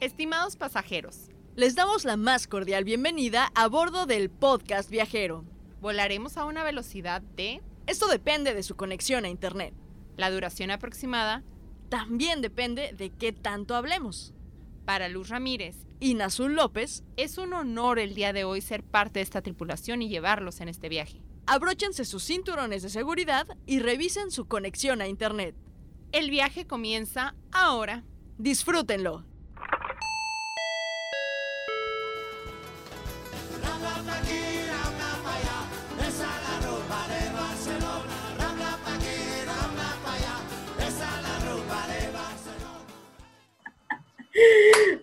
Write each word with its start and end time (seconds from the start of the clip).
Estimados 0.00 0.56
pasajeros, 0.56 1.28
Les 1.56 1.74
damos 1.74 2.04
la 2.04 2.16
más 2.16 2.46
cordial 2.46 2.84
bienvenida 2.84 3.50
a 3.54 3.68
bordo 3.68 4.06
del 4.06 4.30
podcast 4.30 4.88
viajero. 4.90 5.44
volaremos 5.80 6.36
a 6.36 6.44
una 6.44 6.64
velocidad 6.64 7.20
de... 7.22 7.60
Esto 7.86 8.06
depende 8.08 8.54
de 8.54 8.62
su 8.62 8.76
conexión 8.76 9.24
a 9.24 9.28
Internet. 9.28 9.74
La 10.16 10.30
duración 10.30 10.70
aproximada 10.70 11.42
También 11.88 12.40
depende 12.40 12.92
de 12.96 13.10
qué 13.10 13.32
tanto 13.32 13.74
hablemos. 13.74 14.32
para 14.84 15.08
Luz 15.08 15.28
Ramírez. 15.28 15.76
Y 16.00 16.14
Nazul 16.14 16.54
López, 16.54 17.04
Es 17.16 17.36
un 17.36 17.52
honor 17.52 17.98
el 17.98 18.14
día 18.14 18.32
de 18.32 18.44
hoy 18.44 18.60
ser 18.62 18.82
parte 18.82 19.18
de 19.18 19.22
esta 19.24 19.42
tripulación 19.42 20.00
y 20.02 20.08
llevarlos 20.08 20.60
en 20.60 20.68
este 20.68 20.88
viaje. 20.88 21.20
abróchense 21.46 22.04
sus 22.04 22.24
cinturones 22.24 22.82
de 22.82 22.88
seguridad 22.88 23.46
y 23.66 23.80
revisen 23.80 24.30
su 24.30 24.46
conexión 24.46 25.00
a 25.02 25.08
Internet. 25.08 25.54
El 26.12 26.30
viaje 26.30 26.66
comienza 26.66 27.34
ahora. 27.52 28.04
Disfrútenlo. 28.40 29.22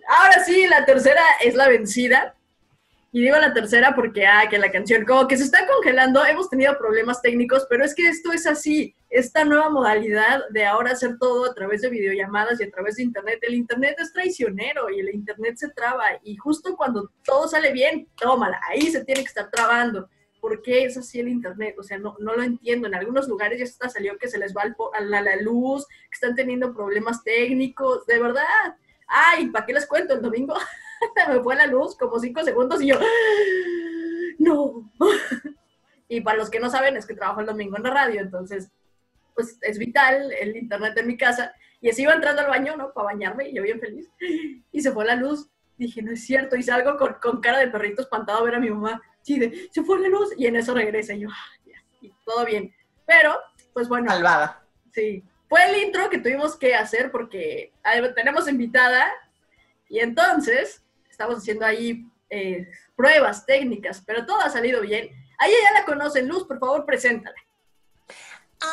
Ahora 0.08 0.44
sí, 0.44 0.66
la 0.66 0.84
tercera 0.84 1.22
es 1.40 1.54
la 1.54 1.68
vencida. 1.68 2.34
Y 3.10 3.22
digo 3.22 3.36
la 3.38 3.54
tercera 3.54 3.94
porque, 3.94 4.26
ah, 4.26 4.46
que 4.50 4.58
la 4.58 4.70
canción 4.70 5.06
como 5.06 5.26
que 5.26 5.38
se 5.38 5.44
está 5.44 5.66
congelando, 5.66 6.24
hemos 6.26 6.50
tenido 6.50 6.76
problemas 6.76 7.22
técnicos, 7.22 7.66
pero 7.70 7.82
es 7.82 7.94
que 7.94 8.06
esto 8.06 8.32
es 8.32 8.46
así, 8.46 8.94
esta 9.08 9.44
nueva 9.44 9.70
modalidad 9.70 10.42
de 10.50 10.66
ahora 10.66 10.92
hacer 10.92 11.16
todo 11.18 11.50
a 11.50 11.54
través 11.54 11.80
de 11.80 11.88
videollamadas 11.88 12.60
y 12.60 12.64
a 12.64 12.70
través 12.70 12.96
de 12.96 13.04
internet. 13.04 13.38
El 13.40 13.54
internet 13.54 13.96
es 13.98 14.12
traicionero 14.12 14.90
y 14.90 15.00
el 15.00 15.14
internet 15.14 15.56
se 15.56 15.70
traba 15.70 16.04
y 16.22 16.36
justo 16.36 16.76
cuando 16.76 17.10
todo 17.24 17.48
sale 17.48 17.72
bien, 17.72 18.06
tómala, 18.14 18.60
ahí 18.68 18.82
se 18.82 19.02
tiene 19.04 19.22
que 19.22 19.28
estar 19.28 19.50
trabando. 19.50 20.10
¿Por 20.38 20.60
qué 20.60 20.84
es 20.84 20.96
así 20.98 21.18
el 21.18 21.28
internet? 21.28 21.76
O 21.78 21.82
sea, 21.82 21.98
no, 21.98 22.14
no 22.20 22.36
lo 22.36 22.42
entiendo. 22.42 22.86
En 22.86 22.94
algunos 22.94 23.26
lugares 23.26 23.58
ya 23.58 23.64
está 23.64 23.88
salió 23.88 24.18
que 24.18 24.28
se 24.28 24.38
les 24.38 24.54
va 24.54 24.62
a 24.62 25.00
la, 25.00 25.20
la 25.22 25.36
luz, 25.36 25.86
que 25.86 26.14
están 26.14 26.34
teniendo 26.34 26.74
problemas 26.74 27.24
técnicos, 27.24 28.06
de 28.06 28.20
verdad. 28.20 28.44
Ay, 29.06 29.48
¿para 29.48 29.66
qué 29.66 29.72
les 29.72 29.86
cuento? 29.86 30.14
El 30.14 30.22
domingo 30.22 30.54
me 31.28 31.40
fue 31.40 31.56
la 31.56 31.66
luz 31.66 31.96
como 31.96 32.18
cinco 32.18 32.42
segundos 32.42 32.82
y 32.82 32.88
yo, 32.88 32.98
no. 34.38 34.90
Y 36.10 36.22
para 36.22 36.38
los 36.38 36.48
que 36.48 36.58
no 36.58 36.70
saben, 36.70 36.96
es 36.96 37.04
que 37.04 37.12
trabajo 37.12 37.40
el 37.40 37.46
domingo 37.46 37.76
en 37.76 37.82
la 37.82 37.90
radio, 37.90 38.22
entonces, 38.22 38.70
pues 39.34 39.58
es 39.60 39.78
vital 39.78 40.32
el 40.32 40.56
internet 40.56 40.96
en 40.96 41.06
mi 41.06 41.18
casa. 41.18 41.52
Y 41.82 41.90
así 41.90 42.02
iba 42.02 42.14
entrando 42.14 42.40
al 42.40 42.48
baño, 42.48 42.76
¿no? 42.78 42.94
Para 42.94 43.08
bañarme 43.08 43.50
y 43.50 43.54
yo 43.54 43.62
bien 43.62 43.78
feliz. 43.78 44.08
Y 44.72 44.80
se 44.80 44.90
fue 44.90 45.04
la 45.04 45.16
luz. 45.16 45.50
Dije, 45.76 46.00
no 46.00 46.12
es 46.12 46.24
cierto. 46.24 46.56
Y 46.56 46.62
salgo 46.62 46.96
con, 46.96 47.14
con 47.20 47.40
cara 47.42 47.58
de 47.58 47.68
perrito 47.68 48.00
espantado 48.00 48.38
a 48.38 48.42
ver 48.42 48.54
a 48.54 48.58
mi 48.58 48.70
mamá. 48.70 49.02
Sí, 49.20 49.38
de, 49.38 49.68
se 49.70 49.82
fue 49.82 50.00
la 50.00 50.08
luz. 50.08 50.30
Y 50.38 50.46
en 50.46 50.56
eso 50.56 50.72
regresa. 50.72 51.12
Y 51.12 51.20
yo, 51.20 51.28
ah, 51.30 51.60
ya, 51.66 51.84
y 52.00 52.10
todo 52.24 52.46
bien. 52.46 52.74
Pero, 53.06 53.36
pues 53.74 53.86
bueno. 53.86 54.06
Malvada. 54.06 54.64
Sí, 54.92 55.22
fue 55.48 55.68
el 55.68 55.86
intro 55.86 56.10
que 56.10 56.18
tuvimos 56.18 56.56
que 56.56 56.74
hacer 56.74 57.10
porque 57.10 57.72
ah, 57.84 57.94
tenemos 58.14 58.48
invitada 58.48 59.10
y 59.88 60.00
entonces 60.00 60.82
estamos 61.18 61.38
haciendo 61.38 61.66
ahí 61.66 62.06
eh, 62.30 62.70
pruebas 62.94 63.44
técnicas, 63.44 64.00
pero 64.06 64.24
todo 64.24 64.40
ha 64.40 64.50
salido 64.50 64.80
bien. 64.82 65.10
Ahí 65.38 65.50
ya 65.50 65.80
la 65.80 65.84
conocen, 65.84 66.28
Luz, 66.28 66.44
por 66.44 66.60
favor, 66.60 66.86
preséntala. 66.86 67.34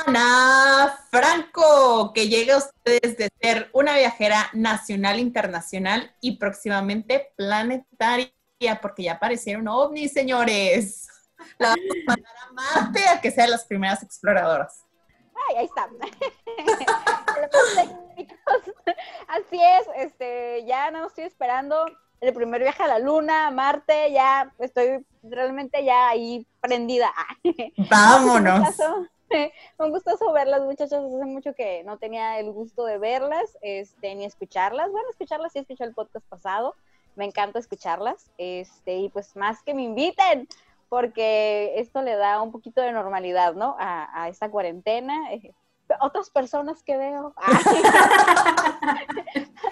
Ana 0.05 0.95
Franco, 1.09 2.13
que 2.13 2.27
llega 2.27 2.53
a 2.53 2.59
ustedes 2.59 3.17
de 3.17 3.29
ser 3.41 3.71
una 3.73 3.97
viajera 3.97 4.52
nacional, 4.53 5.19
internacional 5.19 6.15
y 6.21 6.37
próximamente 6.37 7.33
planetaria, 7.35 8.29
porque 8.80 9.02
ya 9.03 9.13
aparecieron 9.13 9.67
ovnis, 9.67 10.13
señores. 10.13 11.08
La 11.58 11.70
vamos 11.70 11.83
a 11.89 12.11
mandar 12.11 12.36
a 12.41 12.52
Marte 12.53 13.08
a 13.08 13.21
que 13.21 13.31
sean 13.31 13.49
las 13.49 13.65
primeras 13.65 14.03
exploradoras. 14.03 14.86
Ay, 15.49 15.55
ahí 15.58 15.65
está. 15.65 15.89
Así 19.27 19.59
es, 19.59 19.87
este, 19.97 20.64
ya 20.65 20.91
no 20.91 21.08
estoy 21.08 21.23
esperando 21.23 21.87
el 22.27 22.33
primer 22.33 22.61
viaje 22.61 22.83
a 22.83 22.87
la 22.87 22.99
Luna, 22.99 23.52
Marte, 23.52 24.11
ya 24.11 24.52
estoy 24.59 25.05
realmente 25.23 25.83
ya 25.83 26.09
ahí 26.09 26.45
prendida. 26.61 27.11
Vámonos. 27.89 28.59
Un 28.59 28.65
gustazo, 28.65 29.08
un 29.80 29.89
gustazo 29.91 30.31
verlas, 30.31 30.61
muchachos. 30.61 30.93
Hace 30.93 31.25
mucho 31.25 31.53
que 31.53 31.83
no 31.83 31.97
tenía 31.97 32.39
el 32.39 32.52
gusto 32.52 32.85
de 32.85 32.97
verlas, 32.97 33.58
este, 33.61 34.15
ni 34.15 34.25
escucharlas. 34.25 34.91
Bueno, 34.91 35.09
escucharlas 35.09 35.53
sí 35.53 35.59
escuché 35.59 35.83
el 35.83 35.93
podcast 35.93 36.25
pasado. 36.27 36.75
Me 37.15 37.25
encanta 37.25 37.59
escucharlas. 37.59 38.31
Este, 38.37 38.97
y 38.97 39.09
pues 39.09 39.35
más 39.35 39.61
que 39.64 39.73
me 39.73 39.83
inviten, 39.83 40.47
porque 40.89 41.73
esto 41.77 42.02
le 42.02 42.15
da 42.15 42.41
un 42.41 42.52
poquito 42.52 42.81
de 42.81 42.91
normalidad, 42.91 43.53
¿no? 43.53 43.75
A, 43.80 44.23
a 44.23 44.30
esta 44.30 44.49
cuarentena. 44.49 45.30
Otras 46.02 46.30
personas 46.30 46.83
que 46.83 46.98
veo. 46.98 47.33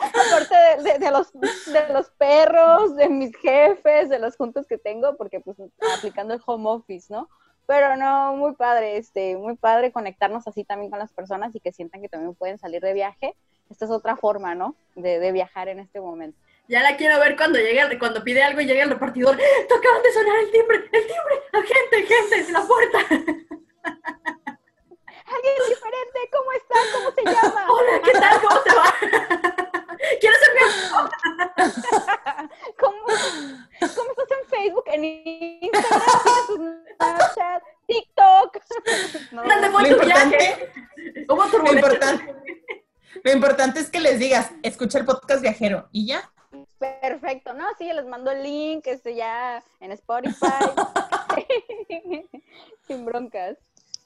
Aparte 0.02 0.56
de, 0.78 0.84
de- 0.84 1.00
de 1.00 1.12
los, 1.12 1.32
de 1.34 1.94
los 1.94 2.10
perros, 2.12 2.96
de 2.96 3.10
mis 3.10 3.36
jefes, 3.38 4.10
de 4.10 4.20
los 4.20 4.36
juntos 4.36 4.66
que 4.68 4.78
tengo, 4.78 5.16
porque 5.18 5.40
pues 5.40 5.58
aplicando 5.98 6.34
el 6.34 6.42
home 6.46 6.70
office, 6.70 7.14
¿no? 7.14 7.30
Pero 7.66 7.96
no, 7.96 8.36
muy 8.36 8.54
padre, 8.56 8.98
este, 8.98 9.38
muy 9.38 9.56
padre 9.56 9.92
conectarnos 9.92 10.48
así 10.48 10.64
también 10.66 10.90
con 10.90 11.00
las 11.00 11.14
personas 11.14 11.56
y 11.56 11.60
que 11.60 11.72
sientan 11.72 12.02
que 12.02 12.10
también 12.10 12.36
pueden 12.36 12.58
salir 12.58 12.82
de 12.82 12.94
viaje. 12.94 13.36
Esta 13.70 13.86
es 13.86 13.92
otra 13.92 14.18
forma, 14.18 14.54
¿no? 14.54 14.76
De, 14.96 15.32
viajar 15.32 15.70
en 15.70 15.80
este 15.80 16.02
momento. 16.02 16.38
Ya 16.68 16.82
la 16.82 16.98
quiero 16.98 17.20
ver 17.20 17.36
cuando 17.36 17.60
llegue, 17.60 17.98
cuando 17.98 18.24
pide 18.24 18.44
algo 18.44 18.62
y 18.62 18.66
llegue 18.66 18.82
el 18.82 18.90
repartidor. 18.90 19.38
¡Te 19.38 19.44
acaban 19.74 20.04
de 20.04 20.14
sonar 20.14 20.38
el 20.44 20.52
timbre! 20.52 20.78
¡El 20.78 21.08
timbre! 21.08 21.68
¡Gente, 21.68 22.14
gente! 22.14 22.40
¡Es 22.40 22.50
la 22.52 22.62
puerta! 22.62 22.98
Alguien 25.36 25.56
diferente, 25.70 26.20
¿cómo 26.32 26.52
está? 26.52 26.76
¿Cómo 26.94 27.10
se 27.12 27.24
llama? 27.26 27.66
¡Hola! 27.72 28.02
¿Qué 28.04 28.12
tal? 28.12 28.42
¿Cómo 28.42 28.60
te 28.62 28.76
va? 28.76 28.94
¿Quieres 30.20 30.40
ser 30.40 30.54
mi 30.54 30.60
¿Cómo, 32.80 32.98
¿Cómo 33.06 34.12
estás 34.12 34.32
en 34.38 34.46
Facebook, 34.50 34.84
en 34.88 35.04
Instagram, 35.06 36.02
en 36.60 36.84
Snapchat, 36.96 37.64
TikTok? 37.88 38.58
No, 39.32 39.44
¿Dónde 39.44 39.70
fue 39.70 39.90
Lo 39.90 39.98
tu 39.98 40.06
viaje? 40.06 40.72
¿Hubo 41.30 41.44
lo 41.44 41.50
turbulencia? 41.50 41.88
importante, 41.90 42.36
lo 43.24 43.32
importante 43.32 43.80
es 43.80 43.90
que 43.90 44.00
les 44.02 44.20
digas, 44.20 44.52
escucha 44.62 45.00
el 45.00 45.06
podcast 45.06 45.42
viajero 45.42 45.88
y 45.92 46.06
ya. 46.08 46.30
Perfecto, 46.80 47.54
no, 47.54 47.66
sí, 47.78 47.92
les 47.92 48.06
mando 48.06 48.30
el 48.32 48.44
link, 48.44 48.86
este 48.88 49.16
ya 49.16 49.64
en 49.80 49.92
Spotify. 49.94 50.66
Sin 52.88 53.06
broncas. 53.06 53.58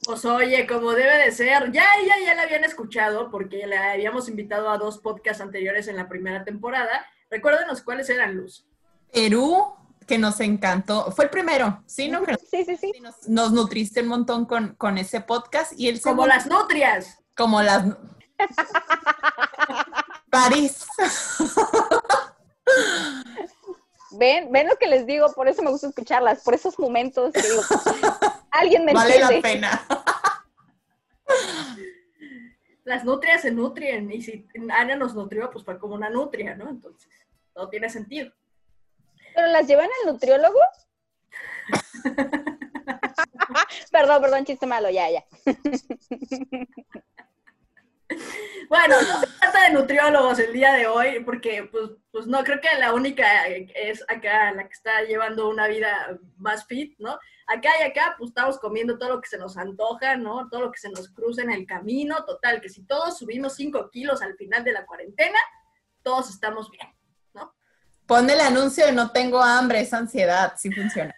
Pues 0.07 0.23
oye, 0.25 0.65
como 0.65 0.93
debe 0.93 1.17
de 1.17 1.31
ser, 1.33 1.69
ya 1.71 1.83
ella 2.01 2.15
ya 2.25 2.33
la 2.33 2.43
habían 2.43 2.63
escuchado 2.63 3.29
porque 3.29 3.67
la 3.67 3.91
habíamos 3.91 4.29
invitado 4.29 4.69
a 4.69 4.77
dos 4.77 4.99
podcasts 4.99 5.41
anteriores 5.41 5.87
en 5.89 5.97
la 5.97 6.07
primera 6.07 6.43
temporada. 6.45 7.05
Recuérdenos 7.29 7.81
cuáles 7.81 8.09
eran, 8.09 8.35
Luz. 8.35 8.65
Perú, 9.13 9.75
que 10.07 10.17
nos 10.17 10.39
encantó, 10.39 11.11
fue 11.11 11.25
el 11.25 11.29
primero, 11.31 11.83
¿sí? 11.85 12.07
¿No? 12.09 12.21
Sí, 12.49 12.63
sí, 12.63 12.77
sí. 12.77 12.93
nos, 13.01 13.27
nos 13.27 13.51
nutriste 13.51 14.01
un 14.01 14.07
montón 14.07 14.45
con, 14.45 14.75
con 14.75 14.97
ese 14.97 15.19
podcast 15.19 15.73
y 15.77 15.89
el 15.89 16.01
Como 16.01 16.23
segundo- 16.23 16.27
las 16.35 16.45
nutrias. 16.47 17.17
como 17.35 17.61
las 17.61 17.83
París. 20.29 20.85
Ven, 24.11 24.51
ven 24.51 24.67
lo 24.67 24.77
que 24.77 24.87
les 24.87 25.05
digo, 25.05 25.31
por 25.33 25.47
eso 25.49 25.61
me 25.61 25.69
gusta 25.69 25.87
escucharlas, 25.87 26.41
por 26.43 26.53
esos 26.53 26.79
momentos 26.79 27.33
que 27.33 27.41
digo, 27.41 27.61
alguien 28.59 28.85
me 28.85 28.93
Vale 28.93 29.19
la 29.19 29.41
pena. 29.41 29.87
Las 32.83 33.03
nutrias 33.03 33.41
se 33.41 33.51
nutrien 33.51 34.09
y 34.11 34.21
si 34.21 34.47
Ana 34.71 34.95
nos 34.95 35.13
nutrió, 35.13 35.49
pues 35.51 35.65
fue 35.65 35.77
como 35.77 35.95
una 35.95 36.09
nutria, 36.09 36.55
¿no? 36.55 36.69
Entonces, 36.69 37.11
todo 37.53 37.67
tiene 37.69 37.89
sentido. 37.89 38.31
¿Pero 39.35 39.47
las 39.47 39.67
llevan 39.67 39.89
al 40.01 40.13
nutriólogo? 40.13 40.59
perdón, 43.91 44.21
perdón, 44.21 44.45
chiste 44.45 44.65
malo, 44.65 44.89
ya, 44.89 45.09
ya. 45.09 45.25
Bueno, 48.69 48.95
no 49.01 49.21
se 49.21 49.27
trata 49.27 49.61
de 49.63 49.73
nutriólogos 49.73 50.39
el 50.39 50.51
día 50.51 50.73
de 50.73 50.87
hoy, 50.87 51.23
porque 51.23 51.69
pues, 51.71 51.91
pues 52.11 52.27
no 52.27 52.43
creo 52.43 52.59
que 52.59 52.67
la 52.77 52.93
única 52.93 53.47
es 53.47 54.03
acá 54.09 54.51
la 54.51 54.67
que 54.67 54.73
está 54.73 55.03
llevando 55.03 55.47
una 55.47 55.67
vida 55.69 56.19
más 56.35 56.65
fit, 56.65 56.93
¿no? 56.99 57.17
Acá 57.45 57.69
y 57.79 57.83
acá, 57.83 58.15
pues 58.17 58.31
estamos 58.31 58.59
comiendo 58.59 58.97
todo 58.97 59.11
lo 59.11 59.21
que 59.21 59.29
se 59.29 59.37
nos 59.37 59.55
antoja, 59.55 60.17
¿no? 60.17 60.49
Todo 60.49 60.63
lo 60.63 60.71
que 60.73 60.79
se 60.79 60.89
nos 60.89 61.07
cruza 61.07 61.43
en 61.43 61.51
el 61.51 61.65
camino, 61.65 62.25
total, 62.25 62.59
que 62.59 62.67
si 62.67 62.85
todos 62.85 63.17
subimos 63.17 63.55
5 63.55 63.89
kilos 63.89 64.21
al 64.21 64.35
final 64.35 64.65
de 64.65 64.73
la 64.73 64.85
cuarentena, 64.85 65.39
todos 66.03 66.29
estamos 66.29 66.69
bien. 66.69 66.87
Pon 68.05 68.29
el 68.29 68.39
anuncio 68.39 68.85
de 68.85 68.93
no 68.93 69.11
tengo 69.11 69.41
hambre, 69.41 69.81
es 69.81 69.93
ansiedad, 69.93 70.53
sí 70.55 70.71
funciona. 70.71 71.13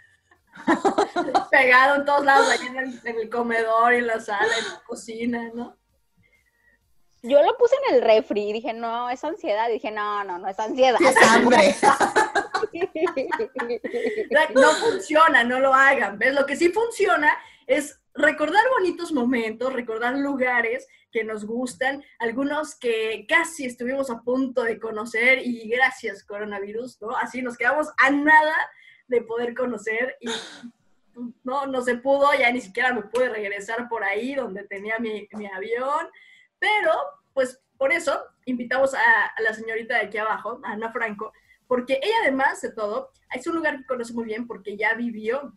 Pegado 1.52 1.98
en 1.98 2.06
todos 2.06 2.26
lados, 2.26 2.50
ahí 2.50 2.66
en 2.66 2.78
el, 2.78 3.02
en 3.04 3.20
el 3.20 3.30
comedor, 3.30 3.94
en 3.94 4.08
la 4.08 4.20
sala, 4.20 4.50
en 4.58 4.74
la 4.74 4.82
cocina, 4.88 5.52
¿no? 5.54 5.79
Yo 7.22 7.42
lo 7.44 7.58
puse 7.58 7.76
en 7.88 7.96
el 7.96 8.02
refri 8.02 8.50
y 8.50 8.54
dije, 8.54 8.74
no, 8.74 9.10
es 9.10 9.24
ansiedad. 9.24 9.70
Y 9.70 9.74
dije, 9.74 9.92
no, 9.92 10.24
no, 10.24 10.38
no 10.38 10.48
es 10.48 10.60
ansiedad. 10.60 11.00
Es 11.02 11.16
hambre. 11.22 11.76
No 14.54 14.72
funciona, 14.74 15.44
no 15.44 15.60
lo 15.60 15.74
hagan. 15.74 16.20
¿Ves? 16.20 16.34
Lo 16.34 16.46
que 16.46 16.56
sí 16.56 16.70
funciona 16.70 17.36
es 17.68 18.00
recordar 18.14 18.64
bonitos 18.78 19.12
momentos, 19.12 19.74
recordar 19.74 20.18
lugares 20.18 20.88
que 21.12 21.24
nos 21.24 21.46
gustan, 21.46 22.04
algunos 22.20 22.76
que 22.76 23.26
casi 23.28 23.66
estuvimos 23.66 24.10
a 24.10 24.22
punto 24.22 24.64
de 24.64 24.80
conocer 24.80 25.40
y 25.40 25.68
gracias 25.70 26.24
coronavirus, 26.24 27.02
¿no? 27.02 27.16
Así 27.16 27.42
nos 27.42 27.58
quedamos 27.58 27.88
a 27.98 28.12
nada 28.12 28.56
de 29.08 29.22
poder 29.22 29.56
conocer 29.56 30.16
y 30.20 30.30
no, 31.44 31.66
no 31.66 31.82
se 31.82 31.96
pudo, 31.96 32.28
ya 32.38 32.52
ni 32.52 32.62
siquiera 32.62 32.94
me 32.94 33.04
pude 33.04 33.30
regresar 33.30 33.90
por 33.90 34.04
ahí 34.04 34.36
donde 34.36 34.64
tenía 34.64 35.00
mi, 35.00 35.28
mi 35.32 35.48
avión, 35.48 36.08
pero 36.60 36.92
pues 37.34 37.60
por 37.78 37.92
eso 37.92 38.22
invitamos 38.46 38.94
a, 38.94 39.00
a 39.00 39.42
la 39.42 39.54
señorita 39.54 39.96
de 39.96 40.02
aquí 40.08 40.18
abajo, 40.18 40.60
a 40.64 40.72
Ana 40.72 40.92
Franco, 40.92 41.32
porque 41.68 42.00
ella 42.02 42.16
además 42.24 42.62
de 42.62 42.72
todo, 42.72 43.12
es 43.34 43.46
un 43.48 43.56
lugar 43.56 43.78
que 43.78 43.86
conoce 43.86 44.14
muy 44.14 44.26
bien 44.26 44.48
porque 44.48 44.76
ya 44.76 44.94
vivió 44.96 45.54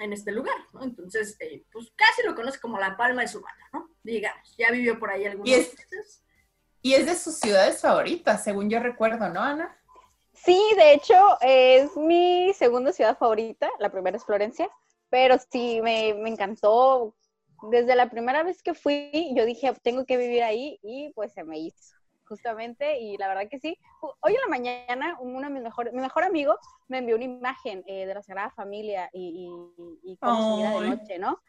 en 0.00 0.12
este 0.12 0.32
lugar, 0.32 0.56
¿no? 0.72 0.82
Entonces, 0.82 1.36
eh, 1.40 1.62
pues 1.72 1.92
casi 1.96 2.22
lo 2.26 2.34
conoce 2.34 2.58
como 2.60 2.78
la 2.78 2.96
palma 2.96 3.22
de 3.22 3.28
su 3.28 3.40
mano, 3.40 3.64
¿no? 3.72 3.88
Digamos, 4.02 4.54
ya 4.58 4.70
vivió 4.72 4.98
por 4.98 5.10
ahí 5.10 5.24
algunos 5.24 5.48
Y 5.48 5.54
es- 5.54 5.74
meses. 5.78 6.20
Y 6.82 6.94
es 6.94 7.06
de 7.06 7.14
sus 7.14 7.38
ciudades 7.38 7.80
favoritas, 7.80 8.44
según 8.44 8.68
yo 8.68 8.78
recuerdo, 8.80 9.28
¿no, 9.30 9.40
Ana? 9.40 9.74
Sí, 10.34 10.60
de 10.76 10.92
hecho, 10.94 11.14
es 11.40 11.96
mi 11.96 12.52
segunda 12.54 12.92
ciudad 12.92 13.16
favorita. 13.16 13.70
La 13.78 13.90
primera 13.90 14.16
es 14.18 14.24
Florencia, 14.24 14.68
pero 15.08 15.36
sí, 15.50 15.80
me, 15.80 16.12
me 16.12 16.28
encantó. 16.28 17.14
Desde 17.70 17.96
la 17.96 18.10
primera 18.10 18.42
vez 18.42 18.62
que 18.62 18.74
fui, 18.74 19.32
yo 19.34 19.44
dije, 19.44 19.72
tengo 19.82 20.04
que 20.04 20.16
vivir 20.16 20.42
ahí 20.42 20.78
y 20.82 21.10
pues 21.14 21.32
se 21.32 21.44
me 21.44 21.58
hizo, 21.58 21.94
justamente. 22.24 22.98
Y 23.00 23.16
la 23.16 23.28
verdad 23.28 23.48
que 23.50 23.58
sí. 23.58 23.78
Hoy 24.20 24.34
en 24.34 24.40
la 24.42 24.48
mañana, 24.48 25.16
uno 25.20 25.40
de 25.48 25.50
mis 25.54 25.62
mejores, 25.62 25.92
mi 25.92 26.00
mejor 26.00 26.24
amigo 26.24 26.56
me 26.88 26.98
envió 26.98 27.16
una 27.16 27.24
imagen 27.24 27.82
eh, 27.86 28.06
de 28.06 28.14
la 28.14 28.22
Sagrada 28.22 28.50
Familia 28.50 29.08
y, 29.12 29.48
y, 30.04 30.12
y 30.12 30.16
cómo 30.18 30.40
se 30.42 30.54
de 30.54 30.80
noche, 30.80 31.18
¿no? 31.18 31.40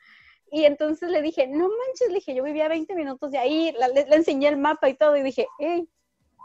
Y 0.52 0.66
entonces 0.66 1.10
le 1.10 1.22
dije, 1.22 1.48
no 1.48 1.68
manches, 1.70 2.10
le 2.10 2.16
dije, 2.16 2.36
yo 2.36 2.44
vivía 2.44 2.68
20 2.68 2.96
minutos 2.96 3.32
de 3.32 3.38
ahí, 3.40 3.74
la- 3.78 3.88
le, 3.90 4.06
le 4.06 4.16
enseñé 4.16 4.48
el 4.50 4.58
mapa 4.58 4.90
y 4.90 4.96
todo, 4.96 5.18
y 5.18 5.24
dije, 5.24 5.48
hey, 5.60 5.90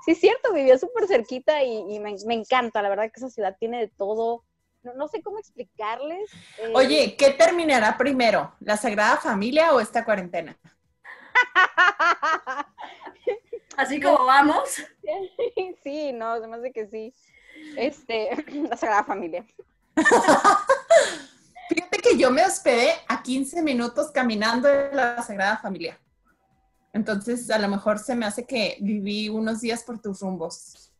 sí 0.05 0.13
es 0.13 0.21
cierto, 0.21 0.53
vivía 0.53 0.79
súper 0.79 1.07
cerquita 1.07 1.63
y, 1.63 1.79
y 1.95 2.01
me, 2.01 2.15
me 2.27 2.35
encanta, 2.35 2.83
la 2.83 2.89
verdad 2.89 3.05
que 3.13 3.21
esa 3.21 3.31
ciudad 3.31 3.57
tiene 3.59 3.79
de 3.81 3.89
todo, 3.89 4.45
no, 4.83 4.95
no 4.95 5.09
sé 5.09 5.23
cómo 5.23 5.39
explicarles. 5.39 6.31
eh, 6.59 6.73
Oye, 6.75 7.17
¿qué 7.17 7.31
terminará 7.31 7.97
primero? 7.99 8.55
¿La 8.61 8.77
Sagrada 8.77 9.17
Familia 9.17 9.73
o 9.75 9.81
esta 9.81 10.05
cuarentena? 10.05 10.57
Así 13.77 14.01
como 14.01 14.25
vamos, 14.25 14.83
sí, 15.83 16.13
no, 16.13 16.39
se 16.41 16.47
me 16.47 16.57
hace 16.57 16.73
que 16.73 16.87
sí. 16.87 17.15
Este, 17.77 18.31
la 18.69 18.77
Sagrada 18.77 19.05
Familia. 19.05 19.45
Fíjate 21.69 21.99
que 21.99 22.19
yo 22.19 22.31
me 22.31 22.45
hospedé 22.45 22.93
a 23.09 23.23
15 23.23 23.63
minutos 23.63 24.11
caminando 24.11 24.69
de 24.69 24.93
la 24.93 25.23
Sagrada 25.23 25.59
Familia. 25.59 25.99
Entonces, 26.93 27.49
a 27.51 27.59
lo 27.59 27.69
mejor 27.69 27.99
se 27.99 28.17
me 28.17 28.27
hace 28.27 28.45
que 28.45 28.77
viví 28.81 29.29
unos 29.29 29.61
días 29.61 29.85
por 29.85 30.01
tus 30.01 30.21
rumbos. 30.21 30.93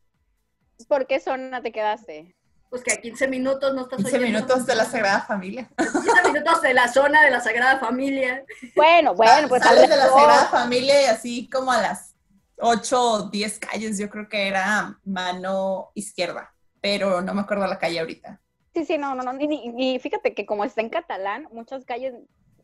¿Por 0.87 1.05
qué 1.05 1.19
zona 1.19 1.61
te 1.61 1.71
quedaste? 1.71 2.33
Pues 2.71 2.83
que 2.85 2.93
a 2.93 3.01
15 3.01 3.27
minutos 3.27 3.75
no 3.75 3.81
estás 3.81 3.97
15 3.97 4.17
oyendo. 4.17 4.39
minutos 4.39 4.65
de 4.65 4.75
la 4.75 4.85
Sagrada 4.85 5.21
Familia. 5.23 5.69
15 5.77 6.31
minutos 6.31 6.61
de 6.61 6.73
la 6.73 6.87
zona 6.87 7.21
de 7.21 7.29
la 7.29 7.41
Sagrada 7.41 7.79
Familia. 7.79 8.45
Bueno, 8.77 9.13
bueno, 9.13 9.49
pues 9.49 9.61
Sales 9.61 9.89
de 9.89 9.97
la. 9.97 10.07
Sagrada 10.07 10.45
Familia 10.45 11.01
y 11.01 11.05
así 11.05 11.49
como 11.49 11.73
a 11.73 11.81
las 11.81 12.15
8 12.59 13.01
o 13.01 13.29
10 13.29 13.59
calles, 13.59 13.97
yo 13.97 14.09
creo 14.09 14.29
que 14.29 14.47
era 14.47 14.97
mano 15.03 15.91
izquierda, 15.95 16.55
pero 16.79 17.21
no 17.21 17.33
me 17.33 17.41
acuerdo 17.41 17.67
la 17.67 17.77
calle 17.77 17.99
ahorita. 17.99 18.39
Sí, 18.73 18.85
sí, 18.85 18.97
no, 18.97 19.15
no, 19.15 19.23
no. 19.23 19.37
Y, 19.37 19.99
fíjate 19.99 20.33
que 20.33 20.45
como 20.45 20.63
está 20.63 20.79
en 20.79 20.89
catalán, 20.89 21.49
muchas 21.51 21.83
calles 21.83 22.13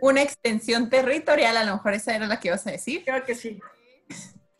una 0.00 0.22
extensión 0.22 0.88
territorial, 0.88 1.56
a 1.56 1.64
lo 1.64 1.72
mejor 1.74 1.94
esa 1.94 2.14
era 2.14 2.28
la 2.28 2.38
que 2.38 2.46
ibas 2.48 2.64
a 2.68 2.70
decir. 2.70 3.02
Creo 3.04 3.24
que 3.24 3.34
sí. 3.34 3.60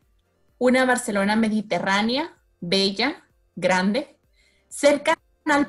una 0.59 0.85
Barcelona 0.87 1.37
mediterránea, 1.37 2.37
bella, 2.59 3.25
grande, 3.55 4.19
cerca 4.69 5.17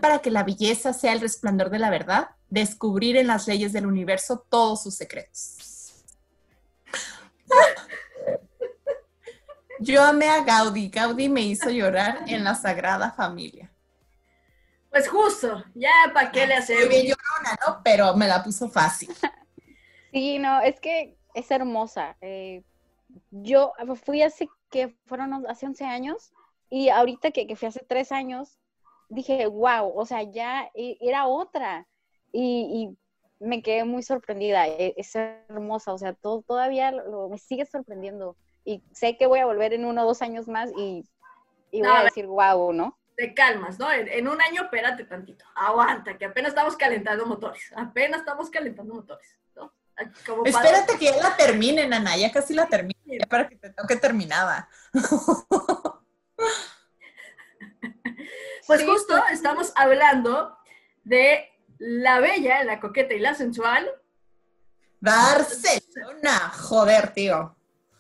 para 0.01 0.19
que 0.19 0.31
la 0.31 0.43
belleza 0.43 0.93
sea 0.93 1.13
el 1.13 1.21
resplandor 1.21 1.69
de 1.69 1.77
la 1.77 1.91
verdad, 1.91 2.29
descubrir 2.49 3.17
en 3.17 3.27
las 3.27 3.47
leyes 3.47 3.71
del 3.71 3.85
universo 3.85 4.47
todos 4.49 4.81
sus 4.81 4.95
secretos. 4.95 5.66
Yo 9.79 10.03
amé 10.03 10.27
a 10.27 10.43
Gaudí, 10.43 10.89
Gaudí 10.89 11.29
me 11.29 11.41
hizo 11.41 11.69
llorar 11.69 12.23
en 12.27 12.43
la 12.43 12.55
Sagrada 12.55 13.11
Familia. 13.11 13.71
Pues 14.89 15.07
justo, 15.07 15.63
ya 15.75 15.91
para 16.13 16.31
qué 16.31 16.47
le 16.47 16.55
Muy 16.55 16.63
hacemos. 16.63 16.89
bien 16.89 17.03
llorona, 17.07 17.57
¿no? 17.67 17.81
Pero 17.83 18.15
me 18.15 18.27
la 18.27 18.43
puso 18.43 18.69
fácil. 18.69 19.09
Sí, 20.13 20.39
no, 20.39 20.61
es 20.61 20.79
que 20.79 21.15
es 21.35 21.51
hermosa. 21.51 22.17
Eh, 22.21 22.63
yo 23.29 23.73
fui 24.03 24.23
hace 24.23 24.49
que 24.71 24.95
fueron 25.05 25.45
hace 25.47 25.67
11 25.67 25.83
años 25.85 26.31
y 26.71 26.89
ahorita 26.89 27.29
que, 27.31 27.45
que 27.45 27.55
fui 27.55 27.67
hace 27.67 27.85
3 27.87 28.11
años, 28.13 28.57
dije, 29.09 29.45
wow, 29.45 29.91
o 29.93 30.05
sea, 30.05 30.23
ya 30.23 30.71
e- 30.73 30.97
era 31.01 31.27
otra. 31.27 31.85
Y, 32.31 32.41
y 32.89 32.97
me 33.39 33.61
quedé 33.61 33.83
muy 33.85 34.03
sorprendida. 34.03 34.67
e- 34.67 34.93
Es, 34.97 35.15
hermosa, 35.15 35.93
o 35.93 35.97
sea, 35.97 36.13
todo, 36.13 36.41
todavía 36.41 36.91
lo- 36.91 37.29
me 37.29 37.37
sigue 37.37 37.65
sorprendiendo. 37.65 38.35
Y 38.65 38.83
sé 38.91 39.17
que 39.17 39.27
voy 39.27 39.39
a 39.39 39.45
volver 39.45 39.73
en 39.73 39.85
uno 39.85 40.03
o 40.03 40.05
dos 40.05 40.21
años 40.21 40.47
más 40.47 40.69
y, 40.77 41.07
y 41.71 41.79
voy 41.79 41.87
No, 41.87 41.93
a 41.93 41.99
a 41.99 42.03
ver. 42.03 42.11
decir, 42.11 42.25
wow, 42.27 42.73
¿no? 42.73 42.97
te 43.15 43.33
calmas, 43.33 43.79
¿no? 43.79 43.91
En, 43.91 44.07
en 44.09 44.27
un 44.27 44.39
año, 44.39 44.61
espérate 44.65 45.03
tantito, 45.03 45.43
aguanta, 45.55 46.15
que 46.19 46.25
apenas 46.25 46.49
estamos 46.49 46.77
calentando 46.77 47.25
motores, 47.25 47.73
apenas 47.75 48.19
estamos 48.19 48.47
calentando 48.51 48.93
motores, 48.93 49.39
¿no? 49.55 49.73
Como 50.23 50.43
para- 50.43 50.49
Espérate 50.63 50.99
que 50.99 51.05
ya 51.05 51.17
la 51.17 51.35
terminen, 51.35 51.91
Ana, 51.95 52.15
ya 52.15 52.31
casi 52.31 52.53
la 52.53 52.67
termine, 52.67 52.93
ya 53.19 53.25
para 53.27 53.47
que 53.49 53.55
te 53.55 53.71
toque 53.71 53.95
terminada. 53.95 54.69
Pues 58.67 58.81
Sí, 58.81 58.85
justo 58.85 59.15
estamos 59.31 59.71
hablando 59.75 60.55
de 61.03 61.49
la 61.79 62.19
bella, 62.19 62.63
la 62.63 62.79
coqueta 62.79 63.13
y 63.13 63.19
la 63.19 63.35
sensual. 63.35 63.89
Barcelona, 64.99 66.51
joder, 66.53 67.13
tío. 67.13 67.55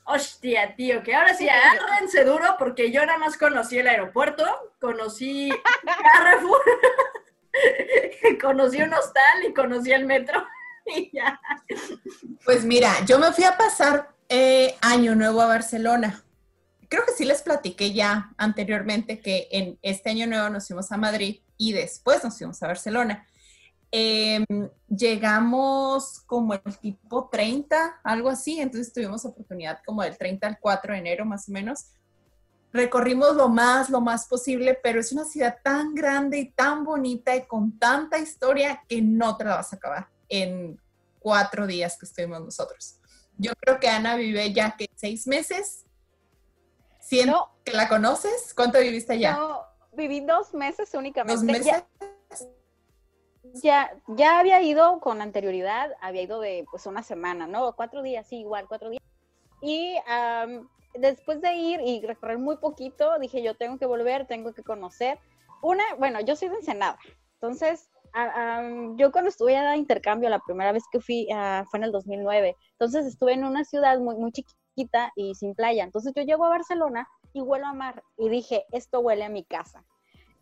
Hostia, 0.05 0.73
tío, 0.75 1.03
que 1.03 1.13
ahora 1.13 1.33
sí 1.33 1.49
agárrense 1.49 2.23
duro 2.23 2.55
porque 2.57 2.91
yo 2.91 3.05
nada 3.05 3.17
más 3.17 3.37
conocí 3.37 3.77
el 3.77 3.87
aeropuerto, 3.87 4.45
conocí 4.79 5.49
Carrefour, 6.13 6.61
conocí 8.41 8.81
un 8.81 8.93
hostal 8.93 9.45
y 9.47 9.53
conocí 9.53 9.91
el 9.91 10.05
metro. 10.05 10.45
Y 10.89 11.11
ya. 11.11 11.37
Pues 12.45 12.63
mira, 12.63 12.93
yo 13.05 13.19
me 13.19 13.33
fui 13.33 13.43
a 13.43 13.57
pasar 13.57 14.15
eh, 14.29 14.73
Año 14.79 15.15
Nuevo 15.15 15.41
a 15.41 15.47
Barcelona. 15.47 16.23
Creo 16.87 17.05
que 17.05 17.11
sí 17.11 17.25
les 17.25 17.41
platiqué 17.41 17.91
ya 17.91 18.29
anteriormente 18.37 19.19
que 19.19 19.49
en 19.51 19.77
este 19.81 20.11
Año 20.11 20.27
Nuevo 20.27 20.47
nos 20.47 20.65
fuimos 20.65 20.89
a 20.93 20.95
Madrid 20.95 21.41
y 21.57 21.73
después 21.73 22.23
nos 22.23 22.37
fuimos 22.37 22.63
a 22.63 22.67
Barcelona. 22.67 23.27
Em, 23.99 24.45
llegamos 24.87 26.19
como 26.27 26.53
el 26.53 26.61
tipo 26.77 27.29
30, 27.29 27.99
algo 28.03 28.29
así, 28.29 28.59
entonces 28.59 28.93
tuvimos 28.93 29.25
oportunidad 29.25 29.79
como 29.83 30.03
del 30.03 30.15
30 30.15 30.45
al 30.45 30.59
4 30.59 30.93
de 30.93 30.99
enero 30.99 31.25
más 31.25 31.49
o 31.49 31.51
menos. 31.51 31.87
Recorrimos 32.71 33.35
lo 33.35 33.49
más, 33.49 33.89
lo 33.89 33.99
más 33.99 34.27
posible, 34.27 34.77
pero 34.83 34.99
es 34.99 35.11
una 35.11 35.25
ciudad 35.25 35.57
tan 35.63 35.95
grande 35.95 36.37
y 36.37 36.51
tan 36.51 36.83
bonita 36.83 37.35
y 37.35 37.47
con 37.47 37.79
tanta 37.79 38.19
historia 38.19 38.83
que 38.87 39.01
no 39.01 39.35
te 39.35 39.45
la 39.45 39.55
vas 39.55 39.73
a 39.73 39.77
acabar 39.77 40.09
en 40.29 40.79
cuatro 41.17 41.65
días 41.65 41.97
que 41.97 42.05
estuvimos 42.05 42.41
nosotros. 42.41 42.99
Yo 43.35 43.53
creo 43.59 43.79
que 43.79 43.89
Ana 43.89 44.15
vive 44.15 44.53
ya 44.53 44.75
que 44.77 44.85
seis 44.95 45.25
meses. 45.25 45.85
Siento 46.99 47.31
No. 47.31 47.51
que 47.63 47.71
la 47.71 47.89
conoces. 47.89 48.53
¿Cuánto 48.53 48.79
viviste 48.79 49.13
allá? 49.13 49.37
No, 49.37 49.61
viví 49.93 50.19
dos 50.19 50.53
meses 50.53 50.93
únicamente. 50.93 51.33
¿Dos 51.35 51.43
meses? 51.43 51.65
Ya, 51.65 51.87
ya, 53.53 53.91
ya 54.07 54.39
había 54.39 54.61
ido 54.61 54.99
con 54.99 55.21
anterioridad, 55.21 55.91
había 56.01 56.23
ido 56.23 56.39
de 56.39 56.65
pues 56.69 56.85
una 56.85 57.03
semana, 57.03 57.47
¿no? 57.47 57.73
Cuatro 57.75 58.01
días, 58.01 58.27
sí, 58.27 58.39
igual, 58.39 58.67
cuatro 58.67 58.89
días. 58.89 59.03
Y 59.61 59.95
después 60.93 61.41
de 61.41 61.55
ir 61.55 61.81
y 61.81 62.05
recorrer 62.05 62.37
muy 62.37 62.57
poquito, 62.57 63.17
dije 63.19 63.41
yo 63.41 63.55
tengo 63.55 63.77
que 63.77 63.85
volver, 63.85 64.27
tengo 64.27 64.53
que 64.53 64.63
conocer. 64.63 65.19
Una, 65.61 65.83
bueno, 65.97 66.21
yo 66.21 66.35
soy 66.35 66.49
de 66.49 66.57
Ensenada, 66.57 66.97
entonces 67.33 67.89
yo 68.95 69.11
cuando 69.11 69.29
estuve 69.29 69.55
a 69.57 69.75
intercambio, 69.75 70.29
la 70.29 70.39
primera 70.39 70.71
vez 70.71 70.83
que 70.91 70.99
fui 70.99 71.27
ah, 71.33 71.65
fue 71.69 71.79
en 71.79 71.83
el 71.83 71.91
2009, 71.91 72.55
entonces 72.71 73.05
estuve 73.05 73.33
en 73.33 73.43
una 73.43 73.63
ciudad 73.63 73.99
muy, 73.99 74.15
muy 74.15 74.31
chiquita 74.31 75.11
y 75.15 75.35
sin 75.35 75.53
playa, 75.55 75.83
entonces 75.83 76.13
yo 76.15 76.23
llego 76.23 76.45
a 76.45 76.49
Barcelona 76.49 77.07
y 77.33 77.41
huelo 77.41 77.67
a 77.67 77.73
mar 77.73 78.03
y 78.17 78.29
dije, 78.29 78.65
esto 78.71 78.99
huele 78.99 79.25
a 79.25 79.29
mi 79.29 79.43
casa. 79.43 79.83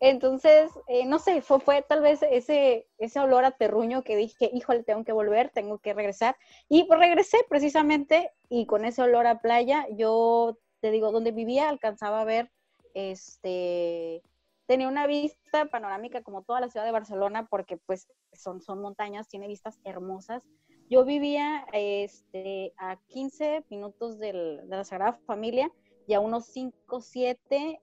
Entonces, 0.00 0.70
eh, 0.88 1.06
no 1.06 1.18
sé, 1.18 1.40
fue, 1.40 1.82
tal 1.88 2.02
vez 2.02 2.22
ese, 2.30 2.86
ese 2.98 3.20
olor 3.20 3.44
a 3.44 3.52
terruño 3.52 4.02
que 4.04 4.14
dije, 4.16 4.50
híjole, 4.52 4.82
tengo 4.82 5.04
que 5.04 5.12
volver, 5.12 5.50
tengo 5.50 5.78
que 5.78 5.94
regresar. 5.94 6.36
Y 6.68 6.84
pues 6.84 6.98
regresé 7.00 7.38
precisamente 7.48 8.30
y 8.50 8.66
con 8.66 8.84
ese 8.84 9.02
olor 9.02 9.26
a 9.26 9.40
playa, 9.40 9.86
yo 9.96 10.58
te 10.80 10.90
digo, 10.90 11.12
donde 11.12 11.32
vivía 11.32 11.68
alcanzaba 11.70 12.20
a 12.20 12.24
ver, 12.24 12.50
este, 12.92 14.22
tenía 14.66 14.88
una 14.88 15.06
vista 15.06 15.66
panorámica 15.66 16.22
como 16.22 16.42
toda 16.42 16.60
la 16.60 16.68
ciudad 16.68 16.84
de 16.84 16.92
Barcelona, 16.92 17.46
porque 17.50 17.78
pues 17.78 18.06
son, 18.32 18.60
son 18.60 18.80
montañas, 18.80 19.28
tiene 19.28 19.48
vistas 19.48 19.78
hermosas. 19.84 20.42
Yo 20.90 21.04
vivía 21.04 21.66
este, 21.72 22.74
a 22.76 22.96
15 23.08 23.64
minutos 23.70 24.18
del- 24.18 24.60
de 24.68 24.76
la 24.76 24.84
Sagrada 24.84 25.18
Familia 25.26 25.70
y 26.06 26.14
a 26.14 26.20
unos 26.20 26.46
5, 26.46 27.00
7, 27.00 27.80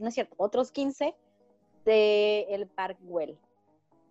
no 0.00 0.08
es 0.08 0.14
cierto, 0.14 0.34
otros 0.38 0.70
15 0.70 1.14
de 1.88 2.46
el 2.50 2.66
Park 2.66 2.98
Güell. 3.00 3.38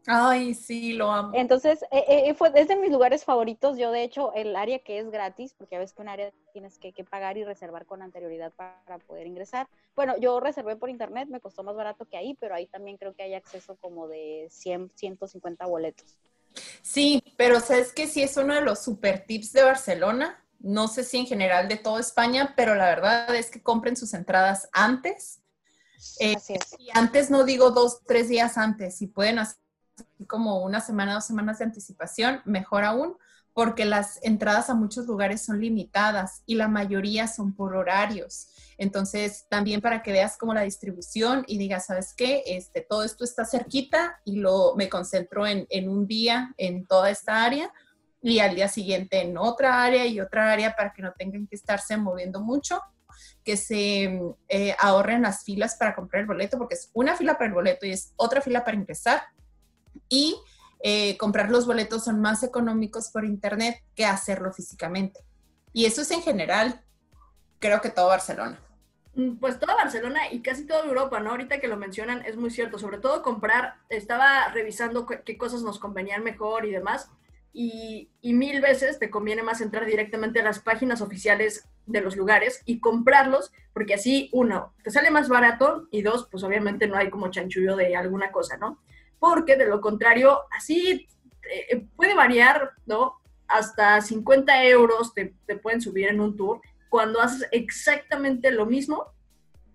Ay, 0.09 0.53
sí, 0.53 0.93
lo 0.93 1.11
amo. 1.11 1.31
Entonces, 1.33 1.83
eh, 1.91 2.05
eh, 2.07 2.33
fue, 2.33 2.49
es 2.55 2.69
de 2.69 2.77
mis 2.77 2.91
lugares 2.91 3.25
favoritos. 3.25 3.77
Yo, 3.77 3.91
de 3.91 4.03
hecho, 4.03 4.33
el 4.33 4.55
área 4.55 4.79
que 4.79 4.99
es 4.99 5.11
gratis, 5.11 5.53
porque 5.57 5.75
a 5.75 5.79
veces 5.79 5.93
que 5.93 6.01
un 6.01 6.07
área 6.07 6.31
tienes 6.53 6.79
que, 6.79 6.93
que 6.93 7.03
pagar 7.03 7.37
y 7.37 7.43
reservar 7.43 7.85
con 7.85 8.01
anterioridad 8.01 8.53
para, 8.53 8.81
para 8.85 8.99
poder 8.99 9.27
ingresar. 9.27 9.67
Bueno, 9.97 10.17
yo 10.17 10.39
reservé 10.39 10.77
por 10.77 10.89
internet, 10.89 11.27
me 11.29 11.41
costó 11.41 11.61
más 11.61 11.75
barato 11.75 12.05
que 12.05 12.15
ahí, 12.15 12.37
pero 12.39 12.55
ahí 12.55 12.67
también 12.67 12.95
creo 12.95 13.13
que 13.13 13.23
hay 13.23 13.33
acceso 13.33 13.75
como 13.75 14.07
de 14.07 14.47
100, 14.49 14.91
150 14.95 15.65
boletos. 15.65 16.17
Sí, 16.81 17.21
pero 17.35 17.59
sabes 17.59 17.91
que 17.91 18.07
sí 18.07 18.23
es 18.23 18.37
uno 18.37 18.55
de 18.55 18.61
los 18.61 18.79
super 18.81 19.25
tips 19.25 19.51
de 19.51 19.63
Barcelona. 19.63 20.41
No 20.59 20.87
sé 20.87 21.03
si 21.03 21.17
en 21.17 21.25
general 21.25 21.67
de 21.67 21.75
toda 21.75 21.99
España, 21.99 22.53
pero 22.55 22.75
la 22.75 22.85
verdad 22.85 23.35
es 23.35 23.51
que 23.51 23.61
compren 23.61 23.97
sus 23.97 24.13
entradas 24.13 24.69
antes. 24.71 25.41
Eh, 26.19 26.35
Así 26.35 26.53
es. 26.53 26.75
Y 26.79 26.89
antes 26.93 27.29
no 27.29 27.43
digo 27.43 27.71
dos, 27.71 28.01
tres 28.05 28.29
días 28.29 28.57
antes, 28.57 28.97
si 28.97 29.07
pueden 29.07 29.39
hacer 29.39 29.57
como 30.27 30.63
una 30.63 30.81
semana, 30.81 31.15
dos 31.15 31.25
semanas 31.25 31.59
de 31.59 31.65
anticipación, 31.65 32.41
mejor 32.45 32.83
aún, 32.83 33.17
porque 33.53 33.85
las 33.85 34.19
entradas 34.21 34.69
a 34.69 34.75
muchos 34.75 35.07
lugares 35.07 35.43
son 35.43 35.59
limitadas 35.59 36.43
y 36.45 36.55
la 36.55 36.67
mayoría 36.67 37.27
son 37.27 37.55
por 37.55 37.75
horarios. 37.75 38.49
Entonces, 38.77 39.47
también 39.49 39.81
para 39.81 40.03
que 40.03 40.11
veas 40.11 40.37
como 40.37 40.53
la 40.53 40.61
distribución 40.61 41.43
y 41.47 41.57
digas, 41.57 41.87
¿sabes 41.87 42.13
qué? 42.15 42.43
Este, 42.45 42.81
todo 42.81 43.03
esto 43.03 43.23
está 43.23 43.45
cerquita 43.45 44.19
y 44.23 44.35
lo, 44.35 44.75
me 44.75 44.89
concentro 44.89 45.47
en, 45.47 45.65
en 45.71 45.89
un 45.89 46.05
día 46.05 46.53
en 46.57 46.85
toda 46.85 47.09
esta 47.09 47.43
área 47.43 47.73
y 48.21 48.39
al 48.39 48.55
día 48.55 48.67
siguiente 48.67 49.21
en 49.21 49.37
otra 49.37 49.83
área 49.83 50.05
y 50.05 50.19
otra 50.19 50.51
área 50.51 50.75
para 50.75 50.93
que 50.93 51.01
no 51.01 51.13
tengan 51.17 51.47
que 51.47 51.55
estarse 51.55 51.97
moviendo 51.97 52.41
mucho 52.41 52.79
que 53.47 53.55
se 53.55 54.19
eh, 54.49 54.75
ahorren 54.77 55.21
las 55.21 55.45
filas 55.45 55.77
para 55.77 55.95
comprar 55.95 56.19
el 56.19 56.27
boleto, 56.27 56.57
porque 56.57 56.75
es 56.75 56.91
una 56.91 57.15
fila 57.15 57.37
para 57.37 57.45
el 57.47 57.53
boleto 57.53 57.85
y 57.85 57.91
es 57.91 58.11
otra 58.17 58.41
fila 58.41 58.65
para 58.65 58.75
ingresar. 58.75 59.21
Y 60.09 60.35
eh, 60.81 61.15
comprar 61.17 61.49
los 61.49 61.65
boletos 61.65 62.03
son 62.03 62.19
más 62.19 62.43
económicos 62.43 63.09
por 63.09 63.23
internet 63.23 63.81
que 63.95 64.03
hacerlo 64.03 64.51
físicamente. 64.51 65.21
Y 65.71 65.85
eso 65.85 66.01
es 66.01 66.11
en 66.11 66.21
general, 66.21 66.83
creo 67.59 67.79
que 67.79 67.89
todo 67.89 68.07
Barcelona. 68.07 68.59
Mm, 69.15 69.37
Pues 69.37 69.57
toda 69.57 69.75
Barcelona 69.75 70.29
y 70.29 70.41
casi 70.41 70.67
toda 70.67 70.83
Europa, 70.83 71.21
¿no? 71.21 71.29
Ahorita 71.29 71.61
que 71.61 71.69
lo 71.69 71.77
mencionan 71.77 72.25
es 72.25 72.35
muy 72.35 72.49
cierto, 72.49 72.77
sobre 72.77 72.97
todo 72.97 73.21
comprar, 73.21 73.75
estaba 73.87 74.49
revisando 74.49 75.05
qué 75.05 75.37
cosas 75.37 75.61
nos 75.61 75.79
convenían 75.79 76.21
mejor 76.21 76.65
y 76.65 76.71
demás, 76.71 77.09
y, 77.59 78.11
y 78.21 78.33
mil 78.33 78.61
veces 78.61 78.99
te 78.99 79.09
conviene 79.09 79.41
más 79.41 79.61
entrar 79.61 79.87
directamente 79.87 80.41
a 80.41 80.43
las 80.43 80.59
páginas 80.59 81.01
oficiales 81.01 81.67
de 81.87 82.01
los 82.01 82.15
lugares 82.15 82.61
y 82.65 82.79
comprarlos, 82.79 83.51
porque 83.73 83.95
así, 83.95 84.29
uno, 84.31 84.75
te 84.83 84.91
sale 84.91 85.09
más 85.09 85.27
barato 85.27 85.87
y 85.89 86.03
dos, 86.03 86.27
pues 86.29 86.43
obviamente 86.43 86.87
no 86.87 86.95
hay 86.97 87.09
como 87.09 87.31
chanchullo 87.31 87.75
de 87.75 87.95
alguna 87.95 88.31
cosa, 88.31 88.57
¿no? 88.57 88.79
Porque 89.17 89.55
de 89.55 89.65
lo 89.65 89.81
contrario, 89.81 90.41
así 90.55 91.07
eh, 91.71 91.87
puede 91.95 92.13
variar, 92.13 92.73
¿no? 92.85 93.15
Hasta 93.47 94.01
50 94.01 94.63
euros 94.65 95.15
te, 95.15 95.33
te 95.47 95.57
pueden 95.57 95.81
subir 95.81 96.09
en 96.09 96.19
un 96.19 96.37
tour 96.37 96.61
cuando 96.89 97.19
haces 97.21 97.47
exactamente 97.51 98.51
lo 98.51 98.67
mismo 98.67 99.07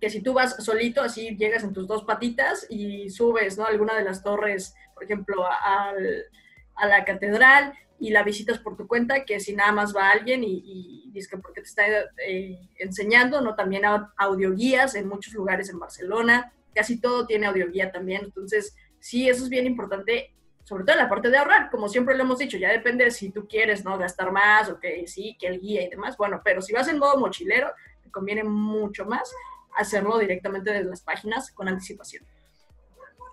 que 0.00 0.08
si 0.08 0.20
tú 0.22 0.34
vas 0.34 0.64
solito, 0.64 1.02
así 1.02 1.36
llegas 1.36 1.64
en 1.64 1.72
tus 1.72 1.88
dos 1.88 2.04
patitas 2.04 2.64
y 2.70 3.10
subes, 3.10 3.58
¿no? 3.58 3.64
Alguna 3.66 3.94
de 3.96 4.04
las 4.04 4.22
torres, 4.22 4.72
por 4.94 5.02
ejemplo, 5.02 5.44
al- 5.46 6.26
a 6.76 6.86
la 6.86 7.04
catedral 7.04 7.74
y 7.98 8.10
la 8.10 8.22
visitas 8.24 8.58
por 8.58 8.76
tu 8.76 8.86
cuenta, 8.88 9.24
que 9.24 9.38
si 9.38 9.54
nada 9.54 9.70
más 9.72 9.94
va 9.94 10.10
alguien 10.10 10.42
y, 10.42 10.62
y 10.64 11.10
dice 11.12 11.28
que 11.30 11.38
porque 11.38 11.60
te 11.60 11.68
está 11.68 11.84
eh, 12.26 12.58
enseñando, 12.78 13.40
¿no? 13.40 13.54
También 13.54 13.84
au- 13.84 14.10
audioguías 14.16 14.94
en 14.96 15.06
muchos 15.08 15.32
lugares 15.34 15.68
en 15.70 15.78
Barcelona, 15.78 16.52
casi 16.74 17.00
todo 17.00 17.26
tiene 17.26 17.46
audioguía 17.46 17.92
también, 17.92 18.22
entonces 18.24 18.74
sí, 18.98 19.28
eso 19.28 19.44
es 19.44 19.50
bien 19.50 19.66
importante, 19.66 20.32
sobre 20.64 20.84
todo 20.84 20.94
en 20.96 21.02
la 21.02 21.08
parte 21.08 21.28
de 21.30 21.36
ahorrar, 21.38 21.70
como 21.70 21.88
siempre 21.88 22.16
lo 22.16 22.22
hemos 22.24 22.38
dicho, 22.38 22.56
ya 22.56 22.70
depende 22.70 23.04
de 23.04 23.10
si 23.12 23.30
tú 23.30 23.46
quieres, 23.46 23.84
¿no? 23.84 23.96
Gastar 23.98 24.32
más 24.32 24.68
o 24.70 24.80
que 24.80 25.06
sí, 25.06 25.36
que 25.38 25.46
el 25.46 25.60
guía 25.60 25.82
y 25.82 25.90
demás, 25.90 26.16
bueno, 26.16 26.40
pero 26.44 26.60
si 26.60 26.72
vas 26.72 26.88
en 26.88 26.98
modo 26.98 27.18
mochilero, 27.18 27.70
te 28.02 28.10
conviene 28.10 28.42
mucho 28.42 29.04
más 29.04 29.32
hacerlo 29.76 30.18
directamente 30.18 30.72
desde 30.72 30.88
las 30.90 31.02
páginas 31.02 31.50
con 31.52 31.68
anticipación. 31.68 32.24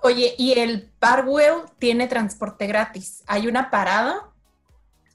Oye, 0.01 0.33
y 0.37 0.53
el 0.57 0.91
Parkwell 0.99 1.63
tiene 1.77 2.07
transporte 2.07 2.67
gratis. 2.67 3.23
Hay 3.27 3.47
una 3.47 3.69
parada 3.69 4.31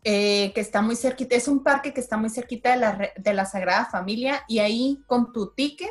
eh, 0.03 0.53
que 0.55 0.61
está 0.61 0.83
muy 0.83 0.97
cerquita, 0.97 1.35
es 1.35 1.49
un 1.49 1.63
parque 1.63 1.95
que 1.95 2.01
está 2.01 2.19
muy 2.19 2.29
cerquita 2.29 2.73
de 2.73 2.77
la, 2.77 3.13
de 3.17 3.35
la 3.35 3.47
Sagrada 3.47 3.87
Familia 3.87 4.45
y 4.47 4.59
ahí 4.59 5.03
con 5.07 5.33
tu 5.33 5.55
ticket 5.55 5.91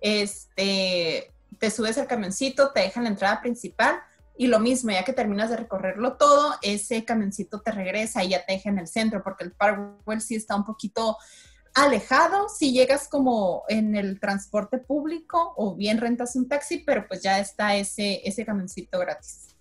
este, 0.00 1.32
te 1.58 1.70
subes 1.70 1.96
al 1.96 2.06
camioncito, 2.06 2.72
te 2.72 2.80
dejan 2.80 3.04
la 3.04 3.10
entrada 3.10 3.40
principal 3.40 3.98
y 4.36 4.48
lo 4.48 4.60
mismo, 4.60 4.90
ya 4.90 5.04
que 5.04 5.14
terminas 5.14 5.48
de 5.48 5.56
recorrerlo 5.56 6.18
todo, 6.18 6.56
ese 6.60 7.04
camioncito 7.04 7.62
te 7.62 7.72
regresa 7.72 8.22
y 8.22 8.28
ya 8.30 8.44
te 8.44 8.52
deja 8.52 8.68
en 8.68 8.78
el 8.78 8.86
centro 8.86 9.22
porque 9.22 9.44
el 9.44 9.52
Parkwell 9.52 10.20
sí 10.20 10.34
está 10.34 10.54
un 10.54 10.66
poquito 10.66 11.16
alejado 11.76 12.48
si 12.48 12.72
llegas 12.72 13.06
como 13.06 13.64
en 13.68 13.94
el 13.94 14.18
transporte 14.18 14.78
público 14.78 15.52
o 15.56 15.74
bien 15.74 15.98
rentas 15.98 16.34
un 16.34 16.48
taxi, 16.48 16.78
pero 16.78 17.06
pues 17.06 17.22
ya 17.22 17.38
está 17.38 17.76
ese, 17.76 18.22
ese 18.24 18.46
camioncito 18.46 18.98
gratis. 18.98 19.54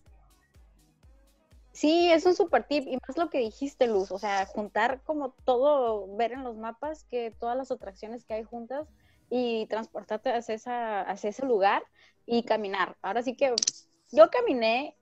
Sí, 1.73 2.09
es 2.09 2.25
un 2.25 2.33
super 2.33 2.63
tip 2.63 2.87
y 2.87 2.97
más 3.05 3.17
lo 3.17 3.29
que 3.29 3.39
dijiste, 3.39 3.87
Luz, 3.87 4.09
o 4.11 4.17
sea, 4.17 4.45
juntar 4.45 5.01
como 5.03 5.31
todo, 5.43 6.15
ver 6.15 6.31
en 6.31 6.45
los 6.45 6.55
mapas 6.55 7.03
que 7.03 7.31
todas 7.37 7.57
las 7.57 7.69
atracciones 7.69 8.23
que 8.23 8.33
hay 8.33 8.43
juntas 8.43 8.87
y 9.29 9.65
transportarte 9.65 10.31
hacia, 10.31 10.55
esa, 10.55 11.01
hacia 11.01 11.31
ese 11.31 11.45
lugar 11.45 11.83
y 12.25 12.43
caminar. 12.43 12.95
Ahora 13.01 13.23
sí 13.23 13.35
que 13.35 13.53
yo 14.13 14.29
caminé 14.29 14.97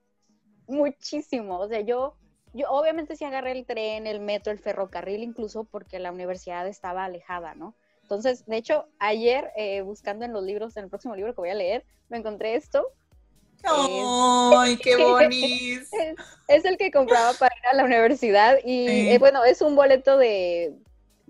muchísimo, 0.66 1.60
o 1.60 1.68
sea, 1.68 1.80
yo, 1.80 2.16
yo 2.54 2.70
obviamente 2.70 3.16
sí 3.16 3.24
agarré 3.24 3.52
el 3.52 3.66
tren, 3.66 4.06
el 4.06 4.20
metro, 4.20 4.52
el 4.52 4.58
ferrocarril, 4.58 5.22
incluso 5.22 5.64
porque 5.64 5.98
la 5.98 6.12
universidad 6.12 6.66
estaba 6.66 7.04
alejada, 7.04 7.54
¿no? 7.54 7.74
Entonces, 8.02 8.46
de 8.46 8.56
hecho, 8.56 8.86
ayer 8.98 9.50
eh, 9.56 9.82
buscando 9.82 10.24
en 10.24 10.32
los 10.32 10.42
libros, 10.42 10.76
en 10.76 10.84
el 10.84 10.90
próximo 10.90 11.16
libro 11.16 11.34
que 11.34 11.40
voy 11.40 11.50
a 11.50 11.54
leer, 11.54 11.84
me 12.08 12.18
encontré 12.18 12.54
esto 12.54 12.92
¡Ay, 13.66 14.76
qué 14.76 14.96
bonito! 15.04 15.96
Es, 16.48 16.64
el 16.64 16.76
que 16.76 16.90
compraba 16.90 17.32
para 17.34 17.54
ir 17.56 17.66
a 17.66 17.74
la 17.74 17.84
universidad 17.84 18.58
y 18.64 19.08
eh, 19.08 19.18
bueno, 19.18 19.44
es 19.44 19.62
un 19.62 19.76
boleto 19.76 20.18
de, 20.18 20.74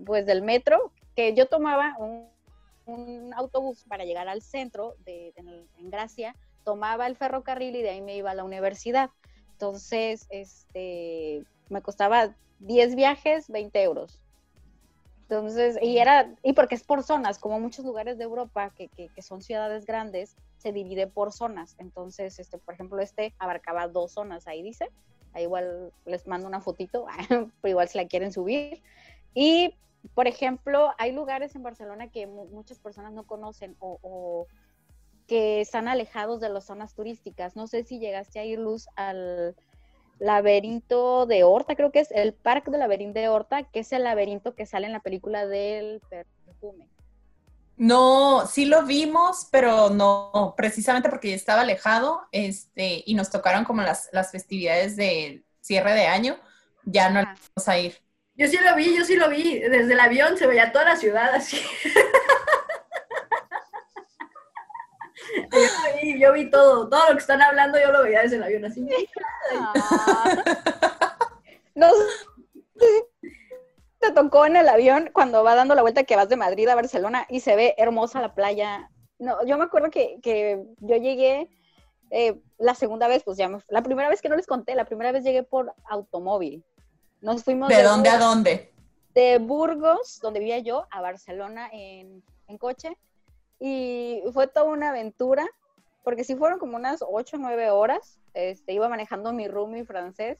pues, 0.05 0.25
del 0.25 0.41
metro 0.41 0.91
que 1.15 1.33
yo 1.33 1.47
tomaba 1.47 1.95
un, 1.97 3.33
autobús 3.35 3.83
para 3.87 4.05
llegar 4.05 4.27
al 4.27 4.41
centro 4.41 4.95
de, 5.05 5.33
en 5.37 5.89
Gracia, 5.89 6.35
tomaba 6.63 7.07
el 7.07 7.15
ferrocarril 7.15 7.75
y 7.75 7.81
de 7.81 7.89
ahí 7.89 8.01
me 8.01 8.15
iba 8.15 8.31
a 8.31 8.35
la 8.35 8.43
universidad. 8.43 9.09
Entonces, 9.55 10.27
este, 10.31 11.45
me 11.69 11.81
costaba 11.81 12.35
10 12.59 12.95
viajes, 12.95 13.49
20 13.49 13.83
euros. 13.83 14.19
Entonces, 15.21 15.79
y 15.81 15.97
era, 15.97 16.35
y 16.43 16.53
porque 16.53 16.75
es 16.75 16.83
por 16.83 17.01
zonas, 17.01 17.39
como 17.39 17.59
muchos 17.59 17.85
lugares 17.85 18.17
de 18.17 18.25
Europa 18.25 18.71
que, 18.75 18.89
que, 18.89 19.07
que, 19.07 19.21
son 19.21 19.41
ciudades 19.41 19.85
grandes, 19.85 20.35
se 20.57 20.73
divide 20.73 21.07
por 21.07 21.31
zonas. 21.31 21.75
Entonces, 21.79 22.37
este, 22.37 22.57
por 22.57 22.73
ejemplo, 22.73 23.01
este 23.01 23.33
abarcaba 23.39 23.87
dos 23.87 24.11
zonas, 24.11 24.45
ahí 24.45 24.61
dice. 24.61 24.89
Ahí 25.33 25.43
igual 25.43 25.93
les 26.05 26.27
mando 26.27 26.47
una 26.47 26.59
fotito, 26.59 27.05
pero 27.29 27.49
igual 27.63 27.87
si 27.87 27.97
la 27.97 28.07
quieren 28.07 28.33
subir. 28.33 28.83
Y, 29.33 29.73
por 30.13 30.27
ejemplo, 30.27 30.91
hay 30.97 31.13
lugares 31.13 31.55
en 31.55 31.63
Barcelona 31.63 32.09
que 32.09 32.27
muchas 32.27 32.77
personas 32.79 33.13
no 33.13 33.25
conocen 33.25 33.75
o, 33.79 33.99
o, 34.01 34.47
que 35.27 35.61
están 35.61 35.87
alejados 35.87 36.39
de 36.39 36.49
las 36.49 36.65
zonas 36.65 36.93
turísticas. 36.93 37.55
No 37.55 37.67
sé 37.67 37.83
si 37.83 37.99
llegaste 37.99 38.39
a 38.39 38.45
ir, 38.45 38.59
Luz, 38.59 38.87
al 38.95 39.55
laberinto 40.19 41.25
de 41.25 41.43
Horta, 41.43 41.75
creo 41.75 41.91
que 41.91 41.99
es 41.99 42.11
el 42.11 42.33
Parque 42.33 42.71
del 42.71 42.79
Laberinto 42.79 43.19
de 43.19 43.27
Horta, 43.27 43.63
que 43.63 43.79
es 43.79 43.91
el 43.91 44.03
laberinto 44.03 44.55
que 44.55 44.65
sale 44.65 44.87
en 44.87 44.93
la 44.93 45.01
película 45.01 45.45
del 45.45 46.01
perfume. 46.09 46.87
No, 47.77 48.47
sí 48.47 48.65
lo 48.65 48.83
vimos, 48.83 49.47
pero 49.51 49.89
no, 49.89 50.53
precisamente 50.55 51.09
porque 51.09 51.33
estaba 51.33 51.61
alejado, 51.61 52.21
este, 52.31 53.03
y 53.05 53.13
nos 53.15 53.29
tocaron 53.29 53.65
como 53.65 53.81
las, 53.81 54.07
las 54.13 54.31
festividades 54.31 54.95
de 54.95 55.43
cierre 55.59 55.93
de 55.93 56.07
año, 56.07 56.37
ya 56.85 57.09
no 57.09 57.19
ah. 57.19 57.35
vamos 57.55 57.67
a 57.67 57.77
ir. 57.77 57.97
Yo 58.37 58.47
sí 58.47 58.57
lo 58.57 58.75
vi, 58.75 58.97
yo 58.97 59.03
sí 59.03 59.15
lo 59.15 59.29
vi, 59.29 59.59
desde 59.59 59.93
el 59.93 59.99
avión 59.99 60.37
se 60.37 60.47
veía 60.47 60.71
toda 60.71 60.85
la 60.85 60.95
ciudad 60.95 61.33
así. 61.33 61.57
Yo 66.05 66.13
vi, 66.13 66.19
yo 66.19 66.33
vi 66.33 66.49
todo, 66.49 66.87
todo 66.89 67.07
lo 67.07 67.13
que 67.13 67.19
están 67.19 67.41
hablando, 67.41 67.79
yo 67.79 67.91
lo 67.91 68.03
veía 68.03 68.21
desde 68.21 68.35
el 68.37 68.43
avión 68.43 68.65
así. 68.65 68.87
No 71.75 71.89
te 73.99 74.11
tocó 74.13 74.45
en 74.45 74.55
el 74.55 74.69
avión 74.69 75.09
cuando 75.11 75.43
va 75.43 75.55
dando 75.55 75.75
la 75.75 75.81
vuelta 75.81 76.05
que 76.05 76.15
vas 76.15 76.29
de 76.29 76.37
Madrid 76.37 76.69
a 76.69 76.75
Barcelona 76.75 77.25
y 77.27 77.41
se 77.41 77.57
ve 77.57 77.75
hermosa 77.77 78.21
la 78.21 78.33
playa. 78.33 78.89
No, 79.19 79.45
yo 79.45 79.57
me 79.57 79.65
acuerdo 79.65 79.89
que, 79.89 80.19
que 80.23 80.63
yo 80.77 80.95
llegué 80.95 81.49
eh, 82.11 82.39
la 82.57 82.75
segunda 82.75 83.09
vez, 83.09 83.23
pues 83.23 83.37
ya 83.37 83.49
la 83.67 83.81
primera 83.81 84.07
vez 84.07 84.21
que 84.21 84.29
no 84.29 84.37
les 84.37 84.47
conté, 84.47 84.73
la 84.73 84.85
primera 84.85 85.11
vez 85.11 85.25
llegué 85.25 85.43
por 85.43 85.73
automóvil. 85.89 86.63
Nos 87.19 87.43
fuimos. 87.43 87.67
¿De, 87.67 87.83
dónde 87.83 88.07
a 88.07 88.19
dónde? 88.19 88.71
De 89.13 89.39
Burgos, 89.39 90.19
donde 90.21 90.39
vivía 90.39 90.59
yo, 90.59 90.87
a 90.91 91.01
Barcelona 91.01 91.67
en, 91.73 92.23
en 92.47 92.57
coche 92.57 92.95
y 93.59 94.21
fue 94.33 94.47
toda 94.47 94.67
una 94.67 94.89
aventura, 94.89 95.45
porque 96.05 96.23
sí 96.23 96.35
fueron 96.35 96.59
como 96.59 96.77
unas 96.77 97.03
8 97.05 97.35
o 97.35 97.39
9 97.39 97.71
horas, 97.71 98.19
este, 98.35 98.73
iba 98.73 98.87
manejando 98.87 99.33
mi 99.33 99.47
roomie 99.47 99.83
francés, 99.83 100.37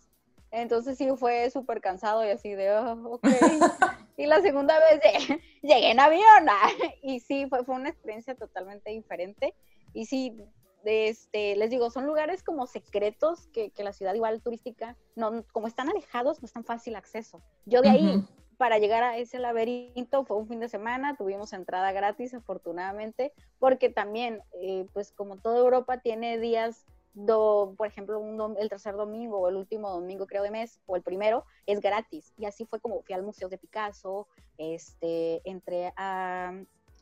entonces 0.51 0.97
sí 0.97 1.09
fue 1.17 1.49
súper 1.49 1.81
cansado 1.81 2.23
y 2.23 2.29
así 2.29 2.51
de, 2.53 2.71
oh, 2.71 3.15
ok. 3.15 3.27
y 4.17 4.27
la 4.27 4.41
segunda 4.41 4.79
vez 4.79 5.01
llegué, 5.63 5.89
en 5.89 5.99
avión, 5.99 6.23
y 7.01 7.19
sí, 7.19 7.47
fue, 7.49 7.65
fue 7.65 7.75
una 7.75 7.89
experiencia 7.89 8.35
totalmente 8.35 8.91
diferente, 8.91 9.55
y 9.91 10.05
sí, 10.05 10.37
este, 10.85 11.55
les 11.55 11.71
digo, 11.71 11.89
son 11.89 12.05
lugares 12.05 12.43
como 12.43 12.67
secretos 12.67 13.47
que, 13.47 13.71
que, 13.71 13.83
la 13.83 13.91
ciudad 13.91 14.13
igual 14.13 14.43
turística, 14.43 14.95
no, 15.15 15.43
como 15.51 15.67
están 15.67 15.89
alejados, 15.89 16.43
no 16.43 16.45
es 16.45 16.53
tan 16.53 16.63
fácil 16.63 16.95
acceso. 16.95 17.41
Yo 17.65 17.81
de 17.81 17.89
ahí, 17.89 18.23
para 18.55 18.79
llegar 18.79 19.03
a 19.03 19.17
ese 19.17 19.39
laberinto 19.39 20.25
fue 20.25 20.37
un 20.37 20.47
fin 20.47 20.59
de 20.59 20.69
semana, 20.69 21.15
tuvimos 21.15 21.53
entrada 21.53 21.91
gratis 21.91 22.33
afortunadamente, 22.33 23.33
porque 23.59 23.89
también, 23.89 24.41
eh, 24.61 24.87
pues 24.93 25.11
como 25.11 25.37
toda 25.37 25.59
Europa 25.59 25.99
tiene 25.99 26.39
días, 26.39 26.85
do, 27.13 27.73
por 27.77 27.87
ejemplo, 27.87 28.21
el 28.59 28.69
tercer 28.69 28.95
domingo 28.95 29.39
o 29.39 29.49
el 29.49 29.55
último 29.55 29.89
domingo 29.89 30.27
creo 30.27 30.43
de 30.43 30.51
mes, 30.51 30.79
o 30.85 30.95
el 30.95 31.01
primero, 31.01 31.45
es 31.65 31.79
gratis. 31.79 32.33
Y 32.37 32.45
así 32.45 32.65
fue 32.65 32.79
como 32.79 33.01
fui 33.03 33.15
al 33.15 33.23
Museo 33.23 33.49
de 33.49 33.57
Picasso, 33.57 34.27
este, 34.57 35.41
entré 35.49 35.93
a... 35.95 36.53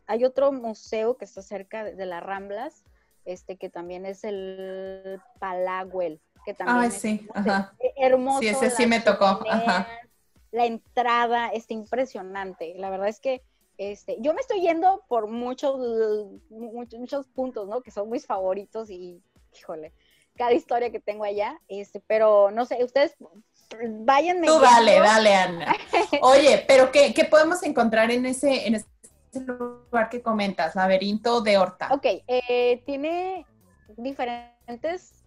Hay 0.06 0.26
otro 0.26 0.52
museo 0.52 1.18
que 1.18 1.26
está 1.26 1.42
cerca 1.42 1.84
de, 1.86 2.06
las 2.06 2.22
Ramblas, 2.22 2.84
este, 3.26 3.58
que 3.58 3.70
también 3.70 4.06
es 4.06 4.24
el 4.24 5.22
Palagüel, 5.40 6.20
que 6.46 6.54
también 6.54 6.92
es 6.92 6.94
sí, 6.96 7.26
hermoso. 7.96 8.40
Sí, 8.40 8.48
ese 8.50 8.70
sí 8.70 8.86
me 8.86 9.00
tocó. 9.00 9.40
Ajá 9.50 9.88
la 10.54 10.66
entrada 10.68 11.50
está 11.50 11.74
impresionante. 11.74 12.76
La 12.78 12.90
verdad 12.92 13.10
es 13.10 13.20
que 13.20 13.42
este, 13.78 14.18
yo 14.20 14.34
me 14.34 14.42
estoy 14.42 14.62
yendo 14.62 15.04
por 15.08 15.28
muchos, 15.28 15.80
muchos, 16.50 17.00
muchos 17.00 17.28
puntos, 17.28 17.68
¿no? 17.68 17.82
Que 17.82 17.90
son 17.90 18.10
mis 18.10 18.28
favoritos 18.28 18.92
y, 18.92 19.20
híjole, 19.58 19.94
cada 20.38 20.54
historia 20.54 20.92
que 20.92 21.00
tengo 21.00 21.24
allá, 21.24 21.60
este, 21.68 22.02
pero 22.06 22.52
no 22.52 22.66
sé, 22.66 22.84
ustedes 22.84 23.16
vayan. 24.02 24.44
Tú 24.44 24.60
dale, 24.60 25.00
dale, 25.00 25.34
Ana. 25.34 25.76
Oye, 26.22 26.64
pero 26.68 26.92
¿qué, 26.92 27.16
¿qué, 27.16 27.26
podemos 27.26 27.64
encontrar 27.64 28.12
en 28.12 28.28
ese, 28.28 28.68
en 28.68 28.76
ese 28.76 28.88
lugar 29.34 30.10
que 30.10 30.22
comentas, 30.22 30.76
laberinto 30.76 31.42
de 31.42 31.58
Horta? 31.58 31.90
Ok, 31.92 32.06
eh, 32.28 32.84
tiene 32.86 33.48
diferentes 33.98 35.26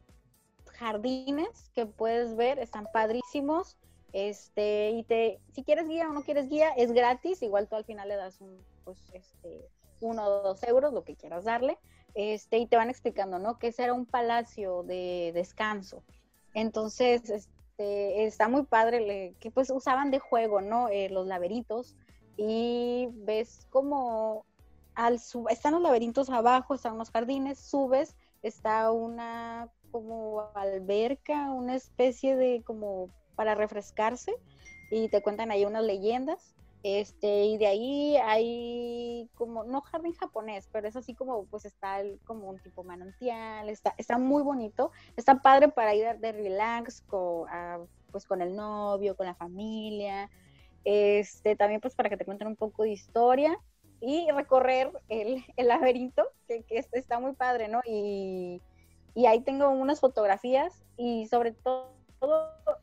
jardines 0.78 1.68
que 1.74 1.86
puedes 1.86 2.36
ver, 2.36 2.60
están 2.60 2.86
padrísimos. 2.92 3.76
Este, 4.18 4.92
y 4.92 5.02
te, 5.02 5.40
si 5.52 5.62
quieres 5.62 5.86
guía 5.86 6.08
o 6.08 6.12
no 6.14 6.22
quieres 6.22 6.48
guía, 6.48 6.70
es 6.70 6.90
gratis, 6.90 7.42
igual 7.42 7.68
tú 7.68 7.76
al 7.76 7.84
final 7.84 8.08
le 8.08 8.16
das 8.16 8.40
un, 8.40 8.64
pues, 8.82 8.98
este, 9.12 9.68
uno 10.00 10.24
o 10.24 10.42
dos 10.42 10.62
euros, 10.62 10.94
lo 10.94 11.04
que 11.04 11.16
quieras 11.16 11.44
darle, 11.44 11.76
este, 12.14 12.56
y 12.56 12.66
te 12.66 12.78
van 12.78 12.88
explicando, 12.88 13.38
¿no? 13.38 13.58
Que 13.58 13.66
ese 13.66 13.84
era 13.84 13.92
un 13.92 14.06
palacio 14.06 14.84
de 14.84 15.32
descanso. 15.34 16.02
Entonces, 16.54 17.28
este, 17.28 18.24
está 18.24 18.48
muy 18.48 18.62
padre, 18.62 19.34
que 19.38 19.50
pues 19.50 19.68
usaban 19.68 20.10
de 20.10 20.18
juego, 20.18 20.62
¿no? 20.62 20.88
Eh, 20.88 21.10
los 21.10 21.26
laberintos, 21.26 21.94
y 22.38 23.08
ves 23.12 23.66
como 23.68 24.46
al 24.94 25.20
sub, 25.20 25.50
están 25.50 25.74
los 25.74 25.82
laberintos 25.82 26.30
abajo, 26.30 26.74
están 26.74 26.94
unos 26.94 27.10
jardines, 27.10 27.58
subes, 27.58 28.16
está 28.42 28.90
una 28.92 29.70
como 29.90 30.48
alberca, 30.54 31.50
una 31.50 31.74
especie 31.74 32.34
de 32.34 32.62
como 32.64 33.10
para 33.36 33.54
refrescarse 33.54 34.34
y 34.90 35.08
te 35.08 35.22
cuentan 35.22 35.50
ahí 35.50 35.64
unas 35.64 35.84
leyendas. 35.84 36.54
Este, 36.82 37.46
y 37.46 37.58
de 37.58 37.66
ahí 37.66 38.16
hay 38.16 39.28
como, 39.34 39.64
no 39.64 39.80
jardín 39.80 40.12
japonés, 40.12 40.68
pero 40.70 40.86
es 40.86 40.94
así 40.94 41.14
como, 41.14 41.44
pues 41.46 41.64
está 41.64 41.98
como 42.24 42.48
un 42.48 42.60
tipo 42.60 42.84
manantial, 42.84 43.68
está, 43.68 43.94
está 43.98 44.18
muy 44.18 44.42
bonito, 44.44 44.92
está 45.16 45.42
padre 45.42 45.68
para 45.68 45.94
ir 45.96 46.06
de 46.18 46.32
relax 46.32 47.00
con, 47.02 47.48
pues 48.12 48.24
con 48.24 48.40
el 48.40 48.54
novio, 48.54 49.16
con 49.16 49.26
la 49.26 49.34
familia, 49.34 50.30
este, 50.84 51.56
también 51.56 51.80
pues 51.80 51.96
para 51.96 52.08
que 52.08 52.16
te 52.16 52.24
cuenten 52.24 52.46
un 52.46 52.56
poco 52.56 52.84
de 52.84 52.90
historia 52.90 53.58
y 54.00 54.30
recorrer 54.30 54.92
el, 55.08 55.44
el 55.56 55.66
laberinto, 55.66 56.22
que, 56.46 56.62
que, 56.62 56.84
está 56.92 57.18
muy 57.18 57.32
padre, 57.32 57.66
¿no? 57.66 57.80
Y, 57.84 58.62
y 59.14 59.26
ahí 59.26 59.40
tengo 59.40 59.70
unas 59.70 59.98
fotografías 59.98 60.84
y 60.96 61.26
sobre 61.26 61.50
todo 61.50 61.95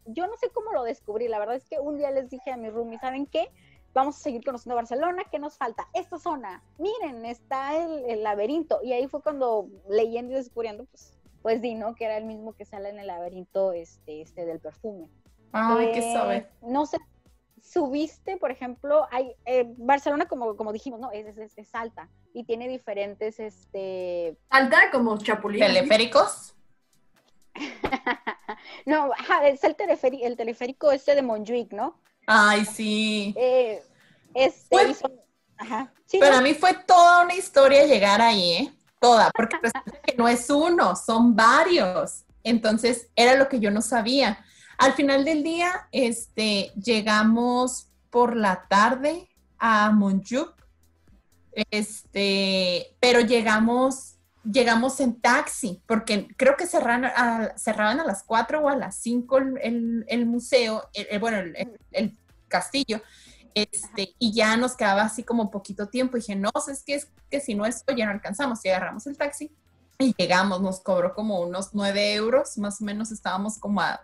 yo 0.06 0.28
no 0.28 0.38
sé 0.38 0.50
cómo 0.50 0.72
lo 0.72 0.84
descubrí, 0.84 1.28
la 1.28 1.39
verdad 1.39 1.56
es 1.56 1.65
que 1.65 1.80
un 1.80 1.98
día 1.98 2.12
les 2.12 2.30
dije 2.30 2.52
a 2.52 2.58
mi 2.58 2.69
roomie, 2.69 3.00
¿saben 3.00 3.26
qué? 3.26 3.52
Vamos 3.93 4.17
a 4.17 4.19
seguir 4.19 4.43
conociendo 4.43 4.76
Barcelona, 4.76 5.24
¿qué 5.32 5.39
nos 5.39 5.58
falta? 5.58 5.88
Esta 5.93 6.17
zona, 6.17 6.63
miren, 6.80 7.26
está 7.26 7.78
el, 7.78 8.24
laberinto. 8.24 8.80
Y 8.84 8.93
ahí 8.93 9.08
fue 9.08 9.22
cuando 9.22 9.67
leyendo 9.88 10.34
y 10.34 10.36
descubriendo, 10.36 10.86
pues, 10.86 11.13
pues 11.43 11.62
di, 11.62 11.76
¿no? 11.76 11.93
Que 11.93 12.06
era 12.06 12.17
el 12.17 12.26
mismo 12.26 12.54
que 12.54 12.65
sale 12.65 12.89
en 12.89 13.00
el 13.00 13.08
laberinto 13.08 13.72
este, 13.72 14.22
este 14.22 14.46
del 14.46 14.60
perfume. 14.60 15.10
Ay, 15.52 15.91
qué 15.93 16.02
sabe. 16.02 16.48
No 16.62 16.88
sé, 16.88 16.98
subiste, 17.62 18.38
por 18.38 18.50
ejemplo, 18.50 19.08
hay 19.12 19.36
eh, 19.46 19.65
Barcelona, 19.78 20.28
como, 20.28 20.58
como 20.58 20.74
dijimos, 20.74 21.00
no, 21.00 21.12
es, 21.12 21.38
es, 21.38 21.58
es 21.58 21.76
alta 21.76 22.10
y 22.34 22.43
tiene 22.43 22.67
diferentes, 22.67 23.39
este, 23.39 24.38
Alta 24.50 24.89
como 24.91 25.17
chapulín. 25.17 25.62
¿Teleféricos? 25.62 26.56
no, 28.86 29.12
ajá, 29.13 29.47
es 29.47 29.63
el 29.63 29.76
teleférico, 29.76 30.26
el 30.26 30.38
teleférico 30.38 30.91
este 30.91 31.15
de 31.15 31.21
Montjuic, 31.21 31.71
¿no? 31.73 31.99
Ay, 32.28 32.65
sí. 32.65 33.34
Eh, 33.38 33.82
este, 34.34 34.67
Pues- 34.69 35.02
ajá, 35.58 35.93
sí, 36.06 36.19
Para 36.19 36.38
no, 36.38 36.43
mí 36.43 36.54
fue 36.54 36.73
toda 36.73 37.23
una 37.23 37.36
historia 37.36 37.86
llegar 37.86 38.21
ahí, 38.21 38.54
¿eh? 38.54 38.73
Toda, 38.99 39.30
porque 39.36 39.58
que 40.06 40.15
no 40.15 40.28
es 40.28 40.49
uno, 40.49 40.95
son 40.95 41.36
varios. 41.36 42.23
Entonces, 42.43 43.10
era 43.15 43.36
lo 43.36 43.49
que 43.49 43.60
yo 43.60 43.69
no 43.71 43.82
sabía. 43.82 44.43
Al 44.78 44.93
final 44.93 45.23
del 45.26 45.43
día, 45.43 45.88
este, 45.91 46.71
llegamos 46.76 47.89
por 48.10 48.36
la 48.36 48.65
tarde 48.69 49.30
a 49.60 49.91
Montjuic, 49.91 50.54
este, 51.71 52.95
pero 52.99 53.19
llegamos, 53.21 54.12
llegamos 54.43 54.99
en 54.99 55.19
taxi, 55.21 55.82
porque 55.88 56.27
creo 56.38 56.56
que 56.58 56.65
cerraron 56.67 57.06
a, 57.06 57.53
cerraban 57.58 57.99
a 57.99 58.06
las 58.06 58.23
4 58.23 58.62
o 58.62 58.69
a 58.69 58.75
las 58.75 58.95
5 58.97 59.38
el, 59.38 59.58
el- 59.62 60.06
el 60.08 60.25
museo, 60.25 60.89
el- 60.93 61.19
bueno, 61.19 61.38
el 61.91 62.17
castillo. 62.47 63.01
Este, 63.56 64.15
y 64.17 64.34
ya 64.34 64.58
nos 64.58 64.75
quedaba 64.75 65.03
así 65.03 65.23
como 65.23 65.51
poquito 65.51 65.88
tiempo. 65.88 66.17
Y 66.17 66.21
dije, 66.21 66.36
no, 66.36 66.49
es 66.71 66.84
que 66.84 66.95
es 66.95 67.08
que 67.29 67.39
si 67.39 67.53
no 67.56 67.65
esto 67.65 67.93
ya 67.95 68.06
no 68.06 68.12
alcanzamos. 68.12 68.63
Y 68.65 68.69
agarramos 68.69 69.06
el 69.08 69.17
taxi 69.17 69.51
y 69.99 70.13
llegamos, 70.17 70.62
nos 70.62 70.79
cobró 70.82 71.13
como 71.13 71.39
unos 71.41 71.69
9 71.73 72.13
euros, 72.15 72.58
más 72.58 72.82
o 72.82 72.86
menos 72.86 73.12
estábamos 73.12 73.60
como 73.60 73.79
a 73.82 74.01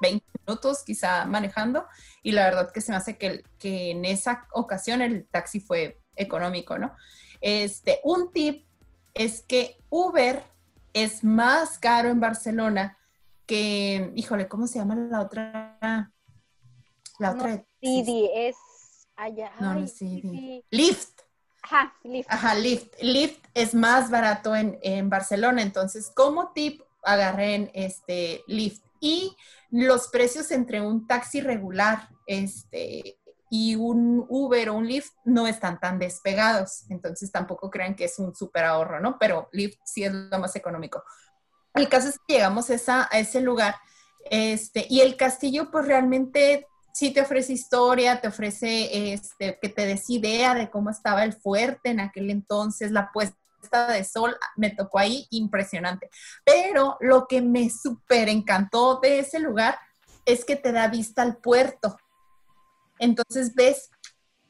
20 0.00 0.24
minutos 0.46 0.84
quizá 0.84 1.24
manejando. 1.26 1.84
Y 2.22 2.30
la 2.32 2.44
verdad 2.44 2.70
que 2.70 2.80
se 2.80 2.92
me 2.92 2.96
hace 2.98 3.18
que, 3.18 3.42
que 3.58 3.90
en 3.90 4.04
esa 4.04 4.46
ocasión 4.52 5.02
el 5.02 5.26
taxi 5.26 5.58
fue 5.60 6.00
económico, 6.14 6.78
¿no? 6.78 6.94
Este, 7.40 7.98
un 8.04 8.32
tip 8.32 8.66
es 9.14 9.42
que 9.42 9.78
Uber 9.90 10.42
es 10.92 11.24
más 11.24 11.78
caro 11.78 12.08
en 12.08 12.20
Barcelona 12.20 12.98
que, 13.46 14.12
híjole, 14.14 14.48
¿cómo 14.48 14.66
se 14.66 14.78
llama 14.78 14.94
la 14.94 15.20
otra? 15.20 15.78
La 17.18 17.30
No, 17.32 17.38
otra. 17.38 17.64
Didi, 17.80 18.30
es 18.34 18.56
allá. 19.16 19.52
No, 19.60 19.74
no 19.74 19.84
es 19.84 19.98
Didi. 19.98 20.64
Lyft. 20.70 21.20
Ajá, 21.62 21.94
Lyft. 22.02 22.30
Ajá, 22.30 22.54
Lyft. 22.54 23.02
Lyft 23.02 23.44
es 23.54 23.74
más 23.74 24.10
barato 24.10 24.56
en, 24.56 24.78
en 24.82 25.08
Barcelona. 25.08 25.62
Entonces, 25.62 26.10
como 26.14 26.52
tip, 26.52 26.82
agarré 27.02 27.54
en 27.54 27.70
este 27.74 28.42
Lyft. 28.46 28.82
Y 29.00 29.36
los 29.70 30.08
precios 30.08 30.50
entre 30.50 30.80
un 30.80 31.06
taxi 31.06 31.40
regular 31.40 32.08
este, 32.26 33.18
y 33.54 33.74
un 33.74 34.24
Uber 34.30 34.70
o 34.70 34.74
un 34.76 34.86
Lyft 34.88 35.12
no 35.26 35.46
están 35.46 35.78
tan 35.78 35.98
despegados. 35.98 36.86
Entonces, 36.88 37.30
tampoco 37.30 37.68
crean 37.70 37.94
que 37.94 38.06
es 38.06 38.18
un 38.18 38.34
súper 38.34 38.64
ahorro, 38.64 38.98
¿no? 38.98 39.18
Pero 39.18 39.50
Lyft 39.52 39.78
sí 39.84 40.04
es 40.04 40.12
lo 40.14 40.38
más 40.38 40.56
económico. 40.56 41.04
El 41.74 41.86
caso 41.90 42.08
es 42.08 42.18
que 42.26 42.34
llegamos 42.36 42.70
esa- 42.70 43.08
a 43.12 43.18
ese 43.18 43.42
lugar 43.42 43.74
este, 44.30 44.86
y 44.88 45.00
el 45.00 45.16
castillo, 45.18 45.70
pues 45.70 45.84
realmente 45.84 46.66
sí 46.94 47.12
te 47.12 47.20
ofrece 47.20 47.52
historia, 47.52 48.22
te 48.22 48.28
ofrece 48.28 49.12
este, 49.12 49.58
que 49.60 49.68
te 49.68 49.84
des 49.84 50.08
idea 50.08 50.54
de 50.54 50.70
cómo 50.70 50.88
estaba 50.88 51.22
el 51.24 51.34
fuerte 51.34 51.90
en 51.90 52.00
aquel 52.00 52.30
entonces, 52.30 52.90
la 52.90 53.10
puesta 53.12 53.36
de 53.88 54.04
sol, 54.04 54.34
me 54.56 54.70
tocó 54.70 54.98
ahí 54.98 55.26
impresionante. 55.30 56.08
Pero 56.44 56.96
lo 57.00 57.26
que 57.26 57.42
me 57.42 57.68
súper 57.68 58.30
encantó 58.30 58.98
de 59.00 59.18
ese 59.18 59.40
lugar 59.40 59.78
es 60.24 60.44
que 60.46 60.56
te 60.56 60.72
da 60.72 60.88
vista 60.88 61.20
al 61.22 61.36
puerto. 61.36 61.96
Entonces 63.02 63.54
ves 63.56 63.90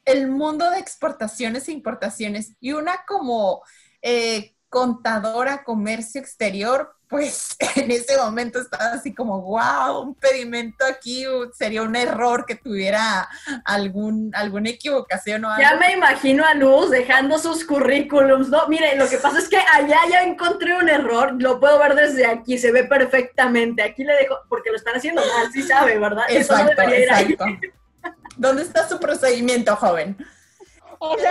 el 0.05 0.29
mundo 0.29 0.69
de 0.69 0.77
exportaciones 0.77 1.67
e 1.67 1.71
importaciones 1.71 2.53
y 2.59 2.73
una 2.73 3.03
como 3.07 3.63
eh, 4.01 4.53
contadora 4.69 5.63
comercio 5.63 6.21
exterior, 6.21 6.95
pues 7.07 7.55
en 7.75 7.89
ese 7.89 8.15
momento 8.17 8.59
estaba 8.59 8.93
así 8.93 9.13
como, 9.13 9.41
wow, 9.41 10.01
un 10.01 10.13
pedimento 10.13 10.85
aquí 10.85 11.27
uh, 11.27 11.51
sería 11.51 11.81
un 11.81 11.95
error 11.95 12.45
que 12.45 12.55
tuviera 12.55 13.27
algún, 13.65 14.31
alguna 14.35 14.69
equivocación 14.69 15.45
o 15.45 15.51
algo. 15.51 15.61
Ya 15.61 15.75
me 15.77 15.93
imagino 15.93 16.45
a 16.45 16.53
Luz 16.53 16.91
dejando 16.91 17.39
sus 17.39 17.65
currículums, 17.65 18.49
¿no? 18.49 18.67
Mire, 18.67 18.95
lo 18.97 19.09
que 19.09 19.17
pasa 19.17 19.39
es 19.39 19.49
que 19.49 19.57
allá 19.57 19.97
ya 20.11 20.21
encontré 20.21 20.75
un 20.75 20.89
error, 20.89 21.41
lo 21.41 21.59
puedo 21.59 21.79
ver 21.79 21.95
desde 21.95 22.27
aquí, 22.27 22.59
se 22.59 22.71
ve 22.71 22.83
perfectamente. 22.83 23.81
Aquí 23.81 24.03
le 24.03 24.13
dejo, 24.13 24.37
porque 24.47 24.69
lo 24.69 24.75
están 24.75 24.95
haciendo 24.95 25.21
mal, 25.21 25.51
sí 25.51 25.63
sabe, 25.63 25.97
¿verdad? 25.97 26.25
Eso 26.29 26.55
no 26.55 26.65
debería 26.65 26.99
ir 26.99 27.11
ahí. 27.11 27.37
¿Dónde 28.37 28.63
está 28.63 28.87
su 28.87 28.99
procedimiento, 28.99 29.75
joven? 29.75 30.17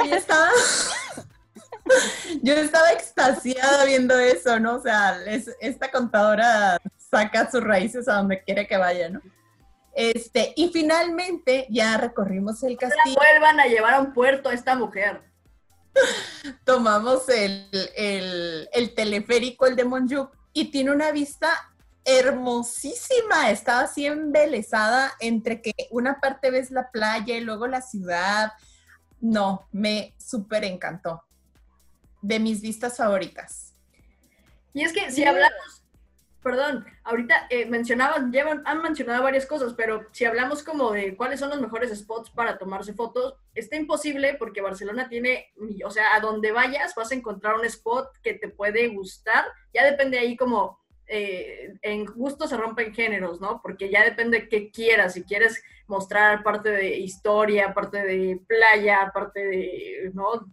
Yo 0.09 0.17
estaba, 0.17 0.51
yo 2.43 2.55
estaba 2.55 2.93
extasiada 2.93 3.85
viendo 3.85 4.19
eso, 4.19 4.59
¿no? 4.61 4.77
O 4.77 4.83
sea, 4.83 5.19
es- 5.27 5.51
esta 5.61 5.91
contadora 5.91 6.79
saca 7.11 7.51
sus 7.51 7.63
raíces 7.63 8.09
a 8.09 8.15
donde 8.15 8.43
quiere 8.43 8.67
que 8.67 8.77
vaya, 8.77 9.09
¿no? 9.11 9.21
Este, 9.95 10.53
y 10.57 10.69
finalmente 10.71 11.67
ya 11.71 11.99
recorrimos 11.99 12.63
el 12.63 12.75
No 12.75 12.79
la 12.81 12.89
castillo, 12.89 13.17
vuelvan 13.17 13.61
a 13.61 13.67
llevar 13.67 13.95
a 13.95 14.01
un 14.01 14.13
puerto 14.13 14.49
a 14.49 14.55
esta 14.55 14.75
mujer. 14.75 15.23
tomamos 16.65 17.29
el, 17.29 17.69
el- 17.97 18.69
el 18.73 18.95
teleférico, 18.95 19.67
el 19.67 19.77
de 19.77 19.85
Monjuk, 19.85 20.35
y 20.55 20.71
tiene 20.71 20.91
una 20.91 21.11
vista 21.13 21.49
hermosísima. 22.05 23.51
Estaba 23.51 23.83
así 23.83 24.07
embelesada 24.07 25.13
entre 25.21 25.63
que 25.63 25.73
una 25.91 26.21
parte 26.21 26.51
ves 26.51 26.71
la 26.71 26.91
playa 26.91 27.37
y 27.37 27.41
luego 27.41 27.67
la 27.67 27.83
ciudad. 27.83 28.53
No, 29.21 29.69
me 29.73 30.15
súper 30.19 30.65
encantó. 30.65 31.25
De 32.21 32.39
mis 32.39 32.61
vistas 32.61 32.97
favoritas. 32.97 33.75
Y 34.75 34.83
es 34.83 34.93
que 34.93 35.11
si 35.11 35.25
hablamos, 35.25 35.85
perdón, 36.43 36.85
ahorita 37.05 37.47
eh, 37.51 37.67
mencionaban, 37.67 38.33
llevan, 38.33 38.63
han 38.65 38.83
mencionado 38.83 39.23
varias 39.23 39.47
cosas, 39.47 39.75
pero 39.75 40.07
si 40.13 40.25
hablamos 40.25 40.63
como 40.63 40.91
de 40.93 41.17
cuáles 41.17 41.41
son 41.41 41.51
los 41.51 41.61
mejores 41.61 41.97
spots 41.97 42.31
para 42.31 42.59
tomarse 42.59 42.95
fotos, 42.95 43.35
está 43.55 43.77
imposible 43.77 44.35
porque 44.35 44.61
Barcelona 44.61 45.09
tiene, 45.09 45.53
o 45.85 45.91
sea, 45.91 46.15
a 46.15 46.21
donde 46.21 46.53
vayas 46.53 46.95
vas 46.95 47.13
a 47.13 47.15
encontrar 47.15 47.55
un 47.55 47.65
spot 47.67 48.09
que 48.23 48.35
te 48.35 48.49
puede 48.49 48.89
gustar. 48.89 49.45
Ya 49.73 49.85
depende 49.85 50.19
ahí 50.19 50.37
como, 50.37 50.82
eh, 51.15 51.75
en 51.83 52.05
gusto 52.07 52.47
se 52.49 52.57
rompen 52.57 52.95
géneros, 52.95 53.41
¿no? 53.41 53.61
Porque 53.63 53.91
ya 53.91 54.03
depende 54.05 54.49
qué 54.49 54.71
quieras, 54.71 55.13
si 55.15 55.25
quieres 55.25 55.63
mostrar 55.87 56.43
parte 56.43 56.71
de 56.71 56.97
historia, 56.97 57.75
parte 57.75 58.03
de 58.03 58.41
playa, 58.47 59.11
parte 59.13 59.45
de, 59.45 60.11
¿no? 60.15 60.47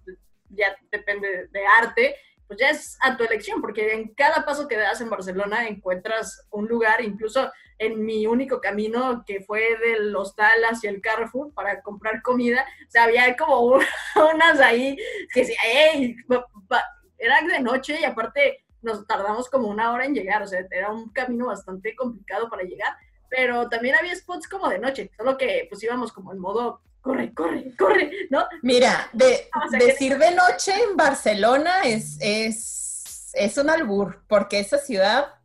Ya 0.50 0.76
depende 0.92 1.48
de 1.48 1.62
arte 1.66 2.16
pues 2.50 2.60
ya 2.60 2.72
es 2.72 2.98
a 3.02 3.16
tu 3.16 3.24
elección, 3.24 3.62
porque 3.62 3.94
en 3.94 4.12
cada 4.16 4.44
paso 4.44 4.68
que 4.68 4.76
das 4.76 5.00
en 5.02 5.10
Barcelona 5.12 5.68
encuentras 5.68 6.48
un 6.50 6.68
lugar, 6.68 7.00
incluso 7.00 7.52
en 7.78 8.04
mi 8.04 8.26
único 8.26 8.60
camino 8.60 9.24
que 9.28 9.42
fue 9.42 9.78
del 9.78 10.16
hostal 10.16 10.60
hacia 10.68 10.90
el 10.90 11.00
Carrefour 11.00 11.54
para 11.54 11.84
comprar 11.84 12.24
comida, 12.24 12.66
o 12.88 12.90
sea, 12.90 13.04
había 13.04 13.38
como 13.38 13.60
un- 13.62 13.84
unas 14.34 14.60
ahí 14.62 14.98
que 15.32 15.42
decía, 15.42 15.60
¡ey! 15.94 16.16
pa- 16.28 16.48
pa-". 16.68 16.86
Era 17.20 17.40
de 17.44 17.60
noche 17.60 18.00
y 18.02 18.04
aparte 18.04 18.66
nos 18.82 19.06
tardamos 19.08 19.50
como 19.50 19.68
una 19.68 19.92
hora 19.92 20.06
en 20.06 20.14
llegar, 20.14 20.42
o 20.42 20.48
sea, 20.48 20.66
era 20.72 20.92
un 20.92 21.10
camino 21.10 21.48
bastante 21.48 21.96
complicado 21.96 22.50
para 22.50 22.64
llegar, 22.64 22.94
pero 23.30 23.70
también 23.70 23.96
había 23.96 24.16
spots 24.16 24.48
como 24.48 24.70
de 24.70 24.80
noche, 24.80 25.12
solo 25.18 25.38
que 25.38 25.68
pues 25.70 25.84
íbamos 25.84 26.12
como 26.12 26.32
en 26.34 26.40
modo, 26.40 26.82
corre, 27.02 27.34
corre, 27.34 27.76
corre, 27.78 28.12
¿no? 28.30 28.46
Mira, 28.62 29.10
de, 29.14 29.50
O 29.66 29.70
sea, 29.70 29.80
que- 29.80 29.86
decir 29.86 30.18
de 30.18 30.32
noche 30.32 30.74
en 30.74 30.98
Barcelona 30.98 31.82
es, 31.84 32.18
es, 32.20 33.32
es 33.34 33.58
un 33.58 33.70
albur, 33.70 34.24
porque 34.28 34.60
esa 34.60 34.78
ciudad 34.78 35.36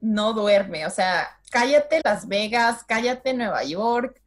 no 0.00 0.32
duerme. 0.32 0.86
O 0.86 0.90
sea, 0.90 1.28
cállate 1.50 2.00
Las 2.04 2.26
Vegas, 2.28 2.84
cállate 2.86 3.34
Nueva 3.34 3.64
York. 3.64 4.20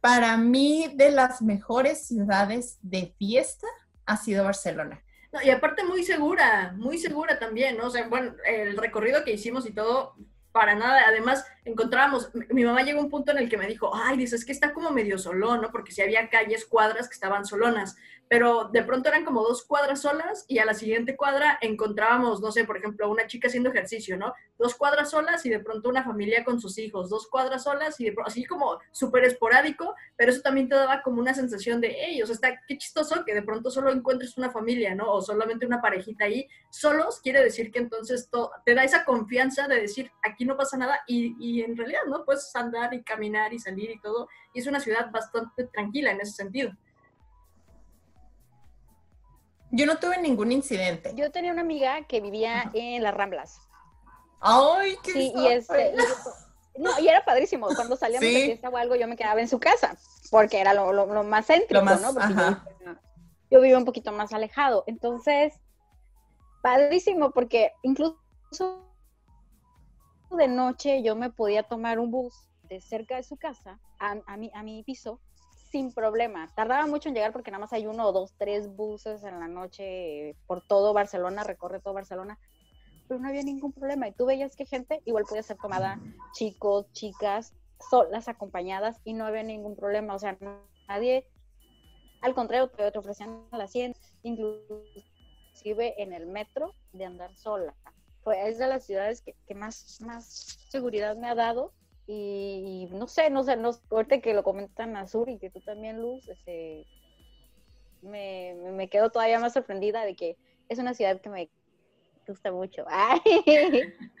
Para 0.00 0.36
mí, 0.36 0.92
de 0.94 1.10
las 1.10 1.42
mejores 1.42 2.06
ciudades 2.06 2.78
de 2.82 3.14
fiesta 3.18 3.66
ha 4.06 4.16
sido 4.16 4.44
Barcelona. 4.44 5.01
No, 5.32 5.40
y 5.42 5.50
aparte 5.50 5.82
muy 5.84 6.02
segura, 6.04 6.72
muy 6.76 6.98
segura 6.98 7.38
también, 7.38 7.78
¿no? 7.78 7.86
O 7.86 7.90
sea, 7.90 8.06
bueno, 8.08 8.34
el 8.44 8.76
recorrido 8.76 9.24
que 9.24 9.32
hicimos 9.32 9.66
y 9.66 9.72
todo, 9.72 10.14
para 10.52 10.74
nada. 10.74 11.04
Además, 11.06 11.46
encontrábamos, 11.64 12.30
mi- 12.50 12.64
mamá 12.64 12.82
llegó 12.82 13.00
a 13.00 13.04
un 13.04 13.10
punto 13.10 13.32
en 13.32 13.38
el 13.38 13.48
que 13.48 13.56
me 13.56 13.66
dijo, 13.66 13.90
ay, 13.94 14.18
dice, 14.18 14.36
es 14.36 14.44
que 14.44 14.52
está 14.52 14.74
como 14.74 14.90
medio 14.90 15.16
solón, 15.18 15.62
¿no? 15.62 15.70
Porque 15.72 15.92
si 15.92 16.02
había 16.02 16.28
calles, 16.28 16.66
cuadras 16.66 17.08
que 17.08 17.14
estaban 17.14 17.46
solonas, 17.46 17.96
pero 18.32 18.70
de 18.72 18.82
pronto 18.82 19.10
eran 19.10 19.26
como 19.26 19.42
dos 19.42 19.62
cuadras 19.62 20.00
solas 20.00 20.46
y 20.48 20.56
a 20.58 20.64
la 20.64 20.72
siguiente 20.72 21.16
cuadra 21.18 21.58
encontrábamos, 21.60 22.40
no 22.40 22.50
sé, 22.50 22.64
por 22.64 22.78
ejemplo, 22.78 23.10
una 23.10 23.26
chica 23.26 23.48
haciendo 23.48 23.68
ejercicio, 23.68 24.16
¿no? 24.16 24.32
Dos 24.56 24.74
cuadras 24.74 25.10
solas 25.10 25.44
y 25.44 25.50
de 25.50 25.60
pronto 25.60 25.90
una 25.90 26.02
familia 26.02 26.42
con 26.42 26.58
sus 26.58 26.78
hijos, 26.78 27.10
dos 27.10 27.26
cuadras 27.28 27.64
solas 27.64 28.00
y 28.00 28.04
de 28.06 28.14
así 28.24 28.46
como 28.46 28.78
súper 28.90 29.26
esporádico, 29.26 29.94
pero 30.16 30.32
eso 30.32 30.40
también 30.40 30.66
te 30.66 30.74
daba 30.76 31.02
como 31.02 31.20
una 31.20 31.34
sensación 31.34 31.78
de, 31.82 31.94
hey, 31.94 32.22
o 32.22 32.26
sea, 32.26 32.32
está 32.32 32.58
qué 32.66 32.78
chistoso 32.78 33.22
que 33.26 33.34
de 33.34 33.42
pronto 33.42 33.70
solo 33.70 33.92
encuentres 33.92 34.38
una 34.38 34.50
familia, 34.50 34.94
¿no? 34.94 35.12
O 35.12 35.20
solamente 35.20 35.66
una 35.66 35.82
parejita 35.82 36.24
ahí. 36.24 36.48
Solos 36.70 37.20
quiere 37.22 37.44
decir 37.44 37.70
que 37.70 37.80
entonces 37.80 38.30
to- 38.30 38.50
te 38.64 38.74
da 38.74 38.82
esa 38.82 39.04
confianza 39.04 39.68
de 39.68 39.78
decir, 39.78 40.10
aquí 40.22 40.46
no 40.46 40.56
pasa 40.56 40.78
nada 40.78 41.00
y, 41.06 41.36
y 41.38 41.60
en 41.60 41.76
realidad, 41.76 42.00
¿no? 42.08 42.24
Puedes 42.24 42.50
andar 42.56 42.94
y 42.94 43.02
caminar 43.02 43.52
y 43.52 43.58
salir 43.58 43.90
y 43.90 44.00
todo. 44.00 44.26
Y 44.54 44.60
es 44.60 44.66
una 44.66 44.80
ciudad 44.80 45.10
bastante 45.10 45.64
tranquila 45.66 46.12
en 46.12 46.22
ese 46.22 46.32
sentido. 46.32 46.72
Yo 49.74 49.86
no 49.86 49.96
tuve 49.96 50.18
ningún 50.18 50.52
incidente. 50.52 51.12
Yo 51.16 51.30
tenía 51.32 51.50
una 51.50 51.62
amiga 51.62 52.06
que 52.06 52.20
vivía 52.20 52.70
en 52.74 53.02
las 53.02 53.14
Ramblas. 53.14 53.58
Ay, 54.40 54.96
qué 55.02 55.12
Sí, 55.12 55.32
y 55.34 55.46
este, 55.48 55.94
no, 56.76 56.90
y 57.00 57.08
era 57.08 57.24
padrísimo. 57.24 57.68
Cuando 57.74 57.96
salíamos 57.96 58.28
Sí. 58.28 58.34
de 58.34 58.44
fiesta 58.46 58.68
o 58.68 58.76
algo, 58.76 58.96
yo 58.96 59.08
me 59.08 59.16
quedaba 59.16 59.40
en 59.40 59.48
su 59.48 59.58
casa, 59.58 59.96
porque 60.30 60.60
era 60.60 60.74
lo, 60.74 60.92
lo- 60.92 61.06
lo 61.06 61.24
más 61.24 61.46
céntrico, 61.46 61.74
Lo 61.80 61.84
más- 61.84 62.00
¿no? 62.02 62.12
Porque 62.12 62.32
ajá. 62.34 62.64
yo, 62.84 62.92
yo 63.50 63.60
vivía 63.60 63.78
un 63.78 63.84
poquito 63.84 64.12
más 64.12 64.32
alejado. 64.32 64.84
Entonces, 64.86 65.54
padrísimo, 66.62 67.30
porque 67.32 67.72
incluso 67.82 68.18
de 70.30 70.48
noche 70.48 71.02
yo 71.02 71.14
me 71.16 71.30
podía 71.30 71.62
tomar 71.62 71.98
un 71.98 72.10
bus 72.10 72.34
de 72.64 72.80
cerca 72.80 73.16
de 73.16 73.22
su 73.22 73.36
casa 73.36 73.80
a, 73.98 74.16
a 74.26 74.36
mi, 74.36 74.50
a 74.54 74.62
mi 74.62 74.82
piso 74.82 75.20
sin 75.72 75.90
problema. 75.90 76.52
Tardaba 76.54 76.86
mucho 76.86 77.08
en 77.08 77.14
llegar 77.14 77.32
porque 77.32 77.50
nada 77.50 77.62
más 77.62 77.72
hay 77.72 77.86
uno 77.86 78.12
dos, 78.12 78.34
tres 78.36 78.68
buses 78.68 79.24
en 79.24 79.40
la 79.40 79.48
noche 79.48 80.36
por 80.46 80.60
todo 80.60 80.92
Barcelona, 80.92 81.44
recorre 81.44 81.80
todo 81.80 81.94
Barcelona, 81.94 82.38
pero 83.08 83.18
no 83.18 83.28
había 83.28 83.42
ningún 83.42 83.72
problema. 83.72 84.06
Y 84.06 84.12
tú 84.12 84.26
veías 84.26 84.54
que 84.54 84.66
gente 84.66 85.00
igual 85.06 85.24
podía 85.26 85.42
ser 85.42 85.56
tomada, 85.56 85.98
chicos, 86.34 86.92
chicas, 86.92 87.54
solas, 87.90 88.28
acompañadas, 88.28 89.00
y 89.02 89.14
no 89.14 89.24
había 89.24 89.42
ningún 89.42 89.74
problema. 89.74 90.14
O 90.14 90.18
sea, 90.18 90.36
nadie, 90.88 91.26
al 92.20 92.34
contrario, 92.34 92.68
te, 92.68 92.98
ofrecían 92.98 93.46
la 93.50 93.66
100, 93.66 93.94
inclusive 94.24 96.02
en 96.02 96.12
el 96.12 96.26
metro, 96.26 96.74
de 96.92 97.06
andar 97.06 97.34
sola. 97.34 97.74
Fue, 98.22 98.46
es 98.46 98.58
de 98.58 98.68
las 98.68 98.84
ciudades 98.84 99.22
que, 99.22 99.34
que 99.48 99.54
más, 99.54 99.98
más 100.02 100.58
seguridad 100.68 101.16
me 101.16 101.28
ha 101.28 101.34
dado. 101.34 101.72
Y, 102.06 102.88
no 102.90 103.06
sé, 103.06 103.30
no 103.30 103.44
sé, 103.44 103.56
no, 103.56 103.70
ahorita 103.90 104.20
que 104.20 104.34
lo 104.34 104.42
comentan 104.42 104.96
Azur 104.96 105.28
y 105.28 105.38
que 105.38 105.50
tú 105.50 105.60
también, 105.60 106.00
Luz, 106.00 106.28
este, 106.28 106.86
me, 108.02 108.54
me, 108.54 108.88
quedo 108.88 109.10
todavía 109.10 109.38
más 109.38 109.52
sorprendida 109.52 110.04
de 110.04 110.16
que 110.16 110.36
es 110.68 110.78
una 110.78 110.94
ciudad 110.94 111.20
que 111.20 111.30
me 111.30 111.50
gusta 112.26 112.52
mucho. 112.52 112.84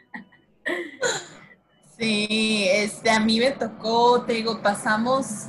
Sí, 1.98 2.66
este, 2.68 3.10
a 3.10 3.20
mí 3.20 3.38
me 3.38 3.52
tocó, 3.52 4.24
te 4.24 4.32
digo, 4.32 4.60
pasamos 4.60 5.46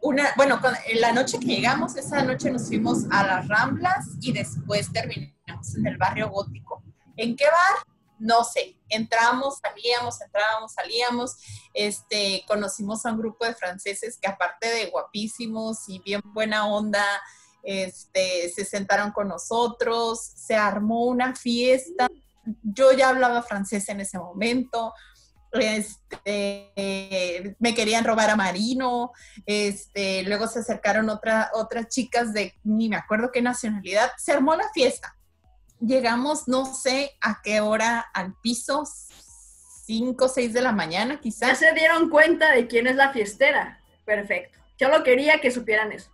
una, 0.00 0.28
bueno, 0.36 0.60
con- 0.60 0.74
la 1.00 1.12
noche 1.12 1.40
que 1.40 1.46
llegamos, 1.46 1.96
esa 1.96 2.22
noche 2.22 2.50
nos 2.52 2.68
fuimos 2.68 3.06
a 3.10 3.26
las 3.26 3.48
Ramblas 3.48 4.06
y 4.20 4.32
después 4.32 4.92
terminamos 4.92 5.76
en 5.76 5.86
el 5.86 5.96
barrio 5.96 6.28
gótico. 6.28 6.82
¿En 7.16 7.34
qué 7.34 7.46
bar? 7.46 7.82
No 8.18 8.44
sé. 8.44 8.77
Entramos, 8.88 9.58
salíamos, 9.58 10.20
entrábamos, 10.20 10.72
salíamos. 10.72 11.36
Este, 11.74 12.44
conocimos 12.46 13.04
a 13.04 13.12
un 13.12 13.18
grupo 13.18 13.44
de 13.44 13.54
franceses 13.54 14.18
que 14.20 14.28
aparte 14.28 14.68
de 14.68 14.90
guapísimos 14.90 15.88
y 15.88 16.00
bien 16.00 16.20
buena 16.24 16.66
onda, 16.66 17.04
este, 17.62 18.48
se 18.50 18.64
sentaron 18.64 19.12
con 19.12 19.28
nosotros, 19.28 20.20
se 20.20 20.54
armó 20.54 21.06
una 21.06 21.34
fiesta. 21.34 22.08
Yo 22.62 22.92
ya 22.92 23.10
hablaba 23.10 23.42
francés 23.42 23.88
en 23.88 24.00
ese 24.00 24.18
momento. 24.18 24.92
Este, 25.52 26.72
me 27.58 27.74
querían 27.74 28.04
robar 28.04 28.30
a 28.30 28.36
Marino, 28.36 29.12
este, 29.46 30.22
luego 30.24 30.46
se 30.46 30.58
acercaron 30.58 31.08
otra, 31.08 31.50
otras 31.54 31.88
chicas 31.88 32.34
de 32.34 32.54
ni 32.64 32.88
me 32.88 32.96
acuerdo 32.96 33.30
qué 33.32 33.40
nacionalidad, 33.40 34.10
se 34.18 34.32
armó 34.32 34.54
la 34.54 34.68
fiesta. 34.74 35.17
Llegamos, 35.80 36.48
no 36.48 36.74
sé 36.74 37.16
a 37.20 37.40
qué 37.42 37.60
hora 37.60 38.00
al 38.12 38.34
piso, 38.40 38.84
5 39.84 40.24
o 40.24 40.28
6 40.28 40.52
de 40.52 40.60
la 40.60 40.72
mañana 40.72 41.14
Ya 41.14 41.20
quizás. 41.20 41.58
se 41.58 41.72
dieron 41.72 42.10
cuenta 42.10 42.52
de 42.52 42.66
quién 42.66 42.86
es 42.86 42.96
la 42.96 43.12
fiestera. 43.12 43.80
Perfecto. 44.04 44.58
Solo 44.78 45.02
quería 45.02 45.40
que 45.40 45.50
supieran 45.50 45.92
eso. 45.92 46.10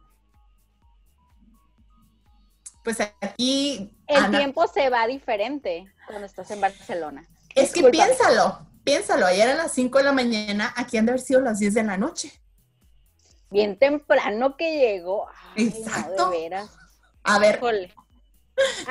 Pues 2.82 2.98
aquí... 3.00 3.96
El 4.06 4.24
Ana, 4.24 4.38
tiempo 4.38 4.66
se 4.68 4.90
va 4.90 5.06
diferente 5.06 5.86
cuando 6.06 6.26
estás 6.26 6.50
en 6.50 6.60
Barcelona. 6.60 7.26
es 7.54 7.72
que 7.72 7.82
piénsalo, 7.88 8.58
piénsalo, 8.84 9.24
ayer 9.26 9.48
a 9.48 9.54
las 9.54 9.72
5 9.72 9.98
de 9.98 10.04
la 10.04 10.12
mañana, 10.12 10.72
aquí 10.76 10.98
han 10.98 11.06
de 11.06 11.12
haber 11.12 11.22
sido 11.22 11.40
las 11.40 11.58
10 11.58 11.74
de 11.74 11.82
la 11.84 11.96
noche. 11.96 12.32
Bien 13.50 13.78
temprano 13.78 14.56
que 14.56 14.78
llegó. 14.78 15.26
Ay, 15.56 15.68
Exacto. 15.68 16.26
No, 16.26 16.30
de 16.30 16.38
veras. 16.38 16.70
A 17.22 17.38
ver, 17.38 17.56
Híjole. 17.56 17.94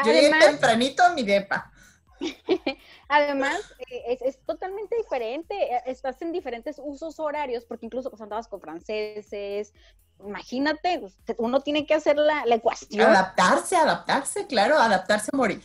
Yo 0.05 0.11
llegué 0.11 0.27
Además, 0.27 0.45
tempranito 0.45 1.03
a 1.03 1.13
mi 1.13 1.23
depa. 1.23 1.71
además 3.09 3.59
eh, 3.89 4.03
es, 4.07 4.21
es 4.21 4.39
totalmente 4.45 4.95
diferente. 4.95 5.55
eh, 5.55 5.81
Estás 5.85 6.21
en 6.21 6.31
diferentes 6.31 6.79
usos 6.83 7.19
horarios, 7.19 7.65
porque 7.65 7.85
incluso 7.85 8.09
pues 8.09 8.21
andabas 8.21 8.47
con 8.47 8.61
franceses. 8.61 9.73
Imagínate, 10.25 10.99
pues, 10.99 11.17
uno 11.37 11.61
tiene 11.61 11.85
que 11.85 11.95
hacer 11.95 12.17
la, 12.17 12.45
la 12.45 12.55
ecuación. 12.55 13.01
Adaptarse, 13.09 13.75
adaptarse, 13.75 14.47
claro, 14.47 14.77
adaptarse 14.77 15.29
a 15.33 15.37
morir. 15.37 15.61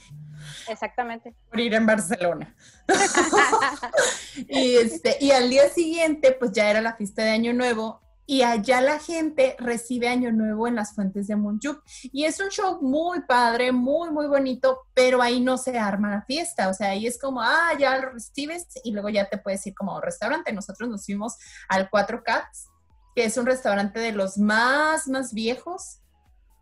Exactamente. 0.69 1.35
morir 1.53 1.75
en 1.75 1.87
Barcelona. 1.87 2.57
y, 4.49 4.77
este, 4.77 5.17
y 5.21 5.31
al 5.31 5.49
día 5.51 5.69
siguiente, 5.69 6.33
pues 6.33 6.53
ya 6.53 6.71
era 6.71 6.81
la 6.81 6.95
fiesta 6.95 7.23
de 7.23 7.31
Año 7.31 7.53
Nuevo 7.53 8.01
y 8.31 8.43
allá 8.43 8.83
la 8.83 8.99
gente 8.99 9.57
recibe 9.59 10.07
Año 10.07 10.31
Nuevo 10.31 10.69
en 10.69 10.75
las 10.75 10.95
fuentes 10.95 11.29
de 11.29 11.35
Montjuic. 11.35 11.81
Y 12.13 12.27
es 12.27 12.39
un 12.41 12.51
show 12.51 12.79
muy 12.83 13.23
padre, 13.23 13.73
muy, 13.73 14.11
muy 14.11 14.27
bonito, 14.27 14.83
pero 14.93 15.23
ahí 15.23 15.41
no 15.41 15.57
se 15.57 15.79
arma 15.79 16.11
la 16.11 16.23
fiesta. 16.27 16.69
O 16.69 16.75
sea, 16.75 16.91
ahí 16.91 17.07
es 17.07 17.19
como, 17.19 17.41
ah, 17.41 17.71
ya 17.79 17.97
lo 17.97 18.11
recibes 18.11 18.67
y 18.85 18.93
luego 18.93 19.09
ya 19.09 19.31
te 19.31 19.39
puedes 19.39 19.67
ir 19.67 19.75
como 19.75 19.93
a 19.93 19.97
un 19.97 20.03
restaurante. 20.03 20.53
Nosotros 20.53 20.91
nos 20.91 21.07
fuimos 21.07 21.39
al 21.71 21.89
Cuatro 21.89 22.23
Cats, 22.23 22.69
que 23.17 23.25
es 23.25 23.39
un 23.39 23.47
restaurante 23.47 23.99
de 23.99 24.13
los 24.13 24.37
más, 24.37 25.09
más 25.09 25.33
viejos. 25.33 26.03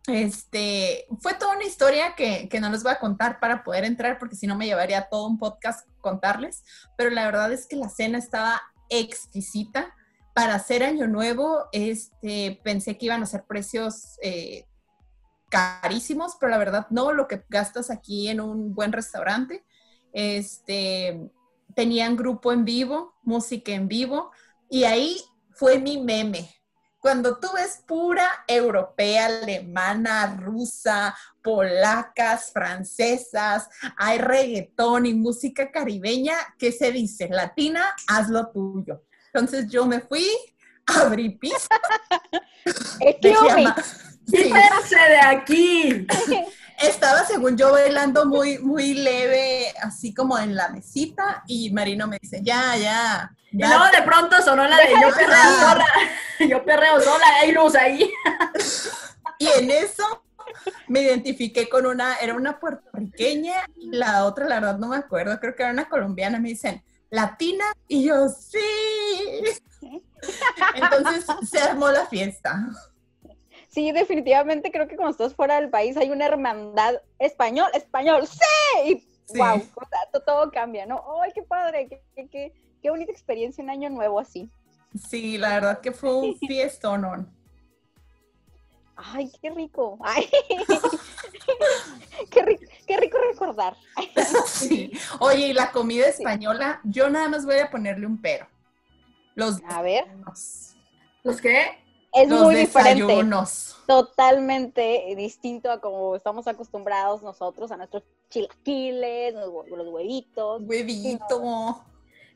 Este, 0.06 1.08
fue 1.18 1.34
toda 1.34 1.56
una 1.56 1.64
historia 1.64 2.14
que, 2.14 2.48
que 2.48 2.60
no 2.60 2.70
les 2.70 2.84
voy 2.84 2.92
a 2.92 3.00
contar 3.00 3.40
para 3.40 3.64
poder 3.64 3.84
entrar, 3.84 4.20
porque 4.20 4.36
si 4.36 4.46
no 4.46 4.54
me 4.54 4.66
llevaría 4.66 5.08
todo 5.08 5.26
un 5.26 5.36
podcast 5.36 5.84
contarles, 6.00 6.62
pero 6.96 7.10
la 7.10 7.24
verdad 7.24 7.52
es 7.52 7.66
que 7.66 7.74
la 7.74 7.88
cena 7.88 8.18
estaba 8.18 8.62
exquisita. 8.88 9.92
Para 10.36 10.56
hacer 10.56 10.82
año 10.82 11.06
nuevo, 11.06 11.64
este, 11.72 12.60
pensé 12.62 12.98
que 12.98 13.06
iban 13.06 13.22
a 13.22 13.26
ser 13.26 13.44
precios 13.44 14.18
eh, 14.20 14.66
carísimos, 15.48 16.36
pero 16.38 16.50
la 16.50 16.58
verdad 16.58 16.86
no, 16.90 17.10
lo 17.10 17.26
que 17.26 17.42
gastas 17.48 17.90
aquí 17.90 18.28
en 18.28 18.42
un 18.42 18.74
buen 18.74 18.92
restaurante. 18.92 19.64
Este, 20.12 21.30
tenían 21.74 22.16
grupo 22.16 22.52
en 22.52 22.66
vivo, 22.66 23.14
música 23.22 23.72
en 23.72 23.88
vivo, 23.88 24.30
y 24.68 24.84
ahí 24.84 25.16
fue 25.52 25.78
mi 25.78 25.96
meme. 25.96 26.54
Cuando 27.00 27.38
tú 27.38 27.48
ves 27.54 27.82
pura 27.86 28.28
europea, 28.46 29.28
alemana, 29.28 30.36
rusa, 30.38 31.16
polacas, 31.42 32.52
francesas, 32.52 33.70
hay 33.96 34.18
reggaetón 34.18 35.06
y 35.06 35.14
música 35.14 35.72
caribeña, 35.72 36.34
¿qué 36.58 36.72
se 36.72 36.92
dice? 36.92 37.30
Latina, 37.30 37.86
haz 38.06 38.28
lo 38.28 38.50
tuyo. 38.50 39.05
Entonces 39.36 39.68
yo 39.68 39.84
me 39.84 40.00
fui, 40.00 40.26
abrí 40.86 41.28
piso, 41.28 41.68
¡Quítense 44.24 44.96
de 44.96 45.20
aquí! 45.20 46.06
estaba 46.82 47.22
según 47.26 47.54
yo 47.54 47.70
bailando 47.70 48.24
muy, 48.24 48.58
muy 48.60 48.94
leve, 48.94 49.74
así 49.82 50.14
como 50.14 50.38
en 50.38 50.56
la 50.56 50.70
mesita, 50.70 51.42
y 51.46 51.70
Marino 51.70 52.06
me 52.06 52.18
dice, 52.18 52.40
ya, 52.42 52.78
ya. 52.78 53.30
Y 53.52 53.58
luego 53.58 53.84
de 53.94 54.02
pronto 54.06 54.40
sonó 54.40 54.66
la 54.66 54.76
de 54.78 54.92
yo 54.92 55.14
perreo 55.14 55.60
sola. 55.60 55.86
Yo 56.48 56.64
perreo 56.64 57.00
sola, 57.00 57.24
hay 57.40 57.52
luz 57.52 57.74
ahí. 57.74 58.10
Y 59.38 59.48
en 59.58 59.70
eso 59.70 60.24
me 60.88 61.02
identifiqué 61.02 61.68
con 61.68 61.86
una, 61.86 62.16
era 62.16 62.34
una 62.34 62.58
puertorriqueña 62.58 63.54
y 63.76 63.90
la 63.90 64.24
otra, 64.24 64.46
la 64.46 64.60
verdad 64.60 64.78
no 64.78 64.88
me 64.88 64.96
acuerdo, 64.96 65.38
creo 65.40 65.54
que 65.54 65.62
era 65.62 65.72
una 65.72 65.88
colombiana, 65.88 66.38
me 66.38 66.50
dicen, 66.50 66.82
latina, 67.10 67.64
y 67.88 68.04
yo, 68.04 68.28
sí. 68.28 68.58
Entonces 70.74 71.26
se 71.48 71.58
armó 71.58 71.90
la 71.90 72.06
fiesta. 72.06 72.66
Sí, 73.68 73.92
definitivamente 73.92 74.70
creo 74.72 74.88
que 74.88 74.96
cuando 74.96 75.12
estás 75.12 75.34
fuera 75.34 75.56
del 75.60 75.68
país 75.70 75.96
hay 75.96 76.10
una 76.10 76.26
hermandad 76.26 76.94
español, 77.18 77.68
español, 77.74 78.26
sí. 78.26 78.40
Y 79.28 79.32
Sí. 79.32 79.38
wow, 79.38 79.56
o 79.56 79.88
sea, 79.88 79.98
to- 80.12 80.22
todo 80.22 80.50
cambia, 80.52 80.86
¿no? 80.86 81.02
¡Ay, 81.20 81.32
qué 81.34 81.42
padre! 81.42 81.88
Qué, 81.88 82.00
qué, 82.14 82.28
qué, 82.28 82.52
qué 82.80 82.90
bonita 82.90 83.10
experiencia 83.10 83.62
un 83.64 83.70
año 83.70 83.90
nuevo 83.90 84.20
así. 84.20 84.48
Sí, 85.08 85.36
la 85.36 85.48
verdad 85.54 85.80
que 85.80 85.90
fue 85.90 86.14
un 86.14 86.36
fiestón. 86.38 87.28
¡Ay, 88.96 89.30
qué 89.42 89.50
rico! 89.50 89.98
¡Ay! 90.02 90.28
qué, 92.30 92.42
rico 92.42 92.62
qué 92.86 92.96
rico 92.96 93.18
recordar. 93.30 93.76
Sí. 94.46 94.90
Oye, 95.20 95.48
y 95.48 95.52
la 95.52 95.70
comida 95.70 96.06
española, 96.06 96.80
yo 96.84 97.08
nada 97.10 97.28
más 97.28 97.44
voy 97.44 97.58
a 97.58 97.70
ponerle 97.70 98.06
un 98.06 98.20
pero. 98.20 98.46
Los 99.34 99.60
A 99.68 99.82
ver, 99.82 100.04
desayunos. 100.04 100.76
¿Los 101.22 101.40
qué? 101.40 101.84
es 102.12 102.28
Los 102.28 102.42
muy 102.42 102.54
diferente. 102.54 103.02
desayunos. 103.02 103.76
Totalmente 103.86 105.14
distinto 105.16 105.70
a 105.70 105.80
como 105.80 106.16
estamos 106.16 106.48
acostumbrados 106.48 107.22
nosotros, 107.22 107.70
a 107.70 107.76
nuestros 107.76 108.02
chilaquiles, 108.30 109.34
los 109.34 109.88
huevitos. 109.88 110.62
Huevito. 110.64 111.84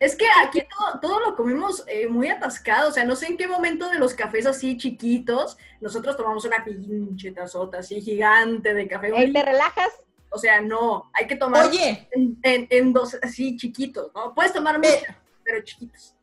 Es 0.01 0.17
que 0.17 0.25
aquí 0.43 0.63
todo, 0.77 0.99
todo 1.01 1.21
lo 1.21 1.37
comemos 1.37 1.85
eh, 1.87 2.09
muy 2.09 2.29
atascado, 2.29 2.89
o 2.89 2.93
sea, 2.93 3.05
no 3.05 3.15
sé 3.15 3.27
en 3.27 3.37
qué 3.37 3.47
momento 3.47 3.87
de 3.91 3.99
los 3.99 4.15
cafés 4.15 4.47
así 4.47 4.79
chiquitos, 4.79 5.59
nosotros 5.81 6.17
tomamos 6.17 6.45
una 6.47 6.65
pinche 6.65 7.31
tazota 7.33 7.79
así 7.81 8.01
gigante 8.01 8.73
de 8.73 8.89
café. 8.89 9.13
Ey, 9.15 9.31
¿Te 9.33 9.43
relajas? 9.43 9.91
O 10.31 10.39
sea, 10.39 10.61
no, 10.63 11.11
hay 11.13 11.27
que 11.27 11.37
tomar 11.37 11.67
Oye, 11.67 12.09
en, 12.13 12.39
en- 12.43 12.67
en 12.71 12.93
dos 12.95 13.15
así 13.23 13.57
chiquitos, 13.59 14.11
¿no? 14.15 14.35
Puedes 14.35 14.55
tomar 14.55 14.79
mucho, 14.79 14.91
pero 15.45 15.63
chiquitos. 15.65 16.15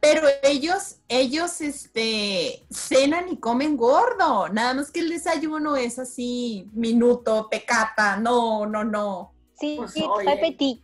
pero 0.00 0.22
ellos, 0.42 0.96
ellos, 1.08 1.60
este, 1.60 2.64
cenan 2.70 3.28
y 3.28 3.36
comen 3.36 3.76
gordo. 3.76 4.48
Nada 4.48 4.72
más 4.72 4.90
que 4.90 5.00
el 5.00 5.10
desayuno 5.10 5.76
es 5.76 5.98
así, 5.98 6.66
minuto, 6.72 7.48
pecata. 7.50 8.16
No, 8.16 8.64
no, 8.64 8.84
no. 8.84 9.32
Sí, 9.60 9.74
Pues, 9.76 9.90
sí, 9.92 10.02
oye. 10.08 10.36
petit. 10.38 10.80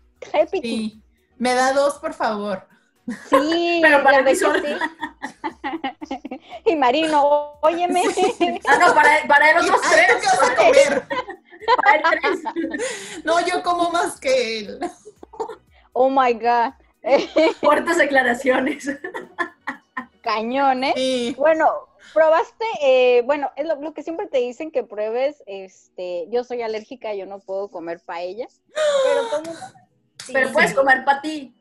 Sí. 0.60 1.00
Me 1.44 1.52
da 1.52 1.74
dos, 1.74 1.98
por 1.98 2.14
favor. 2.14 2.66
Sí, 3.28 3.78
Pero 3.82 4.02
para 4.02 4.22
mí 4.22 4.34
sí. 4.34 4.46
y 6.64 6.74
Marino, 6.74 7.58
óyeme. 7.60 8.02
Ah, 8.66 8.78
no, 8.78 8.94
para, 8.94 9.10
para 9.28 9.50
el 9.50 9.58
otros 9.58 9.78
Ay, 9.84 10.06
¿tú 10.08 10.14
tres. 10.14 10.22
qué 10.22 10.26
vas 10.26 10.40
a 10.50 10.56
comer? 10.56 11.06
Para 11.82 11.96
el 11.96 12.02
tres. 12.20 12.40
No, 13.24 13.46
yo 13.46 13.62
como 13.62 13.90
más 13.90 14.18
que 14.18 14.60
él. 14.60 14.80
Oh 15.92 16.08
my 16.08 16.32
God. 16.32 16.72
Fuertes 17.60 17.98
declaraciones. 17.98 18.90
Cañón, 20.22 20.84
¿eh? 20.84 20.94
Sí. 20.96 21.34
Bueno, 21.36 21.90
probaste, 22.14 22.64
eh, 22.80 23.20
bueno, 23.26 23.50
es 23.56 23.66
lo, 23.66 23.78
lo 23.82 23.92
que 23.92 24.02
siempre 24.02 24.28
te 24.28 24.38
dicen 24.38 24.70
que 24.70 24.82
pruebes, 24.82 25.42
este, 25.46 26.26
yo 26.30 26.42
soy 26.42 26.62
alérgica, 26.62 27.12
yo 27.12 27.26
no 27.26 27.40
puedo 27.40 27.68
comer 27.68 28.00
paella, 28.00 28.48
pero 28.72 29.26
todo 29.44 29.52
sí. 30.24 30.32
Pero 30.32 30.52
puedes 30.52 30.74
comer 30.74 31.04
para 31.04 31.20
ti. 31.20 31.54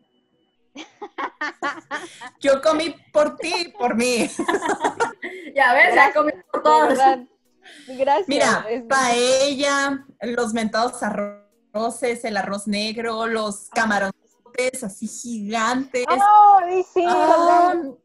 Yo 2.39 2.61
comí 2.61 2.95
por 3.11 3.35
ti, 3.37 3.73
por 3.77 3.95
mí. 3.95 4.29
Ya 5.55 5.73
ves, 5.73 5.95
ya 5.95 6.13
comí 6.13 6.31
por 6.51 6.63
todos. 6.63 6.89
verdad. 6.89 7.19
Gracias. 7.87 8.27
Mira, 8.27 8.65
es- 8.69 8.83
paella, 8.83 10.05
los 10.21 10.53
mentados 10.53 11.01
arroces, 11.03 12.25
el 12.25 12.37
arroz 12.37 12.67
negro, 12.67 13.27
los 13.27 13.69
camarones 13.69 14.13
así 14.83 15.07
gigantes. 15.07 16.05
¡Ay, 16.07 16.83
sí! 16.93 17.05
Ah, 17.07 17.73
los 17.75 17.97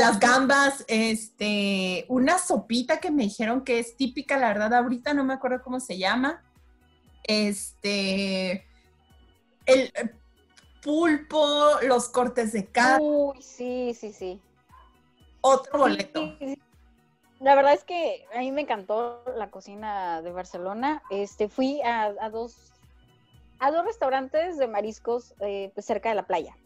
las 0.00 0.20
gambas, 0.20 0.84
este, 0.86 2.06
una 2.08 2.38
sopita 2.38 3.00
que 3.00 3.10
me 3.10 3.24
dijeron 3.24 3.64
que 3.64 3.80
es 3.80 3.96
típica, 3.96 4.36
la 4.36 4.48
verdad, 4.48 4.72
ahorita 4.74 5.14
no 5.14 5.24
me 5.24 5.34
acuerdo 5.34 5.62
cómo 5.64 5.80
se 5.80 5.98
llama. 5.98 6.44
Este, 7.24 8.68
el 9.66 9.92
pulpo, 10.82 11.70
los 11.82 12.08
cortes 12.08 12.52
de 12.52 12.66
carne, 12.66 13.04
Uy, 13.04 13.42
sí, 13.42 13.94
sí, 13.94 14.12
sí. 14.12 14.40
otro 15.40 15.78
boleto. 15.78 16.20
Sí, 16.20 16.36
sí, 16.38 16.54
sí. 16.54 16.62
La 17.40 17.54
verdad 17.54 17.74
es 17.74 17.84
que 17.84 18.24
a 18.34 18.38
mí 18.38 18.52
me 18.52 18.62
encantó 18.62 19.22
la 19.36 19.50
cocina 19.50 20.22
de 20.22 20.32
Barcelona. 20.32 21.02
Este, 21.10 21.48
fui 21.48 21.82
a, 21.82 22.14
a 22.20 22.30
dos 22.30 22.72
a 23.58 23.70
dos 23.70 23.84
restaurantes 23.84 24.58
de 24.58 24.68
mariscos 24.68 25.34
eh, 25.40 25.70
pues, 25.74 25.86
cerca 25.86 26.08
de 26.10 26.14
la 26.14 26.26
playa. 26.26 26.56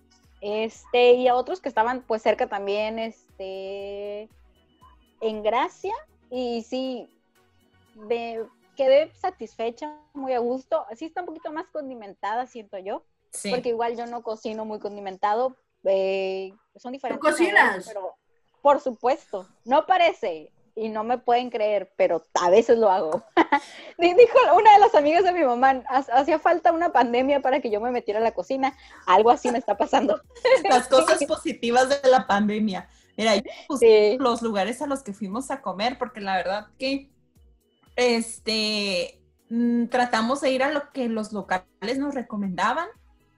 Este, 0.41 1.13
y 1.13 1.29
a 1.29 1.35
otros 1.35 1.61
que 1.61 1.69
estaban 1.69 2.03
pues 2.03 2.23
cerca 2.23 2.47
también, 2.47 2.99
este, 2.99 4.29
en 5.21 5.43
Gracia. 5.43 5.95
Y 6.31 6.63
sí, 6.63 7.09
me 7.95 8.41
quedé 8.79 9.13
satisfecha, 9.15 9.95
muy 10.15 10.33
a 10.33 10.39
gusto. 10.39 10.87
Sí 10.97 11.05
está 11.07 11.21
un 11.21 11.27
poquito 11.27 11.53
más 11.53 11.67
condimentada, 11.73 12.47
siento 12.47 12.79
yo, 12.79 13.05
Sí. 13.31 13.51
porque 13.51 13.69
igual 13.71 13.97
yo 13.97 14.07
no 14.07 14.23
cocino 14.23 14.65
muy 14.65 14.79
condimentado. 14.79 15.57
eh, 15.85 16.53
son 16.77 16.93
diferentes. 16.93 17.21
cocinas? 17.23 17.85
sabores, 17.85 17.87
pero 17.87 18.15
por 18.63 18.81
supuesto, 18.81 19.47
no 19.65 19.87
parece 19.87 20.51
y 20.75 20.89
no 20.89 21.05
me 21.05 21.19
pueden 21.19 21.51
creer, 21.51 21.93
pero 21.97 22.25
a 22.35 22.51
veces 22.51 22.79
lo 22.79 22.91
hago. 22.91 23.23
Di- 23.99 24.13
Dijo 24.15 24.39
una 24.57 24.73
de 24.73 24.79
las 24.81 24.95
amigas 24.97 25.23
de 25.25 25.33
mi 25.33 25.45
mamá, 25.45 25.83
"Ha- 25.89 26.05
hacía 26.21 26.39
falta 26.41 26.73
una 26.73 26.93
pandemia 26.93 27.41
para 27.41 27.61
que 27.61 27.71
yo 27.71 27.81
me 27.81 27.91
metiera 27.93 28.19
a 28.21 28.23
la 28.23 28.33
cocina. 28.33 28.77
Algo 29.07 29.31
así 29.31 29.51
me 29.53 29.59
está 29.59 29.77
pasando. 29.77 30.21
Las 30.69 30.89
cosas 30.89 31.25
positivas 31.27 31.89
de 32.03 32.09
la 32.11 32.27
pandemia. 32.27 32.89
Mira, 33.17 33.37
yo 33.37 33.43
puse 33.69 34.13
Sí. 34.13 34.19
los 34.19 34.43
lugares 34.43 34.83
a 34.83 34.87
los 34.87 35.03
que 35.05 35.13
fuimos 35.13 35.51
a 35.53 35.63
comer, 35.63 35.97
porque 35.99 36.21
la 36.21 36.37
verdad 36.37 36.67
que 36.79 37.09
este 37.99 39.21
mm, 39.51 39.87
tratamos 39.87 40.41
de 40.41 40.53
ir 40.53 40.63
a 40.63 40.73
lo 40.73 40.93
que 40.93 41.09
los 41.09 41.33
locales 41.33 41.99
nos 41.99 42.15
recomendaban. 42.15 42.87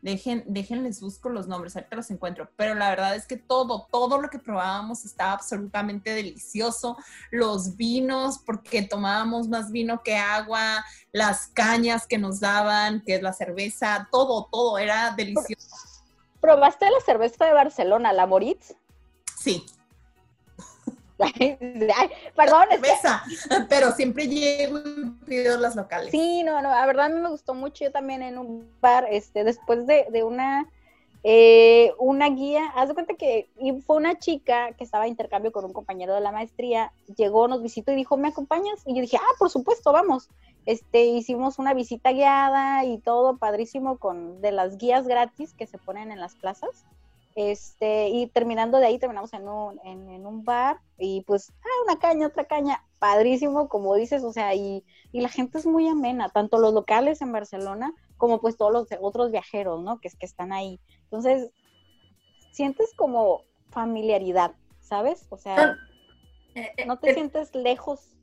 Dejen, 0.03 0.45
déjenles 0.47 1.01
busco 1.01 1.29
los 1.29 1.47
nombres, 1.47 1.77
ahorita 1.77 1.97
los 1.97 2.11
encuentro. 2.11 2.51
Pero 2.57 2.75
la 2.75 2.91
verdad 2.91 3.17
es 3.17 3.27
que 3.27 3.37
todo, 3.37 3.87
todo 3.91 4.21
lo 4.21 4.29
que 4.29 4.39
probábamos 4.39 5.05
estaba 5.05 5.33
absolutamente 5.33 6.15
delicioso. 6.15 6.97
Los 7.31 7.77
vinos, 7.77 8.39
porque 8.39 8.83
tomábamos 8.83 9.49
más 9.49 9.73
vino 9.73 10.03
que 10.03 10.17
agua, 10.17 10.85
las 11.13 11.49
cañas 11.49 12.07
que 12.07 12.19
nos 12.19 12.41
daban, 12.41 13.03
que 13.03 13.17
es 13.17 13.23
la 13.23 13.33
cerveza, 13.33 14.09
todo, 14.13 14.49
todo 14.53 14.79
era 14.79 15.15
delicioso. 15.17 15.77
¿Probaste 16.41 16.87
la 16.91 17.01
cerveza 17.01 17.47
de 17.47 17.53
Barcelona, 17.53 18.13
la 18.13 18.27
Moritz? 18.27 18.75
Sí, 19.39 19.65
Ay, 21.97 22.11
perdón, 22.35 22.67
pero 23.69 23.93
siempre 23.93 24.27
llego 24.27 24.79
y 24.79 25.11
pido 25.27 25.59
las 25.59 25.77
locales. 25.77 26.11
Sí, 26.11 26.43
no, 26.43 26.63
no, 26.63 26.71
la 26.71 26.87
verdad 26.87 27.11
me 27.11 27.29
gustó 27.29 27.55
mucho. 27.55 27.85
Yo 27.85 27.93
también 27.93 28.23
en 28.23 28.39
un 28.39 28.71
bar, 28.81 29.07
este, 29.11 29.45
después 29.45 29.87
de, 29.87 30.07
de 30.11 30.25
una, 30.25 30.67
eh, 31.23 31.93
una 31.99 32.31
guía, 32.31 32.67
haz 32.75 32.89
de 32.89 32.95
cuenta 32.95 33.15
que 33.15 33.51
fue 33.87 33.97
una 33.97 34.19
chica 34.19 34.73
que 34.73 34.85
estaba 34.85 35.05
de 35.05 35.11
intercambio 35.11 35.53
con 35.53 35.65
un 35.65 35.73
compañero 35.73 36.15
de 36.15 36.21
la 36.23 36.33
maestría, 36.33 36.93
llegó, 37.17 37.49
nos 37.49 37.63
visitó 37.63 37.93
y 37.93 37.97
dijo, 37.97 38.17
¿me 38.17 38.29
acompañas? 38.29 38.83
Y 38.87 38.95
yo 38.95 39.03
dije, 39.03 39.19
ah, 39.19 39.35
por 39.39 39.51
supuesto, 39.51 39.93
vamos. 39.93 40.31
Este, 40.67 41.05
hicimos 41.05 41.59
una 41.59 41.75
visita 41.75 42.13
guiada 42.13 42.85
y 42.85 42.99
todo 42.99 43.37
padrísimo 43.37 43.99
con 43.99 44.41
de 44.41 44.53
las 44.53 44.79
guías 44.79 45.07
gratis 45.07 45.53
que 45.55 45.67
se 45.67 45.79
ponen 45.79 46.13
en 46.13 46.21
las 46.21 46.35
plazas. 46.35 46.85
Este, 47.37 48.09
y 48.09 48.27
terminando 48.27 48.79
de 48.79 48.87
ahí, 48.87 48.99
terminamos 48.99 49.33
en 49.33 49.49
un, 49.49 49.79
en, 49.85 50.11
en 50.11 50.27
un 50.27 50.45
bar 50.45 50.81
y 50.99 51.23
pues, 51.23 51.53
ah, 51.63 51.85
una 51.87 51.99
caña, 51.99 52.27
otra 52.27 52.45
caña, 52.45 52.85
padrísimo, 52.99 53.69
como 53.69 53.95
dices, 53.95 54.25
o 54.25 54.33
sea, 54.33 54.55
y, 54.55 54.85
y 55.13 55.21
la 55.21 55.29
gente 55.29 55.59
es 55.59 55.67
muy 55.67 55.89
amena, 55.89 56.29
tanto 56.29 56.59
los 56.59 56.75
locales 56.75 57.23
en 57.23 57.33
Barcelona 57.33 57.95
como 58.17 58.41
pues 58.41 58.57
todos 58.57 58.73
los 58.73 58.89
otros 59.01 59.31
viajeros, 59.31 59.83
¿no? 59.83 60.01
Que 60.01 60.09
es 60.09 60.17
que 60.17 60.27
están 60.27 60.53
ahí. 60.53 60.81
Entonces, 61.05 61.51
sientes 62.53 62.93
como 62.97 63.45
familiaridad, 63.71 64.53
¿sabes? 64.81 65.27
O 65.31 65.37
sea, 65.37 65.57
Son- 65.57 65.79
eh, 66.57 66.73
eh, 66.77 66.87
no 66.87 66.99
te 66.99 67.11
eh, 67.11 67.15
sientes 67.15 67.55
lejos. 67.55 68.17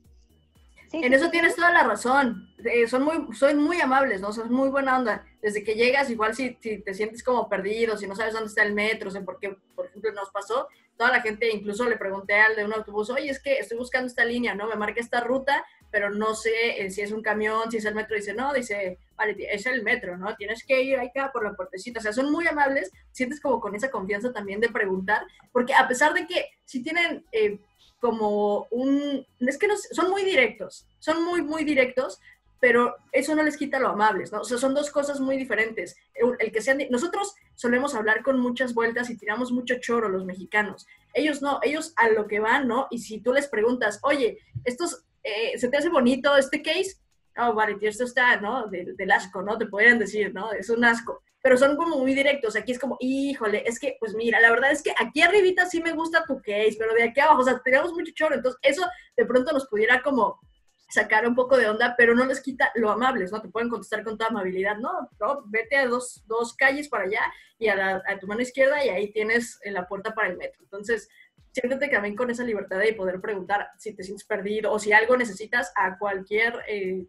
Sí, 0.90 0.98
En 0.98 1.10
sí, 1.10 1.14
eso 1.14 1.26
sí, 1.26 1.30
tienes 1.30 1.54
toda 1.54 1.70
la 1.70 1.82
razón. 1.82 2.48
Eh, 2.64 2.86
son, 2.86 3.02
muy, 3.02 3.34
son 3.34 3.62
muy 3.62 3.80
amables, 3.80 4.20
¿no? 4.20 4.32
Son 4.32 4.50
muy 4.50 4.70
buena 4.70 4.98
onda. 4.98 5.24
Desde 5.42 5.62
que 5.62 5.74
llegas, 5.74 6.10
igual 6.10 6.34
si, 6.34 6.56
si 6.60 6.78
te 6.78 6.94
sientes 6.94 7.22
como 7.22 7.48
perdido, 7.48 7.96
si 7.96 8.06
no 8.06 8.16
sabes 8.16 8.32
dónde 8.32 8.48
está 8.48 8.62
el 8.62 8.74
metro, 8.74 9.08
o 9.08 9.12
sea, 9.12 9.22
porque, 9.22 9.56
por 9.74 9.86
ejemplo, 9.86 10.12
nos 10.12 10.30
pasó, 10.30 10.66
toda 10.98 11.12
la 11.12 11.20
gente, 11.20 11.48
incluso 11.50 11.88
le 11.88 11.96
pregunté 11.96 12.34
al 12.34 12.56
de 12.56 12.64
un 12.64 12.72
autobús, 12.72 13.08
oye, 13.10 13.30
es 13.30 13.40
que 13.40 13.58
estoy 13.58 13.78
buscando 13.78 14.08
esta 14.08 14.24
línea, 14.24 14.54
¿no? 14.54 14.66
Me 14.66 14.76
marca 14.76 15.00
esta 15.00 15.20
ruta, 15.20 15.64
pero 15.90 16.10
no 16.10 16.34
sé 16.34 16.82
eh, 16.82 16.90
si 16.90 17.00
es 17.00 17.12
un 17.12 17.22
camión, 17.22 17.70
si 17.70 17.78
es 17.78 17.84
el 17.84 17.94
metro. 17.94 18.16
Dice, 18.16 18.34
no, 18.34 18.52
dice, 18.52 18.98
vale, 19.16 19.36
es 19.50 19.64
el 19.66 19.82
metro, 19.82 20.18
¿no? 20.18 20.34
Tienes 20.36 20.64
que 20.64 20.82
ir 20.82 20.98
acá 20.98 21.30
por 21.32 21.44
la 21.44 21.54
puertecita. 21.54 22.00
O 22.00 22.02
sea, 22.02 22.12
son 22.12 22.30
muy 22.32 22.46
amables, 22.46 22.90
sientes 23.12 23.40
como 23.40 23.60
con 23.60 23.74
esa 23.74 23.90
confianza 23.90 24.32
también 24.32 24.60
de 24.60 24.68
preguntar, 24.68 25.22
porque 25.52 25.72
a 25.72 25.86
pesar 25.86 26.12
de 26.12 26.26
que 26.26 26.46
si 26.64 26.82
tienen 26.82 27.24
eh, 27.32 27.60
como 28.00 28.66
un... 28.70 29.26
Es 29.40 29.58
que 29.58 29.68
son 29.90 30.10
muy 30.10 30.24
directos, 30.24 30.86
son 30.98 31.24
muy, 31.24 31.42
muy 31.42 31.64
directos, 31.64 32.20
pero 32.60 32.96
eso 33.12 33.34
no 33.34 33.42
les 33.42 33.56
quita 33.56 33.78
lo 33.78 33.88
amables, 33.88 34.32
¿no? 34.32 34.40
O 34.40 34.44
sea, 34.44 34.58
son 34.58 34.74
dos 34.74 34.90
cosas 34.90 35.20
muy 35.20 35.36
diferentes. 35.36 35.96
El, 36.14 36.52
que 36.52 36.60
sean... 36.60 36.78
Nosotros 36.90 37.34
solemos 37.54 37.94
hablar 37.94 38.22
con 38.22 38.40
muchas 38.40 38.74
vueltas 38.74 39.10
y 39.10 39.16
tiramos 39.16 39.52
mucho 39.52 39.76
choro 39.80 40.08
los 40.08 40.24
mexicanos. 40.24 40.86
Ellos 41.14 41.40
no, 41.40 41.60
ellos 41.62 41.92
a 41.96 42.08
lo 42.08 42.26
que 42.26 42.40
van, 42.40 42.66
¿no? 42.66 42.88
Y 42.90 42.98
si 42.98 43.20
tú 43.20 43.32
les 43.32 43.48
preguntas, 43.48 44.00
oye, 44.02 44.38
estos, 44.64 45.04
eh, 45.22 45.56
¿se 45.58 45.68
te 45.68 45.76
hace 45.76 45.88
bonito 45.88 46.36
este 46.36 46.62
case? 46.62 46.96
Oh, 47.36 47.54
vale, 47.54 47.76
esto 47.80 48.04
está, 48.04 48.40
¿no? 48.40 48.66
Del, 48.66 48.96
del 48.96 49.10
asco, 49.12 49.42
¿no? 49.42 49.56
Te 49.56 49.66
podrían 49.66 49.98
decir, 49.98 50.34
¿no? 50.34 50.52
Es 50.52 50.68
un 50.70 50.84
asco. 50.84 51.22
Pero 51.42 51.56
son 51.56 51.76
como 51.76 51.98
muy 51.98 52.14
directos. 52.14 52.56
Aquí 52.56 52.72
es 52.72 52.78
como, 52.78 52.96
híjole, 53.00 53.62
es 53.66 53.78
que, 53.78 53.96
pues 54.00 54.14
mira, 54.14 54.40
la 54.40 54.50
verdad 54.50 54.72
es 54.72 54.82
que 54.82 54.92
aquí 54.98 55.22
arribita 55.22 55.66
sí 55.66 55.80
me 55.80 55.92
gusta 55.92 56.24
tu 56.26 56.36
case, 56.42 56.76
pero 56.78 56.94
de 56.94 57.04
aquí 57.04 57.20
abajo, 57.20 57.42
o 57.42 57.44
sea, 57.44 57.60
tenemos 57.64 57.92
mucho 57.92 58.12
choro. 58.14 58.34
Entonces, 58.34 58.58
eso 58.62 58.86
de 59.16 59.24
pronto 59.24 59.52
nos 59.52 59.66
pudiera 59.68 60.02
como 60.02 60.40
sacar 60.88 61.28
un 61.28 61.34
poco 61.34 61.56
de 61.56 61.68
onda, 61.68 61.94
pero 61.96 62.14
no 62.14 62.24
les 62.24 62.40
quita 62.40 62.72
lo 62.74 62.90
amables, 62.90 63.30
¿no? 63.30 63.42
Te 63.42 63.48
pueden 63.48 63.68
contestar 63.68 64.02
con 64.02 64.16
toda 64.16 64.30
amabilidad, 64.30 64.78
no, 64.78 65.08
no 65.20 65.44
vete 65.46 65.76
a 65.76 65.86
dos, 65.86 66.24
dos 66.26 66.54
calles 66.54 66.88
para 66.88 67.04
allá 67.04 67.20
y 67.58 67.68
a, 67.68 67.76
la, 67.76 68.02
a, 68.06 68.18
tu 68.18 68.26
mano 68.26 68.40
izquierda 68.40 68.84
y 68.84 68.88
ahí 68.88 69.12
tienes 69.12 69.60
la 69.64 69.86
puerta 69.86 70.14
para 70.14 70.28
el 70.28 70.38
metro. 70.38 70.62
Entonces, 70.62 71.08
siéntete 71.52 71.88
también 71.88 72.16
con 72.16 72.30
esa 72.30 72.44
libertad 72.44 72.78
de 72.78 72.94
poder 72.94 73.20
preguntar 73.20 73.68
si 73.78 73.94
te 73.94 74.02
sientes 74.02 74.26
perdido 74.26 74.72
o 74.72 74.78
si 74.78 74.92
algo 74.92 75.16
necesitas 75.16 75.72
a 75.76 75.98
cualquier 75.98 76.54
eh, 76.68 77.06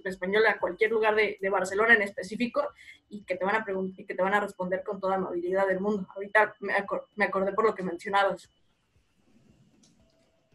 pues, 0.00 0.14
español, 0.14 0.46
a 0.46 0.58
cualquier 0.58 0.90
lugar 0.90 1.14
de, 1.14 1.38
de, 1.40 1.50
Barcelona 1.50 1.94
en 1.94 2.02
específico 2.02 2.62
y 3.08 3.24
que 3.24 3.36
te 3.36 3.44
van 3.44 3.56
a 3.56 3.64
preguntar 3.64 4.00
y 4.00 4.06
que 4.06 4.14
te 4.14 4.22
van 4.22 4.34
a 4.34 4.40
responder 4.40 4.82
con 4.82 5.00
toda 5.00 5.16
amabilidad 5.16 5.66
del 5.66 5.80
mundo. 5.80 6.06
Ahorita 6.14 6.54
me, 6.60 6.74
acor 6.74 7.08
me 7.16 7.26
acordé 7.26 7.52
por 7.52 7.64
lo 7.64 7.74
que 7.74 7.82
mencionabas. 7.82 8.48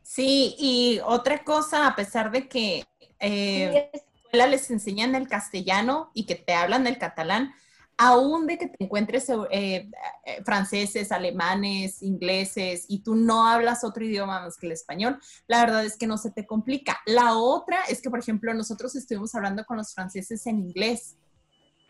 Sí, 0.01 0.55
y 0.57 1.01
otra 1.03 1.43
cosa, 1.43 1.85
a 1.85 1.95
pesar 1.95 2.31
de 2.31 2.47
que 2.47 2.85
eh, 3.19 3.91
escuela 3.93 4.47
les 4.47 4.71
enseñan 4.71 5.15
el 5.15 5.27
castellano 5.27 6.11
y 6.13 6.25
que 6.25 6.35
te 6.35 6.53
hablan 6.53 6.88
el 6.88 6.97
catalán, 6.97 7.53
aún 7.97 8.45
de 8.45 8.57
que 8.57 8.67
te 8.67 8.83
encuentres 8.83 9.27
eh, 9.29 9.89
eh, 10.25 10.43
franceses, 10.45 11.11
alemanes, 11.11 12.03
ingleses 12.03 12.85
y 12.87 12.99
tú 12.99 13.15
no 13.15 13.47
hablas 13.47 13.83
otro 13.83 14.05
idioma 14.05 14.41
más 14.41 14.57
que 14.57 14.67
el 14.67 14.73
español, 14.73 15.19
la 15.47 15.61
verdad 15.61 15.83
es 15.83 15.97
que 15.97 16.07
no 16.07 16.17
se 16.17 16.31
te 16.31 16.45
complica. 16.45 16.99
La 17.05 17.35
otra 17.35 17.83
es 17.89 18.01
que, 18.01 18.09
por 18.09 18.19
ejemplo, 18.19 18.53
nosotros 18.53 18.95
estuvimos 18.95 19.33
hablando 19.33 19.65
con 19.65 19.77
los 19.77 19.93
franceses 19.93 20.45
en 20.45 20.59
inglés, 20.59 21.17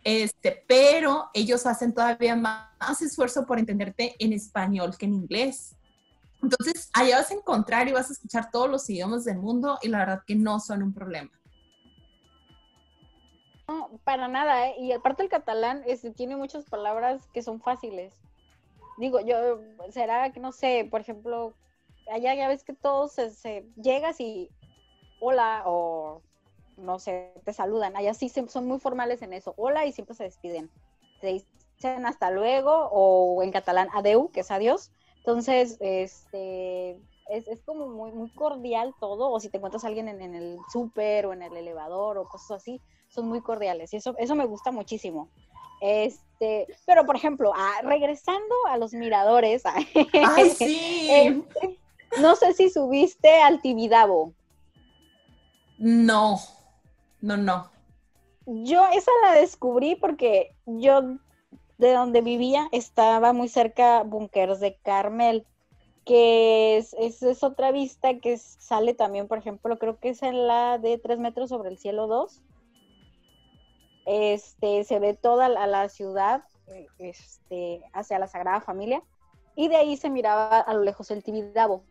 este, 0.04 0.64
pero 0.68 1.30
ellos 1.34 1.66
hacen 1.66 1.94
todavía 1.94 2.36
más 2.36 3.02
esfuerzo 3.02 3.46
por 3.46 3.60
entenderte 3.60 4.16
en 4.20 4.32
español 4.32 4.98
que 4.98 5.06
en 5.06 5.16
inglés. 5.16 5.76
Entonces, 6.42 6.90
allá 6.94 7.18
vas 7.18 7.32
a 7.32 7.34
encontrar 7.34 7.88
y 7.88 7.92
vas 7.92 8.10
a 8.10 8.14
escuchar 8.14 8.50
todos 8.52 8.70
los 8.70 8.90
idiomas 8.90 9.26
del 9.26 9.40
mundo 9.40 9.78
y 9.82 9.90
la 9.90 10.00
verdad 10.00 10.22
que 10.26 10.36
no 10.36 10.60
son 10.60 10.84
un 10.84 10.94
problema. 10.94 11.32
No, 13.68 14.00
para 14.06 14.30
nada, 14.30 14.70
¿eh? 14.70 14.76
y 14.80 14.94
aparte 14.94 15.24
el 15.24 15.30
catalán 15.30 15.84
este, 15.86 16.12
tiene 16.12 16.38
muchas 16.38 16.64
palabras 16.66 17.28
que 17.34 17.42
son 17.42 17.60
fáciles. 17.60 18.14
Digo, 18.98 19.20
yo, 19.20 19.60
será 19.90 20.32
que 20.32 20.40
no 20.40 20.54
sé, 20.54 20.88
por 20.90 21.02
ejemplo, 21.02 21.54
allá 22.10 22.34
ya 22.34 22.48
ves 22.48 22.64
que 22.64 22.74
todos 22.74 23.12
se, 23.12 23.66
llegas 23.76 24.22
y 24.22 24.50
hola 25.20 25.64
o 25.66 26.22
no 26.78 26.98
sé, 27.00 27.34
te 27.44 27.52
saludan. 27.52 27.96
Allá 27.98 28.14
sí 28.14 28.30
son 28.30 28.68
muy 28.68 28.80
formales 28.80 29.22
en 29.22 29.34
eso. 29.34 29.54
Hola 29.58 29.86
y 29.86 29.92
siempre 29.92 30.16
se 30.16 30.24
despiden. 30.24 30.70
Se 31.20 31.28
dicen 31.28 32.06
hasta 32.06 32.32
luego 32.32 32.72
o 32.92 33.44
en 33.44 33.52
catalán 33.52 33.90
adeu, 33.94 34.32
que 34.32 34.42
es 34.42 34.52
adiós. 34.52 34.92
Entonces, 35.18 35.78
este, 35.82 37.02
es, 37.30 37.62
como 37.66 37.88
muy, 37.88 38.12
muy 38.12 38.30
cordial 38.32 38.94
todo. 39.00 39.30
O 39.32 39.40
si 39.40 39.50
te 39.50 39.58
encuentras 39.58 39.84
a 39.84 39.88
alguien 39.88 40.08
en, 40.08 40.22
en 40.22 40.36
el 40.36 40.58
súper 40.72 41.26
o 41.26 41.34
en 41.34 41.42
el 41.42 41.58
elevador 41.58 42.18
o 42.18 42.30
cosas 42.30 42.62
así, 42.62 42.82
son 43.10 43.28
muy 43.28 43.42
cordiales 43.42 43.94
y 43.94 43.98
eso, 43.98 44.16
eso 44.18 44.36
me 44.36 44.46
gusta 44.46 44.72
muchísimo. 44.72 45.30
Este, 45.82 46.68
pero 46.86 47.06
por 47.06 47.16
ejemplo, 47.16 47.52
ah, 47.56 47.82
regresando 47.84 48.56
a 48.70 48.78
los 48.78 48.94
miradores, 48.94 49.64
Ay, 49.66 50.50
sí. 50.50 51.10
Este, 51.12 51.78
no 52.22 52.36
sé 52.36 52.54
si 52.54 52.70
subiste 52.70 53.42
al 53.42 53.62
Tibidabo. 53.62 54.34
No, 55.78 56.40
no, 57.22 57.38
no. 57.38 57.70
Yo 58.46 58.88
esa 58.94 59.12
la 59.24 59.34
descubrí 59.34 59.96
porque 59.96 60.56
yo 60.66 61.02
de 61.78 61.94
donde 61.94 62.22
vivía 62.22 62.68
estaba 62.72 63.34
muy 63.34 63.50
cerca 63.50 64.04
Bunkers 64.04 64.60
de 64.60 64.76
Carmel, 64.82 65.46
que 66.06 66.78
es, 66.78 66.96
es, 66.98 67.22
es, 67.22 67.44
otra 67.44 67.72
vista 67.72 68.18
que 68.20 68.38
sale 68.38 68.94
también, 68.94 69.28
por 69.28 69.38
ejemplo, 69.38 69.78
creo 69.78 70.00
que 70.00 70.10
es 70.10 70.24
en 70.24 70.48
la 70.48 70.78
de 70.78 70.98
3 70.98 71.20
metros 71.20 71.50
sobre 71.50 71.70
el 71.70 71.78
cielo 71.78 72.08
2 72.08 72.42
este, 74.08 74.86
se 74.86 75.00
ve 75.00 75.14
toda 75.14 75.50
la, 75.50 75.90
ciudad 75.90 76.42
este, 76.98 77.82
hacia 77.92 78.18
la 78.18 78.28
Sagrada 78.28 78.62
Familia 78.62 79.04
y 79.54 79.68
de 79.68 79.76
ahí 79.76 79.98
se 79.98 80.10
miraba 80.10 80.62
a 80.62 80.74
lo 80.74 80.82
lejos 80.84 81.12
el 81.12 81.24
Tibidabo. 81.24 81.84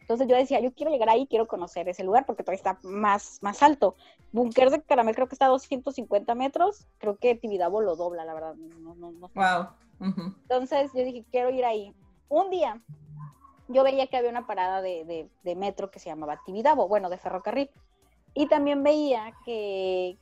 Entonces 0.00 0.26
yo 0.26 0.34
decía, 0.34 0.58
yo 0.58 0.72
quiero 0.72 0.90
llegar 0.90 1.08
ahí, 1.08 1.28
quiero 1.28 1.46
conocer 1.46 1.88
ese 1.88 2.02
lugar 2.02 2.26
porque 2.26 2.42
todavía 2.42 2.56
está 2.56 2.78
más, 2.82 3.38
más 3.42 3.62
alto. 3.62 3.94
Búnker 4.32 4.70
de 4.70 4.82
Caramel 4.82 5.14
creo 5.14 5.28
que 5.28 5.36
está 5.36 5.46
a 5.46 5.50
250 5.50 6.34
metros, 6.34 6.88
creo 6.98 7.16
que 7.16 7.36
Tibidabo 7.36 7.80
lo 7.80 7.94
dobla, 7.94 8.24
la 8.24 8.34
verdad. 8.34 8.56
wow. 9.34 9.68
Entonces 10.00 10.90
yo 10.92 11.04
dije, 11.04 11.24
quiero 11.30 11.50
ir 11.50 11.64
ahí. 11.64 11.94
Un 12.28 12.50
día 12.50 12.82
yo 13.68 13.84
veía 13.84 14.08
que 14.08 14.16
había 14.16 14.30
una 14.30 14.48
parada 14.48 14.82
de, 14.82 15.30
de 15.44 15.54
metro 15.54 15.92
que 15.92 16.00
se 16.00 16.10
llamaba 16.10 16.40
Tibidabo, 16.44 16.88
bueno, 16.88 17.08
de 17.08 17.18
ferrocarril. 17.18 17.70
Y 18.34 18.48
también 18.48 18.82
veía 18.82 19.32
que, 19.44 20.18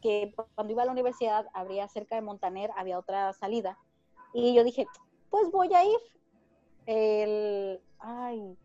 que 0.00 0.34
cuando 0.54 0.72
iba 0.72 0.82
a 0.82 0.86
la 0.86 0.92
universidad, 0.92 1.46
habría 1.52 1.88
cerca 1.88 2.14
de 2.14 2.22
Montaner, 2.22 2.70
había 2.76 2.98
otra 2.98 3.32
salida. 3.32 3.78
Y 4.32 4.54
yo 4.54 4.64
dije, 4.64 4.86
pues 5.30 5.50
voy 5.50 5.72
a 5.74 5.84
ir. 5.84 5.98
El, 6.86 7.80
ay, 7.98 8.56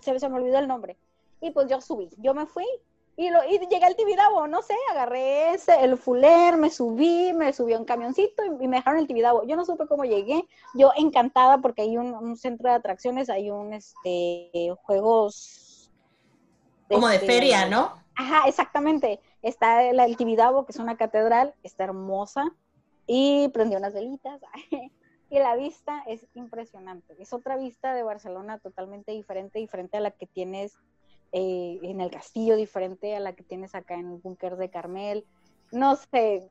se, 0.00 0.18
se 0.18 0.28
me 0.28 0.36
olvidó 0.36 0.58
el 0.58 0.68
nombre. 0.68 0.96
Y 1.40 1.50
pues 1.50 1.68
yo 1.68 1.80
subí, 1.80 2.08
yo 2.18 2.34
me 2.34 2.46
fui 2.46 2.66
y, 3.16 3.28
lo, 3.28 3.44
y 3.44 3.58
llegué 3.58 3.84
al 3.84 3.94
Tibidabo, 3.94 4.46
no 4.46 4.62
sé, 4.62 4.74
agarré 4.90 5.52
ese, 5.52 5.84
el 5.84 5.98
fuler, 5.98 6.56
me 6.56 6.70
subí, 6.70 7.32
me 7.34 7.52
subí 7.52 7.74
a 7.74 7.78
un 7.78 7.84
camioncito 7.84 8.42
y, 8.44 8.66
me 8.66 8.76
dejaron 8.76 9.00
el 9.00 9.06
Tibidabo. 9.06 9.46
Yo 9.46 9.54
no 9.54 9.66
supe 9.66 9.86
cómo 9.86 10.04
llegué, 10.04 10.42
yo 10.74 10.92
encantada 10.96 11.58
porque 11.58 11.82
hay 11.82 11.98
un, 11.98 12.36
centro 12.36 12.70
de 12.70 12.76
atracciones, 12.76 13.28
hay 13.28 13.50
un, 13.50 13.74
este, 13.74 14.74
juegos... 14.82 15.90
Como 16.88 17.08
de 17.08 17.18
feria, 17.20 17.66
¿no? 17.66 17.94
Ajá, 18.14 18.46
exactamente. 18.46 19.20
Está 19.42 19.84
el, 19.84 20.16
Tibidabo, 20.16 20.64
que 20.64 20.72
es 20.72 20.78
una 20.78 20.96
catedral, 20.96 21.54
está 21.62 21.84
hermosa, 21.84 22.52
y 23.06 23.48
prendió 23.48 23.78
unas 23.78 23.94
velitas. 23.94 24.40
y 25.30 25.38
la 25.38 25.56
vista 25.56 26.02
es 26.06 26.24
impresionante. 26.34 27.14
Es 27.18 27.32
otra 27.32 27.56
vista 27.56 27.94
de 27.94 28.02
Barcelona 28.02 28.58
totalmente 28.58 29.12
diferente, 29.12 29.58
diferente 29.58 29.96
a 29.96 30.00
la 30.00 30.12
que 30.12 30.26
tienes 30.26 30.74
eh, 31.32 31.78
en 31.82 32.00
el 32.00 32.10
castillo, 32.10 32.56
diferente 32.56 33.16
a 33.16 33.20
la 33.20 33.32
que 33.32 33.42
tienes 33.42 33.74
acá 33.74 33.94
en 33.94 34.12
el 34.12 34.18
búnker 34.18 34.56
de 34.56 34.70
Carmel. 34.70 35.24
No 35.72 35.96
sé, 35.96 36.50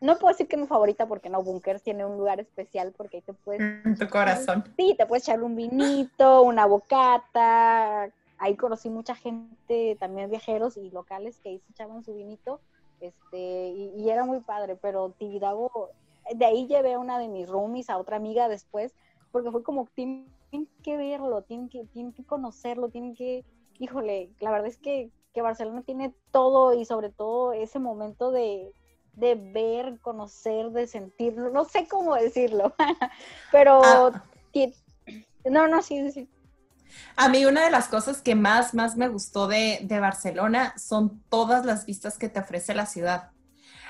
no 0.00 0.18
puedo 0.18 0.32
decir 0.32 0.48
que 0.48 0.56
es 0.56 0.60
mi 0.60 0.68
favorita 0.68 1.06
porque 1.06 1.30
no, 1.30 1.42
Bunkers 1.42 1.82
tiene 1.82 2.04
un 2.04 2.18
lugar 2.18 2.40
especial 2.40 2.92
porque 2.96 3.18
ahí 3.18 3.22
te 3.22 3.32
puedes... 3.32 3.60
En 3.60 3.96
tu 3.96 4.08
corazón. 4.08 4.64
Sí, 4.76 4.94
te 4.98 5.06
puedes 5.06 5.24
echar 5.24 5.42
un 5.42 5.56
vinito, 5.56 6.42
una 6.42 6.66
bocata, 6.66 8.10
ahí 8.38 8.56
conocí 8.56 8.90
mucha 8.90 9.14
gente, 9.14 9.96
también 9.98 10.30
viajeros 10.30 10.76
y 10.76 10.90
locales 10.90 11.38
que 11.38 11.50
ahí 11.50 11.58
se 11.60 11.72
echaban 11.72 12.04
su 12.04 12.14
vinito, 12.14 12.60
este, 13.00 13.68
y, 13.68 14.08
era 14.08 14.24
muy 14.24 14.40
padre, 14.40 14.76
pero 14.76 15.10
Tibidabo, 15.10 15.90
de 16.34 16.44
ahí 16.44 16.66
llevé 16.66 16.94
a 16.94 16.98
una 16.98 17.18
de 17.18 17.28
mis 17.28 17.48
roomies, 17.48 17.90
a 17.90 17.98
otra 17.98 18.16
amiga 18.16 18.48
después, 18.48 18.94
porque 19.30 19.50
fue 19.50 19.62
como, 19.62 19.88
tienen, 19.94 20.26
que 20.82 20.96
verlo, 20.96 21.42
tienen 21.42 21.68
que, 21.68 21.84
tienen 21.86 22.12
que 22.12 22.24
conocerlo, 22.24 22.88
tienen 22.88 23.14
que, 23.14 23.44
híjole, 23.78 24.30
la 24.40 24.50
verdad 24.50 24.68
es 24.68 24.78
que, 24.78 25.10
que 25.32 25.42
Barcelona 25.42 25.82
tiene 25.82 26.14
todo 26.30 26.72
y 26.72 26.84
sobre 26.84 27.10
todo 27.10 27.52
ese 27.52 27.78
momento 27.80 28.30
de, 28.30 28.72
de 29.14 29.34
ver, 29.34 29.98
conocer, 30.00 30.70
de 30.70 30.86
sentirlo, 30.86 31.50
no 31.50 31.64
sé 31.64 31.86
cómo 31.88 32.14
decirlo, 32.14 32.72
pero... 33.52 33.80
Ah. 33.84 34.24
No, 35.44 35.68
no, 35.68 35.82
sí, 35.82 36.10
sí. 36.10 36.28
A 37.16 37.28
mí 37.28 37.44
una 37.44 37.64
de 37.64 37.70
las 37.70 37.88
cosas 37.88 38.22
que 38.22 38.34
más, 38.34 38.74
más 38.74 38.96
me 38.96 39.08
gustó 39.08 39.46
de, 39.46 39.80
de, 39.82 40.00
Barcelona 40.00 40.74
son 40.76 41.22
todas 41.28 41.64
las 41.64 41.86
vistas 41.86 42.18
que 42.18 42.28
te 42.28 42.40
ofrece 42.40 42.74
la 42.74 42.86
ciudad. 42.86 43.30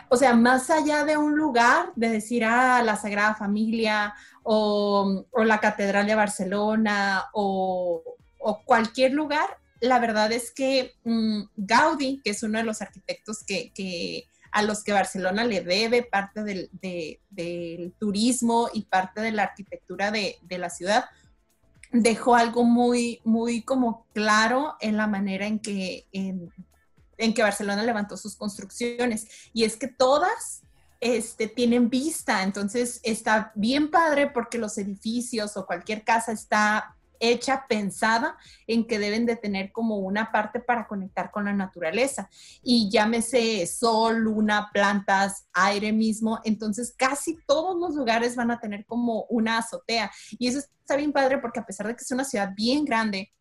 O 0.09 0.17
sea, 0.17 0.35
más 0.35 0.71
allá 0.71 1.05
de 1.05 1.17
un 1.17 1.37
lugar, 1.37 1.93
de 1.97 2.11
decir, 2.11 2.45
ah, 2.45 2.83
la 2.83 2.97
Sagrada 2.97 3.35
Familia 3.35 4.15
o, 4.43 5.25
o 5.31 5.45
la 5.45 5.61
Catedral 5.61 6.07
de 6.07 6.15
Barcelona 6.15 7.25
o, 7.33 8.03
o, 8.39 8.65
cualquier 8.65 9.13
lugar, 9.13 9.59
la 9.81 9.99
verdad 9.99 10.31
es 10.33 10.53
que 10.53 10.95
mmm, 11.05 11.43
Gaudí, 11.57 12.21
que 12.23 12.31
es 12.31 12.43
uno 12.43 12.59
de 12.59 12.65
los 12.65 12.83
arquitectos 12.83 13.45
que, 13.45 13.73
que 13.73 14.29
a 14.53 14.63
los 14.63 14.85
que 14.85 14.93
Barcelona 14.93 15.45
le 15.45 15.63
debe 15.63 16.03
parte 16.03 16.45
del, 16.45 16.69
de, 16.73 17.21
del 17.31 17.93
turismo 17.99 18.69
y 18.73 18.83
parte 18.83 19.21
de 19.21 19.33
la 19.33 19.45
arquitectura 19.45 20.11
de, 20.11 20.37
de 20.43 20.59
la 20.59 20.71
ciudad, 20.71 21.07
dejó 21.95 22.35
algo 22.35 22.65
muy, 22.65 23.21
muy 23.25 23.63
como 23.63 24.05
claro 24.13 24.75
en 24.81 24.97
la 24.97 25.07
manera 25.07 25.47
en 25.47 25.61
que, 25.61 26.07
en, 26.11 26.53
que 27.17 27.43
Barcelona 27.43 27.85
levantó 27.85 28.17
sus 28.17 28.35
construcciones. 28.35 29.29
Y 29.53 29.63
es 29.63 29.77
que 29.77 29.87
todas 29.87 30.63
este, 30.99 31.47
tienen 31.47 31.89
vista, 31.89 32.43
entonces 32.43 32.99
está 33.05 33.53
bien 33.55 33.93
padre 33.93 34.29
porque 34.29 34.59
los 34.59 34.77
edificios 34.77 35.57
o 35.57 35.67
cualquier 35.67 36.03
casa 36.03 36.33
está 36.33 36.94
hecha, 37.21 37.67
pensada 37.69 38.37
en 38.67 38.87
que 38.87 38.99
deben 38.99 39.27
de 39.27 39.37
tener 39.37 39.73
como 39.73 39.99
una 39.99 40.33
parte 40.33 40.61
para 40.61 40.87
conectar 40.87 41.31
con 41.31 41.45
la 41.45 41.53
naturaleza. 41.53 42.29
Y 42.63 42.91
llámese 42.91 43.67
sol, 43.67 44.19
luna, 44.19 44.71
plantas, 44.73 45.47
aire 45.53 45.93
mismo. 45.93 46.41
Entonces 46.45 46.95
casi 46.97 47.39
todos 47.47 47.77
los 47.79 47.95
lugares 47.95 48.37
van 48.37 48.51
a 48.51 48.61
tener 48.61 48.85
como 48.87 49.25
una 49.25 49.59
azotea. 49.59 50.11
Y 50.39 50.49
eso 50.49 50.59
está 50.59 50.97
bien 50.97 51.13
padre 51.13 51.39
porque 51.39 51.61
a 51.61 51.67
pesar 51.67 51.87
de 51.87 51.97
que 51.97 52.03
es 52.03 52.11
una 52.11 52.25
ciudad 52.25 52.53
bien 52.55 52.85
grande, 52.85 53.33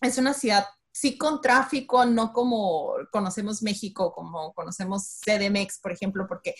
es 0.00 0.18
una 0.18 0.34
ciudad 0.34 0.64
sí 0.92 1.16
con 1.16 1.40
tráfico, 1.40 2.04
no 2.06 2.32
como 2.32 2.94
conocemos 3.12 3.62
México, 3.62 4.12
como 4.12 4.52
conocemos 4.52 5.20
CDMX, 5.24 5.78
por 5.80 5.92
ejemplo, 5.92 6.26
porque 6.26 6.54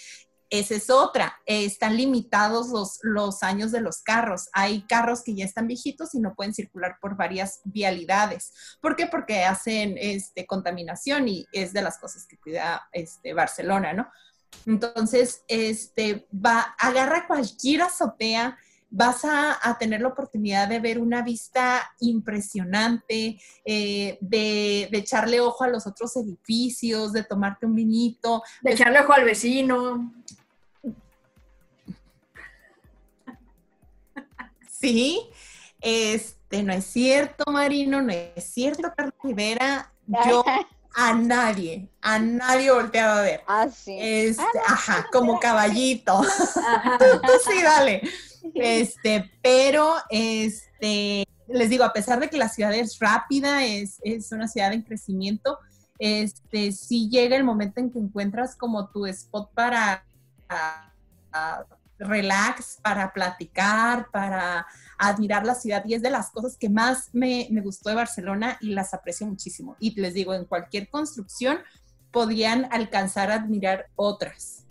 esa 0.50 0.74
es 0.74 0.90
otra. 0.90 1.38
Eh, 1.46 1.64
están 1.64 1.96
limitados 1.96 2.68
los, 2.68 2.98
los 3.02 3.42
años 3.42 3.70
de 3.72 3.80
los 3.80 4.02
carros. 4.02 4.48
Hay 4.52 4.82
carros 4.82 5.22
que 5.22 5.34
ya 5.34 5.44
están 5.44 5.66
viejitos 5.66 6.14
y 6.14 6.20
no 6.20 6.34
pueden 6.34 6.54
circular 6.54 6.96
por 7.00 7.16
varias 7.16 7.60
vialidades. 7.64 8.52
¿Por 8.80 8.96
qué? 8.96 9.06
Porque 9.06 9.44
hacen 9.44 9.96
este, 9.98 10.46
contaminación 10.46 11.28
y 11.28 11.46
es 11.52 11.72
de 11.72 11.82
las 11.82 11.98
cosas 11.98 12.26
que 12.26 12.38
cuida 12.38 12.88
este, 12.92 13.34
Barcelona, 13.34 13.92
¿no? 13.92 14.08
Entonces, 14.66 15.42
este, 15.48 16.26
va, 16.32 16.74
agarra 16.78 17.26
cualquier 17.26 17.82
azotea, 17.82 18.56
vas 18.90 19.24
a, 19.24 19.76
tener 19.78 20.00
la 20.00 20.08
oportunidad 20.08 20.66
de 20.68 20.80
ver 20.80 20.98
una 20.98 21.22
vista 21.22 21.90
impresionante, 22.00 23.38
eh, 23.64 24.18
de, 24.22 24.88
de, 24.90 24.98
echarle 24.98 25.40
ojo 25.40 25.64
a 25.64 25.68
los 25.68 25.86
otros 25.86 26.16
edificios, 26.16 27.12
de 27.12 27.24
tomarte 27.24 27.66
un 27.66 27.74
vinito. 27.74 28.42
De 28.62 28.72
echarle 28.72 29.00
ojo 29.00 29.12
al 29.12 29.24
vecino. 29.24 30.14
Sí, 34.80 35.28
este, 35.80 36.62
no 36.62 36.72
es 36.72 36.84
cierto, 36.84 37.44
Marino, 37.50 38.02
no 38.02 38.12
es 38.12 38.44
cierto, 38.44 38.92
Carlos 38.96 39.14
Rivera. 39.22 39.92
Yo 40.26 40.44
a 40.94 41.14
nadie, 41.14 41.88
a 42.00 42.18
nadie 42.18 42.72
volteaba 42.72 43.18
a 43.18 43.22
ver. 43.22 43.40
Ah, 43.46 43.68
sí. 43.68 43.96
Este, 43.98 44.42
ah, 44.42 44.72
ajá, 44.72 45.06
como 45.12 45.38
caballito. 45.38 46.22
sí, 47.48 47.62
dale. 47.62 48.02
Este, 48.54 49.30
pero, 49.42 49.94
este, 50.10 51.26
les 51.48 51.70
digo, 51.70 51.84
a 51.84 51.92
pesar 51.92 52.20
de 52.20 52.28
que 52.28 52.38
la 52.38 52.48
ciudad 52.48 52.74
es 52.74 52.98
rápida, 52.98 53.64
es, 53.64 53.98
es 54.02 54.32
una 54.32 54.48
ciudad 54.48 54.72
en 54.72 54.82
crecimiento, 54.82 55.58
este, 55.98 56.72
sí 56.72 57.08
llega 57.10 57.36
el 57.36 57.44
momento 57.44 57.80
en 57.80 57.90
que 57.90 57.98
encuentras 57.98 58.54
como 58.54 58.88
tu 58.88 59.06
spot 59.06 59.50
para 59.52 60.04
relax, 61.98 62.78
para 62.82 63.12
platicar, 63.12 64.10
para 64.10 64.66
admirar 64.98 65.44
la 65.44 65.54
ciudad 65.54 65.84
y 65.86 65.94
es 65.94 66.02
de 66.02 66.10
las 66.10 66.30
cosas 66.30 66.56
que 66.56 66.68
más 66.68 67.10
me, 67.12 67.48
gustó 67.62 67.88
de 67.88 67.96
Barcelona 67.96 68.58
y 68.60 68.70
las 68.70 68.94
aprecio 68.94 69.26
muchísimo. 69.26 69.76
Y 69.80 70.00
les 70.00 70.14
digo, 70.14 70.34
en 70.34 70.44
cualquier 70.44 70.88
construcción 70.88 71.58
podrían 72.10 72.68
alcanzar 72.72 73.30
a 73.30 73.34
admirar 73.34 73.86
otras. 73.96 74.66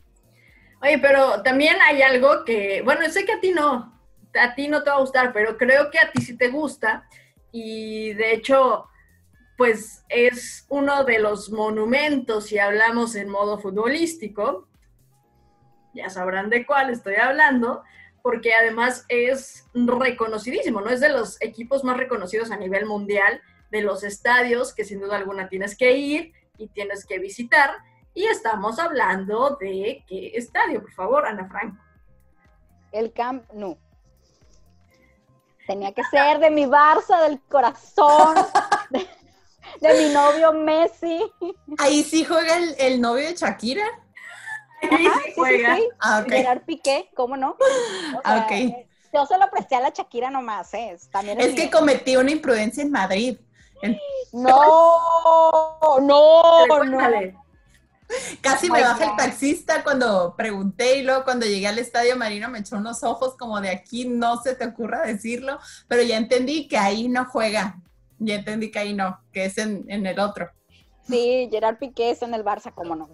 Oye, 0.82 1.00
pero 1.00 1.42
también 1.44 1.76
hay 1.82 2.02
algo 2.02 2.46
que, 2.46 2.82
bueno, 2.84 3.08
sé 3.10 3.26
que 3.26 3.34
a 3.34 3.40
ti 3.40 3.52
no, 3.52 4.00
a 4.40 4.56
ti 4.56 4.68
no 4.68 4.84
te 4.84 4.90
va 4.90 4.98
a 4.98 5.02
gustar, 5.02 5.34
pero 5.34 5.58
creo 5.58 5.90
que 5.90 6.00
a 6.00 6.12
ti 6.12 6.22
sí 6.22 6.38
te 6.38 6.50
gusta 6.50 7.08
y 7.52 8.14
de 8.14 8.34
hecho, 8.34 8.86
pues 9.58 10.04
es 10.10 10.66
uno 10.70 11.04
de 11.04 11.20
los 11.20 11.50
monumentos, 11.50 12.46
si 12.46 12.60
hablamos 12.60 13.16
en 13.16 13.30
modo 13.30 13.60
futbolístico, 13.60 14.66
ya 15.98 16.10
sabrán 16.10 16.50
de 16.50 16.66
cuál 16.66 16.89
estoy 16.89 17.16
hablando, 17.16 17.84
porque 18.22 18.54
además 18.54 19.06
es 19.10 19.66
reconocidísimo, 19.74 20.82
¿no? 20.82 20.89
Es 20.89 21.00
de 21.00 21.10
los 21.10 21.41
equipos 21.41 21.84
más 21.84 21.98
reconocidos 21.98 22.52
a 22.52 22.58
nivel 22.58 22.86
mundial, 22.86 23.41
de 23.72 23.82
los 23.82 24.04
estadios 24.04 24.74
que 24.74 24.86
sin 24.86 25.00
duda 25.00 25.18
alguna 25.18 25.50
tienes 25.50 25.78
que 25.78 25.98
ir 25.98 26.34
y 26.58 26.68
tienes 26.70 27.06
que 27.06 27.20
visitar. 27.20 27.72
Y 28.14 28.26
estamos 28.26 28.80
hablando 28.80 29.58
de 29.60 30.04
qué 30.08 30.32
estadio, 30.36 30.82
por 30.82 30.91
favor, 30.91 31.26
Ana 31.26 31.48
Franco. 31.48 31.78
El 32.91 33.14
Camp 33.14 33.43
Nou. 33.54 33.78
Tenía 35.68 35.93
que 35.93 36.04
ser 36.06 36.39
de 36.39 36.50
mi 36.50 36.66
Barça, 36.66 37.28
del 37.28 37.41
corazón, 37.41 38.38
de, 38.89 39.93
mi 39.93 40.14
novio 40.14 40.54
Messi. 40.54 41.22
Ahí 41.78 42.04
sí 42.04 42.24
juega 42.24 42.58
el, 42.58 42.76
el 42.80 43.02
novio 43.02 43.28
de 43.28 43.36
Shakira. 43.36 43.86
Ah, 46.00 46.24
Gerard 46.28 46.62
Piqué, 46.62 47.10
¿cómo 47.16 47.38
no? 47.38 47.56
Ah, 48.24 48.48
yo 49.14 49.26
se 49.26 49.38
lo 49.38 49.50
presté 49.50 49.76
a 49.76 49.80
la 49.80 49.90
Shakira 49.90 50.30
nomás, 50.30 50.74
¿eh? 50.74 50.96
También 51.12 51.40
es, 51.40 51.56
que 51.56 51.72
cometí 51.72 52.18
una 52.18 52.32
imprudencia 52.32 52.84
en 52.84 52.92
Madrid. 52.92 53.38
No, 54.34 56.00
no, 56.02 56.66
no. 56.68 57.34
Casi 58.42 58.70
me 58.70 58.82
baja 58.82 59.12
el 59.12 59.16
taxista 59.18 59.84
cuando 59.84 60.36
pregunté 60.36 60.98
y 60.98 61.04
luego 61.04 61.24
cuando 61.24 61.46
llegué 61.46 61.68
al 61.68 61.80
estadio 61.80 62.16
Marino 62.16 62.48
me 62.50 62.60
echó 62.60 62.78
unos 62.78 63.04
ojos 63.04 63.36
como 63.38 63.60
de 63.60 63.70
aquí 63.70 64.08
no 64.08 64.42
se 64.42 64.56
te 64.56 64.66
ocurra 64.66 65.02
decirlo, 65.02 65.60
pero 65.88 66.04
ya 66.04 66.18
entendí 66.18 66.68
que 66.68 66.78
ahí 66.78 67.10
no 67.10 67.26
juega. 67.26 67.80
Ya 68.20 68.36
entendí 68.36 68.72
que 68.72 68.80
ahí 68.80 68.94
no, 68.94 69.20
que 69.32 69.46
es 69.46 69.58
en, 69.58 69.86
en 69.90 70.06
el 70.06 70.20
otro. 70.20 70.50
Sí, 71.08 71.48
Gerard 71.52 71.78
Piqué 71.78 72.12
es 72.12 72.22
en 72.22 72.34
el 72.34 72.44
Barça, 72.44 72.74
¿cómo 72.74 72.96
no? 72.96 73.10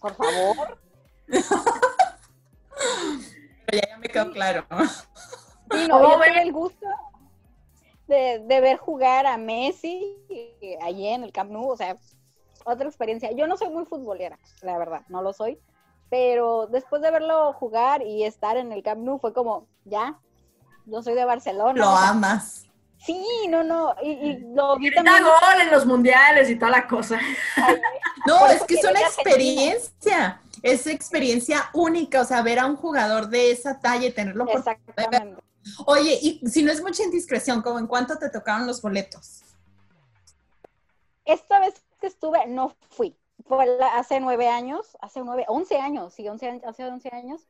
Por 0.00 0.14
favor. 0.14 0.78
Pero 3.66 3.82
ya, 3.88 3.98
me 3.98 4.08
quedó 4.08 4.30
claro. 4.32 4.64
Sí, 5.70 5.86
no, 5.88 6.00
yo 6.00 6.14
tuve 6.14 6.42
el 6.42 6.52
gusto 6.52 6.86
de, 8.08 8.60
ver 8.60 8.78
jugar 8.78 9.26
a 9.26 9.36
Messi 9.36 10.16
allí 10.82 11.06
en 11.08 11.24
el 11.24 11.32
Camp 11.32 11.50
Nou, 11.50 11.68
o 11.68 11.76
sea, 11.76 11.96
otra 12.64 12.88
experiencia. 12.88 13.30
Yo 13.32 13.46
no 13.46 13.56
soy 13.56 13.68
muy 13.68 13.84
futbolera, 13.84 14.38
la 14.62 14.78
verdad, 14.78 15.02
no 15.08 15.22
lo 15.22 15.32
soy, 15.32 15.60
pero 16.08 16.66
después 16.66 17.02
de 17.02 17.10
verlo 17.10 17.52
jugar 17.52 18.02
y 18.02 18.24
estar 18.24 18.56
en 18.56 18.72
el 18.72 18.82
Camp 18.82 19.02
Nou 19.02 19.18
fue 19.18 19.32
como, 19.32 19.66
ya, 19.84 20.18
yo 20.86 21.02
soy 21.02 21.14
de 21.14 21.24
Barcelona. 21.24 21.78
Lo 21.78 21.88
amas. 21.88 22.67
Sí, 23.04 23.46
no, 23.48 23.62
no, 23.62 23.94
y, 24.02 24.38
lo 24.54 24.76
vi 24.76 24.92
también. 24.92 25.22
gol 25.22 25.60
en 25.60 25.70
los 25.70 25.86
mundiales 25.86 26.50
y 26.50 26.56
toda 26.56 26.72
la 26.72 26.86
cosa. 26.86 27.18
no, 28.26 28.46
es 28.48 28.62
que 28.64 28.74
es 28.74 28.84
una 28.84 29.00
experiencia 29.00 30.40
es 30.62 30.86
experiencia 30.86 31.70
única, 31.72 32.22
o 32.22 32.24
sea, 32.24 32.42
ver 32.42 32.58
a 32.58 32.66
un 32.66 32.76
jugador 32.76 33.28
de 33.28 33.50
esa 33.50 33.80
talla 33.80 34.06
y 34.06 34.12
tenerlo 34.12 34.46
por 34.46 34.58
Exactamente. 34.58 35.42
Oye, 35.86 36.18
y 36.22 36.46
si 36.48 36.62
no 36.62 36.72
es 36.72 36.82
mucha 36.82 37.02
indiscreción, 37.02 37.62
¿cómo 37.62 37.78
en 37.78 37.86
cuánto 37.86 38.18
te 38.18 38.30
tocaron 38.30 38.66
los 38.66 38.80
boletos? 38.80 39.42
Esta 41.24 41.60
vez 41.60 41.74
que 42.00 42.06
estuve, 42.06 42.46
no 42.46 42.74
fui. 42.90 43.16
Fue 43.46 43.66
hace 43.94 44.18
nueve 44.20 44.48
años, 44.48 44.96
hace 45.00 45.20
nueve, 45.20 45.44
once 45.48 45.78
años, 45.78 46.14
sí, 46.14 46.28
once 46.28 46.48
años, 46.48 46.62
hace 46.66 46.84
once 46.84 47.08
años. 47.12 47.48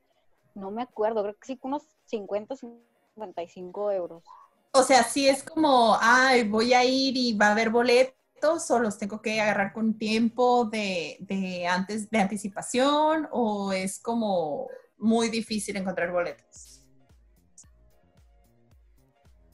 No 0.55 0.71
me 0.71 0.83
acuerdo, 0.83 1.23
creo 1.23 1.35
que 1.37 1.47
sí, 1.47 1.59
unos 1.63 1.85
50, 2.07 2.57
55 2.57 3.93
euros. 3.93 4.25
O 4.73 4.83
sea, 4.83 5.03
sí 5.03 5.29
es 5.29 5.43
como, 5.43 5.97
ay, 6.01 6.45
voy 6.45 6.75
a 6.75 6.85
ir 6.85 7.17
y 7.17 7.37
va 7.37 7.49
a 7.49 7.53
haber 7.53 7.71
boletos 7.71 8.71
o 8.71 8.79
los 8.79 8.99
tengo 8.99 9.21
que 9.21 9.41
agarrar 9.41 9.73
con 9.73 9.99
tiempo 9.99 10.67
de, 10.67 11.67
antes 11.69 12.11
de 12.11 12.19
anticipación 12.19 13.29
o 13.33 13.73
es 13.73 13.99
como 13.99 14.69
muy 14.99 15.29
difícil 15.29 15.77
encontrar 15.77 16.13
boletos? 16.13 16.87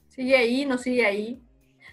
Sigue 0.09 0.37
ahí, 0.37 0.65
no 0.65 0.77
sigue 0.77 1.05
ahí. 1.05 1.41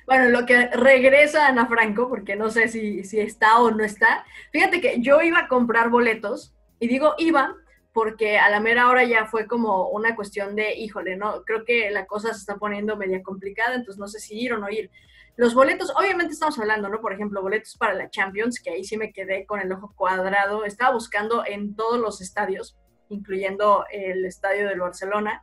Bueno, 0.07 0.29
lo 0.29 0.45
que 0.47 0.67
regresa 0.69 1.47
Ana 1.47 1.67
Franco, 1.67 2.09
porque 2.09 2.37
no 2.37 2.51
sé 2.51 2.69
si, 2.69 3.05
si 3.05 3.21
está 3.21 3.61
o 3.61 3.71
no 3.71 3.85
está. 3.85 4.25
Fíjate 4.53 4.81
que 4.81 5.01
yo 5.01 5.23
iba 5.23 5.41
a 5.41 5.49
comprar 5.49 5.91
boletos, 5.91 6.55
y 6.81 6.89
digo 6.89 7.15
iba 7.19 7.55
porque 7.93 8.39
a 8.39 8.49
la 8.49 8.61
mera 8.61 8.89
hora 8.89 9.05
ya 9.05 9.27
fue 9.27 9.47
como 9.47 9.89
una 9.89 10.17
cuestión 10.17 10.57
de, 10.57 10.75
híjole, 10.75 11.17
no, 11.17 11.43
creo 11.45 11.65
que 11.65 11.91
la 11.91 12.07
cosa 12.07 12.33
se 12.33 12.41
está 12.41 12.57
poniendo 12.57 12.97
media 12.97 13.23
complicada, 13.23 13.75
entonces 13.75 13.99
no 13.99 14.09
sé 14.09 14.19
si 14.19 14.39
ir 14.39 14.55
o 14.55 14.59
no 14.59 14.71
ir. 14.71 14.91
Los 15.37 15.55
boletos, 15.55 15.93
obviamente 15.97 16.35
estamos 16.35 16.59
hablando, 16.59 16.89
¿no? 16.89 17.01
Por 17.01 17.13
ejemplo, 17.13 17.43
boletos 17.43 17.77
para 17.77 17.95
la 17.95 18.11
Champions, 18.11 18.61
que 18.61 18.71
ahí 18.71 18.85
sí 18.85 18.97
me 18.97 19.13
quedé 19.13 19.47
con 19.47 19.61
el 19.61 19.73
ojo 19.73 19.93
cuadrado. 19.97 20.65
Estaba 20.65 20.93
buscando 20.93 21.45
en 21.47 21.75
todos 21.75 21.99
los 21.99 22.21
estadios, 22.21 22.77
incluyendo 23.09 23.85
el 23.91 24.27
estadio 24.27 24.69
del 24.69 24.81
Barcelona. 24.81 25.43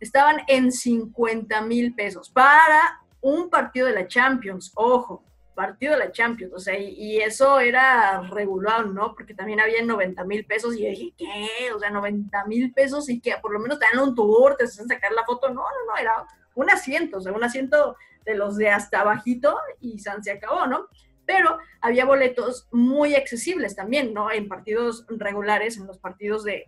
Estaban 0.00 0.38
en 0.48 0.72
50 0.72 1.60
mil 1.62 1.94
pesos 1.94 2.30
para 2.30 3.00
un 3.20 3.50
partido 3.50 3.86
de 3.86 3.92
la 3.92 4.06
Champions. 4.06 4.72
Ojo, 4.74 5.22
partido 5.56 5.94
de 5.94 5.98
la 5.98 6.12
Champions. 6.12 6.52
O 6.54 6.60
sea, 6.60 6.78
y, 6.78 7.18
eso 7.18 7.58
era 7.58 8.20
regular, 8.30 8.86
¿no? 8.86 9.14
Porque 9.14 9.34
también 9.34 9.58
había 9.58 9.82
90 9.82 10.22
mil 10.24 10.46
pesos 10.46 10.76
y 10.76 10.84
yo 10.84 10.90
dije, 10.90 11.14
¿qué? 11.18 11.72
O 11.72 11.80
sea, 11.80 11.90
90 11.90 12.44
mil 12.44 12.72
pesos 12.72 13.08
y 13.08 13.20
que 13.20 13.34
por 13.42 13.52
lo 13.52 13.58
menos 13.58 13.80
te 13.80 13.86
dan 13.92 14.06
un 14.06 14.14
tour, 14.14 14.54
te 14.56 14.64
hacen 14.64 14.86
sacar 14.86 15.10
la 15.10 15.24
foto. 15.24 15.48
No, 15.48 15.62
no, 15.62 15.92
no, 15.92 15.96
era 15.98 16.24
un 16.54 16.70
asiento, 16.70 17.18
o 17.18 17.20
sea, 17.20 17.32
un 17.32 17.42
asiento 17.42 17.96
de 18.24 18.34
los 18.34 18.56
de 18.56 18.68
hasta 18.70 19.02
bajito 19.02 19.58
y 19.80 19.98
San 19.98 20.22
se 20.22 20.30
acabó, 20.30 20.66
¿no? 20.66 20.88
Pero 21.24 21.58
había 21.80 22.04
boletos 22.04 22.68
muy 22.70 23.16
accesibles 23.16 23.74
también, 23.74 24.14
¿no? 24.14 24.30
En 24.30 24.46
partidos 24.46 25.04
regulares, 25.08 25.76
en 25.76 25.86
los 25.86 25.98
partidos 25.98 26.44
de, 26.44 26.66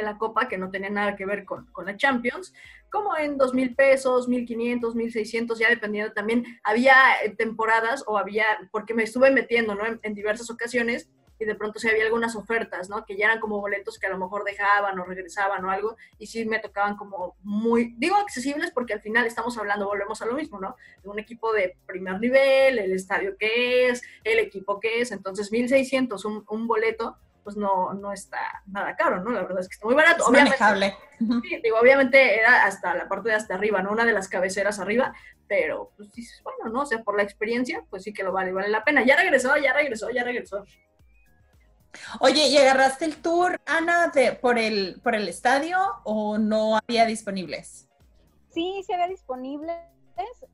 la 0.00 0.16
Copa, 0.16 0.48
que 0.48 0.56
no 0.56 0.70
tenían 0.70 0.94
nada 0.94 1.16
que 1.16 1.26
ver 1.26 1.44
con, 1.44 1.66
con 1.72 1.84
la 1.84 1.96
Champions, 1.98 2.54
como 2.88 3.14
en 3.18 3.36
dos 3.36 3.52
mil 3.52 3.74
pesos, 3.74 4.28
mil 4.28 4.46
quinientos, 4.46 4.94
mil 4.94 5.12
seiscientos, 5.12 5.58
ya 5.58 5.68
dependiendo 5.68 6.12
también. 6.12 6.46
Había 6.62 6.94
eh, 7.22 7.34
temporadas 7.36 8.04
o 8.06 8.16
había, 8.16 8.46
porque 8.70 8.94
me 8.94 9.02
estuve 9.02 9.30
metiendo, 9.30 9.74
¿no? 9.74 9.82
en 10.00 10.14
diversas 10.14 10.48
ocasiones, 10.48 11.10
y 11.42 11.44
de 11.44 11.54
pronto 11.54 11.78
sí 11.78 11.88
había 11.88 12.04
algunas 12.04 12.36
ofertas, 12.36 12.88
¿no? 12.88 13.04
Que 13.04 13.16
ya 13.16 13.26
eran 13.26 13.40
como 13.40 13.60
boletos 13.60 13.98
que 13.98 14.06
a 14.06 14.10
lo 14.10 14.18
mejor 14.18 14.44
dejaban 14.44 14.98
o 14.98 15.04
regresaban 15.04 15.64
o 15.64 15.70
algo, 15.70 15.96
y 16.18 16.26
sí 16.26 16.44
me 16.44 16.60
tocaban 16.60 16.96
como 16.96 17.36
muy, 17.42 17.94
digo 17.98 18.16
accesibles 18.16 18.70
porque 18.70 18.94
al 18.94 19.00
final 19.00 19.26
estamos 19.26 19.58
hablando, 19.58 19.86
volvemos 19.86 20.22
a 20.22 20.26
lo 20.26 20.34
mismo, 20.34 20.60
¿no? 20.60 20.76
De 21.02 21.08
un 21.08 21.18
equipo 21.18 21.52
de 21.52 21.76
primer 21.86 22.20
nivel, 22.20 22.78
el 22.78 22.92
estadio 22.92 23.36
que 23.36 23.88
es, 23.88 24.02
el 24.24 24.38
equipo 24.38 24.80
que 24.80 25.00
es, 25.00 25.12
entonces 25.12 25.50
1600 25.50 26.24
un, 26.24 26.44
un 26.48 26.66
boleto, 26.66 27.16
pues 27.42 27.56
no, 27.56 27.92
no 27.94 28.12
está 28.12 28.62
nada 28.66 28.94
caro, 28.96 29.22
¿no? 29.22 29.30
La 29.30 29.42
verdad 29.42 29.60
es 29.60 29.68
que 29.68 29.74
está 29.74 29.86
muy 29.86 29.94
barato. 29.94 30.22
Es 30.22 30.28
Obviamente, 30.28 30.96
sí, 31.18 31.60
digo, 31.62 31.78
obviamente 31.80 32.38
era 32.38 32.64
hasta 32.64 32.94
la 32.94 33.08
parte 33.08 33.30
de 33.30 33.34
hasta 33.34 33.54
arriba, 33.54 33.82
¿no? 33.82 33.92
Una 33.92 34.04
de 34.04 34.12
las 34.12 34.28
cabeceras 34.28 34.78
arriba, 34.78 35.14
pero 35.48 35.92
pues 35.96 36.12
dices, 36.12 36.40
bueno, 36.42 36.72
¿no? 36.72 36.82
O 36.82 36.86
sea, 36.86 37.02
por 37.02 37.16
la 37.16 37.22
experiencia, 37.22 37.84
pues 37.90 38.04
sí 38.04 38.12
que 38.12 38.22
lo 38.22 38.32
vale, 38.32 38.52
vale 38.52 38.68
la 38.68 38.84
pena. 38.84 39.04
Ya 39.04 39.16
regresó, 39.16 39.56
ya 39.56 39.72
regresó, 39.72 40.10
ya 40.10 40.24
regresó. 40.24 40.64
Oye, 42.20 42.46
¿y 42.46 42.56
agarraste 42.56 43.04
el 43.04 43.16
tour, 43.16 43.60
Ana, 43.66 44.08
de, 44.08 44.32
por, 44.32 44.58
el, 44.58 45.00
por 45.02 45.14
el 45.14 45.28
estadio 45.28 45.78
o 46.04 46.38
no 46.38 46.78
había 46.78 47.04
disponibles? 47.04 47.88
Sí, 48.50 48.82
sí 48.86 48.92
había 48.92 49.08
disponibles 49.08 49.76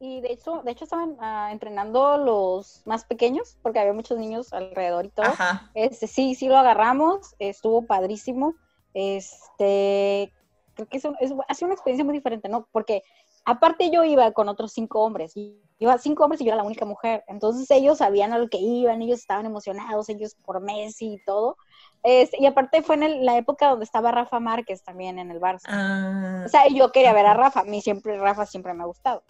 y 0.01 0.21
de 0.21 0.33
hecho, 0.33 0.63
de 0.65 0.73
hecho 0.73 0.85
estaban 0.85 1.17
ah, 1.21 1.49
entrenando 1.53 2.17
los 2.19 2.83
más 2.85 3.05
pequeños 3.05 3.57
porque 3.63 3.81
había 3.81 3.93
muchos 3.93 4.19
niños 4.19 4.53
alrededor 4.53 5.07
y 5.07 5.11
todo. 5.11 5.27
Ajá. 5.27 5.71
Este, 5.75 6.07
sí, 6.07 6.35
sí 6.35 6.49
lo 6.49 6.57
agarramos, 6.57 7.35
estuvo 7.39 7.87
padrísimo. 7.87 8.55
Este, 8.95 10.33
creo 10.75 10.89
que 10.89 10.99
es, 10.99 11.05
un- 11.05 11.17
es- 11.21 11.33
ha 11.49 11.55
sido 11.55 11.67
una 11.67 11.75
experiencia 11.75 12.05
muy 12.05 12.15
diferente, 12.15 12.49
¿no? 12.49 12.69
Porque 12.73 13.03
aparte 13.45 13.91
yo 13.91 14.05
iba 14.05 14.31
con 14.33 14.49
otros 14.49 14.73
cinco 14.73 15.03
hombres, 15.05 15.33
iba 15.79 15.99
cinco 15.99 16.25
hombres 16.25 16.41
y 16.41 16.45
yo 16.45 16.51
era 16.51 16.57
la 16.59 16.63
única 16.67 16.85
mujer. 16.85 17.25
Entonces 17.27 17.71
ellos 17.71 17.99
sabían 17.99 18.33
a 18.33 18.39
lo 18.39 18.49
que 18.49 18.59
iban, 18.59 19.03
ellos 19.03 19.19
estaban 19.21 19.47
emocionados, 19.47 20.09
ellos 20.09 20.37
por 20.45 20.61
Messi 20.61 21.15
y 21.15 21.19
todo. 21.25 21.57
Este, 22.03 22.37
y 22.41 22.47
aparte 22.47 22.83
fue 22.83 22.95
en 22.97 23.03
el- 23.03 23.25
la 23.25 23.37
época 23.37 23.69
donde 23.71 23.85
estaba 23.85 24.13
Rafa 24.13 24.41
Márquez 24.41 24.83
también 24.85 25.19
en 25.19 25.31
el 25.31 25.41
Barça. 25.41 25.65
Ah, 25.69 26.45
O 26.47 26.49
sea, 26.49 26.69
yo 26.69 26.91
quería 26.93 27.13
ver 27.13 27.27
a 27.27 27.35
Rafa, 27.35 27.61
a 27.61 27.65
mí 27.65 27.81
siempre, 27.83 28.19
Rafa 28.19 28.47
siempre 28.47 28.75
me 28.75 28.83
ha 28.83 28.87
gustado. 28.87 29.23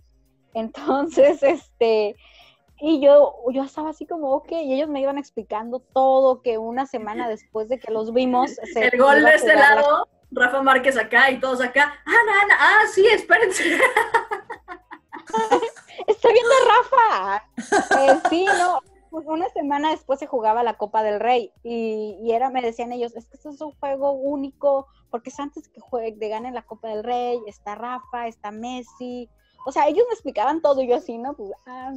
Entonces, 0.55 1.43
este, 1.43 2.17
y 2.81 3.01
yo, 3.01 3.35
yo 3.53 3.65
estaba 3.65 3.91
así 3.91 4.07
como, 4.07 4.33
ok, 4.33 4.53
y 4.53 4.75
ellos 4.75 4.89
me 4.89 5.01
iban 5.01 5.19
explicando 5.19 5.81
todo, 5.81 6.43
que 6.43 6.59
una 6.59 6.87
semana 6.87 7.29
después 7.29 7.69
de 7.69 7.79
que 7.79 7.91
los 7.93 8.13
vimos, 8.13 8.53
se 8.73 8.87
El 8.89 8.99
gol 8.99 9.25
de 9.25 9.35
este 9.35 9.55
la- 9.55 9.75
lado, 9.77 10.09
Rafa 10.31 10.63
Márquez 10.63 10.97
acá 10.97 11.31
y 11.31 11.41
todos 11.41 11.61
acá. 11.61 11.95
Ana, 12.05 12.43
Ana, 12.43 12.55
ah, 12.59 12.83
sí, 12.93 13.07
espérense. 13.07 13.65
¡Estoy 16.07 16.33
viendo 16.33 16.51
a 16.51 16.65
Rafa! 16.69 17.45
Eh, 18.03 18.21
sí, 18.31 18.47
no, 18.59 18.81
pues 19.11 19.27
una 19.27 19.49
semana 19.51 19.91
después 19.91 20.19
se 20.19 20.27
jugaba 20.27 20.63
la 20.63 20.75
Copa 20.75 21.03
del 21.03 21.21
Rey 21.21 21.53
y, 21.63 22.19
y 22.23 22.33
era, 22.33 22.51
me 22.51 22.63
decían 22.63 22.93
ellos, 22.93 23.15
es 23.17 23.27
que 23.27 23.37
esto 23.37 23.51
es 23.51 23.61
un 23.61 23.73
juego 23.73 24.13
único, 24.13 24.87
porque 25.11 25.31
es 25.31 25.39
antes 25.41 25.69
que 25.69 25.81
juegue, 25.81 26.17
de 26.17 26.29
ganen 26.29 26.55
la 26.55 26.63
Copa 26.63 26.89
del 26.89 27.05
Rey, 27.05 27.41
está 27.47 27.75
Rafa, 27.75 28.27
está 28.27 28.51
Messi, 28.51 29.29
o 29.69 29.73
sea, 29.73 29.87
ellos 29.87 30.07
me 30.09 30.15
explicaban 30.15 30.63
todo 30.63 30.81
y 30.81 30.89
yo 30.89 30.97
así, 30.97 31.19
¿no? 31.19 31.35
Pues, 31.35 31.51
ah, 31.67 31.93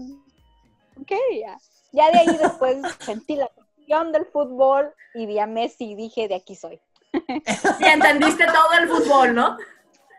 ok, 0.99 1.11
ya. 1.39 1.57
Ya 1.93 2.11
de 2.11 2.19
ahí 2.19 2.37
después 2.37 2.77
sentí 2.99 3.37
la 3.37 3.47
pasión 3.47 4.11
del 4.11 4.25
fútbol 4.25 4.93
y 5.13 5.25
vi 5.25 5.39
a 5.39 5.47
Messi 5.47 5.91
y 5.91 5.95
dije, 5.95 6.27
de 6.27 6.35
aquí 6.35 6.53
soy. 6.57 6.81
Y 7.13 7.85
entendiste 7.85 8.45
todo 8.45 8.73
el 8.77 8.89
fútbol, 8.89 9.33
¿no? 9.33 9.57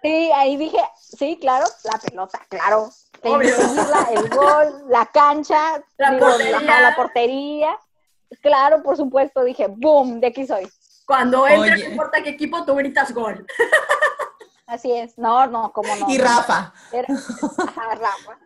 Sí, 0.00 0.30
ahí 0.34 0.56
dije, 0.56 0.78
sí, 0.98 1.38
claro, 1.38 1.66
la 1.84 1.98
pelota, 1.98 2.40
claro. 2.48 2.88
Obvio. 3.22 3.54
seguirla, 3.54 4.08
el 4.14 4.28
gol, 4.30 4.84
la 4.88 5.06
cancha, 5.12 5.84
La 5.98 6.12
digo, 6.12 6.26
portería. 6.26 6.80
la 6.80 6.96
portería. 6.96 7.78
Claro, 8.40 8.82
por 8.82 8.96
supuesto, 8.96 9.44
dije, 9.44 9.66
boom, 9.68 10.20
de 10.20 10.28
aquí 10.28 10.46
soy. 10.46 10.66
Cuando 11.06 11.46
entres, 11.46 11.84
no 11.84 11.90
importa 11.90 12.22
qué 12.22 12.30
equipo, 12.30 12.64
tú 12.64 12.74
gritas 12.74 13.12
gol. 13.12 13.46
Así 14.72 14.90
es. 14.90 15.18
No, 15.18 15.46
no, 15.48 15.70
cómo 15.72 15.94
no. 15.96 16.08
y. 16.08 16.16
Rafa. 16.16 16.72
Era, 16.92 17.06
ajá, 17.12 17.94
Rafa. 17.94 18.38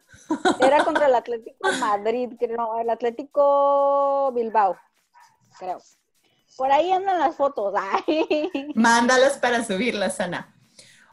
Era 0.58 0.84
contra 0.84 1.06
el 1.06 1.14
Atlético 1.14 1.70
Madrid, 1.78 2.32
creo, 2.36 2.56
no, 2.56 2.80
el 2.80 2.90
Atlético 2.90 4.32
Bilbao, 4.32 4.76
creo. 5.56 5.78
Por 6.56 6.72
ahí 6.72 6.90
andan 6.90 7.20
las 7.20 7.36
fotos. 7.36 7.72
Ay. 7.76 8.50
Mándalas 8.74 9.38
para 9.38 9.64
subirlas, 9.64 10.18
Ana. 10.18 10.52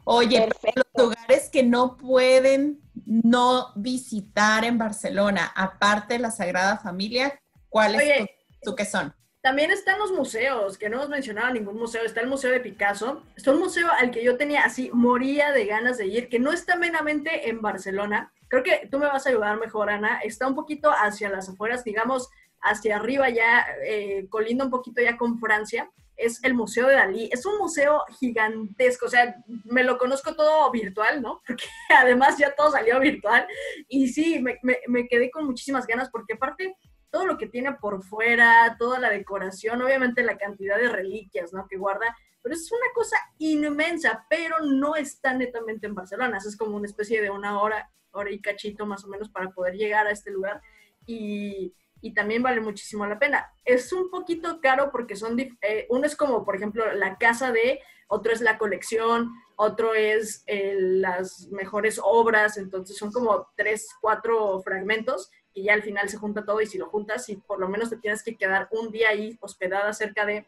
Oye, 0.02 0.48
pero 0.60 0.82
los 0.92 1.04
lugares 1.06 1.48
que 1.48 1.62
no 1.62 1.96
pueden 1.96 2.80
no 3.06 3.72
visitar 3.76 4.64
en 4.64 4.78
Barcelona, 4.78 5.52
aparte 5.54 6.14
de 6.14 6.20
la 6.20 6.32
Sagrada 6.32 6.78
Familia, 6.78 7.40
¿cuáles 7.68 8.18
tú, 8.18 8.26
tú 8.62 8.74
qué 8.74 8.84
son? 8.84 9.14
También 9.44 9.70
están 9.70 9.98
los 9.98 10.10
museos, 10.10 10.78
que 10.78 10.88
no 10.88 10.96
hemos 10.96 11.10
mencionado 11.10 11.52
ningún 11.52 11.76
museo. 11.78 12.02
Está 12.02 12.22
el 12.22 12.28
Museo 12.28 12.50
de 12.50 12.60
Picasso. 12.60 13.22
Está 13.36 13.52
un 13.52 13.58
museo 13.58 13.88
al 13.98 14.10
que 14.10 14.24
yo 14.24 14.38
tenía 14.38 14.64
así, 14.64 14.88
moría 14.94 15.52
de 15.52 15.66
ganas 15.66 15.98
de 15.98 16.06
ir, 16.06 16.30
que 16.30 16.38
no 16.38 16.50
está 16.50 16.76
meramente 16.76 17.50
en 17.50 17.60
Barcelona. 17.60 18.32
Creo 18.48 18.62
que 18.62 18.88
tú 18.90 18.98
me 18.98 19.04
vas 19.04 19.26
a 19.26 19.28
ayudar 19.28 19.58
mejor, 19.60 19.90
Ana. 19.90 20.18
Está 20.20 20.46
un 20.46 20.54
poquito 20.54 20.90
hacia 20.90 21.28
las 21.28 21.46
afueras, 21.50 21.84
digamos, 21.84 22.30
hacia 22.62 22.96
arriba 22.96 23.28
ya, 23.28 23.66
eh, 23.86 24.26
colinda 24.30 24.64
un 24.64 24.70
poquito 24.70 25.02
ya 25.02 25.18
con 25.18 25.38
Francia. 25.38 25.90
Es 26.16 26.42
el 26.42 26.54
Museo 26.54 26.86
de 26.86 26.94
Dalí. 26.94 27.28
Es 27.30 27.44
un 27.44 27.58
museo 27.58 28.00
gigantesco. 28.18 29.04
O 29.04 29.10
sea, 29.10 29.36
me 29.64 29.84
lo 29.84 29.98
conozco 29.98 30.34
todo 30.34 30.70
virtual, 30.70 31.20
¿no? 31.20 31.42
Porque 31.46 31.64
además 31.94 32.38
ya 32.38 32.54
todo 32.54 32.70
salió 32.70 32.98
virtual. 32.98 33.46
Y 33.88 34.08
sí, 34.08 34.38
me, 34.40 34.58
me- 34.62 34.78
me 34.88 35.06
quedé 35.06 35.30
con 35.30 35.44
muchísimas 35.44 35.86
ganas 35.86 36.08
porque 36.08 36.32
aparte 36.32 36.74
todo 37.14 37.26
lo 37.26 37.38
que 37.38 37.46
tiene 37.46 37.72
por 37.74 38.02
fuera, 38.02 38.74
toda 38.76 38.98
la 38.98 39.08
decoración, 39.08 39.80
obviamente 39.80 40.24
la 40.24 40.36
cantidad 40.36 40.76
de 40.76 40.88
reliquias, 40.88 41.52
¿no? 41.52 41.68
Que 41.68 41.76
guarda, 41.76 42.16
pero 42.42 42.56
es 42.56 42.72
una 42.72 42.92
cosa 42.92 43.16
inmensa, 43.38 44.26
pero 44.28 44.58
no 44.58 44.96
está 44.96 45.32
netamente 45.32 45.86
en 45.86 45.94
Barcelona, 45.94 46.38
es 46.38 46.56
como 46.56 46.76
una 46.76 46.88
especie 46.88 47.22
de 47.22 47.30
una 47.30 47.60
hora, 47.62 47.88
hora 48.10 48.32
y 48.32 48.40
cachito 48.40 48.84
más 48.84 49.04
o 49.04 49.08
menos 49.08 49.28
para 49.28 49.48
poder 49.50 49.74
llegar 49.74 50.08
a 50.08 50.10
este 50.10 50.32
lugar 50.32 50.60
y, 51.06 51.72
y 52.00 52.14
también 52.14 52.42
vale 52.42 52.60
muchísimo 52.60 53.06
la 53.06 53.20
pena. 53.20 53.48
Es 53.64 53.92
un 53.92 54.10
poquito 54.10 54.60
caro 54.60 54.90
porque 54.90 55.14
son, 55.14 55.38
eh, 55.38 55.86
uno 55.90 56.06
es 56.06 56.16
como, 56.16 56.44
por 56.44 56.56
ejemplo, 56.56 56.94
la 56.94 57.16
casa 57.16 57.52
de, 57.52 57.78
otro 58.08 58.32
es 58.32 58.40
la 58.40 58.58
colección, 58.58 59.30
otro 59.54 59.94
es 59.94 60.42
eh, 60.48 60.74
las 60.76 61.46
mejores 61.52 62.00
obras, 62.02 62.56
entonces 62.56 62.96
son 62.96 63.12
como 63.12 63.46
tres, 63.54 63.88
cuatro 64.00 64.60
fragmentos 64.62 65.30
y 65.54 65.62
ya 65.62 65.72
al 65.72 65.82
final 65.82 66.08
se 66.08 66.18
junta 66.18 66.44
todo 66.44 66.60
y 66.60 66.66
si 66.66 66.78
lo 66.78 66.90
juntas 66.90 67.28
y 67.28 67.36
por 67.36 67.60
lo 67.60 67.68
menos 67.68 67.88
te 67.88 67.96
tienes 67.96 68.22
que 68.22 68.36
quedar 68.36 68.68
un 68.72 68.90
día 68.90 69.10
ahí 69.10 69.38
hospedada 69.40 69.92
cerca 69.92 70.26
de 70.26 70.46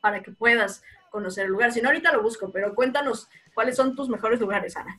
para 0.00 0.22
que 0.22 0.32
puedas 0.32 0.82
conocer 1.10 1.44
el 1.44 1.52
lugar. 1.52 1.72
Si 1.72 1.80
no, 1.80 1.88
ahorita 1.88 2.12
lo 2.12 2.22
busco, 2.22 2.50
pero 2.50 2.74
cuéntanos 2.74 3.28
cuáles 3.54 3.76
son 3.76 3.94
tus 3.94 4.08
mejores 4.08 4.40
lugares, 4.40 4.76
Ana. 4.76 4.98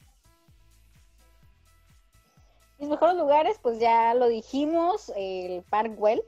Mis 2.78 2.90
mejores 2.90 3.16
lugares, 3.16 3.60
pues 3.62 3.80
ya 3.80 4.14
lo 4.14 4.28
dijimos, 4.28 5.12
el 5.16 5.64
Park 5.64 5.96
Güell, 5.96 6.24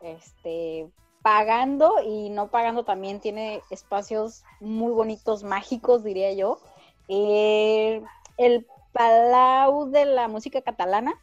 este, 0.00 0.90
pagando 1.22 1.94
y 2.04 2.28
no 2.30 2.50
pagando 2.50 2.84
también 2.84 3.20
tiene 3.20 3.62
espacios 3.70 4.44
muy 4.60 4.92
bonitos, 4.92 5.42
mágicos, 5.42 6.04
diría 6.04 6.32
yo. 6.34 6.60
Eh, 7.08 8.02
el 8.36 8.66
Palau 8.92 9.90
de 9.90 10.04
la 10.04 10.28
música 10.28 10.60
catalana, 10.60 11.20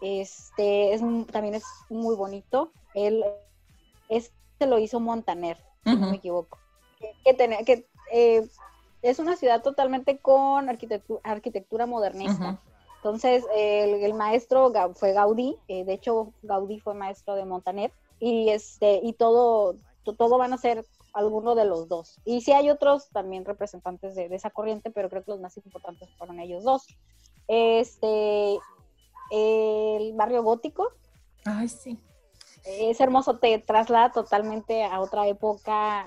este, 0.00 0.94
es, 0.94 1.00
también 1.30 1.54
es 1.54 1.64
muy 1.88 2.14
bonito. 2.16 2.72
Él, 2.94 3.24
este 4.08 4.32
lo 4.66 4.78
hizo 4.78 5.00
Montaner, 5.00 5.56
si 5.84 5.90
no 5.96 6.10
me 6.10 6.16
equivoco. 6.16 6.58
Que, 6.98 7.12
que 7.24 7.34
tenía- 7.34 7.64
que, 7.64 7.88
eh, 8.12 8.48
es 9.02 9.18
una 9.18 9.36
ciudad 9.36 9.62
totalmente 9.62 10.18
con 10.18 10.68
arquitectura, 10.68 11.20
arquitectura 11.24 11.86
modernista. 11.86 12.60
Entonces, 12.96 13.46
el, 13.54 14.02
el 14.04 14.12
maestro 14.12 14.70
fue 14.94 15.12
Gaudí, 15.14 15.56
eh, 15.68 15.84
de 15.84 15.94
hecho, 15.94 16.34
Gaudí 16.42 16.80
fue 16.80 16.92
maestro 16.92 17.34
de 17.34 17.46
Montaner, 17.46 17.92
y, 18.18 18.50
este, 18.50 19.00
y 19.02 19.14
todo, 19.14 19.74
to- 20.02 20.14
todo 20.16 20.36
van 20.36 20.52
a 20.52 20.58
ser 20.58 20.84
alguno 21.14 21.54
de 21.54 21.64
los 21.64 21.88
dos. 21.88 22.18
Y 22.26 22.42
sí 22.42 22.52
hay 22.52 22.68
otros 22.68 23.08
también 23.08 23.46
representantes 23.46 24.14
de, 24.14 24.28
de 24.28 24.36
esa 24.36 24.50
corriente, 24.50 24.90
pero 24.90 25.08
creo 25.08 25.24
que 25.24 25.30
los 25.30 25.40
más 25.40 25.56
importantes 25.56 26.10
fueron 26.18 26.38
ellos 26.40 26.62
dos. 26.62 26.86
Este, 27.48 28.58
el 29.30 30.12
barrio 30.14 30.42
gótico, 30.42 30.92
Ay, 31.44 31.68
sí. 31.68 31.98
es 32.64 33.00
hermoso, 33.00 33.38
te 33.38 33.58
traslada 33.58 34.12
totalmente 34.12 34.84
a 34.84 35.00
otra 35.00 35.26
época. 35.28 36.06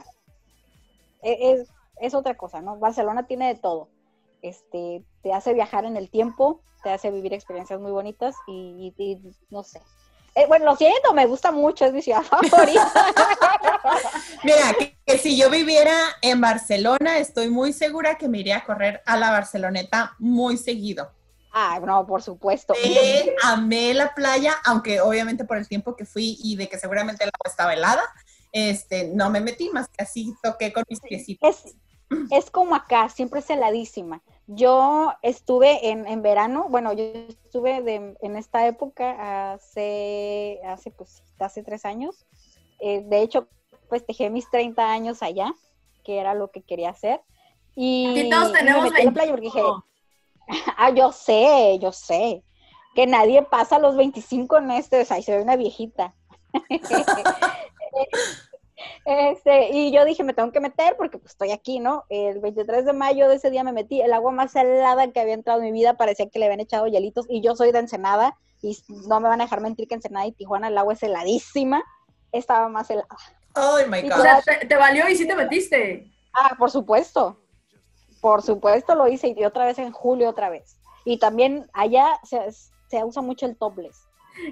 E- 1.22 1.52
Es, 1.52 1.70
es 2.02 2.14
otra 2.14 2.36
cosa, 2.36 2.62
¿no? 2.62 2.78
Barcelona 2.78 3.26
tiene 3.28 3.48
de 3.54 3.60
todo. 3.60 3.90
Este, 4.42 5.04
te 5.22 5.34
hace 5.34 5.54
viajar 5.54 5.86
en 5.86 5.96
el 5.98 6.10
tiempo, 6.10 6.62
te 6.84 6.90
hace 6.92 7.12
vivir 7.12 7.34
experiencias 7.34 7.80
muy 7.80 7.92
bonitas 7.92 8.36
y, 8.48 8.94
y- 8.98 9.04
y 9.04 9.22
no 9.50 9.64
sé. 9.64 9.82
Eh, 10.36 10.46
bueno, 10.48 10.66
lo 10.66 10.76
siento, 10.76 11.14
me 11.14 11.26
gusta 11.28 11.52
mucho, 11.52 11.86
es 11.86 11.94
mi 11.94 12.02
ciudad 12.02 12.22
favorita. 12.50 12.92
Mira, 14.44 14.74
que, 14.78 14.98
que 15.06 15.18
si 15.18 15.38
yo 15.38 15.50
viviera 15.50 15.96
en 16.22 16.42
Barcelona, 16.42 17.20
estoy 17.20 17.50
muy 17.50 17.72
segura 17.72 18.18
que 18.18 18.28
me 18.28 18.40
iría 18.40 18.58
a 18.58 18.66
correr 18.66 19.02
a 19.06 19.16
la 19.18 19.32
Barceloneta 19.32 20.16
muy 20.20 20.58
seguido. 20.58 21.12
Ah, 21.54 21.80
no, 21.86 22.06
por 22.06 22.22
supuesto. 22.22 22.74
Eh, 22.84 23.36
amé 23.44 23.94
la 23.94 24.14
playa, 24.14 24.56
aunque 24.66 25.00
obviamente 25.00 25.46
por 25.46 25.58
el 25.58 25.68
tiempo 25.68 25.96
que 25.96 26.06
fui 26.06 26.38
y 26.44 26.56
de 26.56 26.68
que 26.68 26.78
seguramente 26.78 27.24
el 27.24 27.30
agua 27.30 27.50
estaba 27.50 27.74
helada, 27.74 28.04
este, 28.52 29.08
no 29.08 29.30
me 29.30 29.40
metí 29.42 29.70
más 29.70 29.88
que 29.90 30.04
así 30.04 30.34
toqué 30.44 30.74
con 30.74 30.84
mis 30.90 31.00
piecitos. 31.00 31.66
Es, 31.66 31.76
es 32.30 32.52
como 32.52 32.76
acá, 32.76 33.10
siempre 33.10 33.40
es 33.40 33.50
heladísima. 33.50 34.22
Yo 34.46 35.14
estuve 35.22 35.90
en, 35.90 36.06
en 36.06 36.22
verano, 36.22 36.68
bueno, 36.70 36.94
yo 36.94 37.04
estuve 37.04 37.82
de- 37.82 38.16
en 38.22 38.36
esta 38.36 38.68
época 38.68 39.54
hace, 39.54 40.60
hace, 40.66 40.92
pues, 40.92 41.24
hace 41.40 41.64
tres 41.64 41.86
años. 41.86 42.26
Eh, 42.80 43.02
de 43.06 43.22
hecho, 43.22 43.48
festejé 43.90 44.30
mis 44.30 44.50
30 44.52 44.92
años 44.92 45.24
allá, 45.24 45.54
que 46.04 46.20
era 46.20 46.34
lo 46.34 46.52
que 46.52 46.62
quería 46.62 46.90
hacer. 46.90 47.22
Y, 47.76 48.12
Aquí 48.12 48.30
todos 48.30 48.50
y 48.50 48.52
me 48.52 48.60
tenemos 48.60 48.84
metí 48.84 49.02
a 49.02 49.06
la 49.06 49.12
playa 49.12 49.32
porque 49.32 49.46
dije, 49.46 49.62
25. 49.62 49.88
ah, 50.78 50.90
yo 50.92 51.12
sé, 51.12 51.80
yo 51.80 51.92
sé, 51.92 52.44
que 52.96 53.08
nadie 53.08 53.44
pasa 53.44 53.80
los 53.80 53.96
25 53.96 54.58
en 54.58 54.72
este, 54.72 55.02
o 55.02 55.06
sea, 55.06 55.20
y 55.20 55.24
se 55.24 55.36
ve 55.36 55.44
una 55.44 55.56
viejita. 55.56 56.14
Este, 59.06 59.70
y 59.72 59.92
yo 59.92 60.04
dije, 60.06 60.24
me 60.24 60.34
tengo 60.34 60.52
que 60.52 60.60
meter 60.60 60.96
porque 60.98 61.18
pues, 61.18 61.32
estoy 61.32 61.52
aquí, 61.52 61.80
¿no? 61.80 62.04
El 62.10 62.40
23 62.40 62.86
de 62.86 62.94
mayo 62.94 63.30
de 63.30 63.36
ese 63.36 63.50
día 63.50 63.64
me 63.64 63.72
metí, 63.72 64.02
el 64.02 64.14
agua 64.14 64.32
más 64.32 64.56
helada 64.56 65.12
que 65.12 65.20
había 65.20 65.34
entrado 65.34 65.60
en 65.60 65.66
mi 65.66 65.72
vida, 65.72 65.96
parecía 65.96 66.30
que 66.30 66.40
le 66.40 66.46
habían 66.46 66.60
echado 66.60 66.88
hielitos, 66.88 67.26
y 67.30 67.42
yo 67.42 67.56
soy 67.56 67.72
de 67.72 67.80
Ensenada, 67.80 68.38
y 68.62 68.78
no 69.08 69.20
me 69.20 69.30
van 69.30 69.42
a 69.42 69.46
dejar 69.46 69.62
mentir 69.62 69.88
que 69.88 69.96
Ensenada 69.96 70.26
y 70.26 70.32
Tijuana 70.32 70.68
el 70.70 70.78
agua 70.78 70.94
es 70.94 71.04
heladísima, 71.04 71.84
estaba 72.32 72.68
más 72.70 72.90
helada. 72.90 73.08
Oh 73.56 73.78
my 73.88 74.00
Y 74.00 74.12
O 74.12 74.16
God. 74.16 74.22
sea, 74.22 74.42
te, 74.42 74.66
te 74.66 74.76
valió 74.76 75.08
y 75.10 75.16
sí 75.16 75.28
te 75.28 75.36
metiste. 75.36 76.12
Ah, 76.34 76.56
por 76.58 76.72
supuesto, 76.72 77.38
por 78.24 78.42
supuesto 78.42 78.96
lo 78.96 79.10
hice, 79.10 79.36
y 79.38 79.44
otra 79.44 79.66
vez 79.66 79.78
en 79.80 79.92
julio 79.92 80.30
otra 80.30 80.50
vez. 80.50 80.78
Y 81.04 81.20
también 81.20 81.70
allá 81.74 82.18
se, 82.24 82.40
se 82.88 83.04
usa 83.04 83.22
mucho 83.22 83.46
el 83.46 83.58
topless. 83.58 84.08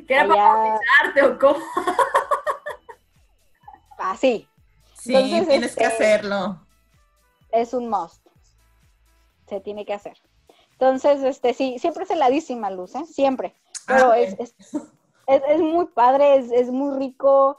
Que 0.07 0.13
era 0.13 0.28
para 0.28 0.43
Allá, 0.43 0.53
bautizarte 0.74 1.22
o 1.24 1.39
cómo. 1.39 1.65
así, 3.97 4.47
Sí, 4.93 5.15
Entonces, 5.15 5.47
tienes 5.47 5.76
que 5.76 5.84
este, 5.86 5.95
hacerlo. 5.95 6.59
es 7.51 7.74
un 7.74 7.89
must. 7.89 8.24
Se 9.47 9.59
tiene 9.61 9.84
que 9.86 9.93
hacer. 9.93 10.17
Entonces, 10.74 11.24
este, 11.24 11.53
sí, 11.55 11.80
siempre 11.80 12.03
es 12.03 12.11
heladísima 12.11 12.69
luz, 12.69 12.93
¿eh? 12.95 13.05
Siempre. 13.07 13.55
Pero 13.88 14.11
Ah, 14.11 14.19
es, 14.19 14.36
es, 14.39 14.53
es- 14.63 14.82
es 15.47 15.59
muy 15.61 15.86
padre, 15.88 16.36
es, 16.38 16.51
es 16.51 16.69
muy 16.72 16.97
rico. 16.99 17.57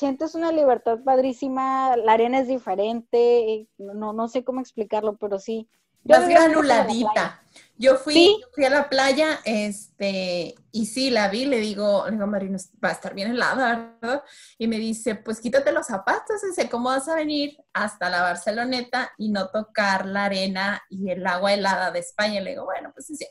Sientes 0.00 0.34
una 0.34 0.50
libertad 0.50 1.00
padrísima, 1.04 1.94
la 1.94 2.14
arena 2.14 2.38
es 2.38 2.48
diferente, 2.48 3.68
no, 3.76 4.14
no 4.14 4.28
sé 4.28 4.44
cómo 4.44 4.62
explicarlo, 4.62 5.18
pero 5.18 5.38
sí. 5.38 5.68
Yo 6.04 6.18
Más 6.18 6.26
granuladita. 6.26 7.42
Yo 7.76 7.96
fui, 7.96 8.14
Sí. 8.14 8.38
yo 8.40 8.46
fui 8.54 8.64
a 8.64 8.70
la 8.70 8.88
playa, 8.88 9.40
este, 9.44 10.54
y 10.72 10.86
sí, 10.86 11.10
la 11.10 11.28
vi, 11.28 11.44
le 11.44 11.58
digo, 11.58 12.06
le 12.06 12.12
digo, 12.12 12.26
Marino, 12.26 12.56
va 12.82 12.88
a 12.88 12.92
estar 12.92 13.12
bien 13.12 13.30
helada, 13.32 13.94
¿verdad? 14.00 14.24
Y 14.56 14.68
me 14.68 14.78
dice, 14.78 15.16
pues 15.16 15.38
quítate 15.38 15.70
los 15.70 15.86
zapatos, 15.86 16.40
dice, 16.48 16.70
¿cómo 16.70 16.88
vas 16.88 17.06
a 17.06 17.16
venir 17.16 17.58
hasta 17.74 18.08
la 18.08 18.22
Barceloneta 18.22 19.12
y 19.18 19.28
no 19.28 19.50
tocar 19.50 20.06
la 20.06 20.24
arena 20.24 20.80
y 20.88 21.10
el 21.10 21.26
agua 21.26 21.52
helada 21.52 21.90
de 21.90 21.98
España? 21.98 22.40
Le 22.40 22.52
digo, 22.52 22.64
bueno, 22.64 22.90
pues 22.94 23.04
sí, 23.04 23.16
sí. 23.16 23.26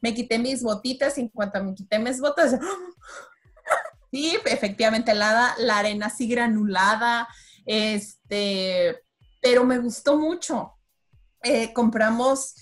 Me 0.00 0.14
quité 0.14 0.38
mis 0.38 0.62
botitas 0.62 1.18
y 1.18 1.20
en 1.20 1.28
cuanto 1.28 1.62
me 1.62 1.74
quité 1.74 1.98
mis 1.98 2.20
botas, 2.22 2.54
sí, 4.10 4.36
efectivamente 4.46 5.12
helada, 5.12 5.54
la 5.58 5.78
arena 5.78 6.06
así 6.06 6.28
granulada, 6.28 7.28
este, 7.64 9.02
pero 9.42 9.64
me 9.64 9.78
gustó 9.78 10.16
mucho. 10.16 10.72
Eh, 11.42 11.72
compramos, 11.72 12.54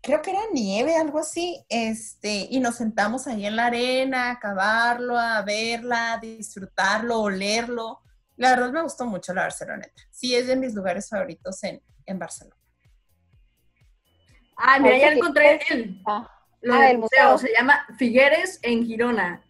creo 0.00 0.22
que 0.22 0.30
era 0.30 0.40
nieve, 0.52 0.96
algo 0.96 1.18
así, 1.18 1.64
este, 1.68 2.46
y 2.50 2.60
nos 2.60 2.76
sentamos 2.76 3.26
ahí 3.26 3.46
en 3.46 3.56
la 3.56 3.66
arena, 3.66 4.28
a 4.28 4.32
acabarlo, 4.32 5.18
a 5.18 5.42
verla, 5.42 6.14
a 6.14 6.18
disfrutarlo, 6.18 7.20
olerlo. 7.20 8.00
La 8.36 8.50
verdad 8.50 8.72
me 8.72 8.82
gustó 8.82 9.04
mucho 9.06 9.34
la 9.34 9.42
Barceloneta. 9.42 10.02
Sí, 10.10 10.34
es 10.34 10.46
de 10.46 10.56
mis 10.56 10.74
lugares 10.74 11.08
favoritos 11.08 11.62
en, 11.64 11.82
en 12.06 12.18
Barcelona. 12.18 12.56
Ah, 14.56 14.78
mira, 14.78 14.98
ya 14.98 15.12
encontré 15.12 15.60
el, 15.70 16.02
Ah, 16.06 16.28
lo 16.60 16.74
del 16.74 16.90
el 16.92 16.98
museo. 16.98 17.32
museo. 17.32 17.38
Se 17.48 17.54
llama 17.56 17.86
Figueres 17.98 18.58
en 18.62 18.84
Girona. 18.86 19.42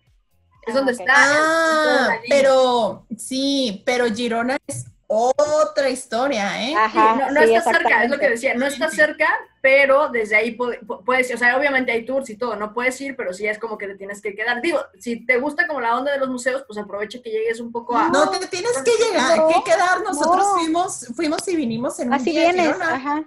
Es 0.70 0.74
Ah, 0.74 0.78
donde 0.78 0.92
ok. 0.92 1.00
está. 1.00 1.14
Ah, 1.16 2.16
pero 2.28 3.06
sí, 3.16 3.82
pero 3.84 4.06
Girona 4.14 4.56
es 4.66 4.86
otra 5.06 5.88
historia, 5.90 6.62
¿eh? 6.62 6.68
Sí, 6.68 6.74
Ajá, 6.76 7.14
no, 7.16 7.30
no 7.32 7.46
sí, 7.46 7.54
está 7.54 7.72
cerca, 7.72 8.04
es 8.04 8.10
lo 8.10 8.18
que 8.18 8.28
decía, 8.30 8.54
no 8.54 8.64
está 8.66 8.88
Sí. 8.90 8.96
cerca, 8.96 9.26
pero 9.60 10.08
desde 10.08 10.36
ahí 10.36 10.56
pu- 10.56 10.78
pu- 10.82 11.04
puedes 11.04 11.28
ir, 11.30 11.34
o 11.34 11.38
sea, 11.38 11.56
obviamente 11.56 11.90
hay 11.90 12.04
tours 12.04 12.30
y 12.30 12.36
todo, 12.36 12.54
no 12.54 12.72
puedes 12.72 13.00
ir, 13.00 13.16
pero 13.16 13.32
sí 13.34 13.44
es 13.46 13.58
como 13.58 13.76
que 13.76 13.88
te 13.88 13.96
tienes 13.96 14.22
que 14.22 14.36
quedar. 14.36 14.62
Digo, 14.62 14.80
si 15.00 15.26
te 15.26 15.38
gusta 15.38 15.66
como 15.66 15.80
la 15.80 15.96
onda 15.96 16.12
de 16.12 16.18
los 16.18 16.28
museos, 16.28 16.62
pues 16.64 16.78
aprovecha 16.78 17.20
que 17.22 17.30
llegues 17.30 17.58
un 17.58 17.72
poco 17.72 17.96
a... 17.96 18.08
No 18.08 18.30
te 18.30 18.46
tienes 18.46 18.70
que 18.84 18.92
llegar, 19.04 19.36
No, 19.36 19.48
que 19.48 19.62
quedar. 19.64 20.00
Nosotros 20.02 20.46
no. 20.46 20.54
fuimos, 20.54 21.06
fuimos 21.16 21.48
y 21.48 21.56
vinimos 21.56 21.98
en 21.98 22.08
un 22.08 22.14
Así 22.14 22.30
día 22.30 22.48
a 22.48 22.52
vienes, 22.52 22.66
Girona. 22.74 22.94
ajá. 22.94 23.24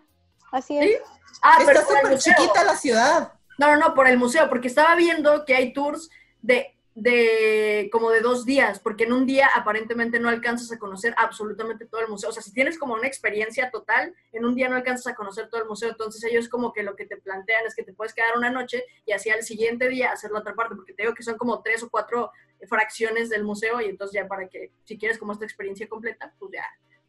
Así 0.53 0.79
¿Sí? 0.79 0.85
es. 0.93 1.01
Ah, 1.41 1.57
pero 1.65 1.81
Está 1.81 1.95
súper 1.95 2.17
chiquita 2.17 2.63
la 2.63 2.77
ciudad. 2.77 3.33
No, 3.57 3.67
no, 3.67 3.75
no, 3.77 3.93
por 3.93 4.07
el 4.07 4.17
museo, 4.17 4.47
porque 4.49 4.69
estaba 4.69 4.95
viendo 4.95 5.43
que 5.43 5.53
hay 5.55 5.73
tours 5.73 6.09
de, 6.41 6.77
de 6.95 7.89
como 7.91 8.11
de 8.11 8.21
dos 8.21 8.45
días, 8.45 8.79
porque 8.79 9.05
en 9.05 9.13
un 9.13 9.25
día 9.25 9.49
aparentemente 9.55 10.19
no 10.19 10.29
alcanzas 10.29 10.71
a 10.71 10.77
conocer 10.77 11.15
absolutamente 11.17 11.85
todo 11.85 12.01
el 12.01 12.07
museo. 12.07 12.29
O 12.29 12.33
sea, 12.33 12.43
si 12.43 12.53
tienes 12.53 12.77
como 12.77 12.93
una 12.93 13.07
experiencia 13.07 13.71
total, 13.71 14.13
en 14.31 14.45
un 14.45 14.55
día 14.55 14.69
no 14.69 14.75
alcanzas 14.75 15.07
a 15.07 15.15
conocer 15.15 15.49
todo 15.49 15.61
el 15.61 15.67
museo. 15.67 15.89
Entonces 15.89 16.23
ellos 16.23 16.47
como 16.49 16.71
que 16.71 16.83
lo 16.83 16.95
que 16.95 17.05
te 17.05 17.17
plantean 17.17 17.65
es 17.65 17.75
que 17.75 17.83
te 17.83 17.93
puedes 17.93 18.13
quedar 18.13 18.37
una 18.37 18.49
noche 18.49 18.83
y 19.05 19.11
así 19.11 19.29
al 19.29 19.43
siguiente 19.43 19.89
día 19.89 20.11
hacer 20.11 20.31
la 20.31 20.39
otra 20.39 20.53
parte, 20.53 20.75
porque 20.75 20.93
te 20.93 21.03
digo 21.03 21.15
que 21.15 21.23
son 21.23 21.37
como 21.37 21.61
tres 21.61 21.81
o 21.83 21.89
cuatro 21.89 22.31
fracciones 22.67 23.29
del 23.29 23.43
museo 23.43 23.81
y 23.81 23.85
entonces 23.85 24.13
ya 24.13 24.27
para 24.27 24.47
que, 24.47 24.71
si 24.83 24.97
quieres 24.97 25.17
como 25.17 25.33
esta 25.33 25.45
experiencia 25.45 25.87
completa, 25.87 26.33
pues 26.37 26.51
ya 26.53 26.65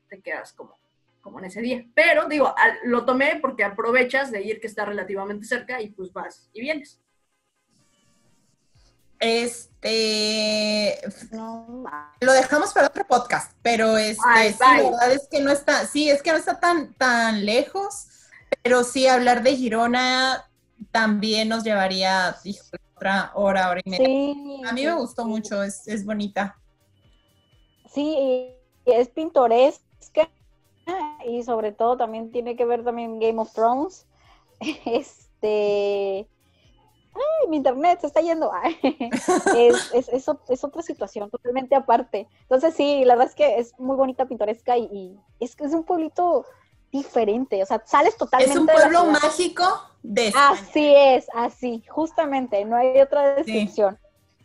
te 0.08 0.20
quedas 0.20 0.52
como 0.52 0.78
como 1.24 1.38
en 1.38 1.46
ese 1.46 1.62
día. 1.62 1.86
Pero 1.94 2.28
digo, 2.28 2.54
lo 2.84 3.06
tomé 3.06 3.38
porque 3.40 3.64
aprovechas 3.64 4.30
de 4.30 4.42
ir 4.42 4.60
que 4.60 4.66
está 4.66 4.84
relativamente 4.84 5.46
cerca 5.46 5.80
y 5.80 5.88
pues 5.88 6.12
vas 6.12 6.50
y 6.52 6.60
vienes. 6.60 7.00
Este, 9.24 10.98
No, 11.30 11.84
lo 12.20 12.32
dejamos 12.32 12.74
para 12.74 12.88
otro 12.88 13.06
podcast, 13.06 13.52
pero 13.62 13.96
este, 13.96 14.22
Ay, 14.26 14.52
sí, 14.52 14.58
la 14.60 14.82
verdad 14.82 15.12
es 15.12 15.26
que 15.28 15.40
no 15.40 15.50
está, 15.50 15.86
sí, 15.86 16.10
es 16.10 16.22
que 16.22 16.30
no 16.30 16.36
está 16.36 16.60
tan, 16.60 16.92
tan 16.94 17.46
lejos, 17.46 18.08
pero 18.62 18.84
sí 18.84 19.06
hablar 19.06 19.42
de 19.42 19.56
Girona 19.56 20.44
también 20.90 21.48
nos 21.48 21.64
llevaría 21.64 22.36
otra 22.96 23.32
hora, 23.34 23.70
hora 23.70 23.80
y 23.84 23.90
media. 23.90 24.06
sí. 24.06 24.62
A 24.66 24.72
mí 24.72 24.82
sí, 24.82 24.86
me 24.86 24.94
gustó 24.94 25.24
mucho, 25.24 25.62
es, 25.62 25.88
es 25.88 26.04
bonita. 26.04 26.58
Sí, 27.92 28.54
es 28.84 29.08
pintoresca 29.08 30.28
y 31.26 31.42
sobre 31.44 31.72
todo 31.72 31.96
también 31.96 32.30
tiene 32.30 32.56
que 32.56 32.66
ver 32.66 32.84
también 32.84 33.18
Game 33.20 33.40
of 33.40 33.52
Thrones. 33.52 34.06
Este, 34.84 36.28
ay, 37.14 37.48
mi 37.48 37.56
internet 37.58 38.00
se 38.00 38.06
está 38.08 38.20
yendo. 38.20 38.50
Ay, 38.52 38.76
es, 39.56 39.90
es, 39.94 40.08
es 40.08 40.26
ot- 40.28 40.40
es 40.48 40.64
otra 40.64 40.82
situación 40.82 41.30
totalmente 41.30 41.74
aparte. 41.74 42.26
Entonces 42.42 42.74
sí, 42.74 43.04
la 43.04 43.14
verdad 43.14 43.30
es 43.30 43.34
que 43.36 43.58
es 43.58 43.78
muy 43.78 43.96
bonita, 43.96 44.26
pintoresca 44.26 44.76
y, 44.76 44.84
y 44.84 45.18
es 45.40 45.54
que 45.56 45.64
es 45.64 45.72
un 45.72 45.84
pueblito 45.84 46.44
diferente. 46.92 47.62
O 47.62 47.66
sea, 47.66 47.82
sales 47.86 48.16
totalmente. 48.16 48.52
Es 48.52 48.58
un 48.58 48.66
pueblo 48.66 49.04
mágico 49.06 49.64
de 50.02 50.28
España. 50.28 50.50
Así 50.50 50.94
es, 50.96 51.26
así, 51.34 51.82
justamente. 51.88 52.64
No 52.64 52.76
hay 52.76 53.00
otra 53.00 53.34
descripción. 53.36 53.98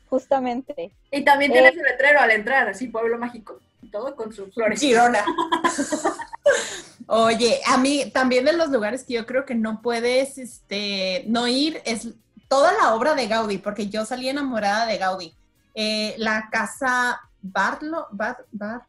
Justamente. 0.10 0.92
Y 1.12 1.24
también 1.24 1.52
Eh. 1.52 1.54
tienes 1.54 1.76
el 1.78 1.84
letrero 1.84 2.20
al 2.20 2.32
entrar, 2.32 2.68
así, 2.68 2.88
pueblo 2.88 3.18
mágico, 3.20 3.60
todo 3.92 4.16
con 4.16 4.34
sus 4.34 4.52
flores. 4.54 4.80
Girona. 4.80 5.24
Oye, 7.08 7.60
a 7.66 7.78
mí 7.78 8.10
también 8.12 8.46
de 8.46 8.54
los 8.54 8.70
lugares 8.70 9.04
que 9.04 9.14
yo 9.14 9.26
creo 9.26 9.46
que 9.46 9.56
no 9.56 9.82
puedes 9.82 10.38
este, 10.38 11.24
no 11.28 11.48
ir 11.48 11.82
es 11.86 12.10
toda 12.50 12.74
la 12.74 12.94
obra 12.96 13.16
de 13.16 13.28
Gaudí, 13.28 13.58
porque 13.60 13.88
yo 13.88 14.04
salí 14.06 14.28
enamorada 14.28 14.86
de 14.86 14.98
Gaudí. 14.98 15.34
Eh, 15.76 16.16
la 16.18 16.50
casa 16.52 17.22
Barlo, 17.42 18.08
Bar, 18.12 18.46
Bar- 18.52 18.86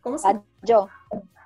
¿cómo 0.00 0.18
se 0.18 0.26
llama? 0.28 0.42
Yo, 0.62 0.88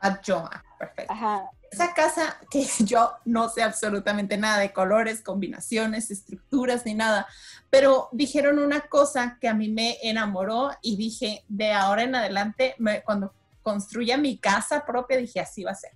Adjoa, 0.00 0.64
perfecto. 0.78 1.12
ajá. 1.12 1.50
Esa 1.70 1.92
casa 1.94 2.36
que 2.50 2.64
yo 2.80 3.12
no 3.24 3.48
sé 3.48 3.62
absolutamente 3.62 4.36
nada 4.38 4.58
de 4.58 4.72
colores, 4.72 5.22
combinaciones, 5.22 6.10
estructuras 6.10 6.84
ni 6.86 6.94
nada, 6.94 7.26
pero 7.68 8.08
dijeron 8.12 8.58
una 8.58 8.80
cosa 8.80 9.36
que 9.40 9.48
a 9.48 9.54
mí 9.54 9.68
me 9.68 9.98
enamoró 10.02 10.70
y 10.82 10.96
dije, 10.96 11.44
de 11.48 11.72
ahora 11.72 12.02
en 12.04 12.14
adelante, 12.14 12.74
me- 12.78 13.02
cuando 13.02 13.34
construya 13.62 14.16
mi 14.16 14.38
casa 14.38 14.84
propia, 14.86 15.18
dije, 15.18 15.38
así 15.40 15.62
va 15.62 15.72
a 15.72 15.74
ser. 15.76 15.92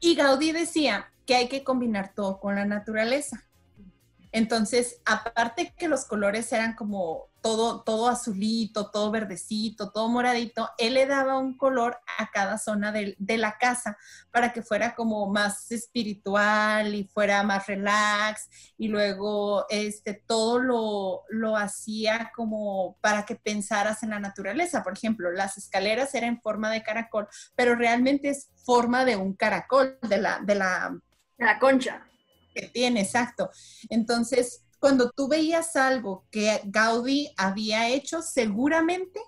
Y 0.00 0.14
Gaudí 0.16 0.52
decía 0.52 1.10
que 1.26 1.36
hay 1.36 1.48
que 1.48 1.62
combinar 1.62 2.12
todo 2.14 2.38
con 2.40 2.54
la 2.56 2.64
naturaleza. 2.64 3.44
Entonces, 4.34 5.00
aparte 5.04 5.72
que 5.78 5.86
los 5.86 6.06
colores 6.06 6.52
eran 6.52 6.74
como 6.74 7.28
todo, 7.40 7.82
todo 7.82 8.08
azulito, 8.08 8.90
todo 8.90 9.12
verdecito, 9.12 9.92
todo 9.92 10.08
moradito, 10.08 10.70
él 10.76 10.94
le 10.94 11.06
daba 11.06 11.38
un 11.38 11.56
color 11.56 12.00
a 12.18 12.32
cada 12.32 12.58
zona 12.58 12.90
de, 12.90 13.14
la 13.38 13.58
casa 13.58 13.96
para 14.32 14.52
que 14.52 14.62
fuera 14.62 14.96
como 14.96 15.28
más 15.28 15.70
espiritual 15.70 16.96
y 16.96 17.04
fuera 17.04 17.44
más 17.44 17.68
relax 17.68 18.48
y 18.76 18.88
luego 18.88 19.66
este, 19.68 20.14
todo 20.14 20.58
lo, 20.58 21.22
lo 21.28 21.56
hacía 21.56 22.32
como 22.34 22.96
para 23.00 23.24
que 23.24 23.36
pensaras 23.36 24.02
en 24.02 24.10
la 24.10 24.18
naturaleza. 24.18 24.82
Por 24.82 24.94
ejemplo, 24.94 25.30
las 25.30 25.58
escaleras 25.58 26.12
eran 26.16 26.30
en 26.30 26.40
forma 26.40 26.72
de 26.72 26.82
caracol, 26.82 27.28
pero 27.54 27.76
realmente 27.76 28.30
es 28.30 28.48
forma 28.64 29.04
de 29.04 29.14
un 29.14 29.34
caracol, 29.34 29.96
de 30.02 30.18
la, 30.18 30.40
de 30.40 30.56
la 30.56 30.98
De 31.38 31.44
la 31.44 31.60
concha. 31.60 32.04
Que 32.54 32.68
tiene, 32.68 33.02
exacto. 33.02 33.50
Entonces, 33.88 34.64
cuando 34.78 35.10
tú 35.10 35.28
veías 35.28 35.76
algo 35.76 36.26
que 36.30 36.60
Gaudí 36.64 37.32
había 37.36 37.88
hecho, 37.88 38.22
seguramente 38.22 39.20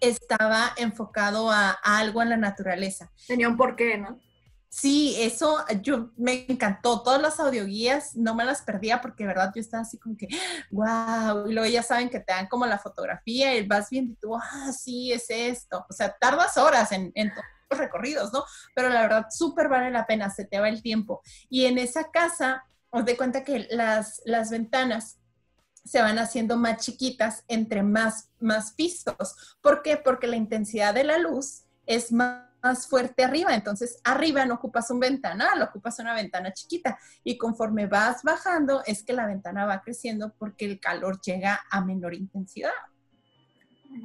estaba 0.00 0.72
enfocado 0.76 1.50
a, 1.50 1.70
a 1.70 1.98
algo 1.98 2.22
en 2.22 2.30
la 2.30 2.36
naturaleza. 2.36 3.10
Tenía 3.26 3.48
un 3.48 3.56
porqué, 3.56 3.98
¿no? 3.98 4.20
Sí, 4.76 5.14
eso 5.18 5.64
yo 5.82 6.10
me 6.16 6.46
encantó. 6.48 7.00
Todas 7.00 7.22
las 7.22 7.38
audioguías 7.38 8.16
no 8.16 8.34
me 8.34 8.44
las 8.44 8.62
perdía 8.62 9.00
porque, 9.00 9.22
de 9.22 9.28
verdad, 9.28 9.52
yo 9.54 9.60
estaba 9.60 9.82
así 9.82 9.98
como 9.98 10.16
que, 10.16 10.26
wow. 10.72 11.48
Y 11.48 11.52
luego 11.52 11.68
ya 11.68 11.84
saben 11.84 12.10
que 12.10 12.18
te 12.18 12.32
dan 12.32 12.48
como 12.48 12.66
la 12.66 12.80
fotografía 12.80 13.56
y 13.56 13.64
vas 13.64 13.88
viendo 13.88 14.14
y 14.14 14.16
tú, 14.16 14.34
ah, 14.34 14.72
sí, 14.72 15.12
es 15.12 15.26
esto. 15.28 15.86
O 15.88 15.92
sea, 15.92 16.16
tardas 16.18 16.56
horas 16.56 16.90
en, 16.90 17.12
en 17.14 17.32
recorridos, 17.78 18.32
¿no? 18.32 18.44
Pero 18.74 18.88
la 18.88 19.02
verdad, 19.02 19.26
súper 19.30 19.68
vale 19.68 19.90
la 19.90 20.06
pena, 20.06 20.30
se 20.30 20.44
te 20.44 20.60
va 20.60 20.68
el 20.68 20.82
tiempo. 20.82 21.22
Y 21.48 21.66
en 21.66 21.78
esa 21.78 22.10
casa, 22.10 22.64
os 22.90 23.04
de 23.04 23.16
cuenta 23.16 23.44
que 23.44 23.66
las, 23.70 24.22
las 24.24 24.50
ventanas 24.50 25.18
se 25.84 26.00
van 26.00 26.18
haciendo 26.18 26.56
más 26.56 26.78
chiquitas 26.78 27.44
entre 27.48 27.82
más, 27.82 28.30
más 28.40 28.72
pisos. 28.72 29.56
¿Por 29.60 29.82
qué? 29.82 29.96
Porque 29.96 30.26
la 30.26 30.36
intensidad 30.36 30.94
de 30.94 31.04
la 31.04 31.18
luz 31.18 31.64
es 31.86 32.10
más 32.12 32.44
más 32.64 32.86
fuerte 32.88 33.22
arriba. 33.22 33.54
Entonces, 33.54 34.00
arriba 34.04 34.44
no 34.46 34.54
ocupas 34.54 34.90
un 34.90 34.98
ventanal, 34.98 35.62
ocupas 35.62 35.98
una 35.98 36.14
ventana 36.14 36.52
chiquita. 36.52 36.98
Y 37.22 37.36
conforme 37.36 37.86
vas 37.86 38.22
bajando, 38.22 38.82
es 38.86 39.04
que 39.04 39.12
la 39.12 39.26
ventana 39.26 39.66
va 39.66 39.82
creciendo 39.82 40.34
porque 40.38 40.64
el 40.64 40.80
calor 40.80 41.20
llega 41.20 41.60
a 41.70 41.84
menor 41.84 42.14
intensidad. 42.14 42.72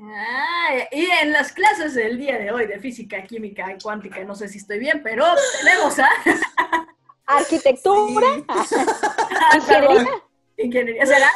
Ah, 0.01 0.75
y 0.91 1.05
en 1.23 1.31
las 1.31 1.51
clases 1.51 1.95
del 1.95 2.17
día 2.17 2.37
de 2.37 2.51
hoy 2.51 2.67
de 2.67 2.79
física, 2.79 3.23
química 3.23 3.73
y 3.73 3.81
cuántica, 3.81 4.23
no 4.23 4.35
sé 4.35 4.47
si 4.47 4.59
estoy 4.59 4.79
bien, 4.79 5.01
pero 5.03 5.25
tenemos 5.63 5.97
a... 5.99 6.09
Arquitectura. 7.25 8.27
Ah, 9.51 9.57
perdón. 9.65 10.05
Ingeniería, 10.57 11.05
¿será? 11.07 11.29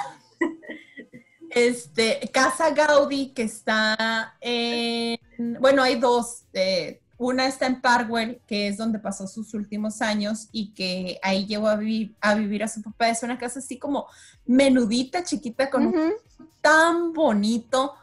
Este, 1.50 2.30
Casa 2.32 2.70
Gaudí, 2.72 3.32
que 3.34 3.44
está 3.44 4.36
en, 4.42 5.18
bueno, 5.60 5.82
hay 5.82 6.00
dos, 6.00 6.44
eh, 6.54 7.02
una 7.18 7.48
está 7.48 7.66
en 7.66 7.82
Parkwell, 7.82 8.42
que 8.46 8.68
es 8.68 8.78
donde 8.78 9.00
pasó 9.00 9.28
sus 9.28 9.54
últimos 9.54 10.02
años 10.02 10.50
y 10.52 10.74
que 10.74 11.20
ahí 11.24 11.48
a, 11.56 11.76
vivir 11.76 12.16
a 12.22 12.36
vivir 12.36 12.64
a 12.64 12.68
su 12.68 12.82
papá. 12.82 13.10
Es 13.10 13.24
una 13.24 13.38
casa 13.38 13.60
así 13.60 13.80
como 13.80 14.08
menudita, 14.46 15.24
chiquita, 15.24 15.70
con 15.70 15.88
un 15.88 16.14
tan 16.62 17.14
bonito. 17.14 17.96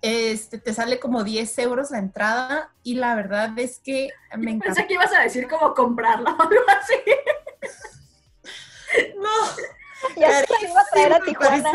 Este, 0.00 0.58
te 0.58 0.72
sale 0.72 1.00
como 1.00 1.24
10 1.24 1.58
euros 1.58 1.90
la 1.90 1.98
entrada 1.98 2.70
y 2.84 2.94
la 2.94 3.16
verdad 3.16 3.58
es 3.58 3.80
que 3.80 4.10
me 4.36 4.52
encanta. 4.52 4.74
Pensé 4.74 4.86
que 4.86 4.94
ibas 4.94 5.12
a 5.12 5.22
decir 5.22 5.48
cómo 5.48 5.74
comprarla 5.74 6.30
o 6.38 6.42
algo 6.42 6.64
así. 6.80 6.94
No. 9.16 9.28
Ya 10.16 10.44
se 10.46 10.66
iba 10.66 10.80
a 10.80 10.84
traer 10.92 11.12
a 11.12 11.20
Tijuana. 11.20 11.72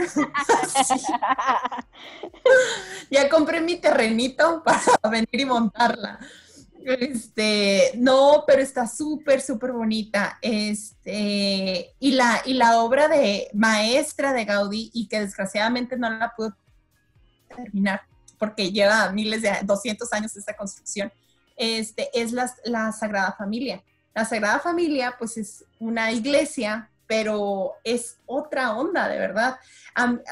ya 3.12 3.30
compré 3.30 3.60
mi 3.60 3.76
terrenito 3.76 4.64
para 4.64 4.80
venir 5.12 5.28
y 5.32 5.46
montarla. 5.46 6.20
Este, 6.86 7.92
no, 7.96 8.44
pero 8.46 8.62
está 8.62 8.88
súper, 8.88 9.42
súper 9.42 9.72
bonita. 9.72 10.38
Este, 10.42 11.96
y 12.00 12.12
la, 12.12 12.42
y 12.46 12.54
la 12.54 12.80
obra 12.80 13.08
de 13.08 13.50
maestra 13.54 14.34
de 14.34 14.46
Gaudí, 14.46 14.92
y 14.94 15.08
que 15.08 15.20
desgraciadamente 15.20 15.98
no 15.98 16.10
la 16.10 16.34
pudo 16.36 16.56
terminar, 17.56 18.02
porque 18.44 18.74
lleva 18.74 19.10
miles 19.14 19.42
de 19.42 19.54
200 19.64 20.12
años 20.12 20.36
esta 20.36 20.54
construcción, 20.54 21.10
este, 21.56 22.10
es 22.14 22.34
la, 22.34 22.54
la 22.66 22.92
Sagrada 22.92 23.32
Familia. 23.38 23.82
La 24.14 24.26
Sagrada 24.26 24.60
Familia, 24.60 25.16
pues 25.18 25.38
es 25.38 25.64
una 25.80 26.12
iglesia, 26.12 26.90
pero 27.08 27.72
es 27.86 28.18
otra 28.26 28.76
onda, 28.76 29.08
de 29.08 29.18
verdad. 29.18 29.58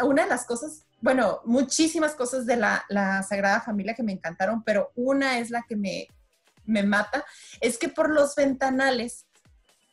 Una 0.04 0.24
de 0.24 0.30
las 0.30 0.46
cosas, 0.46 0.84
bueno, 1.00 1.40
muchísimas 1.46 2.14
cosas 2.16 2.46
de 2.46 2.58
la, 2.58 2.84
la 2.90 3.24
Sagrada 3.24 3.62
Familia 3.62 3.94
que 3.94 4.04
me 4.04 4.12
encantaron, 4.12 4.62
pero 4.62 4.92
una 4.98 5.40
es 5.40 5.50
la 5.50 5.62
que 5.62 5.78
me, 5.78 6.10
me 6.66 6.84
mata, 6.84 7.24
es 7.62 7.78
que 7.78 7.88
por 7.88 8.10
los 8.10 8.36
ventanales 8.36 9.26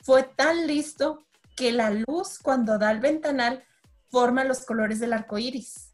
fue 0.03 0.25
tan 0.25 0.66
listo 0.66 1.25
que 1.55 1.71
la 1.71 1.91
luz 1.91 2.41
cuando 2.43 2.79
da 2.79 2.91
el 2.91 2.99
ventanal 2.99 3.62
forma 4.11 4.43
los 4.43 4.64
colores 4.64 4.99
del 4.99 5.12
arco 5.12 5.39
iris. 5.39 5.88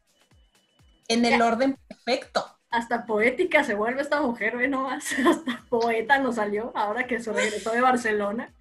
En 1.07 1.25
el 1.25 1.41
orden 1.41 1.77
perfecto. 1.87 2.45
Hasta 2.69 3.05
poética 3.05 3.63
se 3.63 3.73
vuelve 3.73 4.01
esta 4.01 4.21
mujer, 4.21 4.57
ve 4.57 4.67
nomás. 4.67 5.05
Hasta 5.25 5.63
poeta 5.69 6.19
nos 6.19 6.35
salió 6.35 6.71
ahora 6.75 7.07
que 7.07 7.19
se 7.19 7.31
regresó 7.31 7.71
de 7.71 7.81
Barcelona. 7.81 8.53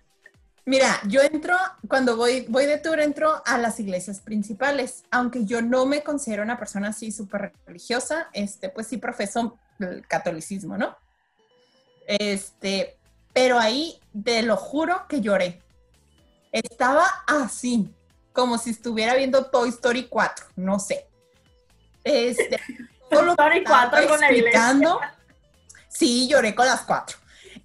Mira, 0.67 0.99
yo 1.09 1.21
entro, 1.21 1.55
cuando 1.89 2.17
voy, 2.17 2.47
voy 2.49 2.65
de 2.65 2.79
tour, 2.79 2.99
entro 2.99 3.43
a 3.45 3.59
las 3.59 3.79
iglesias 3.81 4.21
principales, 4.21 5.05
aunque 5.11 5.45
yo 5.45 5.61
no 5.61 5.85
me 5.85 6.03
considero 6.03 6.43
una 6.43 6.59
persona 6.59 6.89
así 6.89 7.13
súper 7.13 7.53
religiosa, 7.67 8.29
este, 8.33 8.71
pues 8.71 8.87
sí 8.87 8.97
profeso 8.97 9.59
el 9.79 10.07
catolicismo, 10.07 10.79
¿no? 10.79 10.97
Este, 12.07 12.97
pero 13.35 13.59
ahí, 13.59 14.01
te 14.25 14.43
lo 14.43 14.57
juro 14.57 15.07
que 15.07 15.21
lloré. 15.21 15.61
Estaba 16.51 17.05
así, 17.27 17.93
como 18.33 18.57
si 18.57 18.71
estuviera 18.71 19.15
viendo 19.17 19.47
Toy 19.47 19.69
Story 19.69 20.07
4, 20.09 20.47
no 20.57 20.79
sé. 20.79 21.09
Este, 22.05 22.61
solo 23.11 23.35
4 23.37 24.09
con 24.09 24.21
la 24.21 24.29
explicando. 24.29 25.01
Sí, 25.89 26.29
lloré 26.29 26.55
con 26.55 26.67
las 26.67 26.83
cuatro. 26.83 27.17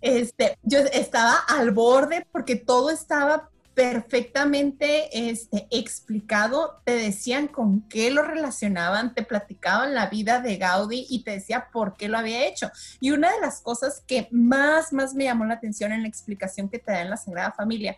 Este, 0.02 0.58
yo 0.64 0.80
estaba 0.80 1.36
al 1.48 1.72
borde 1.72 2.26
porque 2.32 2.56
todo 2.56 2.90
estaba 2.90 3.50
perfectamente 3.74 5.30
este, 5.30 5.68
explicado, 5.72 6.82
te 6.84 6.96
decían 6.96 7.48
con 7.48 7.88
qué 7.88 8.12
lo 8.12 8.24
relacionaban, 8.24 9.14
te 9.14 9.24
platicaban 9.24 9.96
la 9.96 10.08
vida 10.08 10.42
de 10.42 10.58
Gaudí 10.58 11.08
y 11.10 11.24
te 11.24 11.32
decía 11.32 11.70
por 11.72 11.96
qué 11.96 12.10
lo 12.10 12.18
había 12.18 12.46
hecho. 12.46 12.70
Y 13.00 13.12
una 13.12 13.32
de 13.32 13.40
las 13.40 13.62
cosas 13.62 14.04
que 14.06 14.28
más, 14.32 14.92
más 14.92 15.14
me 15.14 15.24
llamó 15.24 15.46
la 15.46 15.56
atención 15.56 15.92
en 15.92 16.02
la 16.02 16.10
explicación 16.10 16.70
que 16.70 16.80
te 16.80 16.92
da 16.92 17.02
en 17.02 17.10
la 17.10 17.18
Sagrada 17.18 17.54
Familia 17.54 17.98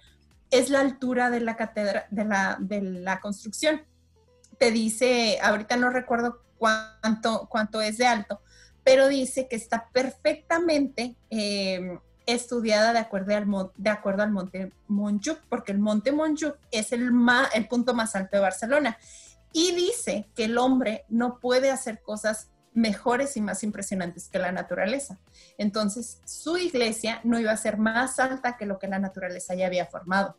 es 0.52 0.70
la 0.70 0.82
altura 0.82 1.30
de 1.30 1.40
la 1.40 1.56
catedral, 1.56 2.06
de 2.12 2.26
la, 2.26 2.58
de 2.60 2.82
la 2.82 3.20
construcción. 3.20 3.82
Te 4.62 4.70
dice, 4.70 5.40
ahorita 5.42 5.76
no 5.76 5.90
recuerdo 5.90 6.44
cuánto, 6.60 7.48
cuánto 7.50 7.82
es 7.82 7.98
de 7.98 8.06
alto, 8.06 8.44
pero 8.84 9.08
dice 9.08 9.48
que 9.48 9.56
está 9.56 9.90
perfectamente 9.92 11.16
eh, 11.32 11.98
estudiada 12.28 12.94
de 12.94 13.00
acuerdo, 13.00 13.36
al, 13.36 13.72
de 13.76 13.90
acuerdo 13.90 14.22
al 14.22 14.30
monte 14.30 14.72
Montjuic, 14.88 15.40
porque 15.50 15.72
el 15.72 15.80
monte 15.80 16.12
Montjuic 16.12 16.60
es 16.70 16.92
el, 16.92 17.10
el 17.56 17.68
punto 17.68 17.96
más 17.96 18.16
alto 18.16 18.38
de 18.38 18.44
Barcelona. 18.44 19.00
Y 19.52 19.74
dice 19.74 20.30
que 20.36 20.44
el 20.44 20.60
hombre 20.60 21.06
no 21.10 21.40
puede 21.40 21.72
hacer 21.72 22.04
cosas 22.04 22.52
mejores 22.76 23.38
y 23.38 23.42
más 23.42 23.64
impresionantes 23.64 24.28
que 24.28 24.38
la 24.38 24.52
naturaleza. 24.52 25.18
Entonces, 25.58 26.20
su 26.24 26.60
iglesia 26.60 27.20
no 27.24 27.40
iba 27.40 27.52
a 27.52 27.58
ser 27.58 27.80
más 27.80 28.20
alta 28.20 28.58
que 28.58 28.68
lo 28.68 28.78
que 28.78 28.88
la 28.88 29.00
naturaleza 29.00 29.56
ya 29.56 29.66
había 29.66 29.88
formado. 29.88 30.38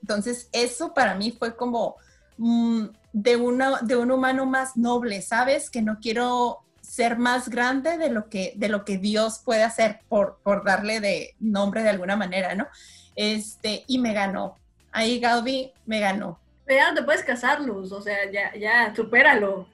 Entonces, 0.00 0.48
eso 0.52 0.94
para 0.94 1.16
mí 1.16 1.32
fue 1.36 1.56
como 1.56 1.96
mm, 2.38 2.84
de, 3.16 3.36
una, 3.36 3.80
de 3.80 3.96
un 3.96 4.10
humano 4.10 4.44
más 4.44 4.76
noble, 4.76 5.22
¿sabes? 5.22 5.70
Que 5.70 5.80
no 5.80 6.00
quiero 6.00 6.62
ser 6.82 7.16
más 7.16 7.48
grande 7.48 7.96
de 7.96 8.10
lo 8.10 8.28
que, 8.28 8.52
de 8.56 8.68
lo 8.68 8.84
que 8.84 8.98
Dios 8.98 9.40
puede 9.42 9.62
hacer, 9.62 10.00
por, 10.10 10.38
por 10.42 10.66
darle 10.66 11.00
de 11.00 11.34
nombre 11.40 11.82
de 11.82 11.88
alguna 11.88 12.14
manera, 12.14 12.54
¿no? 12.54 12.68
Este, 13.14 13.84
y 13.86 13.98
me 13.98 14.12
ganó. 14.12 14.58
Ahí 14.92 15.18
Gaudí 15.18 15.72
me 15.86 15.98
ganó. 15.98 16.38
Pero 16.66 16.80
ya 16.80 16.90
no 16.90 16.96
te 16.96 17.04
puedes 17.04 17.24
casar, 17.24 17.62
Luz, 17.62 17.90
o 17.90 18.02
sea, 18.02 18.30
ya, 18.30 18.54
ya, 18.54 18.94
supéralo. 18.94 19.66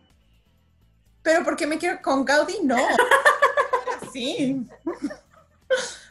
Pero 1.24 1.42
¿por 1.42 1.56
qué 1.56 1.66
me 1.66 1.78
quiero 1.78 2.00
con 2.00 2.24
Gaudí? 2.24 2.58
No. 2.62 2.76
Sí. 4.12 4.66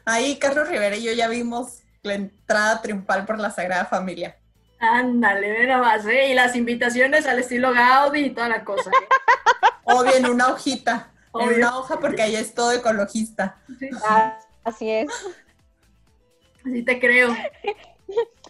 Ahí 0.05 0.39
Carlos 0.39 0.67
Rivera 0.67 0.95
y 0.95 1.03
yo 1.03 1.11
ya 1.11 1.27
vimos 1.27 1.83
la 2.01 2.15
entrada 2.15 2.81
triunfal 2.81 3.25
por 3.25 3.37
la 3.37 3.51
Sagrada 3.51 3.85
Familia. 3.85 4.40
Ándale, 4.81 5.51
ve 5.51 5.67
nomás, 5.67 6.05
¿eh? 6.07 6.29
Y 6.29 6.33
las 6.33 6.55
invitaciones 6.55 7.27
al 7.27 7.37
estilo 7.39 7.71
Gaudi 7.71 8.25
y 8.25 8.29
toda 8.31 8.49
la 8.49 8.63
cosa. 8.65 8.89
¿eh? 8.89 9.07
Obvio, 9.83 10.15
en 10.15 10.25
una 10.27 10.47
hojita. 10.47 11.11
En 11.35 11.41
Obvio. 11.47 11.57
una 11.57 11.77
hoja 11.77 11.99
porque 11.99 12.23
ahí 12.23 12.35
es 12.35 12.53
todo 12.55 12.71
ecologista. 12.71 13.57
Sí, 13.79 13.89
Ah, 14.07 14.37
así 14.63 14.89
es. 14.89 15.07
sí 16.63 16.83
te 16.83 16.99
creo. 16.99 17.35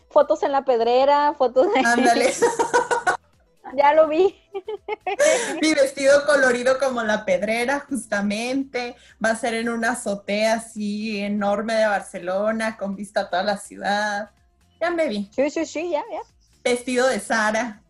Fotos 0.10 0.42
en 0.44 0.54
la 0.54 0.64
pedrera, 0.64 1.34
fotos 1.38 1.68
de... 1.74 1.80
Ándale. 1.82 2.34
ya 3.76 3.94
lo 3.94 4.08
vi. 4.08 4.36
Mi 5.62 5.74
vestido 5.74 6.26
colorido 6.26 6.80
como 6.80 7.04
la 7.04 7.26
pedrera, 7.26 7.82
justamente. 7.82 8.96
Va 9.24 9.32
a 9.32 9.36
ser 9.36 9.54
en 9.56 9.68
una 9.70 9.92
azotea 9.92 10.54
así 10.56 11.20
enorme 11.20 11.76
de 11.76 11.88
Barcelona, 11.88 12.78
con 12.78 12.96
vista 12.96 13.22
a 13.22 13.30
toda 13.30 13.44
la 13.44 13.58
ciudad. 13.58 14.32
Ya 14.82 14.90
me 14.90 15.08
vi. 15.08 15.30
Sí, 15.32 15.50
sí, 15.52 15.66
sí, 15.66 15.92
ya, 15.92 16.04
ya. 16.12 16.22
Vestido 16.64 17.08
de 17.08 17.20
Sara. 17.20 17.82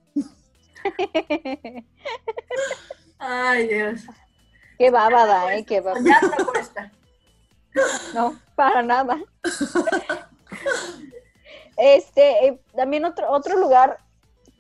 Ay, 3.18 3.68
Dios. 3.68 4.02
Qué 4.78 4.92
bábada, 4.92 5.56
¿eh? 5.56 5.64
Qué 5.66 5.80
bábada. 5.80 6.04
Ya 6.04 6.20
te 6.20 6.44
cuesta. 6.46 6.92
No, 8.14 8.38
para 8.56 8.84
nada. 8.84 9.18
Este, 11.78 12.46
eh, 12.48 12.62
también 12.76 13.06
otro, 13.06 13.32
otro 13.32 13.58
lugar 13.58 14.00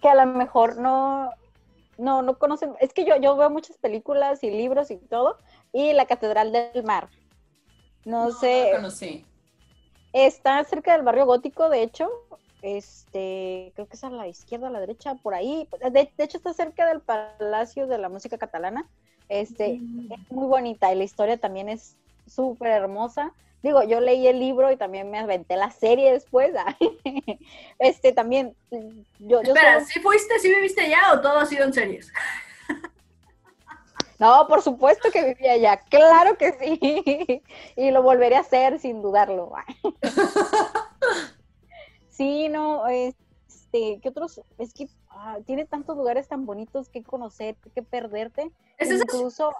que 0.01 0.07
a 0.09 0.15
lo 0.15 0.25
mejor 0.25 0.77
no, 0.77 1.29
no, 1.97 2.21
no 2.21 2.39
conocen. 2.39 2.73
Es 2.79 2.93
que 2.93 3.03
yo, 3.05 3.17
yo 3.17 3.35
veo 3.35 3.49
muchas 3.49 3.77
películas 3.77 4.43
y 4.43 4.49
libros 4.49 4.89
y 4.89 4.97
todo, 4.97 5.37
y 5.73 5.91
la 5.93 6.05
Catedral 6.05 6.51
del 6.51 6.83
Mar. 6.83 7.09
No, 8.05 8.27
No, 8.27 8.31
sé, 8.31 8.61
no 8.61 8.69
lo 8.69 8.75
conocí. 8.77 9.25
Está 10.13 10.63
cerca 10.63 10.93
del 10.93 11.03
barrio 11.03 11.25
gótico, 11.25 11.69
de 11.69 11.83
hecho. 11.83 12.09
Este, 12.61 13.71
creo 13.75 13.87
que 13.87 13.95
es 13.97 14.03
a 14.03 14.09
la 14.09 14.27
izquierda, 14.27 14.67
a 14.67 14.71
la 14.71 14.79
derecha, 14.79 15.15
por 15.15 15.33
ahí. 15.33 15.67
De, 15.91 16.13
de 16.15 16.23
hecho, 16.23 16.37
está 16.37 16.53
cerca 16.53 16.85
del 16.87 17.01
Palacio 17.01 17.87
de 17.87 17.97
la 17.97 18.09
Música 18.09 18.37
Catalana. 18.37 18.87
Este, 19.29 19.81
es 20.09 20.31
muy 20.31 20.47
bonita 20.47 20.91
y 20.93 20.95
la 20.97 21.03
historia 21.03 21.37
también 21.37 21.69
es 21.69 21.97
súper 22.27 22.71
hermosa. 22.71 23.33
Digo, 23.63 23.83
yo 23.83 23.99
leí 23.99 24.27
el 24.27 24.39
libro 24.39 24.71
y 24.71 24.77
también 24.77 25.09
me 25.11 25.19
aventé 25.19 25.55
la 25.55 25.71
serie 25.71 26.11
después. 26.13 26.51
Este, 27.79 28.11
también, 28.11 28.55
yo, 29.19 29.41
yo 29.41 29.53
Espera, 29.53 29.73
solo- 29.75 29.85
¿sí 29.85 29.99
fuiste, 29.99 30.39
sí 30.39 30.49
viviste 30.53 30.81
allá 30.81 31.13
o 31.13 31.21
todo 31.21 31.39
ha 31.39 31.45
sido 31.45 31.65
en 31.65 31.73
series? 31.73 32.11
No, 34.21 34.47
por 34.47 34.61
supuesto 34.61 35.09
que 35.11 35.33
vivía 35.33 35.53
allá, 35.53 35.81
claro 35.89 36.37
que 36.37 36.53
sí. 36.53 37.41
Y 37.75 37.89
lo 37.89 38.03
volveré 38.03 38.35
a 38.35 38.41
hacer 38.41 38.79
sin 38.79 39.01
dudarlo. 39.01 39.51
Sí, 42.09 42.49
no, 42.49 42.87
este, 42.87 43.99
¿qué 43.99 44.09
otros? 44.09 44.41
Es 44.59 44.73
que 44.73 44.87
ah, 45.09 45.39
tiene 45.47 45.65
tantos 45.65 45.97
lugares 45.97 46.27
tan 46.27 46.45
bonitos 46.45 46.87
que 46.87 47.01
conocer, 47.01 47.55
que 47.73 47.81
perderte. 47.81 48.51
Es 48.77 48.91
Incluso, 48.91 49.55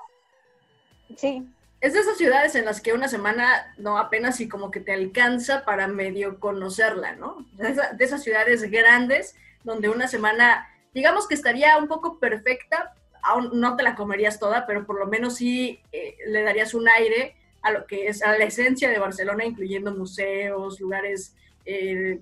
sí, 1.16 1.52
es 1.80 1.94
de 1.94 2.00
esas 2.02 2.18
ciudades 2.18 2.54
en 2.54 2.66
las 2.66 2.82
que 2.82 2.94
una 2.94 3.08
semana, 3.08 3.74
no 3.78 3.98
apenas 3.98 4.40
y 4.42 4.48
como 4.48 4.70
que 4.70 4.80
te 4.80 4.94
alcanza 4.94 5.66
para 5.66 5.88
medio 5.88 6.40
conocerla, 6.40 7.16
¿no? 7.16 7.48
De 7.54 8.06
esas 8.06 8.22
ciudades 8.22 8.70
grandes 8.70 9.36
donde 9.64 9.90
una 9.90 10.08
semana, 10.08 10.70
digamos 10.94 11.28
que 11.28 11.34
estaría 11.34 11.76
un 11.78 11.88
poco 11.88 12.20
perfecta, 12.20 12.94
aún 13.24 13.52
no 13.54 13.76
te 13.76 13.84
la 13.84 13.96
comerías 13.96 14.40
toda, 14.40 14.66
pero 14.66 14.86
por 14.86 15.00
lo 15.00 15.08
menos 15.08 15.36
sí 15.36 15.80
eh, 15.92 16.18
le 16.28 16.44
darías 16.44 16.74
un 16.74 16.88
aire 16.90 17.36
a 17.62 17.72
lo 17.72 17.86
que 17.86 18.08
es 18.08 18.24
a 18.24 18.38
la 18.38 18.46
esencia 18.46 18.90
de 18.90 18.98
Barcelona, 19.00 19.46
incluyendo 19.46 19.94
museos, 19.94 20.80
lugares 20.80 21.36
eh, 21.64 22.20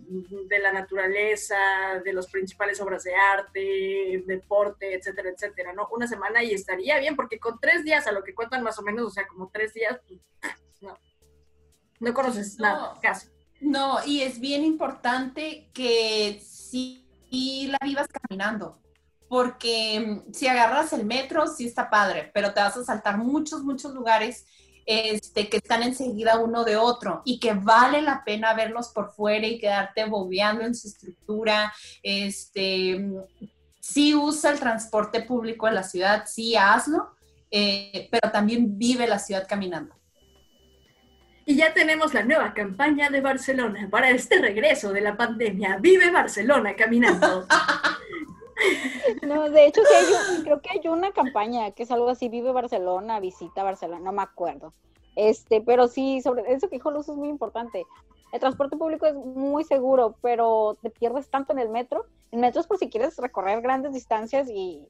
de 0.47 0.59
la 0.59 0.73
naturaleza, 0.73 1.55
de 2.03 2.11
las 2.11 2.27
principales 2.27 2.81
obras 2.81 3.03
de 3.05 3.15
arte, 3.15 4.23
deporte, 4.27 4.93
etcétera, 4.93 5.29
etcétera, 5.29 5.71
¿no? 5.71 5.87
Una 5.91 6.07
semana 6.07 6.43
y 6.43 6.51
estaría 6.53 6.99
bien, 6.99 7.15
porque 7.15 7.39
con 7.39 7.57
tres 7.59 7.85
días, 7.85 8.05
a 8.07 8.11
lo 8.11 8.23
que 8.23 8.35
cuentan 8.35 8.63
más 8.63 8.77
o 8.79 8.81
menos, 8.81 9.05
o 9.05 9.09
sea, 9.09 9.25
como 9.27 9.49
tres 9.49 9.73
días, 9.73 9.97
pues, 10.07 10.19
no, 10.81 10.97
no 12.01 12.13
conoces 12.13 12.59
No. 12.59 12.65
nada, 12.65 12.99
casi. 13.01 13.29
No, 13.61 13.99
y 14.05 14.23
es 14.23 14.39
bien 14.41 14.63
importante 14.65 15.69
que 15.73 16.39
sí 16.41 17.05
y 17.29 17.67
la 17.67 17.77
vivas 17.81 18.07
caminando, 18.07 18.77
porque 19.29 19.99
mm, 19.99 20.33
si 20.33 20.47
agarras 20.47 20.91
el 20.91 21.05
metro, 21.05 21.47
sí 21.47 21.67
está 21.67 21.89
padre, 21.89 22.31
pero 22.33 22.53
te 22.53 22.59
vas 22.59 22.75
a 22.75 22.83
saltar 22.83 23.17
muchos, 23.19 23.63
muchos 23.63 23.93
lugares 23.93 24.45
este, 24.85 25.49
que 25.49 25.57
están 25.57 25.83
enseguida 25.83 26.39
uno 26.39 26.63
de 26.63 26.75
otro 26.75 27.21
y 27.23 27.39
que 27.39 27.53
vale 27.53 28.01
la 28.01 28.23
pena 28.25 28.55
verlos 28.55 28.89
por 28.89 29.13
fuera 29.13 29.45
y 29.45 29.59
quedarte 29.59 30.05
bobeando 30.05 30.63
en 30.65 30.73
su 30.73 30.87
estructura. 30.87 31.71
Este, 32.01 32.97
mm, 32.97 33.17
sí 33.79 34.15
usa 34.15 34.51
el 34.51 34.59
transporte 34.59 35.21
público 35.21 35.67
en 35.67 35.75
la 35.75 35.83
ciudad, 35.83 36.25
sí 36.25 36.55
hazlo, 36.55 37.11
eh, 37.51 38.09
pero 38.11 38.31
también 38.31 38.77
vive 38.77 39.07
la 39.07 39.19
ciudad 39.19 39.47
caminando. 39.47 39.95
Y 41.45 41.55
ya 41.55 41.73
tenemos 41.73 42.13
la 42.13 42.23
nueva 42.23 42.53
campaña 42.53 43.09
de 43.09 43.21
Barcelona 43.21 43.87
para 43.89 44.09
este 44.11 44.39
regreso 44.39 44.91
de 44.91 45.01
la 45.01 45.17
pandemia. 45.17 45.77
Vive 45.79 46.11
Barcelona 46.11 46.75
caminando. 46.75 47.47
no, 49.27 49.49
de 49.49 49.65
hecho 49.65 49.81
creo 50.43 50.61
que 50.61 50.69
hay 50.71 50.87
una 50.87 51.11
campaña 51.11 51.71
que 51.71 51.83
es 51.83 51.91
algo 51.91 52.09
así, 52.09 52.29
vive 52.29 52.51
Barcelona, 52.51 53.19
visita 53.19 53.63
Barcelona, 53.63 54.03
no 54.03 54.11
me 54.11 54.21
acuerdo. 54.21 54.73
Este, 55.15 55.61
pero 55.61 55.87
sí, 55.87 56.21
sobre 56.21 56.51
eso 56.53 56.69
que 56.69 56.77
dijo 56.77 56.91
Luz 56.91 57.09
es 57.09 57.15
muy 57.15 57.29
importante. 57.29 57.85
El 58.31 58.39
transporte 58.39 58.77
público 58.77 59.05
es 59.05 59.15
muy 59.15 59.63
seguro, 59.63 60.15
pero 60.21 60.77
te 60.81 60.89
pierdes 60.89 61.29
tanto 61.29 61.51
en 61.51 61.59
el 61.59 61.69
metro. 61.69 62.05
El 62.31 62.39
metro 62.39 62.61
es 62.61 62.67
por 62.67 62.77
si 62.77 62.89
quieres 62.89 63.17
recorrer 63.17 63.61
grandes 63.61 63.93
distancias 63.93 64.47
y, 64.49 64.87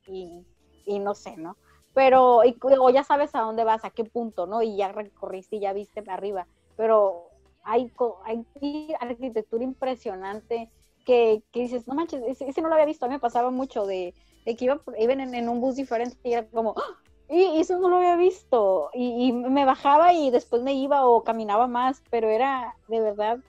y, 0.85 0.99
no 0.99 1.15
sé, 1.15 1.37
¿no? 1.37 1.55
Pero, 1.93 2.41
o 2.41 2.89
ya 2.89 3.03
sabes 3.03 3.33
a 3.33 3.39
dónde 3.41 3.63
vas, 3.63 3.85
a 3.85 3.91
qué 3.91 4.03
punto, 4.03 4.45
¿no? 4.45 4.61
Y 4.61 4.75
ya 4.75 4.91
recorriste 4.91 5.55
y 5.55 5.61
ya 5.61 5.73
viste 5.73 6.03
arriba. 6.07 6.47
Pero 6.75 7.29
hay, 7.63 7.91
hay 8.25 8.93
arquitectura 8.99 9.63
impresionante 9.63 10.69
que, 11.09 11.59
dices, 11.59 11.87
no 11.87 11.95
manches, 11.95 12.21
ese, 12.39 12.61
no 12.61 12.67
lo 12.67 12.75
había 12.75 12.85
visto. 12.85 13.05
A 13.05 13.09
mí 13.09 13.15
me 13.15 13.19
pasaba 13.19 13.49
mucho 13.49 13.85
de, 13.87 14.13
de 14.45 14.55
que 14.55 14.65
iba, 14.65 14.79
iban 14.99 15.33
en, 15.33 15.49
un 15.49 15.59
bus 15.59 15.75
diferente 15.75 16.15
y 16.23 16.33
era 16.33 16.45
como, 16.47 16.75
¡Ah! 16.77 16.99
y 17.29 17.59
eso 17.59 17.79
no 17.79 17.89
lo 17.89 17.97
había 17.97 18.15
visto. 18.15 18.91
Y, 18.93 19.31
me 19.31 19.65
bajaba 19.65 20.13
y 20.13 20.29
después 20.29 20.61
me 20.61 20.73
iba 20.73 21.07
o 21.07 21.23
caminaba 21.23 21.67
más, 21.67 22.03
pero 22.11 22.29
era 22.29 22.75
de 22.87 23.01
verdad 23.01 23.39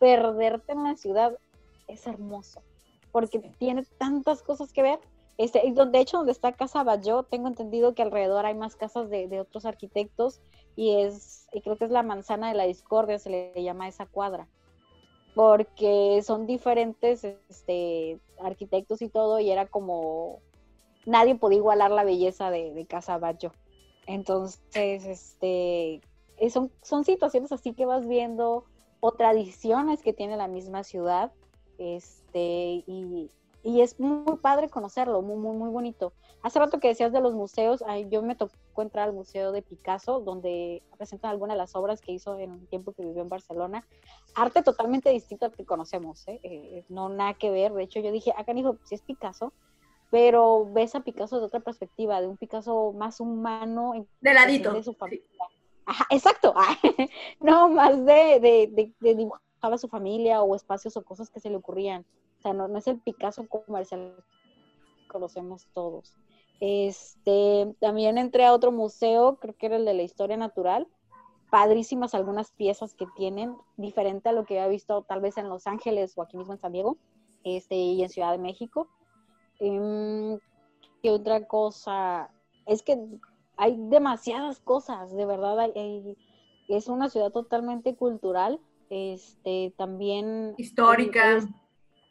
perderte 0.00 0.72
en 0.72 0.82
la 0.82 0.96
ciudad 0.96 1.38
es 1.86 2.06
hermoso 2.06 2.60
porque 3.12 3.38
tiene 3.38 3.84
tantas 3.98 4.42
cosas 4.42 4.72
que 4.72 4.82
ver. 4.82 4.98
Este, 5.38 5.62
donde, 5.72 5.98
de 5.98 6.02
hecho, 6.02 6.18
donde 6.18 6.32
está 6.32 6.52
Casa 6.52 6.82
Bayó, 6.82 7.22
tengo 7.22 7.46
entendido 7.46 7.94
que 7.94 8.02
alrededor 8.02 8.46
hay 8.46 8.54
más 8.54 8.74
casas 8.74 9.08
de, 9.10 9.28
de 9.28 9.40
otros 9.40 9.64
arquitectos 9.64 10.40
y 10.76 11.00
es, 11.00 11.46
y 11.52 11.60
creo 11.60 11.76
que 11.76 11.84
es 11.84 11.90
la 11.90 12.02
manzana 12.02 12.48
de 12.48 12.54
la 12.54 12.64
discordia, 12.64 13.18
se 13.18 13.30
le 13.30 13.62
llama 13.62 13.88
esa 13.88 14.06
cuadra, 14.06 14.48
porque 15.36 16.22
son 16.22 16.46
diferentes 16.46 17.22
este, 17.22 18.18
arquitectos 18.40 19.02
y 19.02 19.10
todo, 19.10 19.38
y 19.38 19.50
era 19.50 19.66
como, 19.66 20.40
nadie 21.04 21.34
podía 21.34 21.58
igualar 21.58 21.90
la 21.90 22.04
belleza 22.04 22.50
de, 22.50 22.72
de 22.72 22.86
Casa. 22.86 23.20
Entonces, 24.06 25.04
este, 25.04 26.00
eh, 26.38 26.50
son, 26.50 26.72
son 26.80 27.04
situaciones 27.04 27.52
así 27.52 27.74
que 27.74 27.84
vas 27.84 28.08
viendo 28.08 28.64
o 29.00 29.12
tradiciones 29.12 30.00
que 30.00 30.14
tiene 30.14 30.38
la 30.38 30.48
misma 30.48 30.84
ciudad, 30.84 31.32
este, 31.76 32.82
y, 32.86 33.30
y 33.62 33.82
es 33.82 34.00
muy 34.00 34.38
padre 34.38 34.70
conocerlo, 34.70 35.20
muy, 35.20 35.36
muy, 35.36 35.54
muy 35.54 35.68
bonito. 35.68 36.14
Hace 36.42 36.58
rato 36.58 36.78
que 36.78 36.88
decías 36.88 37.12
de 37.12 37.20
los 37.20 37.34
museos, 37.34 37.82
ay, 37.86 38.06
yo 38.08 38.22
me 38.22 38.36
tocó 38.36 38.82
entrar 38.82 39.08
al 39.08 39.14
Museo 39.14 39.50
de 39.52 39.62
Picasso, 39.62 40.20
donde 40.20 40.82
presentan 40.96 41.30
algunas 41.30 41.54
de 41.54 41.58
las 41.58 41.74
obras 41.74 42.00
que 42.00 42.12
hizo 42.12 42.38
en 42.38 42.52
el 42.52 42.66
tiempo 42.68 42.92
que 42.92 43.04
vivió 43.04 43.22
en 43.22 43.28
Barcelona. 43.28 43.84
Arte 44.34 44.62
totalmente 44.62 45.10
distinto 45.10 45.46
al 45.46 45.52
que 45.52 45.64
conocemos, 45.64 46.26
¿eh? 46.28 46.38
Eh, 46.44 46.84
no 46.88 47.08
nada 47.08 47.34
que 47.34 47.50
ver. 47.50 47.72
De 47.72 47.82
hecho, 47.82 48.00
yo 48.00 48.12
dije, 48.12 48.32
acá 48.36 48.54
dijo, 48.54 48.76
si 48.84 48.94
es 48.94 49.02
Picasso, 49.02 49.52
pero 50.10 50.70
ves 50.72 50.94
a 50.94 51.00
Picasso 51.00 51.38
de 51.40 51.46
otra 51.46 51.60
perspectiva, 51.60 52.20
de 52.20 52.28
un 52.28 52.36
Picasso 52.36 52.92
más 52.92 53.18
humano. 53.18 54.06
De 54.20 54.34
ladito. 54.34 54.72
de 54.72 54.84
su 54.84 54.94
familia. 54.94 55.26
Ajá, 55.84 56.06
exacto. 56.10 56.54
no, 57.40 57.68
más 57.70 58.04
de, 58.04 58.40
de, 58.40 58.68
de, 58.72 58.92
de 59.00 59.14
dibujar 59.14 59.40
a 59.60 59.78
su 59.78 59.88
familia 59.88 60.42
o 60.42 60.54
espacios 60.54 60.96
o 60.96 61.02
cosas 61.02 61.30
que 61.30 61.40
se 61.40 61.50
le 61.50 61.56
ocurrían. 61.56 62.04
O 62.38 62.42
sea, 62.42 62.52
no, 62.52 62.68
no 62.68 62.78
es 62.78 62.86
el 62.86 63.00
Picasso 63.00 63.46
comercial 63.48 64.14
que 65.00 65.08
conocemos 65.08 65.66
todos. 65.74 66.14
Este, 66.60 67.74
también 67.80 68.18
entré 68.18 68.44
a 68.46 68.52
otro 68.52 68.72
museo, 68.72 69.36
creo 69.36 69.54
que 69.56 69.66
era 69.66 69.76
el 69.76 69.84
de 69.84 69.94
la 69.94 70.02
historia 70.02 70.36
natural. 70.36 70.88
Padrísimas 71.50 72.14
algunas 72.14 72.50
piezas 72.52 72.94
que 72.94 73.06
tienen, 73.16 73.56
diferente 73.76 74.28
a 74.28 74.32
lo 74.32 74.44
que 74.44 74.58
había 74.58 74.70
visto 74.70 75.02
tal 75.02 75.20
vez 75.20 75.36
en 75.38 75.48
Los 75.48 75.66
Ángeles 75.66 76.16
o 76.16 76.22
aquí 76.22 76.36
mismo 76.36 76.54
en 76.54 76.58
San 76.60 76.72
Diego, 76.72 76.96
este, 77.44 77.76
y 77.76 78.02
en 78.02 78.08
Ciudad 78.08 78.32
de 78.32 78.38
México. 78.38 78.88
Em, 79.60 80.38
¿Qué 81.02 81.10
otra 81.10 81.46
cosa? 81.46 82.30
Es 82.66 82.82
que 82.82 82.98
hay 83.56 83.76
demasiadas 83.88 84.58
cosas, 84.60 85.14
de 85.14 85.24
verdad. 85.24 85.58
hay- 85.60 85.72
hay- 85.76 86.16
es 86.68 86.88
una 86.88 87.08
ciudad 87.08 87.30
totalmente 87.30 87.94
cultural. 87.94 88.60
Este, 88.90 89.72
también. 89.76 90.54
Histórica. 90.56 91.36
es- 91.38 91.46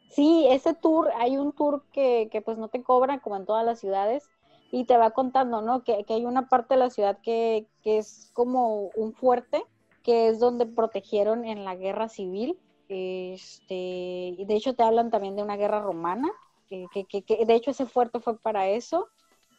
sí, 0.09 0.45
ese 0.49 0.73
tour, 0.73 1.09
hay 1.17 1.37
un 1.37 1.51
tour 1.51 1.83
que, 1.91 2.29
que 2.31 2.41
pues 2.41 2.57
no 2.57 2.67
te 2.69 2.83
cobra 2.83 3.19
como 3.19 3.35
en 3.37 3.45
todas 3.45 3.65
las 3.65 3.79
ciudades 3.79 4.29
y 4.75 4.83
te 4.83 4.97
va 4.97 5.11
contando, 5.11 5.61
¿no? 5.61 5.85
Que, 5.85 6.03
que 6.03 6.15
hay 6.15 6.25
una 6.25 6.49
parte 6.49 6.73
de 6.73 6.81
la 6.81 6.89
ciudad 6.89 7.17
que, 7.23 7.65
que 7.81 7.97
es 7.97 8.29
como 8.33 8.89
un 8.97 9.13
fuerte, 9.13 9.63
que 10.03 10.27
es 10.27 10.37
donde 10.37 10.65
protegieron 10.65 11.45
en 11.45 11.63
la 11.63 11.77
guerra 11.77 12.09
civil. 12.09 12.59
Este, 12.89 13.73
y 13.73 14.43
de 14.43 14.53
hecho 14.53 14.75
te 14.75 14.83
hablan 14.83 15.11
también 15.11 15.37
de 15.37 15.43
una 15.43 15.55
guerra 15.55 15.79
romana, 15.79 16.29
que, 16.67 16.87
que, 17.05 17.45
de 17.45 17.55
hecho 17.55 17.71
ese 17.71 17.85
fuerte 17.85 18.19
fue 18.19 18.37
para 18.37 18.67
eso. 18.67 19.07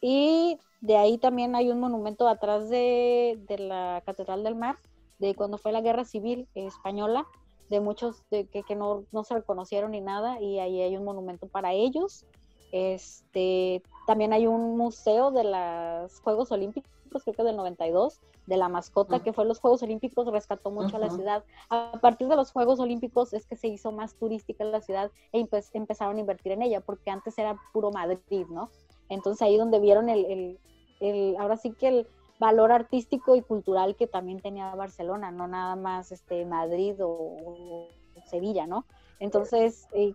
Y 0.03 0.59
de 0.81 0.97
ahí 0.97 1.17
también 1.17 1.55
hay 1.55 1.71
un 1.71 1.79
monumento 1.79 2.27
atrás 2.27 2.69
de, 2.69 3.39
de 3.47 3.57
la 3.57 4.03
Catedral 4.05 4.43
del 4.43 4.53
Mar, 4.53 4.77
de 5.17 5.33
cuando 5.33 5.57
fue 5.57 5.71
la 5.71 5.81
guerra 5.81 6.05
civil 6.05 6.47
española, 6.53 7.25
de 7.71 7.79
muchos 7.79 8.21
de 8.29 8.45
que, 8.45 8.61
que 8.61 8.75
no, 8.75 9.05
no 9.11 9.23
se 9.23 9.33
reconocieron 9.33 9.89
ni 9.89 10.01
nada, 10.01 10.39
y 10.39 10.59
ahí 10.59 10.79
hay 10.79 10.95
un 10.95 11.05
monumento 11.05 11.47
para 11.47 11.73
ellos. 11.73 12.27
Este, 12.71 13.81
también 14.07 14.33
hay 14.33 14.47
un 14.47 14.75
museo 14.77 15.29
de 15.29 15.43
los 15.43 16.19
Juegos 16.21 16.51
Olímpicos, 16.51 16.89
creo 17.23 17.35
que 17.35 17.43
del 17.43 17.55
92, 17.57 18.19
de 18.47 18.57
la 18.57 18.69
mascota 18.69 19.17
que 19.23 19.33
fue 19.33 19.45
los 19.45 19.59
Juegos 19.59 19.83
Olímpicos, 19.83 20.25
rescató 20.31 20.71
mucho 20.71 20.95
a 20.95 20.99
la 20.99 21.09
ciudad. 21.17 21.43
A 21.69 21.99
partir 22.01 22.27
de 22.27 22.35
los 22.37 22.51
Juegos 22.51 22.79
Olímpicos 22.79 23.33
es 23.33 23.45
que 23.45 23.55
se 23.57 23.67
hizo 23.67 23.91
más 23.91 24.15
turística 24.15 24.63
la 24.63 24.81
ciudad 24.81 25.11
e 25.33 25.39
empe- 25.41 25.69
empezaron 25.73 26.17
a 26.17 26.19
invertir 26.21 26.53
en 26.53 26.61
ella, 26.63 26.79
porque 26.81 27.11
antes 27.11 27.37
era 27.37 27.55
puro 27.73 27.91
Madrid, 27.91 28.47
¿no? 28.49 28.69
Entonces 29.09 29.41
ahí 29.41 29.57
donde 29.57 29.79
vieron 29.79 30.09
el, 30.09 30.25
el- 30.25 30.59
el- 31.01 31.35
ahora 31.37 31.57
sí 31.57 31.73
que 31.73 31.89
el, 31.89 32.07
valor 32.39 32.71
artístico 32.71 33.35
y 33.35 33.41
cultural 33.41 33.95
que 33.95 34.05
también 34.05 34.39
tenía 34.41 34.73
Barcelona, 34.75 35.31
no 35.31 35.47
nada 35.47 35.75
más 35.75 36.11
este 36.11 36.45
Madrid 36.45 36.93
o, 37.03 37.09
o 37.09 37.87
Sevilla, 38.29 38.67
¿no? 38.67 38.85
Entonces, 39.19 39.87
eh, 39.93 40.13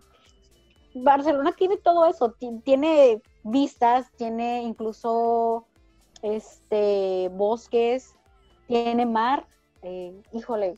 Barcelona 0.93 1.53
tiene 1.57 1.77
todo 1.77 2.05
eso, 2.05 2.31
ti- 2.31 2.61
tiene 2.63 3.21
vistas, 3.43 4.11
tiene 4.17 4.63
incluso 4.63 5.67
este 6.21 7.29
bosques, 7.33 8.15
tiene 8.67 9.05
mar, 9.05 9.45
eh, 9.81 10.13
híjole, 10.31 10.77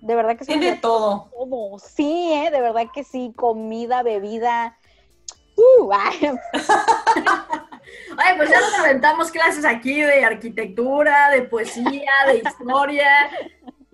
de 0.00 0.14
verdad 0.16 0.36
que 0.36 0.44
Tiene 0.44 0.76
todo. 0.76 1.30
todo, 1.32 1.78
sí, 1.78 2.32
eh, 2.32 2.50
de 2.50 2.60
verdad 2.60 2.86
que 2.92 3.04
sí, 3.04 3.32
comida, 3.36 4.02
bebida, 4.02 4.76
uh, 5.56 5.92
ay, 5.92 6.32
Ay, 8.16 8.36
pues 8.36 8.50
ya 8.50 8.60
nos 8.60 8.78
aventamos 8.78 9.30
clases 9.30 9.64
aquí 9.64 10.00
de 10.00 10.24
arquitectura, 10.24 11.30
de 11.30 11.42
poesía, 11.42 12.10
de 12.26 12.38
historia, 12.38 13.30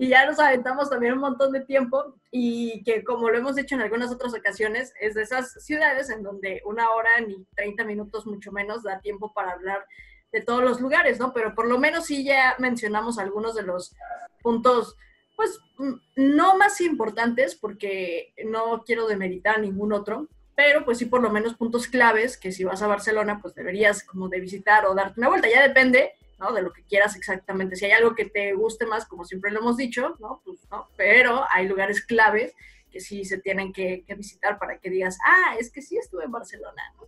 y 0.00 0.08
ya 0.08 0.24
nos 0.24 0.38
aventamos 0.38 0.88
también 0.88 1.14
un 1.14 1.18
montón 1.18 1.50
de 1.50 1.60
tiempo, 1.60 2.14
y 2.30 2.84
que 2.84 3.02
como 3.02 3.28
lo 3.28 3.36
hemos 3.36 3.58
hecho 3.58 3.74
en 3.74 3.80
algunas 3.80 4.12
otras 4.12 4.32
ocasiones, 4.32 4.94
es 5.00 5.14
de 5.14 5.22
esas 5.22 5.52
ciudades 5.64 6.08
en 6.08 6.22
donde 6.22 6.62
una 6.64 6.88
hora 6.90 7.10
ni 7.26 7.44
30 7.56 7.84
minutos, 7.84 8.24
mucho 8.24 8.52
menos, 8.52 8.84
da 8.84 9.00
tiempo 9.00 9.32
para 9.34 9.50
hablar 9.50 9.84
de 10.30 10.40
todos 10.40 10.62
los 10.62 10.80
lugares, 10.80 11.18
¿no? 11.18 11.32
Pero 11.32 11.52
por 11.52 11.66
lo 11.66 11.78
menos 11.78 12.06
sí 12.06 12.22
ya 12.22 12.54
mencionamos 12.60 13.18
algunos 13.18 13.56
de 13.56 13.64
los 13.64 13.92
puntos, 14.40 14.96
pues, 15.34 15.58
mm, 15.78 15.94
no 16.14 16.56
más 16.56 16.80
importantes, 16.80 17.56
porque 17.56 18.32
no 18.44 18.84
quiero 18.84 19.08
demeritar 19.08 19.60
ningún 19.60 19.92
otro, 19.92 20.28
pero 20.54 20.84
pues 20.84 20.98
sí 20.98 21.06
por 21.06 21.22
lo 21.22 21.30
menos 21.30 21.54
puntos 21.54 21.88
claves 21.88 22.36
que 22.36 22.52
si 22.52 22.62
vas 22.62 22.82
a 22.82 22.88
Barcelona 22.88 23.40
pues 23.42 23.54
deberías 23.54 24.04
como 24.04 24.28
de 24.28 24.40
visitar 24.40 24.86
o 24.86 24.94
darte 24.94 25.18
una 25.18 25.28
vuelta, 25.28 25.48
ya 25.48 25.62
depende, 25.66 26.12
¿no? 26.38 26.52
De 26.52 26.62
lo 26.62 26.72
que 26.72 26.84
quieras 26.84 27.16
exactamente, 27.16 27.76
si 27.76 27.86
hay 27.86 27.92
algo 27.92 28.14
que 28.14 28.26
te 28.26 28.52
guste 28.54 28.86
más, 28.86 29.06
como 29.06 29.24
siempre 29.24 29.50
lo 29.50 29.60
hemos 29.60 29.76
dicho, 29.76 30.16
¿no? 30.18 30.40
Pues 30.44 30.58
no, 30.70 30.88
pero 30.96 31.44
hay 31.50 31.66
lugares 31.66 32.04
claves 32.04 32.54
que 32.90 33.00
sí 33.00 33.24
se 33.24 33.38
tienen 33.38 33.72
que, 33.72 34.04
que 34.06 34.14
visitar 34.14 34.58
para 34.58 34.78
que 34.78 34.90
digas, 34.90 35.18
ah, 35.24 35.56
es 35.58 35.70
que 35.70 35.82
sí 35.82 35.96
estuve 35.96 36.24
en 36.24 36.32
Barcelona, 36.32 36.82
¿no? 36.96 37.06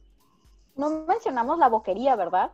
no 0.81 1.05
mencionamos 1.07 1.59
la 1.59 1.68
boquería, 1.68 2.16
¿verdad? 2.16 2.53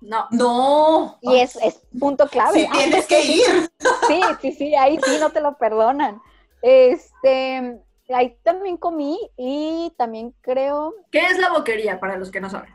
No, 0.00 0.26
No. 0.30 1.18
Y 1.20 1.36
es, 1.36 1.56
es 1.56 1.80
punto 1.98 2.28
clave. 2.28 2.60
Sí, 2.60 2.68
tienes 2.72 3.06
que 3.06 3.20
ir. 3.24 3.70
Sí, 4.06 4.20
sí, 4.40 4.52
sí, 4.52 4.74
ahí 4.74 4.98
sí 5.04 5.18
no 5.20 5.30
te 5.30 5.40
lo 5.40 5.56
perdonan. 5.56 6.20
Este, 6.62 7.80
ahí 8.08 8.38
también 8.42 8.76
comí 8.76 9.18
y 9.36 9.92
también 9.96 10.34
creo, 10.40 10.94
¿qué 11.10 11.26
es 11.26 11.38
la 11.38 11.50
boquería 11.50 12.00
para 12.00 12.16
los 12.16 12.30
que 12.30 12.40
no 12.40 12.50
saben? 12.50 12.74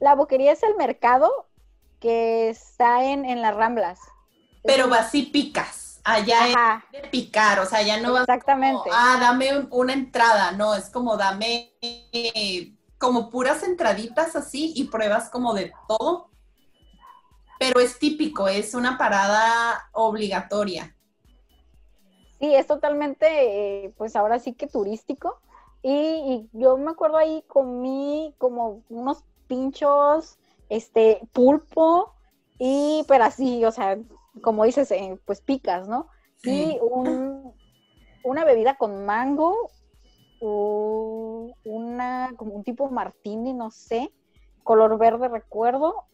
la 0.00 0.14
boquería 0.14 0.52
es 0.52 0.62
el 0.62 0.76
mercado 0.76 1.30
que 2.04 2.50
está 2.50 3.04
en, 3.04 3.24
en 3.24 3.42
las 3.42 3.56
Ramblas. 3.56 4.00
Pero 4.64 4.88
vas 4.88 5.14
y 5.14 5.22
picas. 5.24 6.00
Allá 6.04 6.48
es 6.48 6.56
Ajá, 6.56 6.84
de 6.92 7.08
picar, 7.08 7.60
o 7.60 7.66
sea, 7.66 7.82
ya 7.82 8.00
no 8.00 8.12
vas 8.12 8.28
exactamente. 8.28 8.62
como, 8.62 8.88
ah, 8.92 9.18
dame 9.20 9.56
un- 9.58 9.68
una 9.70 9.92
entrada, 9.94 10.52
no, 10.52 10.74
es 10.74 10.90
como 10.90 11.16
dame 11.16 11.72
eh, 11.82 12.76
como 12.98 13.30
puras 13.30 13.62
entraditas 13.64 14.36
así 14.36 14.72
y 14.76 14.84
pruebas 14.84 15.30
como 15.30 15.54
de 15.54 15.72
todo. 15.88 16.30
Pero 17.58 17.80
es 17.80 17.98
típico, 17.98 18.46
es 18.46 18.74
una 18.74 18.96
parada 18.96 19.88
obligatoria. 19.92 20.94
Sí, 22.40 22.54
es 22.54 22.66
totalmente, 22.66 23.84
eh, 23.86 23.94
pues 23.96 24.16
ahora 24.16 24.38
sí 24.38 24.54
que 24.54 24.66
turístico. 24.66 25.40
Y, 25.82 25.90
y 25.92 26.58
yo 26.58 26.76
me 26.76 26.90
acuerdo 26.90 27.16
ahí 27.16 27.42
comí 27.48 28.34
como 28.38 28.82
unos 28.88 29.24
pinchos, 29.46 30.38
este, 30.74 31.20
pulpo, 31.32 32.12
y 32.58 33.04
pero 33.08 33.24
así, 33.24 33.64
o 33.64 33.70
sea, 33.70 33.98
como 34.42 34.64
dices, 34.64 34.90
eh, 34.90 35.18
pues 35.24 35.40
picas, 35.40 35.88
¿no? 35.88 36.08
Sí. 36.36 36.76
Y 36.76 36.78
un, 36.80 37.54
una 38.22 38.44
bebida 38.44 38.76
con 38.76 39.04
mango, 39.04 39.70
u- 40.40 41.52
una, 41.64 42.32
como 42.36 42.54
un 42.54 42.64
tipo 42.64 42.88
martini, 42.90 43.52
no 43.52 43.70
sé, 43.70 44.12
color 44.62 44.98
verde 44.98 45.28
recuerdo. 45.28 46.04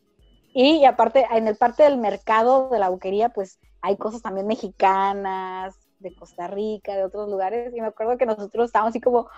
Y, 0.53 0.85
aparte, 0.85 1.27
en 1.33 1.47
el 1.47 1.57
parte 1.57 1.85
del 1.85 1.97
mercado 1.99 2.69
de 2.71 2.79
la 2.79 2.89
buquería, 2.89 3.29
pues 3.29 3.61
hay 3.83 3.97
cosas 3.97 4.21
también 4.23 4.47
mexicanas, 4.47 5.77
de 6.01 6.15
Costa 6.15 6.49
Rica, 6.49 6.97
de 6.97 7.05
otros 7.05 7.29
lugares. 7.29 7.73
Y 7.75 7.81
me 7.81 7.87
acuerdo 7.89 8.17
que 8.19 8.27
nosotros 8.27 8.67
estábamos 8.67 8.91
así 8.91 9.01
como, 9.01 9.29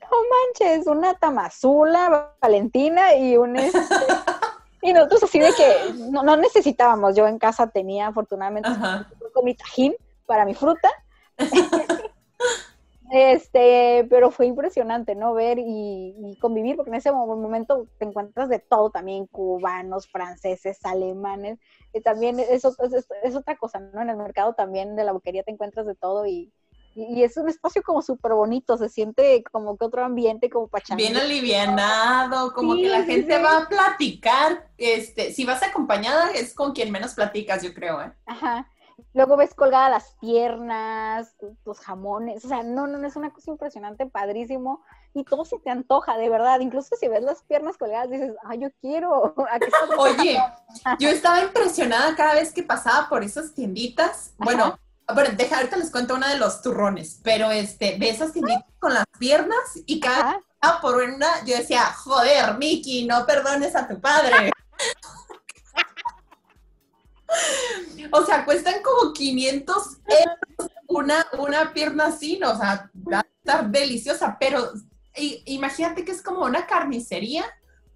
no 0.00 0.16
manches, 0.60 0.86
una 0.86 1.14
tamazula, 1.14 2.34
Valentina 2.40 3.14
y 3.16 3.36
un... 3.36 3.56
este, 3.56 3.78
y 4.84 4.92
nosotros 4.92 5.24
así 5.24 5.40
de 5.40 5.52
que 5.54 5.92
no, 6.10 6.22
no 6.22 6.36
necesitábamos. 6.36 7.16
Yo 7.16 7.26
en 7.26 7.38
casa 7.38 7.66
tenía 7.68 8.06
afortunadamente 8.08 8.68
con 9.32 9.44
mi 9.44 9.54
tajín 9.54 9.94
para 10.26 10.44
mi 10.44 10.54
fruta. 10.54 10.90
este, 13.10 14.06
pero 14.10 14.30
fue 14.30 14.46
impresionante, 14.46 15.14
¿no? 15.14 15.34
Ver 15.34 15.58
y, 15.58 16.14
y 16.18 16.36
convivir, 16.40 16.76
porque 16.76 16.90
en 16.90 16.96
ese 16.96 17.12
mo- 17.12 17.26
momento 17.36 17.86
te 17.98 18.06
encuentras 18.06 18.48
de 18.48 18.58
todo 18.58 18.90
también, 18.90 19.26
cubanos, 19.26 20.08
franceses, 20.08 20.78
alemanes, 20.84 21.58
y 21.92 22.00
también 22.00 22.40
eso 22.40 22.74
es, 22.82 22.92
es- 22.92 23.08
es 23.22 23.36
otra 23.36 23.56
cosa, 23.56 23.78
¿no? 23.80 24.02
En 24.02 24.10
el 24.10 24.16
mercado 24.16 24.54
también 24.54 24.96
de 24.96 25.04
la 25.04 25.12
boquería 25.12 25.42
te 25.44 25.50
encuentras 25.52 25.86
de 25.86 25.94
todo 25.94 26.26
y, 26.26 26.52
y, 26.94 27.20
y 27.20 27.24
es 27.24 27.36
un 27.36 27.48
espacio 27.48 27.82
como 27.82 28.02
súper 28.02 28.32
bonito, 28.34 28.76
se 28.76 28.88
siente 28.88 29.42
como 29.50 29.76
que 29.76 29.84
otro 29.84 30.04
ambiente, 30.04 30.48
como 30.50 30.68
para 30.68 30.84
Bien 30.96 31.16
alivianado, 31.16 32.52
como 32.52 32.74
Sí, 32.74 32.82
que 32.82 32.88
la 32.88 33.00
sí, 33.00 33.06
gente 33.06 33.36
sí. 33.36 33.42
va 33.42 33.58
a 33.58 33.68
platicar. 33.68 34.68
Este, 34.78 35.32
si 35.32 35.44
vas 35.44 35.62
acompañada, 35.62 36.30
es 36.32 36.54
con 36.54 36.72
quien 36.72 36.90
menos 36.90 37.14
platicas, 37.14 37.62
yo 37.62 37.74
creo, 37.74 38.00
¿eh? 38.02 38.12
Ajá. 38.26 38.68
Luego 39.12 39.36
ves 39.36 39.54
colgadas 39.54 39.90
las 39.90 40.16
piernas, 40.20 41.34
los 41.64 41.80
jamones, 41.80 42.44
o 42.44 42.48
sea, 42.48 42.62
no, 42.62 42.86
no, 42.86 42.98
no, 42.98 43.06
es 43.08 43.16
una 43.16 43.32
cosa 43.32 43.50
impresionante, 43.50 44.06
padrísimo, 44.06 44.82
y 45.14 45.24
todo 45.24 45.44
se 45.44 45.58
te 45.58 45.70
antoja, 45.70 46.16
de 46.16 46.28
verdad, 46.28 46.60
incluso 46.60 46.94
si 46.96 47.08
ves 47.08 47.22
las 47.22 47.42
piernas 47.42 47.76
colgadas 47.76 48.10
dices, 48.10 48.34
ay, 48.44 48.58
yo 48.60 48.68
quiero, 48.80 49.34
¿a 49.50 49.58
qué 49.58 49.68
Oye, 49.98 50.38
yo 51.00 51.08
estaba 51.08 51.42
impresionada 51.42 52.14
cada 52.14 52.34
vez 52.34 52.52
que 52.52 52.62
pasaba 52.62 53.08
por 53.08 53.24
esas 53.24 53.52
tienditas. 53.52 54.34
Bueno, 54.38 54.78
bueno, 55.12 55.30
deja, 55.36 55.56
ahorita 55.56 55.76
les 55.76 55.90
cuento 55.90 56.14
una 56.14 56.30
de 56.30 56.38
los 56.38 56.62
turrones, 56.62 57.20
pero 57.22 57.50
este, 57.50 57.98
de 57.98 58.08
esas 58.08 58.32
tienditas 58.32 58.64
con 58.78 58.94
las 58.94 59.04
piernas 59.18 59.58
y 59.86 60.00
cada 60.00 60.34
que 60.34 60.44
pasaba 60.60 60.80
por 60.80 60.96
una, 60.96 61.44
yo 61.44 61.56
decía, 61.56 61.84
joder, 61.92 62.56
Miki, 62.56 63.04
no 63.04 63.26
perdones 63.26 63.76
a 63.76 63.86
tu 63.86 64.00
padre. 64.00 64.50
O 68.12 68.24
sea, 68.24 68.44
cuestan 68.44 68.74
como 68.80 69.12
500 69.12 69.76
euros 70.06 70.72
una, 70.86 71.26
una 71.38 71.72
pierna 71.72 72.06
así, 72.06 72.38
¿no? 72.38 72.52
o 72.52 72.56
sea, 72.56 72.88
va 72.94 73.20
a 73.20 73.26
estar 73.38 73.70
deliciosa, 73.70 74.36
pero 74.38 74.70
imagínate 75.16 76.04
que 76.04 76.12
es 76.12 76.22
como 76.22 76.44
una 76.44 76.66
carnicería, 76.66 77.44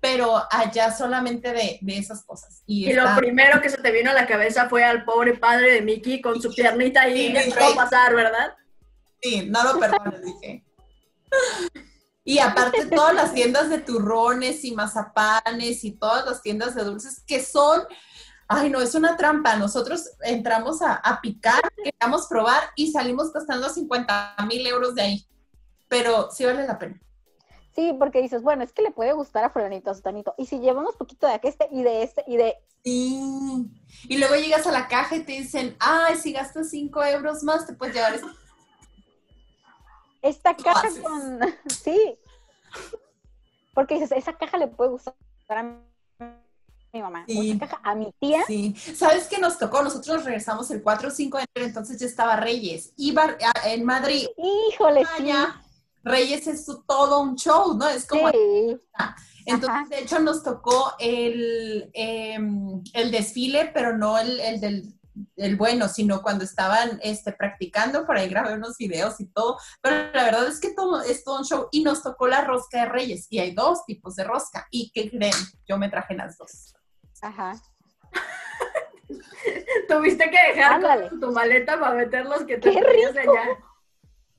pero 0.01 0.43
allá 0.51 0.93
solamente 0.97 1.53
de, 1.53 1.79
de 1.81 1.99
esas 1.99 2.25
cosas. 2.25 2.63
Y, 2.67 2.89
Y 2.91 2.93
lo 2.93 3.05
primero 3.17 3.61
que 3.61 3.69
se 3.71 3.79
te 3.79 3.91
vino 3.91 4.11
a 4.11 4.15
la 4.15 4.27
cabeza 4.27 4.69
fue 4.69 4.85
al 4.85 5.05
pobre 5.05 5.37
padre 5.37 5.73
de 5.75 5.83
Mickey 5.83 6.21
con 6.21 6.41
su 6.41 6.53
piernita 6.55 7.03
ahí, 7.03 7.29
Sí, 7.29 7.33
¿qué 7.33 7.47
mi 7.47 7.53
te 7.53 7.59
va 7.61 7.67
a 7.67 7.69
rey. 7.69 7.77
pasar, 7.77 8.15
verdad? 8.15 8.55
Sí, 9.21 9.47
no 9.51 9.65
lo 9.65 9.81
perdones, 9.81 10.23
dije. 10.23 10.65
Y 12.25 12.39
aparte 12.41 12.87
todas 12.87 13.15
las 13.15 13.33
tiendas 13.33 13.71
de 13.71 13.79
turrones 13.79 14.65
y 14.65 14.75
mazapanes 14.75 15.83
y 15.85 15.93
todas 15.93 16.27
las 16.27 16.43
tiendas 16.43 16.75
de 16.75 16.85
dulces 16.85 17.23
que 17.27 17.43
son, 17.43 17.83
ay 18.49 18.69
no, 18.71 18.81
es 18.81 18.95
una 18.95 19.17
trampa. 19.17 19.57
Nosotros 19.57 20.11
entramos 20.23 20.83
a, 20.83 20.95
a 20.95 21.21
picar, 21.21 21.61
queríamos 21.83 22.27
probar 22.27 22.63
y 22.77 22.93
salimos 22.93 23.33
gastando 23.33 23.69
50 23.71 24.37
mil 24.47 24.67
euros 24.67 24.95
de 24.95 25.03
ahí. 25.03 25.27
Pero 25.89 26.31
sí 26.31 26.45
vale 26.45 26.67
la 26.67 26.79
pena. 26.79 27.01
Sí, 27.79 27.95
porque 27.97 28.21
dices, 28.21 28.43
bueno, 28.43 28.65
es 28.65 28.73
que 28.73 28.83
le 28.83 28.91
puede 28.91 29.13
gustar 29.13 29.45
a 29.45 29.51
fulanito, 29.51 29.93
a 29.93 29.95
sutanito, 29.95 30.35
y 30.37 30.47
si 30.47 30.59
llevamos 30.59 30.97
poquito 30.97 31.29
de 31.29 31.39
este 31.45 31.69
y 31.71 31.85
de 31.85 32.03
este 32.03 32.25
y 32.27 32.37
de, 32.37 32.57
Sí. 32.83 33.71
Y 34.09 34.19
luego 34.19 34.35
llegas 34.35 34.67
a 34.67 34.73
la 34.73 34.89
caja 34.89 35.15
y 35.15 35.23
te 35.23 35.31
dicen, 35.31 35.77
ay, 35.79 36.17
si 36.17 36.33
gastas 36.33 36.71
5 36.71 37.05
euros 37.05 37.45
más, 37.45 37.69
te 37.69 37.75
puedes 37.75 37.95
llevar 37.95 38.19
esta 40.23 40.57
caja 40.57 40.89
con, 41.01 41.39
sí, 41.85 42.19
porque 43.75 43.95
dices, 43.95 44.11
esa 44.11 44.33
caja 44.33 44.59
le 44.59 44.67
puede 44.67 44.91
gustar 44.91 45.15
a 45.51 45.63
mi 45.63 47.01
mamá, 47.01 47.27
Sí. 47.29 47.57
caja 47.61 47.81
a 47.85 47.95
mi 47.95 48.13
tía, 48.19 48.43
Sí, 48.45 48.75
¿sabes 48.75 49.29
qué 49.29 49.39
nos 49.39 49.57
tocó? 49.57 49.85
Nosotros 49.85 50.17
nos 50.17 50.25
regresamos 50.25 50.69
el 50.73 50.83
4 50.83 51.11
o 51.11 51.13
5 51.13 51.39
de 51.39 51.45
enero, 51.55 51.69
entonces 51.69 52.01
ya 52.01 52.07
estaba 52.07 52.35
Reyes. 52.35 52.93
Iba 52.97 53.37
en 53.67 53.85
Madrid, 53.85 54.27
híjole, 54.37 55.05
allá, 55.17 55.63
Reyes 56.09 56.47
es 56.47 56.65
su- 56.65 56.83
todo 56.85 57.21
un 57.21 57.37
show, 57.37 57.75
¿no? 57.77 57.89
Es 57.89 58.07
como... 58.07 58.29
sí, 58.31 58.81
Entonces, 59.47 59.69
Ajá. 59.71 59.87
de 59.89 59.99
hecho, 60.01 60.19
nos 60.19 60.43
tocó 60.43 60.93
el, 60.99 61.91
em, 61.95 62.83
el 62.95 63.11
desfile, 63.11 63.71
pero 63.73 63.97
no 63.97 64.19
el, 64.19 64.41
el 64.41 64.61
del 64.61 64.95
el 65.37 65.57
bueno, 65.57 65.89
sino 65.89 66.23
cuando 66.23 66.45
estaban 66.45 67.01
este, 67.03 67.33
practicando, 67.33 68.07
por 68.07 68.17
ahí 68.17 68.29
grabé 68.29 68.55
unos 68.55 68.77
videos 68.77 69.21
y 69.21 69.27
todo, 69.27 69.59
pero 69.83 70.13
la 70.15 70.23
verdad 70.23 70.47
es 70.47 70.61
que 70.61 70.73
todo 70.75 71.03
es 71.03 71.25
todo 71.25 71.39
un 71.39 71.45
show 71.45 71.67
y 71.73 71.83
nos 71.83 72.05
tocó 72.05 72.29
la 72.29 72.43
rosca 72.43 72.83
de 72.83 72.87
Reyes 72.89 73.27
y 73.29 73.41
hay 73.41 73.51
dos 73.53 73.85
tipos 73.85 74.15
de 74.15 74.23
rosca 74.23 74.69
y 74.71 74.93
¿qué 74.93 75.11
creen? 75.11 75.35
Yo 75.67 75.77
me 75.77 75.89
traje 75.89 76.15
las 76.15 76.39
dos. 76.39 76.73
ajá, 77.21 77.61
Tuviste 79.89 80.31
que 80.31 80.55
dejar 80.55 81.09
con 81.09 81.21
tu 81.21 81.33
maleta 81.33 81.79
para 81.81 81.95
meter 81.95 82.27
los 82.27 82.45
que 82.45 82.59
te 82.59 82.71
¡Qué 82.71 82.81
traías 82.81 83.17
allá. 83.17 83.59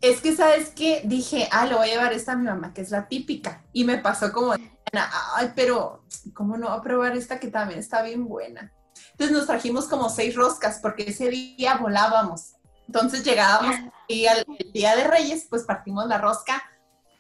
Es 0.02 0.22
que, 0.22 0.36
¿sabes 0.36 0.70
qué? 0.70 1.02
Dije, 1.04 1.50
ah, 1.52 1.66
le 1.66 1.76
voy 1.76 1.90
a 1.90 1.92
llevar 1.92 2.14
esta 2.14 2.32
a 2.32 2.36
mi 2.38 2.46
mamá, 2.46 2.74
que 2.74 2.82
es 2.82 2.92
la 2.92 3.08
típica. 3.08 3.64
Y 3.74 3.84
me 3.84 3.98
pasó 3.98 4.32
como, 4.32 4.54
ay, 4.54 5.52
pero, 5.56 6.04
¿cómo 6.34 6.58
no 6.58 6.68
va 6.68 6.76
a 6.76 6.82
probar 6.82 7.18
esta 7.18 7.40
que 7.40 7.50
también 7.50 7.80
está 7.80 8.02
bien 8.02 8.26
buena? 8.26 8.72
Entonces 9.12 9.36
nos 9.36 9.48
trajimos 9.48 9.88
como 9.88 10.10
seis 10.10 10.36
roscas, 10.36 10.80
porque 10.82 11.04
ese 11.10 11.30
día 11.30 11.76
volábamos. 11.76 12.54
Entonces 12.88 13.24
llegábamos 13.24 13.76
y 14.08 14.26
al 14.26 14.46
el 14.58 14.72
día 14.72 14.96
de 14.96 15.04
Reyes, 15.04 15.46
pues 15.50 15.64
partimos 15.64 16.08
la 16.08 16.18
rosca 16.18 16.64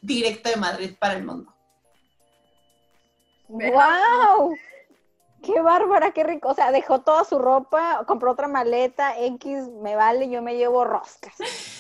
directo 0.01 0.49
de 0.49 0.55
Madrid 0.55 0.95
para 0.97 1.15
el 1.15 1.25
mundo. 1.25 1.53
¡Wow! 3.49 4.55
¡Qué 5.43 5.61
bárbara, 5.61 6.11
qué 6.11 6.23
rico! 6.23 6.49
O 6.49 6.53
sea, 6.53 6.71
dejó 6.71 7.01
toda 7.01 7.23
su 7.23 7.39
ropa, 7.39 8.03
compró 8.05 8.31
otra 8.31 8.47
maleta, 8.47 9.17
X, 9.19 9.67
me 9.81 9.95
vale, 9.95 10.29
yo 10.29 10.41
me 10.41 10.55
llevo 10.55 10.83
roscas. 10.83 11.33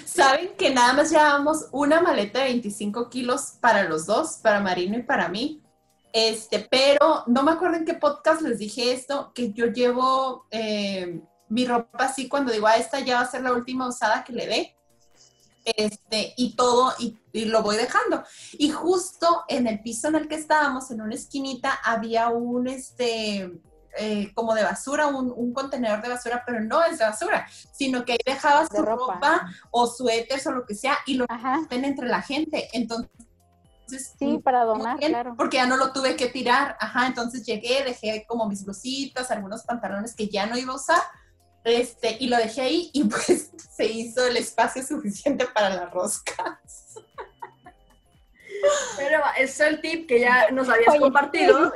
Saben 0.05 0.55
que 0.57 0.73
nada 0.73 0.93
más 0.93 1.11
llevábamos 1.11 1.67
una 1.71 2.01
maleta 2.01 2.39
de 2.39 2.45
25 2.45 3.09
kilos 3.09 3.57
para 3.59 3.83
los 3.83 4.05
dos, 4.05 4.39
para 4.41 4.59
Marino 4.59 4.97
y 4.97 5.03
para 5.03 5.27
mí. 5.27 5.61
Este, 6.11 6.67
pero 6.71 7.23
no 7.27 7.43
me 7.43 7.51
acuerdo 7.51 7.77
en 7.77 7.85
qué 7.85 7.93
podcast 7.93 8.41
les 8.41 8.57
dije 8.57 8.93
esto, 8.93 9.31
que 9.33 9.51
yo 9.51 9.67
llevo 9.67 10.45
eh, 10.49 11.21
mi 11.49 11.65
ropa 11.65 12.05
así 12.05 12.27
cuando 12.27 12.51
digo, 12.51 12.67
a 12.67 12.77
esta 12.77 12.99
ya 12.99 13.15
va 13.15 13.21
a 13.21 13.29
ser 13.29 13.41
la 13.41 13.53
última 13.53 13.87
usada 13.87 14.23
que 14.23 14.33
le 14.33 14.47
dé. 14.47 14.75
Este, 15.65 16.33
y 16.37 16.55
todo, 16.55 16.93
y, 16.99 17.17
y 17.33 17.45
lo 17.45 17.61
voy 17.61 17.75
dejando. 17.77 18.23
Y 18.53 18.69
justo 18.69 19.43
en 19.47 19.67
el 19.67 19.81
piso 19.81 20.07
en 20.07 20.15
el 20.15 20.27
que 20.27 20.35
estábamos, 20.35 20.89
en 20.91 21.01
una 21.01 21.13
esquinita, 21.15 21.79
había 21.83 22.29
un, 22.29 22.67
este, 22.67 23.51
eh, 23.97 24.31
como 24.33 24.53
de 24.55 24.63
basura, 24.63 25.07
un, 25.07 25.31
un 25.35 25.53
contenedor 25.53 26.01
de 26.01 26.09
basura, 26.09 26.43
pero 26.45 26.61
no 26.61 26.83
es 26.83 26.97
de 26.99 27.05
basura, 27.05 27.47
sino 27.73 28.05
que 28.05 28.13
ahí 28.13 28.19
dejabas 28.25 28.69
De 28.69 28.77
tu 28.77 28.83
ropa. 28.85 29.13
ropa. 29.15 29.51
o 29.71 29.87
suéteres 29.87 30.45
o 30.47 30.51
lo 30.51 30.65
que 30.65 30.75
sea 30.75 30.97
y 31.05 31.15
lo 31.15 31.25
ven 31.69 31.85
entre 31.85 32.07
la 32.07 32.21
gente. 32.21 32.69
Entonces, 32.73 33.09
sí, 34.17 34.39
para 34.43 34.63
donar, 34.63 34.97
bien, 34.97 35.11
claro. 35.11 35.35
porque 35.37 35.57
ya 35.57 35.65
no 35.65 35.75
lo 35.75 35.91
tuve 35.91 36.15
que 36.15 36.27
tirar. 36.27 36.77
Ajá, 36.79 37.07
entonces 37.07 37.45
llegué, 37.45 37.83
dejé 37.83 38.25
como 38.27 38.47
mis 38.47 38.63
blusitas, 38.63 39.31
algunos 39.31 39.63
pantalones 39.63 40.15
que 40.15 40.29
ya 40.29 40.45
no 40.45 40.57
iba 40.57 40.73
a 40.73 40.77
usar. 40.77 41.01
Este, 41.63 42.17
y 42.19 42.27
lo 42.27 42.37
dejé 42.37 42.61
ahí 42.61 42.89
y 42.93 43.03
pues 43.03 43.51
se 43.75 43.85
hizo 43.85 44.25
el 44.25 44.37
espacio 44.37 44.83
suficiente 44.83 45.45
para 45.47 45.69
las 45.69 45.91
roscas. 45.91 46.95
Pero 48.97 49.21
es 49.37 49.59
el 49.59 49.79
tip 49.81 50.07
que 50.07 50.19
ya 50.19 50.51
nos 50.51 50.67
habías 50.69 50.89
Oye, 50.89 50.99
compartido. 50.99 51.71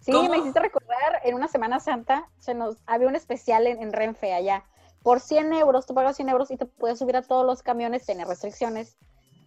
Sí, 0.00 0.12
¿Cómo? 0.12 0.30
me 0.30 0.38
hiciste 0.38 0.60
recordar, 0.60 1.20
en 1.24 1.34
una 1.34 1.48
Semana 1.48 1.80
Santa 1.80 2.28
se 2.38 2.54
nos 2.54 2.76
había 2.86 3.08
un 3.08 3.16
especial 3.16 3.66
en, 3.66 3.82
en 3.82 3.92
Renfe 3.92 4.32
allá. 4.32 4.64
Por 5.02 5.20
100 5.20 5.52
euros, 5.54 5.86
tú 5.86 5.94
pagas 5.94 6.14
100 6.16 6.28
euros 6.28 6.50
y 6.52 6.56
te 6.56 6.66
puedes 6.66 6.98
subir 6.98 7.16
a 7.16 7.22
todos 7.22 7.44
los 7.44 7.62
camiones, 7.62 8.06
tener 8.06 8.28
restricciones 8.28 8.96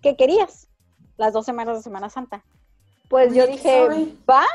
que 0.01 0.17
querías 0.17 0.67
las 1.17 1.33
dos 1.33 1.45
semanas 1.45 1.77
de 1.77 1.83
Semana 1.83 2.09
Santa. 2.09 2.43
Pues 3.09 3.33
yo 3.33 3.43
Oye, 3.43 3.57
qué 3.61 3.89
dije, 3.89 4.17
va, 4.29 4.45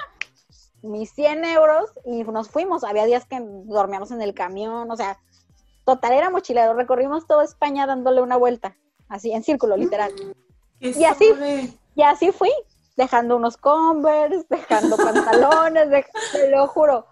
mis 0.85 1.12
100 1.12 1.44
euros 1.44 1.90
y 2.05 2.23
nos 2.24 2.48
fuimos. 2.51 2.85
Había 2.85 3.05
días 3.06 3.27
que 3.27 3.40
dormíamos 3.40 4.11
en 4.11 4.23
el 4.23 4.35
camión, 4.35 4.90
o 4.90 4.97
sea, 4.97 5.19
total 5.85 6.12
era 6.12 6.31
mochilero. 6.31 6.74
Recorrimos 6.74 7.27
toda 7.27 7.44
España 7.44 7.86
dándole 7.86 8.20
una 8.23 8.36
vuelta, 8.36 8.77
así 9.09 9.32
en 9.32 9.43
círculo, 9.43 9.77
literal. 9.77 10.12
Y 10.81 11.05
así-. 11.05 11.78
Y 11.94 12.02
así 12.02 12.32
fui, 12.32 12.51
dejando 12.97 13.36
unos 13.36 13.56
Converse, 13.56 14.47
dejando 14.48 14.97
pantalones, 14.97 15.90
de- 15.90 16.06
te 16.32 16.51
lo 16.51 16.66
juro. 16.69 17.06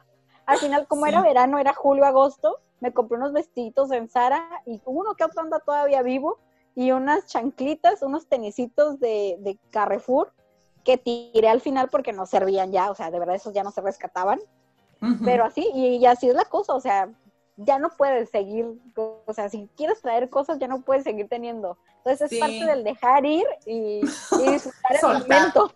Al 0.47 0.59
final, 0.59 0.87
como 0.89 1.05
Sí. 1.07 1.11
era 1.13 1.23
verano, 1.23 1.59
era 1.59 1.73
julio, 1.73 2.05
agosto, 2.05 2.59
me 2.81 2.93
compré 2.93 3.17
unos 3.17 3.33
vestiditos 3.33 3.93
en 3.93 4.09
Zara 4.09 4.45
y 4.67 4.81
uno 4.85 5.15
que 5.15 5.25
otro 5.25 5.41
anda 5.41 5.61
todavía 5.61 6.03
vivo 6.03 6.39
y 6.75 6.91
unas 6.91 7.27
chanclitas, 7.27 8.03
unos 8.03 8.27
tenisitos 8.27 8.99
de, 8.99 9.37
de 9.41 9.57
Carrefour 9.71 10.33
que 10.85 10.99
tiré 10.99 11.49
al 11.49 11.61
final 11.61 11.89
porque 11.89 12.13
no 12.13 12.27
servían 12.27 12.73
ya, 12.73 12.91
o 12.91 12.95
sea, 12.95 13.11
de 13.11 13.19
verdad 13.19 13.37
esos 13.37 13.55
ya 13.55 13.63
no 13.63 13.71
se 13.71 13.81
rescataban, 13.81 14.41
pero 15.25 15.45
así, 15.45 15.69
y, 15.75 15.97
y 15.97 16.07
así 16.07 16.29
es 16.29 16.35
la 16.35 16.45
cosa, 16.45 16.75
o 16.75 16.81
sea, 16.81 17.09
ya 17.57 17.79
no 17.79 17.91
puedes 17.97 18.31
seguir, 18.31 18.67
o 18.97 19.33
sea, 19.35 19.49
si 19.49 19.69
quieres 19.77 20.01
traer 20.01 20.31
cosas, 20.31 20.59
ya 20.59 20.69
no 20.69 20.83
puedes 20.83 21.05
seguir 21.05 21.29
teniendo. 21.29 21.77
Entonces 21.99 22.31
Sí. 22.31 22.37
es 22.37 22.41
parte 22.41 22.65
del 22.67 22.85
dejar 22.85 23.25
ir 23.27 23.45
y, 23.67 24.01
y 24.01 24.51
disfrutar 24.53 24.97
el 24.97 25.03
momento. 25.21 25.73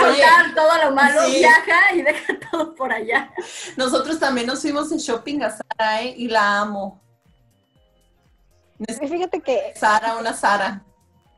Soltar 0.00 0.54
todo 0.54 0.84
lo 0.84 0.94
malo, 0.94 1.22
sí. 1.26 1.38
viaja 1.38 1.94
y 1.94 2.02
deja 2.02 2.38
todo 2.50 2.74
por 2.74 2.92
allá. 2.92 3.32
Nosotros 3.76 4.18
también 4.18 4.46
nos 4.46 4.62
fuimos 4.62 4.90
de 4.90 4.98
shopping 4.98 5.40
a 5.42 5.50
Sara, 5.50 6.02
¿eh? 6.02 6.14
Y 6.16 6.28
la 6.28 6.60
amo. 6.60 7.00
Y 8.78 9.06
fíjate 9.08 9.40
que 9.40 9.72
Sara, 9.76 10.16
una 10.16 10.32
Sara. 10.32 10.82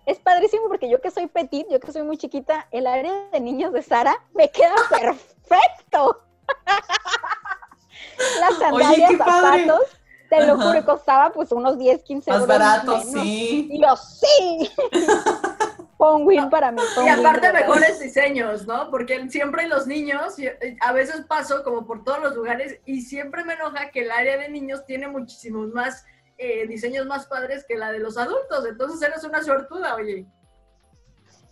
Es 0.06 0.18
padrísimo 0.18 0.68
porque 0.68 0.88
yo 0.90 1.00
que 1.00 1.10
soy 1.10 1.26
petit, 1.26 1.66
yo 1.70 1.78
que 1.80 1.92
soy 1.92 2.02
muy 2.02 2.16
chiquita, 2.16 2.66
el 2.70 2.86
área 2.86 3.12
de 3.32 3.40
niños 3.40 3.72
de 3.72 3.82
Sara 3.82 4.16
me 4.34 4.50
queda 4.50 4.74
perfecto. 4.90 6.22
Las 8.40 8.58
sandalias, 8.58 9.12
zapatos, 9.16 9.80
te 10.28 10.46
lo 10.46 10.58
juro, 10.58 10.84
costaba 10.84 11.32
pues 11.32 11.52
unos 11.52 11.78
10, 11.78 12.02
15 12.02 12.30
Más 12.30 12.40
euros. 12.40 12.58
barato, 12.58 12.98
menos. 12.98 13.12
sí. 13.12 13.68
Y 13.70 13.80
yo, 13.82 13.96
sí. 13.96 14.70
Un 15.98 16.26
win 16.26 16.50
para 16.50 16.72
mí. 16.72 16.82
Y 16.96 17.00
win, 17.00 17.08
aparte 17.10 17.52
mejores 17.52 18.00
diseños, 18.00 18.66
¿no? 18.66 18.90
Porque 18.90 19.28
siempre 19.30 19.68
los 19.68 19.86
niños, 19.86 20.36
eh, 20.38 20.76
a 20.80 20.92
veces 20.92 21.24
paso 21.26 21.62
como 21.62 21.86
por 21.86 22.02
todos 22.02 22.18
los 22.20 22.34
lugares 22.34 22.80
y 22.86 23.02
siempre 23.02 23.44
me 23.44 23.54
enoja 23.54 23.90
que 23.90 24.00
el 24.00 24.10
área 24.10 24.36
de 24.36 24.48
niños 24.48 24.84
tiene 24.84 25.06
muchísimos 25.06 25.68
más 25.68 26.04
eh, 26.43 26.66
diseños 26.66 27.06
más 27.06 27.27
padres 27.27 27.64
que 27.69 27.77
la 27.77 27.93
de 27.93 27.98
los 28.01 28.16
adultos. 28.19 28.66
Entonces 28.69 29.01
eres 29.02 29.23
una 29.24 29.43
suertuda, 29.43 29.94
oye. 29.94 30.27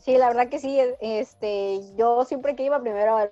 Sí, 0.04 0.16
la 0.16 0.28
verdad 0.28 0.48
que 0.48 0.58
sí, 0.58 0.80
este, 1.02 1.80
yo 1.94 2.24
siempre 2.24 2.56
que 2.56 2.62
iba 2.64 2.80
primero 2.80 3.16
al 3.18 3.30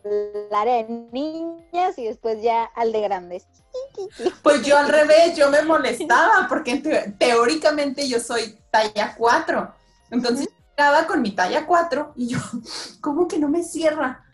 área 0.55 0.75
de 0.77 0.85
niñas 1.13 1.97
y 1.99 2.05
después 2.05 2.43
ya 2.43 2.65
al 2.77 2.93
de 2.93 3.01
grandes. 3.01 3.47
Pues 4.43 4.63
yo 4.63 4.77
al 4.77 4.89
revés, 4.89 5.37
yo 5.37 5.51
me 5.51 5.63
molestaba 5.63 6.47
porque 6.49 6.77
te- 6.77 7.13
teóricamente 7.19 8.07
yo 8.09 8.19
soy 8.21 8.59
talla 8.71 9.15
4. 9.17 9.75
Entonces 10.11 10.49
llegaba 10.77 11.07
con 11.07 11.23
mi 11.23 11.33
talla 11.35 11.67
4 11.67 12.13
y 12.17 12.29
yo, 12.29 12.39
¿cómo 13.01 13.27
que 13.29 13.39
no 13.39 13.49
me 13.49 13.63
cierra? 13.63 14.25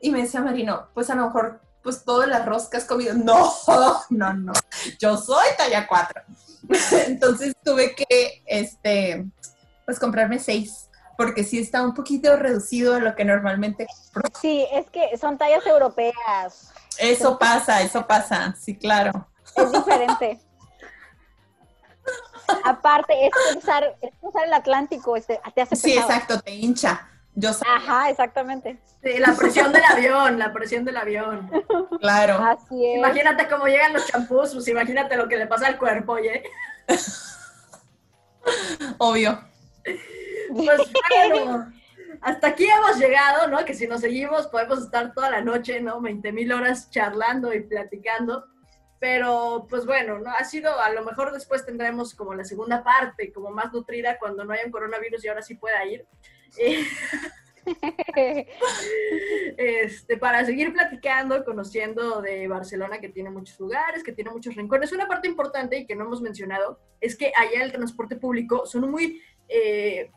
Y 0.00 0.10
me 0.10 0.22
decía 0.22 0.40
Marino, 0.40 0.88
pues 0.94 1.08
a 1.10 1.14
lo 1.14 1.26
mejor 1.26 1.60
pues 1.82 2.04
todas 2.04 2.28
las 2.28 2.44
roscas 2.46 2.84
comido. 2.84 3.14
No, 3.14 3.50
no, 4.10 4.32
no. 4.34 4.52
Yo 5.00 5.16
soy 5.16 5.46
talla 5.56 5.86
4. 5.86 6.22
Entonces 7.06 7.54
tuve 7.64 7.94
que, 7.94 8.42
este, 8.46 9.26
pues 9.84 9.98
comprarme 9.98 10.38
seis, 10.38 10.88
porque 11.16 11.44
sí 11.44 11.58
está 11.58 11.82
un 11.82 11.94
poquito 11.94 12.36
reducido 12.36 12.94
a 12.94 12.98
lo 12.98 13.14
que 13.14 13.24
normalmente 13.24 13.86
compro. 14.12 14.30
Sí, 14.40 14.66
es 14.72 14.88
que 14.90 15.16
son 15.18 15.38
tallas 15.38 15.66
europeas, 15.66 16.72
Eso 16.98 17.38
pasa, 17.38 17.82
eso 17.82 18.06
pasa, 18.06 18.54
sí, 18.58 18.76
claro. 18.76 19.28
es 19.56 19.72
diferente. 19.72 20.40
Aparte, 22.64 23.26
es 23.26 23.30
cruzar, 23.52 23.96
es 24.00 24.10
cruzar 24.20 24.46
el 24.46 24.54
Atlántico, 24.54 25.16
este, 25.16 25.40
te 25.54 25.62
hace 25.62 25.76
Sí, 25.76 25.92
exacto, 25.96 26.40
te 26.40 26.54
hincha. 26.54 27.08
Yo 27.34 27.52
soy, 27.52 27.66
Ajá, 27.68 28.10
exactamente. 28.10 28.78
Sí, 29.02 29.18
la 29.18 29.34
presión 29.34 29.72
del 29.72 29.84
avión, 29.84 30.38
la 30.38 30.52
presión 30.52 30.84
del 30.84 30.98
avión. 30.98 31.50
claro. 32.00 32.34
Así 32.34 32.86
es. 32.86 32.98
Imagínate 32.98 33.48
cómo 33.48 33.66
llegan 33.66 33.94
los 33.94 34.06
champús, 34.06 34.52
pues 34.52 34.68
imagínate 34.68 35.16
lo 35.16 35.28
que 35.28 35.38
le 35.38 35.46
pasa 35.46 35.66
al 35.66 35.78
cuerpo, 35.78 36.12
oye. 36.12 36.42
Obvio. 38.98 39.40
Pues 40.54 40.80
bueno, 41.10 41.72
hasta 42.20 42.48
aquí 42.48 42.66
hemos 42.66 42.98
llegado, 42.98 43.48
¿no? 43.48 43.64
Que 43.64 43.74
si 43.74 43.86
nos 43.86 44.00
seguimos 44.00 44.46
podemos 44.48 44.80
estar 44.80 45.12
toda 45.14 45.30
la 45.30 45.40
noche, 45.40 45.80
¿no? 45.80 46.00
20 46.00 46.32
mil 46.32 46.52
horas 46.52 46.90
charlando 46.90 47.52
y 47.54 47.60
platicando. 47.60 48.46
Pero, 48.98 49.66
pues 49.68 49.84
bueno, 49.84 50.20
¿no? 50.20 50.30
Ha 50.30 50.44
sido, 50.44 50.78
a 50.78 50.90
lo 50.90 51.04
mejor 51.04 51.32
después 51.32 51.66
tendremos 51.66 52.14
como 52.14 52.34
la 52.34 52.44
segunda 52.44 52.84
parte, 52.84 53.32
como 53.32 53.50
más 53.50 53.72
nutrida 53.72 54.16
cuando 54.18 54.44
no 54.44 54.52
haya 54.52 54.64
un 54.64 54.70
coronavirus 54.70 55.24
y 55.24 55.28
ahora 55.28 55.42
sí 55.42 55.56
pueda 55.56 55.84
ir. 55.84 56.06
Este, 59.56 60.16
para 60.16 60.44
seguir 60.44 60.72
platicando, 60.72 61.44
conociendo 61.44 62.20
de 62.20 62.48
Barcelona, 62.48 62.98
que 62.98 63.08
tiene 63.08 63.30
muchos 63.30 63.58
lugares, 63.60 64.02
que 64.02 64.12
tiene 64.12 64.30
muchos 64.30 64.54
rincones. 64.56 64.92
Una 64.92 65.06
parte 65.06 65.28
importante 65.28 65.78
y 65.78 65.86
que 65.86 65.94
no 65.94 66.04
hemos 66.04 66.20
mencionado 66.20 66.80
es 67.00 67.16
que 67.16 67.32
allá 67.36 67.62
el 67.62 67.72
transporte 67.72 68.16
público 68.16 68.66
son 68.66 68.90
muy... 68.90 69.22
eh, 69.48 70.10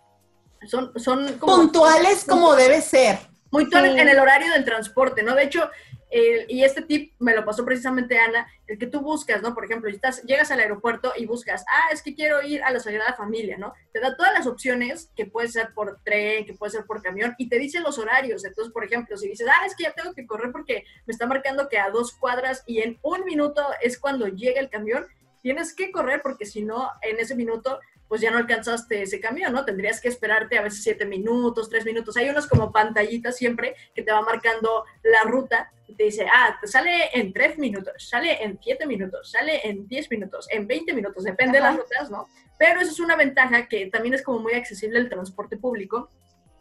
son, 0.66 0.98
son 1.00 1.38
como 1.38 1.58
Puntuales 1.58 2.26
como 2.26 2.56
debe 2.56 2.82
ser. 2.82 3.20
muy 3.52 3.66
Sí. 3.66 3.72
en 3.76 4.10
el 4.10 4.18
horario 4.20 4.52
del 4.54 4.66
transporte, 4.66 5.22
¿no? 5.22 5.36
De 5.36 5.44
hecho, 5.44 5.70
y 6.12 6.64
este 6.64 6.82
tip 6.82 7.14
me 7.20 7.36
lo 7.36 7.44
pasó 7.44 7.66
precisamente 7.66 8.18
Ana, 8.18 8.48
el 8.68 8.78
que 8.78 8.88
tú 8.88 9.02
buscas, 9.02 9.42
¿no? 9.42 9.54
Por 9.54 9.66
ejemplo, 9.66 9.90
estás, 9.90 10.22
llegas 10.24 10.52
al 10.52 10.60
aeropuerto 10.60 11.14
y 11.18 11.26
buscas, 11.26 11.66
ah, 11.70 11.90
es 11.92 12.02
que 12.02 12.16
quiero 12.16 12.42
ir 12.42 12.64
a 12.64 12.72
la 12.72 12.80
Sagrada 12.80 13.14
Familia, 13.14 13.58
¿no? 13.58 13.74
Te 13.92 14.00
da 14.00 14.16
todas 14.16 14.34
las 14.34 14.48
opciones, 14.48 15.12
que 15.16 15.26
puede 15.26 15.48
ser 15.48 15.74
por 15.74 16.00
tren, 16.04 16.46
que 16.46 16.54
puede 16.54 16.72
ser 16.72 16.86
por 16.86 17.02
camión, 17.02 17.36
y 17.38 17.50
te 17.50 17.60
dice 17.60 17.80
los 17.80 17.98
horarios. 17.98 18.46
Entonces, 18.46 18.72
por 18.72 18.86
ejemplo, 18.86 19.18
si 19.18 19.28
dices, 19.28 19.48
ah, 19.50 19.66
es 19.66 19.76
que 19.76 19.84
ya 19.84 19.94
tengo 19.94 20.14
que 20.14 20.26
correr 20.26 20.52
porque 20.52 20.86
me 21.06 21.12
está 21.12 21.26
marcando 21.26 21.68
que 21.70 21.80
a 21.80 21.90
dos 21.90 22.14
cuadras 22.14 22.64
y 22.66 22.80
en 22.80 22.98
un 23.02 23.26
minuto 23.26 23.62
es 23.82 24.00
cuando 24.00 24.28
llega 24.28 24.62
el 24.62 24.70
camión, 24.70 25.06
tienes 25.42 25.76
que 25.76 25.92
correr 25.92 26.22
porque 26.24 26.46
si 26.46 26.64
no, 26.64 26.90
en 27.02 27.20
ese 27.20 27.36
minuto 27.36 27.80
pues 28.16 28.22
ya 28.22 28.32
no 28.32 28.38
alcanzaste 28.38 29.02
ese 29.02 29.20
camión, 29.20 29.52
¿no? 29.52 29.66
Tendrías 29.66 30.00
que 30.00 30.08
esperarte 30.08 30.58
a 30.58 30.62
veces 30.62 30.82
siete 30.82 31.06
minutos, 31.06 31.70
tres 31.70 31.84
minutos. 31.84 32.16
Hay 32.16 32.30
unos 32.30 32.48
como 32.48 32.72
pantallitas 32.72 33.36
siempre 33.36 33.76
que 33.94 34.04
te 34.04 34.14
va 34.14 34.22
marcando 34.22 34.86
la 35.04 35.30
ruta 35.30 35.70
y 35.86 35.96
te 35.96 36.06
dice, 36.06 36.26
ah, 36.34 36.58
te 36.62 36.66
sale 36.66 37.10
en 37.12 37.34
tres 37.34 37.58
minutos, 37.58 37.92
sale 37.98 38.42
en 38.42 38.58
siete 38.64 38.88
minutos, 38.88 39.32
sale 39.32 39.60
en 39.68 39.86
diez 39.90 40.10
minutos, 40.10 40.48
en 40.50 40.66
20 40.66 40.94
minutos, 40.94 41.26
depende 41.26 41.58
de 41.58 41.64
las 41.64 41.74
Ajá. 41.74 41.82
rutas, 41.82 42.10
¿no? 42.10 42.30
Pero 42.58 42.80
eso 42.80 42.92
es 42.92 43.02
una 43.02 43.18
ventaja 43.18 43.68
que 43.68 43.88
también 43.88 44.14
es 44.14 44.22
como 44.22 44.40
muy 44.40 44.54
accesible 44.54 44.98
el 44.98 45.10
transporte 45.10 45.58
público 45.58 46.10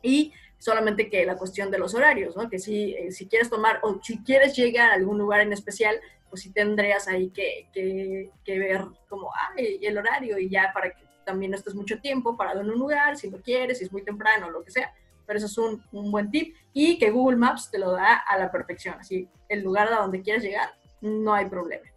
y 0.02 0.32
solamente 0.58 1.08
que 1.08 1.24
la 1.24 1.36
cuestión 1.36 1.70
de 1.70 1.78
los 1.78 1.94
horarios, 1.94 2.36
¿no? 2.36 2.50
Que 2.50 2.58
si, 2.58 2.94
eh, 2.94 3.12
si 3.12 3.28
quieres 3.28 3.48
tomar 3.48 3.78
o 3.84 4.00
si 4.02 4.24
quieres 4.24 4.56
llegar 4.56 4.90
a 4.90 4.94
algún 4.94 5.18
lugar 5.18 5.42
en 5.42 5.52
especial, 5.52 6.00
pues 6.28 6.42
sí 6.42 6.52
tendrías 6.52 7.06
ahí 7.06 7.30
que, 7.30 7.68
que, 7.72 8.32
que 8.44 8.58
ver 8.58 8.80
como, 9.08 9.30
ah, 9.32 9.52
el 9.56 9.96
horario 9.96 10.36
y 10.36 10.48
ya 10.48 10.72
para 10.74 10.90
que 10.90 11.04
también 11.24 11.50
no 11.50 11.56
estés 11.56 11.74
mucho 11.74 12.00
tiempo 12.00 12.36
parado 12.36 12.60
en 12.60 12.70
un 12.70 12.78
lugar, 12.78 13.16
si 13.16 13.30
lo 13.30 13.40
quieres, 13.40 13.78
si 13.78 13.84
es 13.84 13.92
muy 13.92 14.02
temprano, 14.02 14.50
lo 14.50 14.62
que 14.62 14.70
sea. 14.70 14.92
Pero 15.26 15.38
eso 15.38 15.46
es 15.46 15.58
un, 15.58 15.82
un 15.92 16.10
buen 16.10 16.30
tip 16.30 16.54
y 16.72 16.98
que 16.98 17.10
Google 17.10 17.36
Maps 17.36 17.70
te 17.70 17.78
lo 17.78 17.92
da 17.92 18.16
a 18.16 18.38
la 18.38 18.50
perfección. 18.50 18.96
Así, 18.98 19.28
el 19.48 19.62
lugar 19.62 19.92
a 19.92 19.96
donde 19.96 20.22
quieras 20.22 20.42
llegar, 20.42 20.74
no 21.00 21.34
hay 21.34 21.46
problema. 21.46 21.88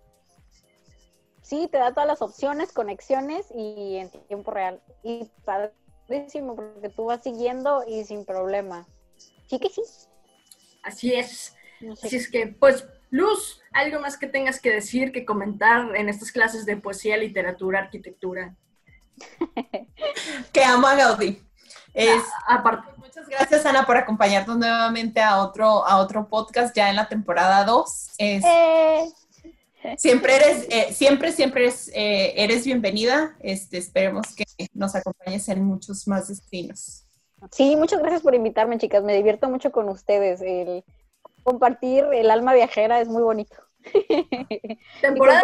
Sí, 1.42 1.70
te 1.72 1.78
da 1.78 1.94
todas 1.94 2.08
las 2.08 2.22
opciones, 2.22 2.74
conexiones 2.74 3.48
y 3.56 3.96
en 3.96 4.10
tiempo 4.28 4.52
real. 4.52 4.82
Y 5.02 5.30
padrísimo, 5.46 6.58
porque 6.58 6.90
tú 6.90 7.06
vas 7.06 7.24
siguiendo 7.24 7.86
y 7.88 8.04
sin 8.04 8.26
problema. 8.26 8.86
Sí 9.48 9.58
que 9.58 9.70
sí. 9.70 9.82
Así 10.84 11.14
es. 11.14 11.56
No 11.80 11.96
sé. 11.96 12.08
Así 12.08 12.18
es 12.18 12.30
que, 12.30 12.48
pues, 12.48 12.86
Luz, 13.10 13.62
algo 13.72 14.02
más 14.02 14.18
que 14.18 14.28
tengas 14.28 14.60
que 14.60 14.72
decir, 14.72 15.14
que 15.14 15.24
comentar 15.24 15.96
en 15.96 16.10
estas 16.10 16.34
clases 16.34 16.66
de 16.66 16.76
poesía, 16.76 17.16
literatura, 17.16 17.80
arquitectura. 17.80 18.58
Que 20.52 20.64
amo 20.64 20.88
a 20.88 20.96
Gaudí. 20.96 21.42
Es, 21.94 22.24
Aparte, 22.48 22.92
Muchas 22.98 23.28
gracias, 23.28 23.66
Ana, 23.66 23.86
por 23.86 23.98
acompañarnos 23.98 24.58
nuevamente 24.58 25.22
a 25.22 25.40
otro, 25.42 25.86
a 25.88 25.98
otro 25.98 26.28
podcast 26.28 26.76
ya 26.76 26.90
en 26.90 26.96
la 26.96 27.08
temporada 27.08 27.64
2. 27.66 28.08
Es- 28.18 28.44
Eh, 28.46 29.06
Siempre 29.98 30.36
eres, 30.36 30.68
eh, 30.70 30.92
siempre, 30.94 31.32
siempre 31.32 31.64
eres, 31.64 31.90
eh, 31.94 32.34
eres 32.36 32.66
bienvenida. 32.66 33.36
Este, 33.40 33.78
esperemos 33.78 34.36
que 34.36 34.44
nos 34.74 34.96
acompañes 34.96 35.48
en 35.50 35.64
muchos 35.64 36.08
más 36.08 36.28
destinos. 36.28 37.06
sí, 37.52 37.76
muchas 37.78 38.00
gracias 38.00 38.22
por 38.22 38.36
invitarme, 38.36 38.78
chicas. 38.80 39.04
Me 39.04 39.16
divierto 39.16 39.50
mucho 39.50 39.72
con 39.72 39.88
ustedes. 39.88 40.42
El 40.42 40.84
compartir 41.44 42.04
el 42.14 42.30
alma 42.32 42.54
viajera 42.54 43.00
es 43.00 43.08
muy 43.08 43.22
bonito. 43.24 43.56
temporada, 45.02 45.44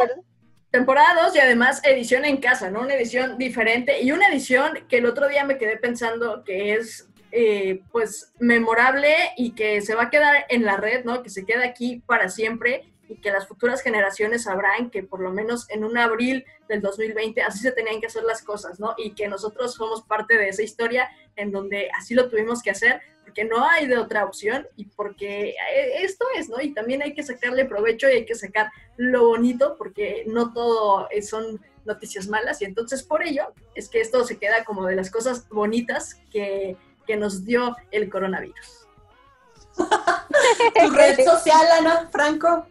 temporada 0.73 1.21
2 1.25 1.35
y 1.35 1.39
además 1.39 1.81
edición 1.83 2.25
en 2.25 2.37
casa, 2.37 2.71
¿no? 2.71 2.81
Una 2.81 2.95
edición 2.95 3.37
diferente 3.37 4.01
y 4.01 4.11
una 4.11 4.27
edición 4.27 4.71
que 4.89 4.97
el 4.97 5.05
otro 5.05 5.27
día 5.27 5.45
me 5.45 5.59
quedé 5.59 5.77
pensando 5.77 6.43
que 6.43 6.73
es, 6.73 7.07
eh, 7.31 7.83
pues, 7.91 8.33
memorable 8.39 9.13
y 9.37 9.51
que 9.51 9.81
se 9.81 9.93
va 9.93 10.05
a 10.05 10.09
quedar 10.09 10.47
en 10.49 10.65
la 10.65 10.77
red, 10.77 11.05
¿no? 11.05 11.21
Que 11.21 11.29
se 11.29 11.45
queda 11.45 11.63
aquí 11.63 12.01
para 12.07 12.27
siempre 12.27 12.91
y 13.09 13.17
que 13.17 13.31
las 13.31 13.47
futuras 13.47 13.81
generaciones 13.81 14.43
sabrán 14.43 14.89
que 14.89 15.03
por 15.03 15.19
lo 15.19 15.31
menos 15.31 15.69
en 15.69 15.83
un 15.83 15.97
abril 15.97 16.45
del 16.69 16.81
2020 16.81 17.41
así 17.41 17.59
se 17.59 17.71
tenían 17.71 17.99
que 17.99 18.07
hacer 18.07 18.23
las 18.23 18.41
cosas, 18.41 18.79
¿no? 18.79 18.93
Y 18.97 19.11
que 19.13 19.27
nosotros 19.27 19.73
somos 19.73 20.01
parte 20.03 20.37
de 20.37 20.49
esa 20.49 20.63
historia 20.63 21.09
en 21.35 21.51
donde 21.51 21.89
así 21.97 22.13
lo 22.13 22.29
tuvimos 22.29 22.61
que 22.61 22.71
hacer 22.71 23.01
porque 23.23 23.45
no 23.45 23.67
hay 23.67 23.87
de 23.87 23.97
otra 23.97 24.25
opción 24.25 24.67
y 24.75 24.85
porque 24.85 25.49
eh, 25.49 26.03
esto 26.03 26.25
es, 26.35 26.49
¿no? 26.49 26.61
Y 26.61 26.73
también 26.73 27.01
hay 27.01 27.13
que 27.13 27.23
sacarle 27.23 27.65
provecho 27.65 28.07
y 28.07 28.11
hay 28.13 28.25
que 28.25 28.35
sacar 28.35 28.71
lo 28.97 29.27
bonito 29.27 29.75
porque 29.77 30.23
no 30.27 30.53
todo 30.53 31.07
es- 31.09 31.29
son 31.29 31.59
noticias 31.85 32.27
malas 32.27 32.61
y 32.61 32.65
entonces 32.65 33.03
por 33.03 33.23
ello 33.23 33.53
es 33.75 33.89
que 33.89 33.99
esto 33.99 34.23
se 34.23 34.37
queda 34.37 34.63
como 34.63 34.85
de 34.85 34.95
las 34.95 35.11
cosas 35.11 35.49
bonitas 35.49 36.15
que, 36.31 36.77
que 37.05 37.17
nos 37.17 37.43
dio 37.43 37.75
el 37.91 38.09
coronavirus. 38.09 38.87
¿Tu 40.79 40.89
red 40.91 41.19
social, 41.25 41.65
Ana 41.79 42.07
Franco? 42.11 42.67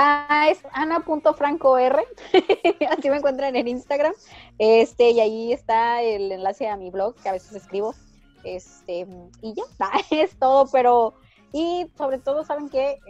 Ah, 0.00 0.46
es 0.48 0.60
ana.francor. 0.74 2.04
Así 2.88 3.10
me 3.10 3.16
encuentran 3.16 3.56
en 3.56 3.66
Instagram. 3.66 4.14
Este, 4.56 5.10
y 5.10 5.18
ahí 5.18 5.52
está 5.52 6.02
el 6.02 6.30
enlace 6.30 6.68
a 6.68 6.76
mi 6.76 6.88
blog, 6.88 7.16
que 7.16 7.28
a 7.28 7.32
veces 7.32 7.52
escribo. 7.52 7.96
Este, 8.44 9.08
y 9.42 9.54
ya, 9.54 9.64
es 10.12 10.38
todo, 10.38 10.68
pero, 10.70 11.14
y 11.52 11.90
sobre 11.96 12.18
todo, 12.18 12.44
¿saben 12.44 12.68
que 12.68 13.00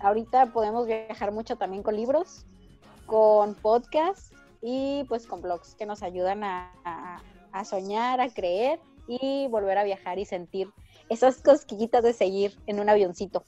ahorita 0.00 0.52
podemos 0.52 0.86
viajar 0.86 1.32
mucho 1.32 1.56
también 1.56 1.82
con 1.82 1.96
libros, 1.96 2.44
con 3.06 3.54
podcasts 3.54 4.30
y 4.60 5.04
pues 5.08 5.26
con 5.26 5.40
blogs 5.40 5.74
que 5.74 5.86
nos 5.86 6.02
ayudan 6.02 6.44
a 6.44 7.64
soñar, 7.64 8.20
a 8.20 8.28
creer 8.28 8.78
y 9.08 9.46
volver 9.48 9.78
a 9.78 9.84
viajar 9.84 10.18
y 10.18 10.26
sentir 10.26 10.70
esas 11.08 11.40
cosquillitas 11.40 12.02
de 12.04 12.12
seguir 12.12 12.58
en 12.66 12.78
un 12.78 12.90
avioncito 12.90 13.42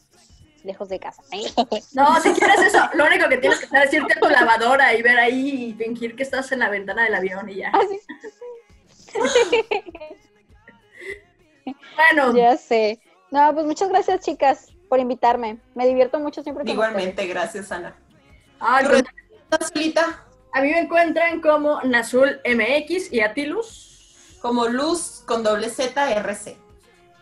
lejos 0.67 0.89
de 0.89 0.99
casa. 1.01 1.23
No, 1.93 2.21
si 2.21 2.33
quieres 2.33 2.61
eso, 2.61 2.81
lo 2.95 3.07
único 3.07 3.29
que 3.29 3.39
tienes 3.39 3.59
que 3.61 3.67
hacer 3.67 3.85
es 3.85 3.93
irte 3.95 4.15
a 4.15 4.21
tu 4.21 4.29
lavadora 4.29 4.95
y 4.95 5.03
ver 5.03 5.19
ahí 5.19 5.67
y 5.71 5.75
fingir 5.75 6.15
que 6.17 6.23
estás 6.23 6.51
en 6.53 6.59
la 6.59 6.69
ventana 6.69 7.05
del 7.05 7.15
avión 7.15 7.49
y 7.49 7.57
ya. 7.57 7.71
Así. 7.71 8.01
Bueno, 11.97 12.37
Ya 12.37 12.57
sé. 12.57 13.01
No, 13.31 13.53
pues 13.55 13.67
muchas 13.67 13.89
gracias, 13.89 14.21
chicas, 14.25 14.69
por 14.89 15.01
invitarme. 15.01 15.59
Me 15.75 15.87
divierto 15.87 16.19
mucho 16.21 16.43
siempre 16.43 16.65
con 16.65 16.73
Igualmente, 16.73 17.27
gracias, 17.27 17.73
Ana. 17.73 17.97
ah, 18.61 18.81
¿Tu 18.83 18.89
red 18.89 19.05
social, 19.51 19.69
Solita? 19.73 20.25
a 20.53 20.61
mí 20.63 20.71
me 20.71 20.79
encuentran 20.81 21.41
como 21.41 21.81
Nazul 21.83 22.41
MX 22.45 23.13
y 23.13 23.21
a 23.21 23.35
ti, 23.35 23.47
Luz. 23.47 24.39
Como 24.41 24.67
Luz 24.69 25.23
con 25.27 25.43
doble 25.43 25.69
Z, 25.71 26.13
RC. 26.13 26.57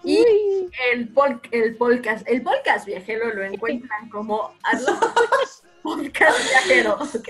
Y 0.04 0.18
Uy, 0.20 0.70
el, 0.92 1.08
pol- 1.08 1.40
el 1.50 1.76
podcast, 1.76 2.28
el 2.28 2.42
podcast 2.42 2.86
viajero 2.86 3.32
lo 3.34 3.42
encuentran 3.42 4.08
como 4.10 4.54
Podcast 5.82 6.38
Viajero, 6.48 6.94
¿ok? 6.94 7.28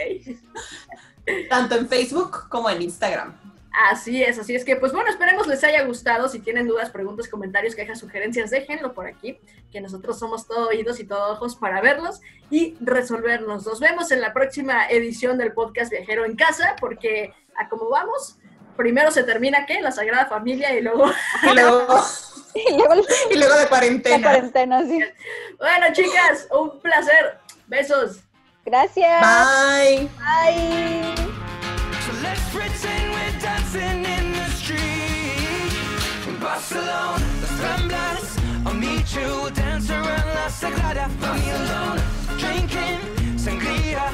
Tanto 1.49 1.77
en 1.77 1.89
Facebook 1.89 2.49
como 2.49 2.69
en 2.71 2.83
Instagram. 2.83 3.35
Así 3.91 4.23
es, 4.23 4.39
así 4.39 4.55
es 4.55 4.65
que, 4.65 4.77
pues 4.77 4.93
bueno, 4.93 5.11
esperemos 5.11 5.49
les 5.49 5.65
haya 5.65 5.83
gustado. 5.85 6.29
Si 6.29 6.39
tienen 6.39 6.69
dudas, 6.69 6.91
preguntas, 6.91 7.27
comentarios, 7.27 7.75
quejas, 7.75 7.99
sugerencias, 7.99 8.51
déjenlo 8.51 8.95
por 8.95 9.07
aquí, 9.09 9.39
que 9.73 9.81
nosotros 9.81 10.17
somos 10.19 10.47
todo 10.47 10.69
oídos 10.69 11.01
y 11.01 11.05
todo 11.05 11.33
ojos 11.33 11.57
para 11.57 11.81
verlos 11.81 12.21
y 12.51 12.77
resolvernos. 12.81 13.67
Nos 13.67 13.81
vemos 13.81 14.13
en 14.13 14.21
la 14.21 14.33
próxima 14.33 14.87
edición 14.89 15.39
del 15.39 15.53
podcast 15.53 15.91
Viajero 15.91 16.25
en 16.25 16.37
Casa, 16.37 16.77
porque 16.79 17.33
a 17.57 17.69
cómo 17.69 17.89
vamos, 17.89 18.37
primero 18.77 19.11
se 19.11 19.25
termina, 19.25 19.67
¿qué? 19.67 19.81
La 19.81 19.91
Sagrada 19.91 20.27
Familia 20.27 20.73
y 20.79 20.81
luego... 20.81 21.11
Y 21.43 21.55
luego, 21.55 21.87
y 22.71 22.77
luego 22.77 22.95
y 23.31 23.37
luego 23.37 23.55
de 23.55 23.63
la 23.63 23.69
cuarentena. 23.69 24.23
cuarentena, 24.23 24.83
sí. 24.83 25.01
Bueno, 25.59 25.87
chicas, 25.93 26.47
un 26.51 26.81
placer. 26.81 27.39
Besos. 27.67 28.19
Gracias. 28.65 29.21
Bye. 29.21 30.09
Bye. 30.19 31.15
So 32.07 32.13
let's 32.23 32.41
pretend 32.51 33.13
we're 33.13 33.41
dancing 33.41 34.05
in 34.05 34.33
the 34.33 34.47
street. 34.57 35.73
In 36.29 36.39
Barcelona, 36.41 37.25
las 37.43 37.61
Ramblas. 37.61 38.35
I'll 38.67 38.75
meet 38.75 39.15
you, 39.15 39.27
we'll 39.43 39.51
dance 39.51 39.91
around 39.91 40.35
La 40.35 40.49
Sagrada 40.49 41.09
Familia. 41.21 41.97
Drinking 42.39 43.39
sangria. 43.39 44.05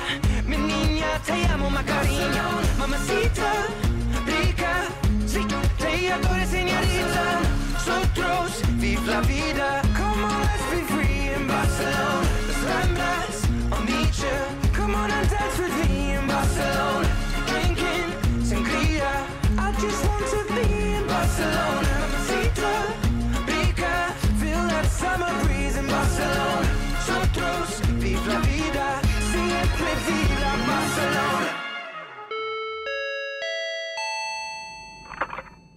Mi 0.44 0.56
niña, 0.56 1.20
te 1.24 1.46
amo, 1.46 1.70
Macarena. 1.70 2.44
Mamacita, 2.78 3.52
rica. 4.26 4.88
Sí, 5.26 5.40
te 5.78 6.12
adoro, 6.12 6.46
señorita. 6.46 7.59
Nosotros, 7.86 8.62
vive 8.76 9.06
la 9.06 9.20
vida. 9.22 9.80
Come 9.96 10.24
on, 10.24 10.40
let's 10.42 10.70
be 10.70 10.82
free 10.92 11.32
in 11.34 11.46
Barcelona. 11.46 12.28
Las 12.46 12.62
Ramblas, 12.68 13.36
I'll 13.72 13.80
meet 13.86 14.18
you. 14.18 14.38
Come 14.74 14.94
on 14.94 15.10
and 15.10 15.30
dance 15.30 15.58
with 15.58 15.88
me 15.88 16.12
in 16.12 16.26
Barcelona. 16.26 17.08
Drinking 17.46 18.12
sangria. 18.44 19.24
I 19.56 19.72
just 19.80 20.04
want 20.06 20.26
to 20.28 20.44
be 20.54 20.94
in 20.94 21.06
Barcelona. 21.06 21.88
Mamacita, 22.02 22.72
rica. 23.46 24.12
Feel 24.38 24.62
that 24.68 24.86
summer 24.86 25.32
breeze 25.44 25.76
in 25.78 25.86
Barcelona. 25.86 26.68
Nosotros, 26.92 27.80
vive 27.98 28.26
la 28.26 28.40
vida. 28.40 29.00
Siempre 29.32 29.90
viva 30.06 30.52
Barcelona. 30.66 31.50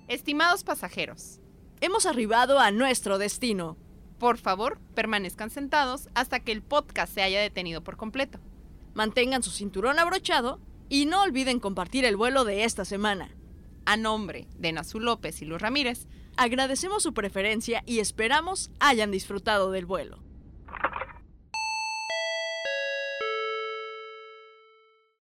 Estimados 0.10 0.64
pasajeros, 0.66 1.40
Hemos 1.84 2.06
arribado 2.06 2.62
a 2.62 2.72
nuestro 2.72 3.18
destino. 3.18 3.76
Por 4.18 4.38
favor, 4.38 4.80
permanezcan 4.96 5.50
sentados 5.50 6.08
hasta 6.16 6.40
que 6.40 6.54
el 6.54 6.62
podcast 6.62 7.14
se 7.14 7.22
haya 7.22 7.42
detenido 7.42 7.84
por 7.84 7.98
completo. 7.98 8.40
Mantengan 8.94 9.44
su 9.44 9.52
cinturón 9.52 10.00
abrochado 10.00 10.62
y 10.88 11.08
no 11.08 11.22
olviden 11.22 11.60
compartir 11.60 12.06
el 12.06 12.16
vuelo 12.16 12.46
de 12.46 12.64
esta 12.64 12.86
semana. 12.86 13.36
A 13.86 13.98
nombre 13.98 14.48
de 14.58 14.72
Nazu 14.72 15.02
López 15.02 15.42
y 15.42 15.46
Luz 15.46 15.62
Ramírez, 15.62 16.08
Agradecemos 16.36 17.04
su 17.04 17.14
preferencia 17.14 17.84
y 17.86 18.00
esperamos 18.00 18.72
hayan 18.80 19.12
disfrutado 19.12 19.72
del 19.72 19.86
vuelo. 19.86 20.24